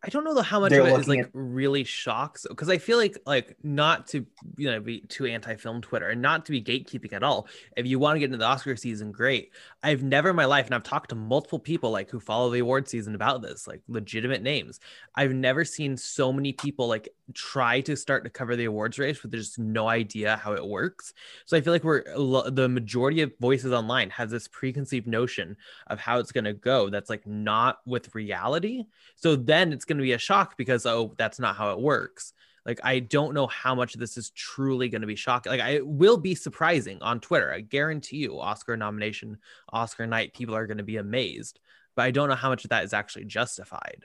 I 0.04 0.08
don't 0.08 0.24
know 0.24 0.40
how 0.42 0.60
much 0.60 0.70
They're 0.70 0.82
of 0.82 0.88
it 0.88 1.00
is 1.00 1.08
like 1.08 1.30
really 1.32 1.82
shocks 1.82 2.44
because 2.48 2.68
I 2.68 2.76
feel 2.76 2.98
like 2.98 3.16
like 3.24 3.56
not 3.62 4.06
to 4.08 4.26
you 4.58 4.70
know 4.70 4.78
be 4.78 5.00
too 5.00 5.24
anti-film 5.24 5.80
Twitter 5.80 6.10
and 6.10 6.20
not 6.20 6.44
to 6.46 6.52
be 6.52 6.62
gatekeeping 6.62 7.14
at 7.14 7.22
all. 7.22 7.48
If 7.74 7.86
you 7.86 7.98
want 7.98 8.16
to 8.16 8.20
get 8.20 8.26
into 8.26 8.36
the 8.36 8.44
Oscar 8.44 8.76
season, 8.76 9.12
great. 9.12 9.52
I've 9.82 10.02
never 10.02 10.30
in 10.30 10.36
my 10.36 10.44
life, 10.44 10.66
and 10.66 10.74
I've 10.74 10.82
talked 10.82 11.08
to 11.10 11.14
multiple 11.14 11.58
people 11.58 11.90
like 11.90 12.10
who 12.10 12.20
follow 12.20 12.50
the 12.50 12.58
award 12.58 12.86
season 12.86 13.14
about 13.14 13.40
this, 13.40 13.66
like 13.66 13.80
legitimate 13.88 14.42
names. 14.42 14.78
I've 15.14 15.32
never 15.32 15.64
seen 15.64 15.96
so 15.96 16.32
many 16.32 16.52
people 16.52 16.86
like 16.86 17.08
try 17.32 17.80
to 17.80 17.96
start 17.96 18.24
to 18.24 18.30
cover 18.30 18.56
the 18.56 18.66
awards 18.66 18.98
race 18.98 19.22
with 19.22 19.32
just 19.32 19.58
no 19.58 19.88
idea 19.88 20.36
how 20.36 20.52
it 20.52 20.66
works. 20.66 21.14
So 21.46 21.56
I 21.56 21.62
feel 21.62 21.72
like 21.72 21.84
we're 21.84 22.04
the 22.50 22.68
majority 22.68 23.22
of 23.22 23.32
voices 23.40 23.72
online 23.72 24.10
has 24.10 24.30
this 24.30 24.48
preconceived 24.48 25.06
notion 25.06 25.56
of 25.86 25.98
how 25.98 26.18
it's 26.18 26.32
going 26.32 26.44
to 26.44 26.52
go 26.52 26.90
that's 26.90 27.08
like 27.08 27.26
not 27.26 27.78
with 27.86 28.14
reality. 28.14 28.84
So 29.16 29.36
then 29.36 29.72
it's 29.72 29.84
going 29.84 29.93
to 29.98 30.02
be 30.02 30.12
a 30.12 30.18
shock 30.18 30.56
because 30.56 30.86
oh 30.86 31.14
that's 31.18 31.38
not 31.38 31.56
how 31.56 31.72
it 31.72 31.80
works. 31.80 32.32
Like 32.66 32.80
I 32.82 32.98
don't 32.98 33.34
know 33.34 33.46
how 33.46 33.74
much 33.74 33.94
of 33.94 34.00
this 34.00 34.16
is 34.16 34.30
truly 34.30 34.88
going 34.88 35.02
to 35.02 35.06
be 35.06 35.16
shocking. 35.16 35.52
Like 35.52 35.60
I 35.60 35.70
it 35.70 35.86
will 35.86 36.16
be 36.16 36.34
surprising 36.34 37.00
on 37.02 37.20
Twitter. 37.20 37.52
I 37.52 37.60
guarantee 37.60 38.18
you 38.18 38.40
Oscar 38.40 38.76
nomination, 38.76 39.38
Oscar 39.72 40.06
night 40.06 40.34
people 40.34 40.54
are 40.54 40.66
going 40.66 40.78
to 40.78 40.84
be 40.84 40.96
amazed. 40.96 41.60
But 41.96 42.02
I 42.02 42.10
don't 42.10 42.28
know 42.28 42.34
how 42.34 42.48
much 42.48 42.64
of 42.64 42.70
that 42.70 42.84
is 42.84 42.92
actually 42.92 43.26
justified. 43.26 44.04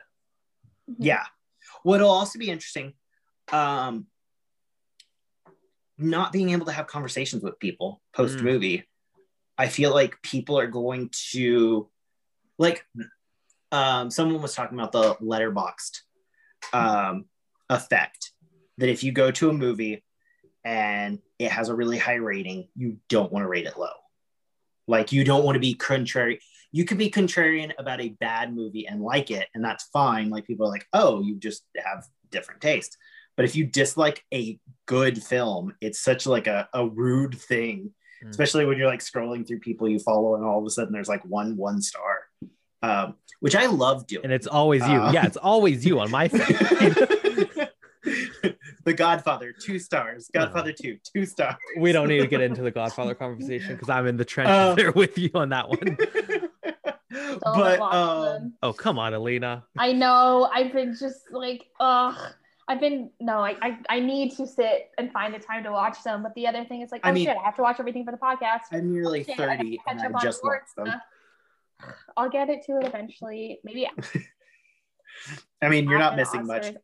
yeah. 0.97 1.23
What'll 1.83 2.09
also 2.09 2.39
be 2.39 2.49
interesting, 2.49 2.93
um, 3.51 4.07
not 5.97 6.31
being 6.31 6.51
able 6.51 6.65
to 6.67 6.71
have 6.71 6.87
conversations 6.87 7.43
with 7.43 7.59
people 7.59 8.01
post 8.13 8.39
movie. 8.41 8.87
I 9.57 9.67
feel 9.67 9.93
like 9.93 10.21
people 10.21 10.57
are 10.59 10.67
going 10.67 11.09
to 11.31 11.89
like 12.57 12.85
um 13.71 14.09
someone 14.09 14.41
was 14.41 14.55
talking 14.55 14.79
about 14.79 14.91
the 14.91 15.15
Letterboxd 15.15 15.99
um 16.73 17.25
effect 17.69 18.31
that 18.77 18.89
if 18.89 19.03
you 19.03 19.11
go 19.11 19.31
to 19.31 19.49
a 19.49 19.53
movie 19.53 20.03
and 20.63 21.19
it 21.37 21.51
has 21.51 21.69
a 21.69 21.75
really 21.75 21.97
high 21.97 22.15
rating, 22.15 22.67
you 22.75 22.97
don't 23.09 23.31
want 23.31 23.43
to 23.43 23.47
rate 23.47 23.65
it 23.65 23.77
low. 23.77 23.89
Like 24.87 25.11
you 25.11 25.23
don't 25.23 25.43
want 25.43 25.55
to 25.55 25.59
be 25.59 25.73
contrary. 25.75 26.39
You 26.71 26.85
could 26.85 26.97
be 26.97 27.11
contrarian 27.11 27.71
about 27.77 28.01
a 28.01 28.09
bad 28.09 28.53
movie 28.53 28.87
and 28.87 29.01
like 29.01 29.31
it, 29.31 29.47
and 29.53 29.63
that's 29.63 29.85
fine. 29.93 30.29
Like 30.29 30.47
people 30.47 30.65
are 30.67 30.71
like, 30.71 30.85
oh, 30.93 31.21
you 31.21 31.35
just 31.35 31.63
have 31.83 32.05
different 32.31 32.61
taste. 32.61 32.97
But 33.35 33.45
if 33.45 33.55
you 33.55 33.65
dislike 33.65 34.23
a 34.33 34.59
good 34.85 35.21
film, 35.23 35.73
it's 35.81 35.99
such 35.99 36.25
like 36.27 36.47
a, 36.47 36.67
a 36.73 36.87
rude 36.87 37.37
thing, 37.37 37.93
Mm. 38.23 38.31
especially 38.31 38.65
when 38.65 38.77
you're 38.77 38.89
like 38.89 38.99
scrolling 38.99 39.47
through 39.47 39.59
people 39.59 39.87
you 39.87 39.97
follow, 39.99 40.35
and 40.35 40.43
all 40.43 40.59
of 40.59 40.65
a 40.65 40.69
sudden 40.69 40.91
there's 40.91 41.07
like 41.07 41.23
one 41.23 41.55
one 41.55 41.81
star, 41.81 42.19
um, 42.81 43.15
which 43.39 43.55
I 43.55 43.65
love 43.67 44.07
doing. 44.07 44.23
And 44.25 44.33
it's 44.33 44.47
always 44.47 44.81
you. 44.87 45.01
Uh, 45.01 45.11
yeah, 45.11 45.25
it's 45.25 45.37
always 45.37 45.85
you 45.85 45.99
on 45.99 46.09
my 46.11 46.27
feed. 46.29 46.39
the 48.85 48.93
Godfather, 48.93 49.53
two 49.53 49.79
stars. 49.79 50.29
Godfather 50.33 50.71
two, 50.73 50.97
two 51.03 51.25
stars. 51.25 51.55
we 51.77 51.91
don't 51.91 52.07
need 52.07 52.19
to 52.21 52.27
get 52.27 52.41
into 52.41 52.61
the 52.61 52.71
Godfather 52.71 53.13
conversation 53.15 53.73
because 53.75 53.89
I'm 53.89 54.07
in 54.07 54.17
the 54.17 54.25
trenches 54.25 54.55
Uh, 54.55 54.75
there 54.75 54.91
with 54.91 55.17
you 55.17 55.29
on 55.35 55.49
that 55.49 55.69
one. 55.69 55.97
But 57.41 57.81
um. 57.81 58.53
Oh, 58.61 58.71
come 58.73 58.99
on, 58.99 59.13
Alina. 59.13 59.63
I 59.77 59.93
know. 59.93 60.49
I've 60.53 60.71
been 60.71 60.95
just 60.97 61.31
like, 61.31 61.65
ugh. 61.79 62.15
I've 62.67 62.79
been 62.79 63.09
no. 63.19 63.39
I, 63.39 63.55
I 63.61 63.77
I 63.89 63.99
need 63.99 64.35
to 64.37 64.45
sit 64.45 64.91
and 64.99 65.11
find 65.11 65.33
the 65.33 65.39
time 65.39 65.63
to 65.63 65.71
watch 65.71 66.03
them. 66.03 66.21
But 66.21 66.35
the 66.35 66.45
other 66.47 66.63
thing 66.65 66.81
is 66.81 66.91
like, 66.91 67.01
oh 67.03 67.09
I 67.09 67.11
mean- 67.11 67.25
shit, 67.25 67.35
I 67.35 67.43
have 67.43 67.55
to 67.55 67.63
watch 67.63 67.77
everything 67.79 68.05
for 68.05 68.11
the 68.11 68.17
podcast. 68.17 68.61
I'm 68.71 68.93
nearly 68.93 69.23
Shit, 69.23 69.39
I 69.39 69.55
have 69.55 69.59
to 69.59 69.63
30 69.65 69.77
catch 69.87 69.97
and 70.05 70.15
I 70.15 70.19
just 70.21 70.43
watched 70.43 70.75
them. 70.77 70.85
stuff. 70.87 71.01
I'll 72.17 72.29
get 72.29 72.49
it 72.49 72.63
to 72.65 72.77
it 72.77 72.85
eventually. 72.85 73.59
Maybe 73.63 73.89
I 75.61 75.69
mean, 75.69 75.89
you're 75.89 75.99
not 75.99 76.13
after 76.19 76.37
the 76.37 76.43
missing 76.43 76.47
much. 76.47 76.63
Oscars. 76.63 76.77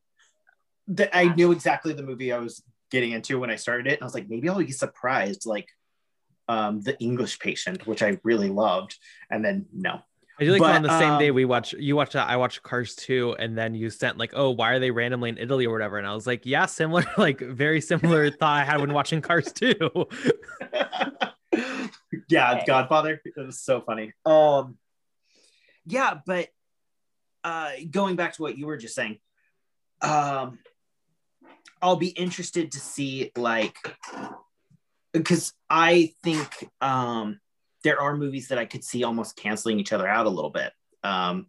The- 0.88 1.18
I 1.18 1.34
knew 1.34 1.52
exactly 1.52 1.94
the 1.94 2.04
movie 2.04 2.32
I 2.32 2.38
was 2.40 2.64
getting 2.92 3.12
into 3.12 3.40
when 3.40 3.50
I 3.50 3.56
started 3.56 3.88
it. 3.88 3.94
And 3.94 4.02
I 4.02 4.06
was 4.06 4.14
like, 4.14 4.30
maybe 4.30 4.48
I'll 4.50 4.60
be 4.60 4.72
surprised, 4.72 5.46
like 5.46 5.70
um, 6.48 6.82
The 6.82 6.98
English 7.00 7.40
Patient, 7.40 7.88
which 7.88 8.04
I 8.04 8.20
really 8.24 8.50
loved. 8.50 8.98
And 9.30 9.44
then 9.44 9.66
no. 9.74 10.00
I 10.40 10.44
do 10.44 10.52
like 10.52 10.60
But, 10.60 10.76
on 10.76 10.84
the 10.84 11.00
same 11.00 11.18
day 11.18 11.30
um, 11.30 11.36
we 11.36 11.46
watch 11.46 11.72
you 11.72 11.96
watched 11.96 12.12
that 12.12 12.28
I 12.28 12.36
watched 12.36 12.62
Cars 12.62 12.94
2 12.96 13.38
and 13.40 13.58
then 13.58 13.74
you 13.74 13.90
sent 13.90 14.18
like 14.18 14.32
oh 14.34 14.50
why 14.50 14.72
are 14.72 14.80
they 14.80 14.92
randomly 14.92 15.30
in 15.30 15.38
Italy 15.38 15.66
or 15.66 15.72
whatever 15.72 15.98
and 15.98 16.06
I 16.06 16.14
was 16.14 16.28
like 16.28 16.46
yeah 16.46 16.66
similar 16.66 17.06
like 17.18 17.40
very 17.40 17.80
similar 17.80 18.30
thought 18.32 18.60
I 18.62 18.66
had 18.66 18.82
when 18.82 18.92
watching 18.92 19.22
Cars 19.22 19.54
2 19.54 20.08
yeah, 22.28 22.54
Okay. 22.54 22.64
Godfather. 22.66 23.22
It 23.24 23.34
was 23.38 23.60
so 23.60 23.82
funny. 23.82 24.14
Um, 24.26 24.78
yeah, 25.86 26.20
but 26.26 26.49
uh, 27.44 27.72
going 27.90 28.16
back 28.16 28.34
to 28.34 28.41
what 28.41 28.57
you 28.57 28.66
were 28.66 28.78
just 28.78 28.95
saying, 28.95 29.20
um, 30.02 30.60
I'll 31.82 31.95
be 31.95 32.10
interested 32.10 32.72
to 32.72 32.80
see 32.80 33.32
like 33.36 33.78
because 35.14 35.53
I 35.70 36.14
think 36.24 36.49
um, 36.82 37.40
there 37.84 38.02
are 38.02 38.18
movies 38.18 38.49
that 38.49 38.57
I 38.57 38.66
could 38.66 38.84
see 38.84 39.03
almost 39.03 39.38
canceling 39.38 39.80
each 39.80 39.94
other 39.94 40.07
out 40.07 40.26
a 40.26 40.30
little 40.30 40.49
bit, 40.49 40.74
um, 41.03 41.48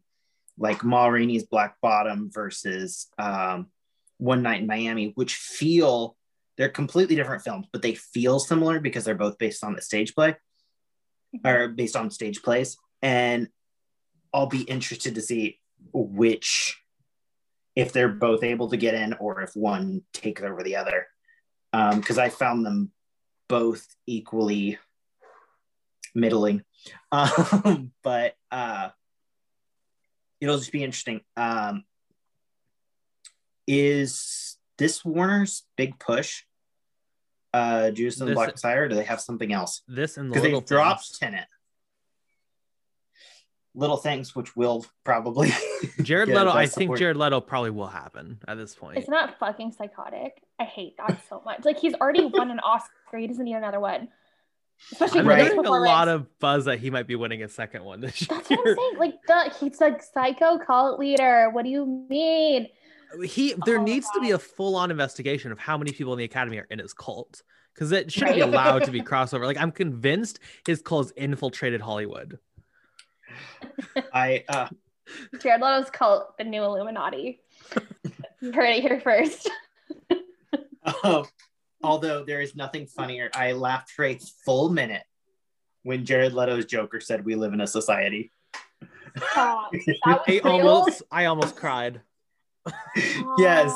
like 0.59 0.85
Ma 0.85 1.07
Rainey's 1.07 1.45
Black 1.45 1.77
Bottom 1.81 2.31
versus 2.33 3.09
um, 3.19 3.69
One 4.19 4.43
Night 4.43 4.61
in 4.61 4.67
Miami, 4.67 5.13
which 5.17 5.35
feel 5.35 6.17
they're 6.57 6.69
completely 6.69 7.17
different 7.17 7.43
films, 7.43 7.67
but 7.73 7.83
they 7.83 7.95
feel 7.95 8.39
similar 8.39 8.81
because 8.81 9.05
they're 9.05 9.15
both 9.15 9.39
based 9.39 9.65
on 9.65 9.75
the 9.75 9.83
stage 9.83 10.15
play 10.15 10.37
or 11.45 11.69
based 11.69 11.97
on 11.97 12.11
stage 12.11 12.43
plays. 12.43 12.77
And 13.03 13.49
I'll 14.33 14.47
be 14.47 14.63
interested 14.63 15.15
to 15.15 15.23
see 15.23 15.59
which, 15.93 16.81
if 17.75 17.93
they're 17.93 18.09
both 18.09 18.43
able 18.43 18.69
to 18.71 18.77
get 18.77 18.95
in 18.95 19.13
or 19.15 19.43
if 19.43 19.55
one 19.55 20.03
takes 20.13 20.43
over 20.43 20.63
the 20.63 20.77
other. 20.77 21.07
Because 21.73 22.19
I 22.19 22.29
found 22.31 22.65
them 22.65 22.93
both 23.49 23.87
equally 24.07 24.79
middling. 26.15 26.63
Um, 27.11 27.91
but 28.05 28.35
uh, 28.53 28.91
it'll 30.41 30.59
just 30.59 30.71
be 30.71 30.85
interesting. 30.85 31.21
Um, 31.37 31.85
is 33.67 34.57
this 34.79 35.05
Warner's 35.05 35.65
big 35.77 35.99
push? 35.99 36.45
Uh, 37.53 37.91
Judas 37.91 38.21
and 38.21 38.29
the 38.29 38.35
Black 38.35 38.53
Messiah, 38.53 38.83
or 38.83 38.89
do 38.89 38.95
they 38.95 39.05
have 39.05 39.21
something 39.21 39.53
else? 39.53 39.83
This 39.89 40.17
and 40.17 40.31
the 40.31 40.35
Because 40.35 40.51
they've 40.51 40.65
dropped 40.65 41.17
Things. 41.17 41.47
Tenet. 43.77 43.81
Little 43.81 43.97
things, 43.99 44.35
which 44.35 44.57
will 44.57 44.85
probably. 45.05 45.51
Jared 46.03 46.29
get 46.29 46.37
Leto. 46.39 46.51
I 46.51 46.63
less 46.63 46.75
think 46.75 46.87
support. 46.89 46.99
Jared 46.99 47.17
Leto 47.17 47.41
probably 47.41 47.71
will 47.71 47.87
happen 47.87 48.39
at 48.49 48.57
this 48.57 48.75
point. 48.75 48.99
It's 48.99 49.09
not 49.09 49.39
fucking 49.39 49.73
psychotic? 49.73 50.43
I 50.59 50.65
hate 50.65 50.97
that 50.99 51.21
so 51.29 51.43
much. 51.45 51.65
Like 51.65 51.79
he's 51.79 51.95
already 51.95 52.25
won 52.25 52.51
an 52.51 52.61
Oscar. 52.61 53.19
He 53.19 53.27
doesn't 53.27 53.45
need 53.45 53.55
another 53.55 53.81
one. 53.81 54.09
Especially 54.93 55.21
I'm 55.21 55.55
for 55.55 55.65
a 55.65 55.71
lot 55.71 56.09
of 56.09 56.27
buzz 56.39 56.67
that 56.67 56.79
he 56.79 56.91
might 56.91 57.07
be 57.07 57.17
winning 57.17 57.43
a 57.43 57.49
second 57.49 57.83
one 57.83 58.01
this 58.01 58.21
That's 58.27 58.51
year. 58.51 58.59
what 58.59 58.69
I'm 58.69 58.77
saying. 58.77 58.99
Like, 58.99 59.15
duh, 59.27 59.51
he's 59.59 59.81
a 59.81 59.97
psycho 60.13 60.59
cult 60.59 60.99
leader. 60.99 61.49
What 61.51 61.65
do 61.65 61.71
you 61.71 62.07
mean? 62.11 62.69
He 63.25 63.55
there 63.65 63.79
Oh, 63.79 63.83
needs 63.85 64.07
to 64.15 64.21
be 64.21 64.33
a 64.33 64.39
full-on 64.39 64.91
investigation 64.91 65.51
of 65.53 65.59
how 65.59 65.79
many 65.79 65.93
people 65.93 66.13
in 66.13 66.19
the 66.19 66.25
academy 66.25 66.59
are 66.59 66.67
in 66.71 66.79
his 66.79 66.93
cult 66.93 67.43
because 67.75 67.93
it 67.93 68.13
shouldn't 68.13 68.35
be 68.35 68.41
allowed 68.43 68.85
to 68.85 68.91
be 68.91 69.01
crossover. 69.03 69.45
Like 69.47 69.57
I'm 69.59 69.71
convinced 69.73 70.41
his 70.67 70.83
cult 70.83 71.07
has 71.07 71.13
infiltrated 71.13 71.81
Hollywood. 71.81 72.39
I 74.13 74.45
uh, 74.49 74.69
Jared 75.41 75.61
Leto's 75.61 75.91
cult, 75.91 76.37
the 76.39 76.45
new 76.45 76.63
Illuminati. 76.63 77.41
you 78.41 78.53
heard 78.53 78.71
it 78.71 78.83
here 78.83 79.01
first. 79.01 79.51
Um, 81.03 81.25
although 81.83 82.25
there 82.25 82.41
is 82.41 82.55
nothing 82.55 82.87
funnier, 82.87 83.31
I 83.35 83.53
laughed 83.53 83.91
for 83.91 84.05
a 84.05 84.19
full 84.45 84.69
minute 84.69 85.03
when 85.83 86.05
Jared 86.05 86.33
Leto's 86.33 86.65
Joker 86.65 87.01
said, 87.01 87.25
"We 87.25 87.35
live 87.35 87.53
in 87.53 87.61
a 87.61 87.67
society." 87.67 88.31
Stop. 89.31 89.73
I 90.05 90.39
almost 90.45 91.03
I 91.11 91.25
almost 91.27 91.57
cried. 91.57 92.01
yes, 93.39 93.73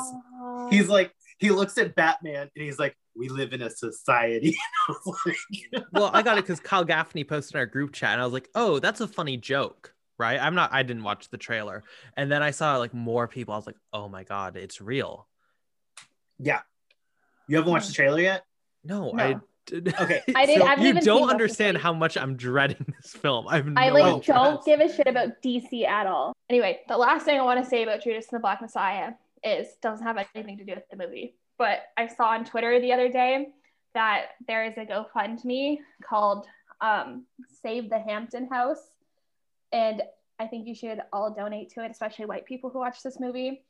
he's 0.69 0.87
like 0.87 1.13
he 1.39 1.49
looks 1.49 1.77
at 1.77 1.95
Batman 1.95 2.49
and 2.55 2.63
he's 2.63 2.77
like, 2.77 2.95
"We 3.15 3.29
live 3.29 3.53
in 3.53 3.61
a 3.61 3.69
society." 3.69 4.55
I 4.89 4.93
like, 5.25 5.83
Well, 5.93 6.11
I 6.13 6.21
got 6.21 6.37
it 6.37 6.43
because 6.45 6.59
Kyle 6.59 6.83
Gaffney 6.85 7.23
posted 7.23 7.55
in 7.55 7.59
our 7.59 7.65
group 7.65 7.93
chat, 7.93 8.13
and 8.13 8.21
I 8.21 8.23
was 8.25 8.33
like, 8.33 8.49
"Oh, 8.55 8.79
that's 8.79 9.01
a 9.01 9.07
funny 9.07 9.37
joke." 9.37 9.93
Right? 10.17 10.39
I'm 10.39 10.53
not. 10.55 10.71
I 10.73 10.83
didn't 10.83 11.03
watch 11.03 11.29
the 11.29 11.37
trailer, 11.37 11.83
and 12.15 12.31
then 12.31 12.43
I 12.43 12.51
saw 12.51 12.77
like 12.77 12.93
more 12.93 13.27
people. 13.27 13.53
I 13.53 13.57
was 13.57 13.65
like, 13.67 13.77
"Oh 13.91 14.07
my 14.09 14.23
god, 14.23 14.55
it's 14.55 14.79
real." 14.81 15.27
yeah, 16.39 16.61
you 17.47 17.57
haven't 17.57 17.71
watched 17.71 17.87
the 17.87 17.93
trailer 17.93 18.19
yet? 18.19 18.43
No, 18.83 19.11
No. 19.11 19.23
I 19.23 19.35
did. 19.67 19.93
Okay, 19.99 20.21
I 20.35 20.45
didn't- 20.45 20.61
so- 20.61 20.67
I've 20.67 20.79
you 20.79 20.93
don't 21.01 21.29
understand 21.29 21.77
how 21.77 21.93
much 21.93 22.17
I'm 22.17 22.35
dreading 22.35 22.93
this 23.01 23.13
film. 23.13 23.47
I 23.47 23.57
have 23.57 23.67
no 23.67 23.79
I 23.79 23.89
like 23.89 24.05
interest. 24.15 24.27
don't 24.27 24.65
give 24.65 24.79
a 24.79 24.93
shit 24.93 25.07
about 25.07 25.41
DC 25.43 25.85
at 25.85 26.07
all. 26.07 26.33
Anyway, 26.49 26.79
the 26.87 26.97
last 26.97 27.25
thing 27.25 27.39
I 27.39 27.43
want 27.43 27.63
to 27.63 27.69
say 27.69 27.83
about 27.83 28.03
Judas 28.03 28.25
and 28.31 28.37
the 28.37 28.41
Black 28.41 28.61
Messiah 28.61 29.11
is 29.43 29.67
doesn't 29.81 30.05
have 30.05 30.17
anything 30.35 30.57
to 30.57 30.65
do 30.65 30.73
with 30.75 30.83
the 30.89 30.97
movie. 30.97 31.35
But 31.61 31.91
I 31.95 32.07
saw 32.07 32.29
on 32.29 32.43
Twitter 32.43 32.81
the 32.81 32.91
other 32.91 33.07
day 33.07 33.49
that 33.93 34.29
there 34.47 34.65
is 34.65 34.73
a 34.77 34.83
GoFundMe 34.83 35.77
called 36.03 36.47
um, 36.81 37.25
Save 37.61 37.87
the 37.87 37.99
Hampton 37.99 38.47
House, 38.47 38.81
and 39.71 40.01
I 40.39 40.47
think 40.47 40.65
you 40.65 40.73
should 40.73 41.01
all 41.13 41.31
donate 41.31 41.69
to 41.73 41.85
it, 41.85 41.91
especially 41.91 42.25
white 42.25 42.47
people 42.47 42.71
who 42.71 42.79
watch 42.79 43.03
this 43.03 43.19
movie. 43.19 43.61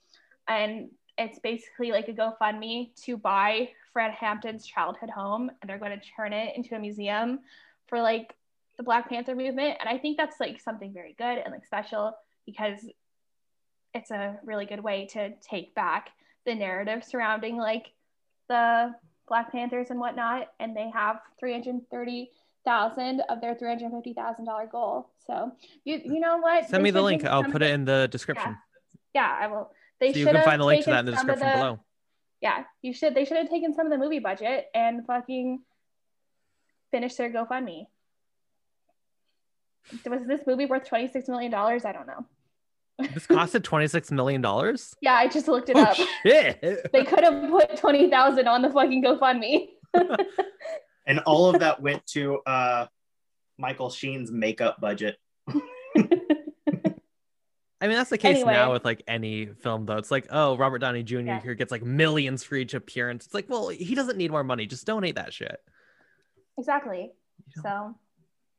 And 0.48 0.90
it's 1.18 1.40
basically 1.40 1.92
like 1.92 2.08
a 2.08 2.14
GoFundMe 2.14 2.96
to 3.04 3.18
buy 3.18 3.72
Fred 3.92 4.12
Hampton's 4.12 4.66
childhood 4.66 5.10
home, 5.10 5.52
and 5.62 5.70
they're 5.70 5.78
going 5.78 6.00
to 6.00 6.06
turn 6.16 6.32
it 6.32 6.56
into 6.56 6.76
a 6.76 6.80
museum 6.80 7.40
for 7.88 8.02
like 8.02 8.36
the 8.78 8.84
Black 8.84 9.10
Panther 9.10 9.36
movement. 9.36 9.76
And 9.82 9.90
I 9.90 9.98
think 9.98 10.16
that's 10.16 10.40
like 10.40 10.62
something 10.62 10.94
very 10.94 11.14
good 11.18 11.40
and 11.40 11.52
like 11.52 11.66
special 11.66 12.14
because 12.46 12.90
it's 13.94 14.12
a 14.12 14.40
really 14.46 14.66
good 14.66 14.80
way 14.80 15.08
to 15.08 15.34
take 15.42 15.76
back 15.76 16.12
the 16.46 16.56
narrative 16.56 17.04
surrounding 17.04 17.58
like 17.58 17.88
the 18.50 18.94
Black 19.28 19.52
Panthers 19.52 19.90
and 19.90 20.00
whatnot. 20.00 20.48
And 20.60 20.76
they 20.76 20.90
have 20.94 21.20
330,000 21.40 23.22
of 23.30 23.42
their 23.42 23.56
$350,000 23.56 24.72
goal. 24.72 25.10
So 25.26 25.52
you 25.84 26.02
you 26.04 26.20
know 26.20 26.38
what? 26.38 26.66
Send 26.66 26.74
They 26.74 26.84
me 26.84 26.92
the 26.92 27.02
link. 27.02 27.26
I'll 27.26 27.44
put 27.44 27.62
it 27.62 27.72
in 27.72 27.86
the 27.86 28.08
description. 28.12 28.58
Yeah, 29.14 29.38
I 29.40 29.48
will. 29.48 29.72
They 30.00 30.14
so 30.14 30.20
you 30.20 30.26
can 30.26 30.44
find 30.44 30.60
the 30.62 30.66
link 30.66 30.84
to 30.86 30.90
that 30.92 31.00
in 31.02 31.06
the 31.06 31.12
description 31.12 31.48
the- 31.48 31.54
below. 31.54 31.80
Yeah, 32.42 32.64
you 32.82 32.92
should. 32.92 33.14
They 33.14 33.24
should 33.26 33.38
have 33.38 33.50
taken 33.50 33.74
some 33.76 33.86
of 33.86 33.92
the 33.92 34.00
movie 34.00 34.18
budget 34.18 34.66
and 34.74 35.06
fucking 35.06 35.62
finished 36.90 37.18
their 37.18 37.32
GoFundMe. 37.32 37.86
Was 40.08 40.26
this 40.26 40.42
movie 40.48 40.66
worth 40.66 40.88
twenty 40.88 41.08
six 41.08 41.28
million 41.28 41.52
dollars? 41.52 41.86
I 41.86 41.92
don't 41.92 42.08
know. 42.08 42.26
This 43.14 43.28
costed 43.28 43.64
twenty 43.64 43.88
six 43.88 44.12
million 44.12 44.42
dollars. 44.42 44.96
Yeah, 45.02 45.14
I 45.14 45.28
just 45.28 45.48
looked 45.48 45.70
it 45.70 45.76
Oh 45.78 45.82
up. 45.84 45.96
shit! 45.96 46.62
They 46.94 47.04
could 47.04 47.24
have 47.24 47.50
put 47.50 47.78
twenty 47.78 48.10
thousand 48.10 48.48
on 48.48 48.62
the 48.62 48.70
fucking 48.70 49.04
GoFundMe. 49.04 49.70
and 51.08 51.20
all 51.26 51.54
of 51.54 51.60
that 51.62 51.82
went 51.82 52.06
to 52.08 52.40
uh, 52.46 52.86
Michael 53.58 53.90
Sheen's 53.90 54.32
makeup 54.32 54.80
budget. 54.82 55.18
I 57.84 57.88
mean, 57.88 57.98
that's 57.98 58.12
the 58.12 58.18
case 58.20 58.36
Anyway. 58.38 58.54
now 58.54 58.74
with 58.74 58.86
like 58.86 59.02
any 59.08 59.48
film, 59.48 59.88
though. 59.88 59.98
It's 59.98 60.12
like, 60.12 60.28
oh, 60.30 60.56
Robert 60.56 60.80
Downey 60.80 61.02
Jr. 61.02 61.20
Yeah. 61.22 61.42
here 61.42 61.56
gets 61.56 61.72
like 61.72 61.82
millions 61.84 62.44
for 62.44 62.54
each 62.56 62.76
appearance. 62.76 63.26
It's 63.26 63.34
like, 63.34 63.50
well, 63.50 63.70
he 63.70 63.96
doesn't 63.96 64.18
need 64.18 64.30
more 64.30 64.44
money. 64.44 64.68
Just 64.68 64.86
donate 64.86 65.16
that 65.16 65.34
shit. 65.34 65.58
exactly. 66.60 67.12
So 67.64 67.96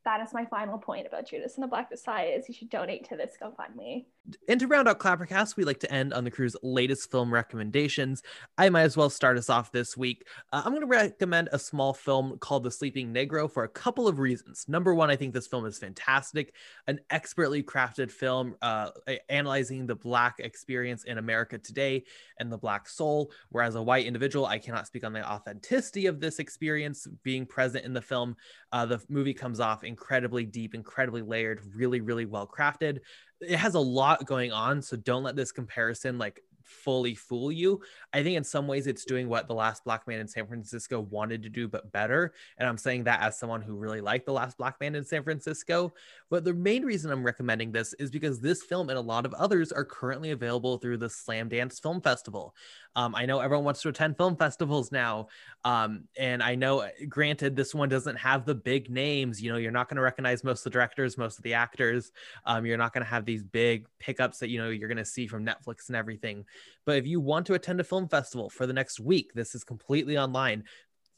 that 0.05 0.21
is 0.27 0.35
my 0.35 0.45
final 0.47 0.77
point 0.77 1.07
about 1.07 1.29
Judas 1.29 1.55
and 1.55 1.63
the 1.63 1.69
Black 1.69 1.89
Messiah 1.89 2.27
is 2.27 2.49
you 2.49 2.55
should 2.55 2.69
donate 2.69 3.09
to 3.11 3.17
this 3.17 3.35
GoFundMe. 3.41 4.07
And 4.49 4.61
to 4.61 4.69
round 4.69 4.89
out 4.89 5.01
Clappercast, 5.01 5.57
we 5.57 5.65
like 5.65 5.81
to 5.81 5.93
end 5.93 6.15
on 6.15 6.23
the 6.23 6.31
crew's 6.31 6.55
latest 6.63 7.11
film 7.11 7.33
recommendations. 7.33 8.23
I 8.57 8.69
might 8.69 8.83
as 8.83 8.97
well 8.97 9.11
start 9.11 9.37
us 9.37 9.51
off 9.51 9.73
this 9.73 9.97
week. 9.97 10.27
Uh, 10.53 10.63
I'm 10.65 10.73
going 10.73 10.83
to 10.83 10.87
recommend 10.87 11.49
a 11.51 11.59
small 11.59 11.93
film 11.93 12.39
called 12.39 12.63
The 12.63 12.71
Sleeping 12.71 13.13
Negro 13.13 13.51
for 13.51 13.65
a 13.65 13.69
couple 13.69 14.07
of 14.07 14.21
reasons. 14.21 14.67
Number 14.69 14.95
one, 14.95 15.11
I 15.11 15.17
think 15.17 15.35
this 15.35 15.49
film 15.49 15.67
is 15.67 15.79
fantastic, 15.79 16.55
an 16.87 17.01
expertly 17.11 17.65
crafted 17.65 18.13
film 18.13 18.55
uh, 18.63 18.91
analyzing 19.29 19.87
the 19.87 19.97
Black 19.97 20.37
experience 20.39 21.03
in 21.03 21.19
America 21.19 21.59
today 21.59 22.05
and 22.39 22.51
the 22.51 22.59
Black 22.59 22.89
soul. 22.89 23.33
Whereas 23.49 23.75
a 23.75 23.83
white 23.83 24.07
individual, 24.07 24.47
I 24.47 24.59
cannot 24.59 24.87
speak 24.87 25.05
on 25.05 25.13
the 25.13 25.29
authenticity 25.29 26.07
of 26.07 26.21
this 26.21 26.39
experience 26.39 27.09
being 27.25 27.45
present 27.45 27.85
in 27.85 27.93
the 27.93 28.03
film. 28.03 28.37
Uh, 28.71 28.87
the 28.87 29.03
movie 29.09 29.35
comes 29.35 29.59
off 29.59 29.83
incredibly 29.83 30.45
deep, 30.45 30.77
incredibly 30.77 31.23
layered, 31.23 31.61
really, 31.75 32.01
really 32.01 32.25
well 32.25 32.47
crafted 32.47 33.01
it 33.43 33.57
has 33.57 33.75
a 33.75 33.81
lot 33.81 34.25
going 34.27 34.53
on 34.53 34.81
so 34.83 34.97
don't 34.97 35.23
let 35.23 35.37
this 35.37 35.53
comparison 35.53 36.19
like 36.19 36.43
fully 36.73 37.15
fool 37.15 37.53
you. 37.53 37.81
I 38.13 38.23
think 38.23 38.37
in 38.37 38.45
some 38.45 38.67
ways 38.67 38.87
it's 38.87 39.05
doing 39.05 39.29
what 39.29 39.47
the 39.47 39.55
last 39.55 39.85
black 39.85 40.07
man 40.07 40.21
in 40.21 40.29
san 40.29 40.47
francisco 40.47 41.01
wanted 41.01 41.43
to 41.43 41.49
do 41.49 41.69
but 41.69 41.91
better 41.93 42.35
and 42.59 42.69
i'm 42.69 42.77
saying 42.77 43.05
that 43.05 43.21
as 43.21 43.39
someone 43.39 43.63
who 43.63 43.75
really 43.75 44.01
liked 44.01 44.27
the 44.27 44.33
last 44.33 44.59
black 44.59 44.79
man 44.81 44.95
in 44.95 45.05
san 45.05 45.23
francisco 45.23 45.93
but 46.31 46.45
the 46.45 46.53
main 46.53 46.85
reason 46.85 47.11
i'm 47.11 47.25
recommending 47.25 47.73
this 47.73 47.95
is 47.95 48.11
because 48.11 48.41
this 48.41 48.63
film 48.63 48.89
and 48.89 48.99
a 48.99 49.03
lot 49.03 49.25
of 49.25 49.35
others 49.35 49.73
are 49.73 49.85
currently 49.85 50.31
available 50.31 50.79
through 50.79 50.97
the 50.97 51.07
Slamdance 51.07 51.81
film 51.81 52.01
festival 52.01 52.55
um, 52.97 53.15
i 53.15 53.27
know 53.27 53.41
everyone 53.41 53.65
wants 53.65 53.83
to 53.83 53.89
attend 53.89 54.17
film 54.17 54.37
festivals 54.37 54.93
now 54.93 55.27
um, 55.65 56.05
and 56.19 56.43
i 56.43 56.55
know 56.55 56.89
granted 57.09 57.57
this 57.57 57.75
one 57.75 57.89
doesn't 57.89 58.17
have 58.17 58.45
the 58.45 58.55
big 58.55 58.91
names 58.91 59.43
you 59.43 59.51
know 59.51 59.59
you're 59.59 59.71
not 59.71 59.89
going 59.89 59.97
to 59.97 60.03
recognize 60.03 60.45
most 60.45 60.61
of 60.61 60.65
the 60.65 60.71
directors 60.71 61.17
most 61.19 61.39
of 61.39 61.45
the 61.45 61.55
actors 61.55 62.13
um, 62.47 62.67
you're 62.67 62.77
not 62.77 62.93
going 62.93 63.05
to 63.05 63.11
have 63.11 63.25
these 63.25 63.43
big 63.43 63.87
pickups 63.99 64.39
that 64.39 64.49
you 64.49 64.59
know 64.59 64.71
you're 64.71 64.89
going 64.89 64.99
to 64.99 65.05
see 65.05 65.27
from 65.27 65.45
Netflix 65.45 65.89
and 65.89 65.97
everything. 65.97 66.45
But 66.85 66.97
if 66.97 67.07
you 67.07 67.21
want 67.21 67.47
to 67.47 67.55
attend 67.55 67.81
a 67.81 67.85
film 67.85 68.09
festival 68.09 68.51
for 68.51 68.67
the 68.67 68.73
next 68.73 69.01
week, 69.01 69.33
this 69.35 69.55
is 69.55 69.65
completely 69.65 70.19
online. 70.19 70.65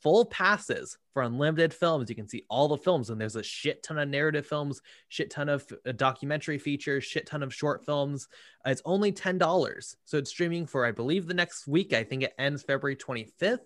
Full 0.04 0.26
passes 0.26 0.96
for 1.12 1.22
unlimited 1.22 1.74
films. 1.74 2.08
You 2.08 2.14
can 2.14 2.28
see 2.28 2.44
all 2.48 2.68
the 2.68 2.76
films, 2.76 3.10
and 3.10 3.20
there's 3.20 3.34
a 3.34 3.42
shit 3.42 3.82
ton 3.82 3.98
of 3.98 4.08
narrative 4.08 4.46
films, 4.46 4.80
shit 5.08 5.30
ton 5.30 5.48
of 5.48 5.66
uh, 5.84 5.92
documentary 5.92 6.58
features, 6.58 7.02
shit 7.02 7.26
ton 7.26 7.42
of 7.42 7.52
short 7.52 7.84
films. 7.84 8.28
Uh, 8.64 8.70
it's 8.70 8.82
only 8.84 9.10
ten 9.10 9.38
dollars, 9.38 9.96
so 10.04 10.18
it's 10.18 10.30
streaming 10.30 10.66
for 10.66 10.86
I 10.86 10.92
believe 10.92 11.26
the 11.26 11.34
next 11.34 11.66
week. 11.66 11.92
I 11.92 12.04
think 12.04 12.22
it 12.22 12.34
ends 12.38 12.62
February 12.62 12.96
25th. 12.96 13.58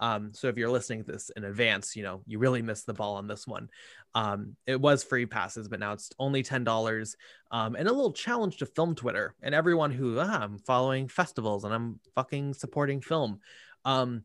Um, 0.00 0.32
so 0.32 0.48
if 0.48 0.56
you're 0.56 0.70
listening 0.70 1.04
to 1.04 1.12
this 1.12 1.30
in 1.36 1.44
advance, 1.44 1.96
you 1.96 2.02
know, 2.02 2.22
you 2.26 2.38
really 2.38 2.62
missed 2.62 2.86
the 2.86 2.94
ball 2.94 3.16
on 3.16 3.26
this 3.26 3.46
one. 3.46 3.68
Um, 4.14 4.56
it 4.66 4.80
was 4.80 5.02
free 5.02 5.26
passes, 5.26 5.68
but 5.68 5.80
now 5.80 5.92
it's 5.92 6.10
only 6.18 6.42
$10 6.42 7.14
um, 7.50 7.74
and 7.74 7.88
a 7.88 7.92
little 7.92 8.12
challenge 8.12 8.58
to 8.58 8.66
film 8.66 8.94
Twitter 8.94 9.34
and 9.42 9.54
everyone 9.54 9.90
who 9.90 10.18
ah, 10.20 10.42
I'm 10.42 10.58
following 10.58 11.08
festivals 11.08 11.64
and 11.64 11.74
I'm 11.74 12.00
fucking 12.14 12.54
supporting 12.54 13.00
film. 13.00 13.40
Um, 13.84 14.22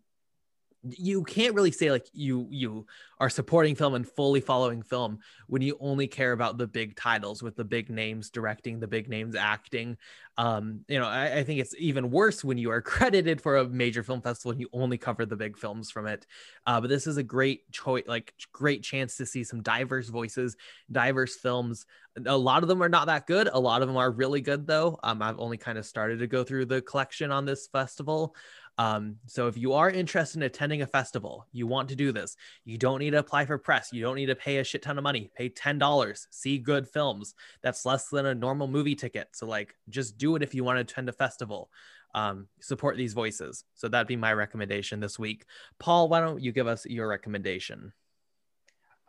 you 0.89 1.23
can't 1.23 1.55
really 1.55 1.71
say 1.71 1.91
like 1.91 2.07
you 2.13 2.47
you 2.49 2.85
are 3.19 3.29
supporting 3.29 3.73
film 3.73 3.93
and 3.93 4.07
fully 4.07 4.41
following 4.41 4.81
film 4.81 5.19
when 5.47 5.61
you 5.61 5.77
only 5.79 6.07
care 6.07 6.33
about 6.33 6.57
the 6.57 6.67
big 6.67 6.95
titles 6.95 7.41
with 7.41 7.55
the 7.55 7.63
big 7.63 7.89
names 7.89 8.29
directing 8.29 8.79
the 8.79 8.87
big 8.87 9.07
names 9.07 9.35
acting. 9.35 9.97
Um 10.37 10.81
you 10.87 10.99
know 10.99 11.07
I, 11.07 11.37
I, 11.37 11.43
think 11.43 11.61
it's 11.61 11.75
even 11.77 12.11
worse 12.11 12.43
when 12.43 12.57
you 12.57 12.71
are 12.71 12.81
credited 12.93 13.39
for 13.39 13.57
a 13.57 13.67
major 13.67 14.03
film 14.03 14.21
festival 14.21 14.51
and 14.51 14.59
you 14.59 14.67
only 14.73 14.97
cover 14.97 15.25
the 15.25 15.37
big 15.37 15.57
films 15.57 15.89
from 15.89 16.07
it. 16.07 16.25
Uh, 16.65 16.81
but 16.81 16.89
this 16.89 17.07
is 17.07 17.17
a 17.17 17.23
great 17.23 17.71
choice 17.71 18.03
like 18.07 18.33
great 18.51 18.83
chance 18.83 19.15
to 19.17 19.25
see 19.25 19.43
some 19.43 19.61
diverse 19.61 20.09
voices 20.09 20.57
diverse 20.91 21.37
films. 21.37 21.85
A 22.25 22.37
lot 22.37 22.61
of 22.61 22.69
them 22.69 22.83
are 22.83 22.89
not 22.89 23.07
that 23.07 23.25
good. 23.25 23.49
A 23.51 23.59
lot 23.59 23.81
of 23.81 23.87
them 23.87 23.97
are 23.97 24.11
really 24.11 24.41
good 24.41 24.67
though. 24.67 24.99
Um, 25.03 25.21
i've 25.21 25.39
only 25.39 25.57
kind 25.57 25.77
of 25.77 25.85
started 25.85 26.19
to 26.19 26.27
go 26.27 26.43
through 26.43 26.65
the 26.65 26.81
collection 26.81 27.31
on 27.31 27.45
this 27.45 27.67
festival 27.67 28.35
um, 28.77 29.17
so 29.27 29.47
if 29.47 29.57
you 29.57 29.73
are 29.73 29.89
interested 29.89 30.39
in 30.39 30.43
attending 30.43 30.81
a 30.81 30.87
festival, 30.87 31.47
you 31.51 31.67
want 31.67 31.89
to 31.89 31.95
do 31.95 32.11
this, 32.11 32.35
you 32.65 32.77
don't 32.77 32.99
need 32.99 33.11
to 33.11 33.19
apply 33.19 33.45
for 33.45 33.57
press. 33.57 33.93
You 33.93 34.01
don't 34.01 34.15
need 34.15 34.27
to 34.27 34.35
pay 34.35 34.57
a 34.57 34.63
shit 34.63 34.81
ton 34.81 34.97
of 34.97 35.03
money. 35.03 35.31
Pay 35.35 35.49
$10, 35.49 36.27
see 36.31 36.57
good 36.57 36.87
films. 36.87 37.35
That's 37.61 37.85
less 37.85 38.09
than 38.09 38.25
a 38.25 38.35
normal 38.35 38.67
movie 38.67 38.95
ticket. 38.95 39.29
So 39.33 39.45
like 39.45 39.75
just 39.89 40.17
do 40.17 40.35
it 40.35 40.43
if 40.43 40.55
you 40.55 40.63
want 40.63 40.77
to 40.77 40.81
attend 40.81 41.09
a 41.09 41.13
festival. 41.13 41.69
Um, 42.15 42.47
support 42.61 42.95
these 42.95 43.13
voices. 43.13 43.63
So 43.73 43.87
that'd 43.87 44.07
be 44.07 44.15
my 44.15 44.33
recommendation 44.33 44.99
this 44.99 45.17
week. 45.17 45.45
Paul, 45.79 46.09
why 46.09 46.19
don't 46.19 46.41
you 46.41 46.51
give 46.51 46.67
us 46.67 46.85
your 46.85 47.07
recommendation? 47.07 47.91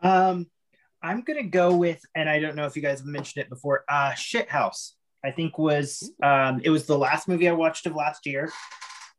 Um, 0.03 0.47
I'm 1.03 1.20
gonna 1.20 1.43
go 1.43 1.77
with, 1.77 2.01
and 2.15 2.31
I 2.31 2.41
don't 2.41 2.57
know 2.57 2.65
if 2.65 2.77
you 2.77 2.81
guys 2.81 3.01
have 3.01 3.07
mentioned 3.07 3.43
it 3.45 3.51
before, 3.51 3.85
uh 3.91 4.12
Shithouse. 4.12 4.93
I 5.23 5.31
think 5.32 5.59
was 5.59 6.12
um 6.23 6.62
it 6.65 6.70
was 6.70 6.86
the 6.86 6.97
last 6.97 7.28
movie 7.28 7.47
I 7.47 7.53
watched 7.53 7.85
of 7.85 7.95
last 7.95 8.24
year. 8.24 8.51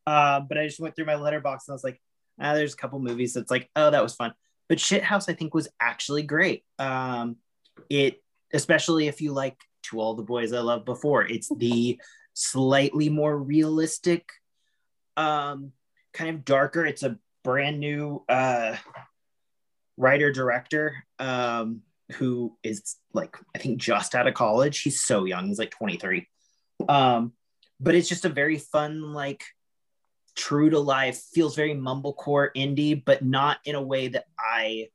Uh, 0.08 0.40
but 0.42 0.58
I 0.58 0.66
just 0.66 0.80
went 0.80 0.96
through 0.96 1.06
my 1.06 1.16
Letterboxd 1.16 1.68
and 1.68 1.70
I 1.70 1.74
was 1.74 1.84
like, 1.84 2.02
ah, 2.40 2.54
there's 2.54 2.74
a 2.74 2.78
couple 2.78 3.00
movies 3.00 3.34
that's 3.34 3.52
like, 3.52 3.70
oh, 3.76 3.90
that 3.90 4.04
was 4.04 4.16
fun. 4.16 4.34
But 4.68 4.78
Shithouse, 4.78 5.30
I 5.30 5.34
think, 5.34 5.54
was 5.54 5.68
actually 5.80 6.24
great. 6.24 6.64
Um, 6.80 7.38
it, 7.90 8.22
especially 8.54 9.08
if 9.08 9.22
you 9.22 9.32
like 9.32 9.58
To 9.84 10.00
All 10.00 10.16
the 10.16 10.24
Boys 10.24 10.54
I 10.54 10.60
Loved 10.60 10.86
Before, 10.86 11.24
it's 11.24 11.50
the 11.56 12.00
slightly 12.34 13.10
more 13.10 13.38
realistic, 13.38 14.28
um, 15.18 15.72
kind 16.14 16.30
of 16.32 16.46
darker. 16.46 16.86
It's 16.86 17.04
a 17.04 17.18
brand 17.44 17.80
new 17.80 18.24
uh, 18.28 18.76
writer 19.98 20.32
director 20.32 21.06
um, 21.20 21.82
who 22.14 22.58
is 22.64 22.98
like, 23.14 23.38
I 23.56 23.60
think, 23.60 23.80
just 23.80 24.16
out 24.16 24.28
of 24.28 24.34
college. 24.34 24.82
He's 24.82 25.02
so 25.04 25.26
young. 25.26 25.48
He's 25.48 25.60
like 25.60 25.72
23. 25.72 26.28
Um, 26.90 27.34
but 27.80 27.96
it's 27.96 28.10
just 28.10 28.26
a 28.26 28.30
very 28.30 28.58
fun, 28.58 29.14
like, 29.14 29.44
true 30.36 30.70
to 30.70 30.80
life, 30.80 31.22
feels 31.34 31.56
very 31.56 31.74
mumblecore 31.74 32.50
indie, 32.56 33.04
but 33.04 33.24
not 33.24 33.60
in 33.66 33.76
a 33.76 33.82
way 33.82 34.10
that 34.10 34.26
I 34.40 34.90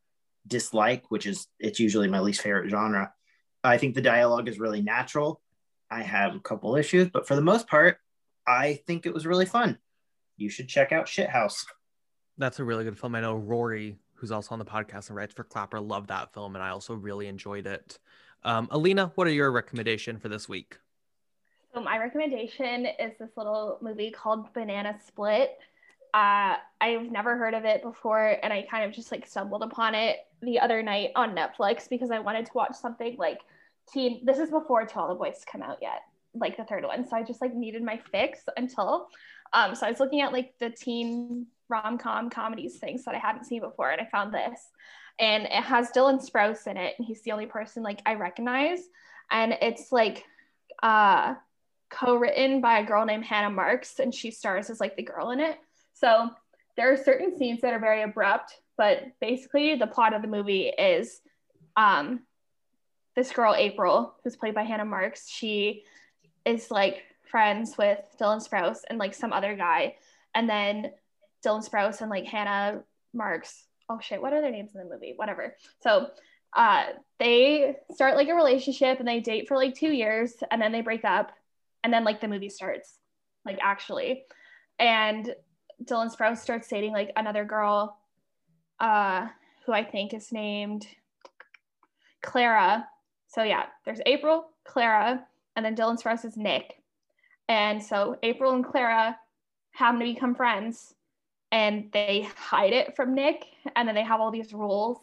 dislike, 0.46 1.10
which 1.10 1.26
is 1.26 1.46
it's 1.58 1.80
usually 1.80 2.08
my 2.08 2.20
least 2.20 2.42
favorite 2.42 2.70
genre. 2.70 3.12
I 3.62 3.78
think 3.78 3.94
the 3.94 4.02
dialogue 4.02 4.48
is 4.48 4.58
really 4.58 4.82
natural. 4.82 5.40
I 5.90 6.02
have 6.02 6.34
a 6.34 6.40
couple 6.40 6.76
issues, 6.76 7.08
but 7.08 7.26
for 7.26 7.34
the 7.34 7.42
most 7.42 7.68
part, 7.68 7.98
I 8.46 8.80
think 8.86 9.06
it 9.06 9.14
was 9.14 9.26
really 9.26 9.46
fun. 9.46 9.78
You 10.36 10.48
should 10.48 10.68
check 10.68 10.92
out 10.92 11.06
Shithouse. 11.06 11.64
That's 12.38 12.60
a 12.60 12.64
really 12.64 12.84
good 12.84 12.98
film. 12.98 13.14
I 13.14 13.20
know 13.20 13.34
Rory, 13.34 13.98
who's 14.14 14.32
also 14.32 14.54
on 14.54 14.58
the 14.58 14.64
podcast 14.64 15.08
and 15.08 15.16
writes 15.16 15.34
for 15.34 15.44
Clapper, 15.44 15.80
loved 15.80 16.08
that 16.08 16.32
film, 16.32 16.54
and 16.54 16.62
I 16.62 16.70
also 16.70 16.94
really 16.94 17.26
enjoyed 17.26 17.66
it. 17.66 17.98
Um, 18.42 18.68
Alina, 18.70 19.12
what 19.16 19.26
are 19.26 19.32
your 19.32 19.52
recommendation 19.52 20.18
for 20.18 20.28
this 20.28 20.48
week? 20.48 20.78
So 21.72 21.80
my 21.80 21.98
recommendation 21.98 22.86
is 22.86 23.16
this 23.18 23.30
little 23.36 23.78
movie 23.80 24.10
called 24.10 24.52
Banana 24.52 24.96
Split. 25.06 25.56
Uh, 26.12 26.56
I've 26.80 27.12
never 27.12 27.36
heard 27.36 27.54
of 27.54 27.64
it 27.64 27.82
before, 27.82 28.36
and 28.42 28.52
I 28.52 28.62
kind 28.62 28.84
of 28.84 28.92
just 28.92 29.12
like 29.12 29.26
stumbled 29.26 29.62
upon 29.62 29.94
it 29.94 30.16
the 30.42 30.58
other 30.58 30.82
night 30.82 31.10
on 31.14 31.36
Netflix 31.36 31.88
because 31.88 32.10
I 32.10 32.18
wanted 32.18 32.46
to 32.46 32.52
watch 32.54 32.74
something 32.74 33.16
like 33.18 33.38
teen. 33.92 34.24
This 34.24 34.38
is 34.38 34.50
before 34.50 34.84
To 34.84 34.98
All 34.98 35.08
the 35.08 35.14
Boys 35.14 35.44
come 35.50 35.62
out 35.62 35.78
yet, 35.80 36.02
like 36.34 36.56
the 36.56 36.64
third 36.64 36.84
one. 36.84 37.08
So 37.08 37.16
I 37.16 37.22
just 37.22 37.40
like 37.40 37.54
needed 37.54 37.84
my 37.84 38.00
fix 38.10 38.40
until. 38.56 39.06
Um, 39.52 39.76
so 39.76 39.86
I 39.86 39.90
was 39.90 40.00
looking 40.00 40.22
at 40.22 40.32
like 40.32 40.54
the 40.58 40.70
teen 40.70 41.46
rom 41.68 41.98
com 41.98 42.30
comedies 42.30 42.78
things 42.78 43.04
that 43.04 43.14
I 43.14 43.18
hadn't 43.18 43.44
seen 43.44 43.60
before, 43.60 43.90
and 43.90 44.00
I 44.00 44.06
found 44.06 44.34
this, 44.34 44.70
and 45.20 45.44
it 45.44 45.52
has 45.52 45.92
Dylan 45.92 46.18
Sprouse 46.20 46.66
in 46.66 46.76
it, 46.76 46.96
and 46.98 47.06
he's 47.06 47.22
the 47.22 47.30
only 47.30 47.46
person 47.46 47.84
like 47.84 48.02
I 48.04 48.14
recognize, 48.14 48.80
and 49.30 49.54
it's 49.62 49.92
like, 49.92 50.24
uh 50.82 51.34
co-written 51.90 52.60
by 52.60 52.78
a 52.78 52.84
girl 52.84 53.04
named 53.04 53.24
Hannah 53.24 53.50
Marks, 53.50 53.98
and 53.98 54.14
she 54.14 54.30
stars 54.30 54.70
as 54.70 54.80
like 54.80 54.96
the 54.96 55.02
girl 55.02 55.30
in 55.30 55.40
it. 55.40 55.58
So 55.92 56.30
there 56.76 56.92
are 56.92 56.96
certain 56.96 57.36
scenes 57.36 57.60
that 57.60 57.74
are 57.74 57.80
very 57.80 58.02
abrupt, 58.02 58.60
but 58.76 59.02
basically 59.20 59.74
the 59.74 59.86
plot 59.86 60.14
of 60.14 60.22
the 60.22 60.28
movie 60.28 60.68
is 60.68 61.20
um, 61.76 62.20
this 63.16 63.32
girl 63.32 63.54
April, 63.54 64.14
who's 64.22 64.36
played 64.36 64.54
by 64.54 64.62
Hannah 64.62 64.84
Marks. 64.84 65.28
She 65.28 65.84
is 66.44 66.70
like 66.70 67.02
friends 67.30 67.76
with 67.76 67.98
Dylan 68.18 68.46
Sprouse 68.46 68.80
and 68.88 68.98
like 68.98 69.14
some 69.14 69.32
other 69.32 69.56
guy, 69.56 69.96
and 70.34 70.48
then 70.48 70.92
Dylan 71.44 71.68
Sprouse 71.68 72.00
and 72.00 72.10
like 72.10 72.24
Hannah 72.24 72.82
Marks. 73.12 73.64
Oh 73.88 73.98
shit, 74.00 74.22
what 74.22 74.32
are 74.32 74.40
their 74.40 74.52
names 74.52 74.70
in 74.74 74.80
the 74.80 74.94
movie? 74.94 75.14
Whatever. 75.16 75.56
So 75.82 76.10
uh, 76.56 76.84
they 77.18 77.76
start 77.92 78.16
like 78.16 78.28
a 78.28 78.34
relationship 78.34 78.98
and 78.98 79.08
they 79.08 79.20
date 79.20 79.48
for 79.48 79.56
like 79.56 79.74
two 79.74 79.92
years 79.92 80.34
and 80.50 80.62
then 80.62 80.72
they 80.72 80.80
break 80.80 81.04
up 81.04 81.32
and 81.84 81.92
then 81.92 82.04
like 82.04 82.20
the 82.20 82.28
movie 82.28 82.48
starts 82.48 82.98
like 83.44 83.58
actually. 83.62 84.24
And 84.78 85.34
dylan 85.84 86.14
sprouse 86.14 86.38
starts 86.38 86.68
dating 86.68 86.92
like 86.92 87.10
another 87.16 87.42
girl 87.42 87.96
uh 88.80 89.26
who 89.64 89.72
i 89.72 89.82
think 89.82 90.12
is 90.12 90.30
named 90.30 90.86
clara. 92.22 92.86
So 93.28 93.42
yeah 93.42 93.66
there's 93.84 94.00
april 94.06 94.50
clara 94.64 95.24
and 95.56 95.64
then 95.64 95.74
dylan 95.74 96.00
sprouse 96.00 96.24
is 96.24 96.36
nick. 96.36 96.74
And 97.48 97.82
so 97.82 98.16
april 98.22 98.52
and 98.52 98.64
clara 98.64 99.18
happen 99.72 100.00
to 100.00 100.06
become 100.06 100.34
friends 100.34 100.94
and 101.52 101.90
they 101.92 102.28
hide 102.36 102.72
it 102.72 102.94
from 102.96 103.14
nick 103.14 103.44
and 103.76 103.88
then 103.88 103.94
they 103.94 104.04
have 104.04 104.20
all 104.20 104.30
these 104.30 104.52
rules 104.52 104.98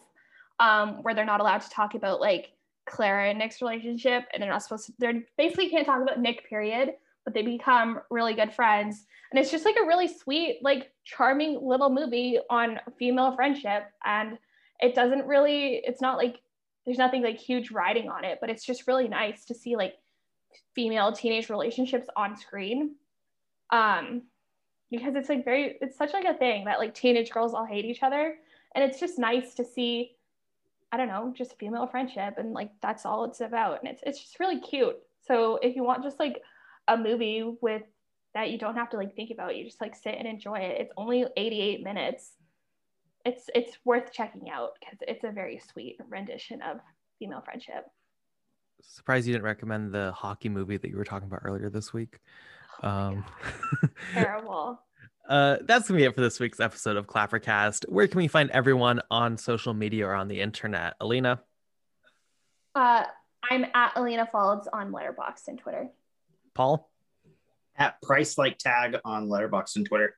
um, 0.60 1.02
where 1.02 1.14
they're 1.14 1.24
not 1.24 1.40
allowed 1.40 1.60
to 1.60 1.70
talk 1.70 1.94
about 1.94 2.20
like 2.20 2.52
Clara 2.88 3.28
and 3.30 3.38
Nick's 3.38 3.62
relationship, 3.62 4.24
and 4.32 4.42
they're 4.42 4.50
not 4.50 4.62
supposed 4.62 4.86
to. 4.86 4.92
they're 4.98 5.22
basically 5.36 5.70
can't 5.70 5.86
talk 5.86 6.02
about 6.02 6.20
Nick. 6.20 6.48
Period. 6.48 6.94
But 7.24 7.34
they 7.34 7.42
become 7.42 8.00
really 8.10 8.32
good 8.32 8.54
friends, 8.54 9.04
and 9.30 9.38
it's 9.38 9.50
just 9.50 9.66
like 9.66 9.76
a 9.76 9.86
really 9.86 10.08
sweet, 10.08 10.60
like 10.62 10.92
charming 11.04 11.60
little 11.62 11.90
movie 11.90 12.38
on 12.48 12.80
female 12.98 13.36
friendship. 13.36 13.82
And 14.04 14.38
it 14.80 14.94
doesn't 14.94 15.26
really. 15.26 15.82
It's 15.84 16.00
not 16.00 16.16
like 16.16 16.40
there's 16.86 16.96
nothing 16.96 17.22
like 17.22 17.38
huge 17.38 17.70
writing 17.70 18.08
on 18.08 18.24
it, 18.24 18.38
but 18.40 18.48
it's 18.48 18.64
just 18.64 18.86
really 18.86 19.08
nice 19.08 19.44
to 19.44 19.54
see 19.54 19.76
like 19.76 19.96
female 20.74 21.12
teenage 21.12 21.50
relationships 21.50 22.08
on 22.16 22.34
screen. 22.34 22.94
Um, 23.70 24.22
because 24.90 25.14
it's 25.14 25.28
like 25.28 25.44
very, 25.44 25.76
it's 25.82 25.98
such 25.98 26.14
like 26.14 26.24
a 26.24 26.32
thing 26.32 26.64
that 26.64 26.78
like 26.78 26.94
teenage 26.94 27.30
girls 27.30 27.52
all 27.52 27.66
hate 27.66 27.84
each 27.84 28.02
other, 28.02 28.36
and 28.74 28.82
it's 28.82 28.98
just 28.98 29.18
nice 29.18 29.54
to 29.54 29.64
see 29.64 30.12
I 30.90 30.96
don't 30.96 31.08
know, 31.08 31.32
just 31.36 31.58
female 31.58 31.86
friendship 31.86 32.34
and 32.38 32.52
like 32.52 32.70
that's 32.80 33.04
all 33.04 33.24
it's 33.24 33.40
about. 33.40 33.80
And 33.80 33.90
it's 33.90 34.02
it's 34.06 34.20
just 34.20 34.40
really 34.40 34.60
cute. 34.60 34.96
So 35.26 35.58
if 35.62 35.76
you 35.76 35.84
want 35.84 36.02
just 36.02 36.18
like 36.18 36.40
a 36.88 36.96
movie 36.96 37.44
with 37.60 37.82
that 38.34 38.50
you 38.50 38.58
don't 38.58 38.76
have 38.76 38.90
to 38.90 38.96
like 38.96 39.14
think 39.14 39.30
about, 39.30 39.56
you 39.56 39.64
just 39.64 39.80
like 39.80 39.94
sit 39.94 40.14
and 40.18 40.26
enjoy 40.26 40.56
it. 40.56 40.80
It's 40.80 40.92
only 40.96 41.26
88 41.36 41.82
minutes. 41.82 42.32
It's 43.24 43.50
it's 43.54 43.76
worth 43.84 44.12
checking 44.12 44.50
out 44.50 44.70
because 44.80 44.98
it's 45.06 45.24
a 45.24 45.30
very 45.30 45.60
sweet 45.72 45.98
rendition 46.08 46.62
of 46.62 46.78
female 47.18 47.42
friendship. 47.44 47.84
Surprised 48.80 49.26
you 49.26 49.32
didn't 49.32 49.44
recommend 49.44 49.92
the 49.92 50.12
hockey 50.12 50.48
movie 50.48 50.76
that 50.76 50.88
you 50.88 50.96
were 50.96 51.04
talking 51.04 51.26
about 51.26 51.40
earlier 51.44 51.68
this 51.68 51.92
week. 51.92 52.20
Oh 52.82 52.88
um, 52.88 53.24
Terrible. 54.14 54.80
Uh, 55.26 55.56
that's 55.62 55.88
gonna 55.88 55.98
be 55.98 56.04
it 56.04 56.14
for 56.14 56.20
this 56.20 56.40
week's 56.40 56.60
episode 56.60 56.96
of 56.96 57.06
Clappercast. 57.06 57.88
Where 57.88 58.06
can 58.06 58.18
we 58.18 58.28
find 58.28 58.50
everyone 58.50 59.00
on 59.10 59.38
social 59.38 59.72
media 59.74 60.06
or 60.06 60.14
on 60.14 60.28
the 60.28 60.40
internet? 60.40 60.94
Alina? 61.00 61.40
Uh, 62.74 63.04
I'm 63.50 63.66
at 63.74 63.92
Alina 63.96 64.26
Folds 64.30 64.68
on 64.72 64.92
Letterboxd 64.92 65.48
and 65.48 65.58
Twitter. 65.58 65.88
Paul? 66.54 66.90
At 67.76 68.00
Price 68.02 68.36
Like 68.36 68.58
Tag 68.58 68.96
on 69.04 69.28
Letterboxd 69.28 69.76
and 69.76 69.86
Twitter. 69.86 70.16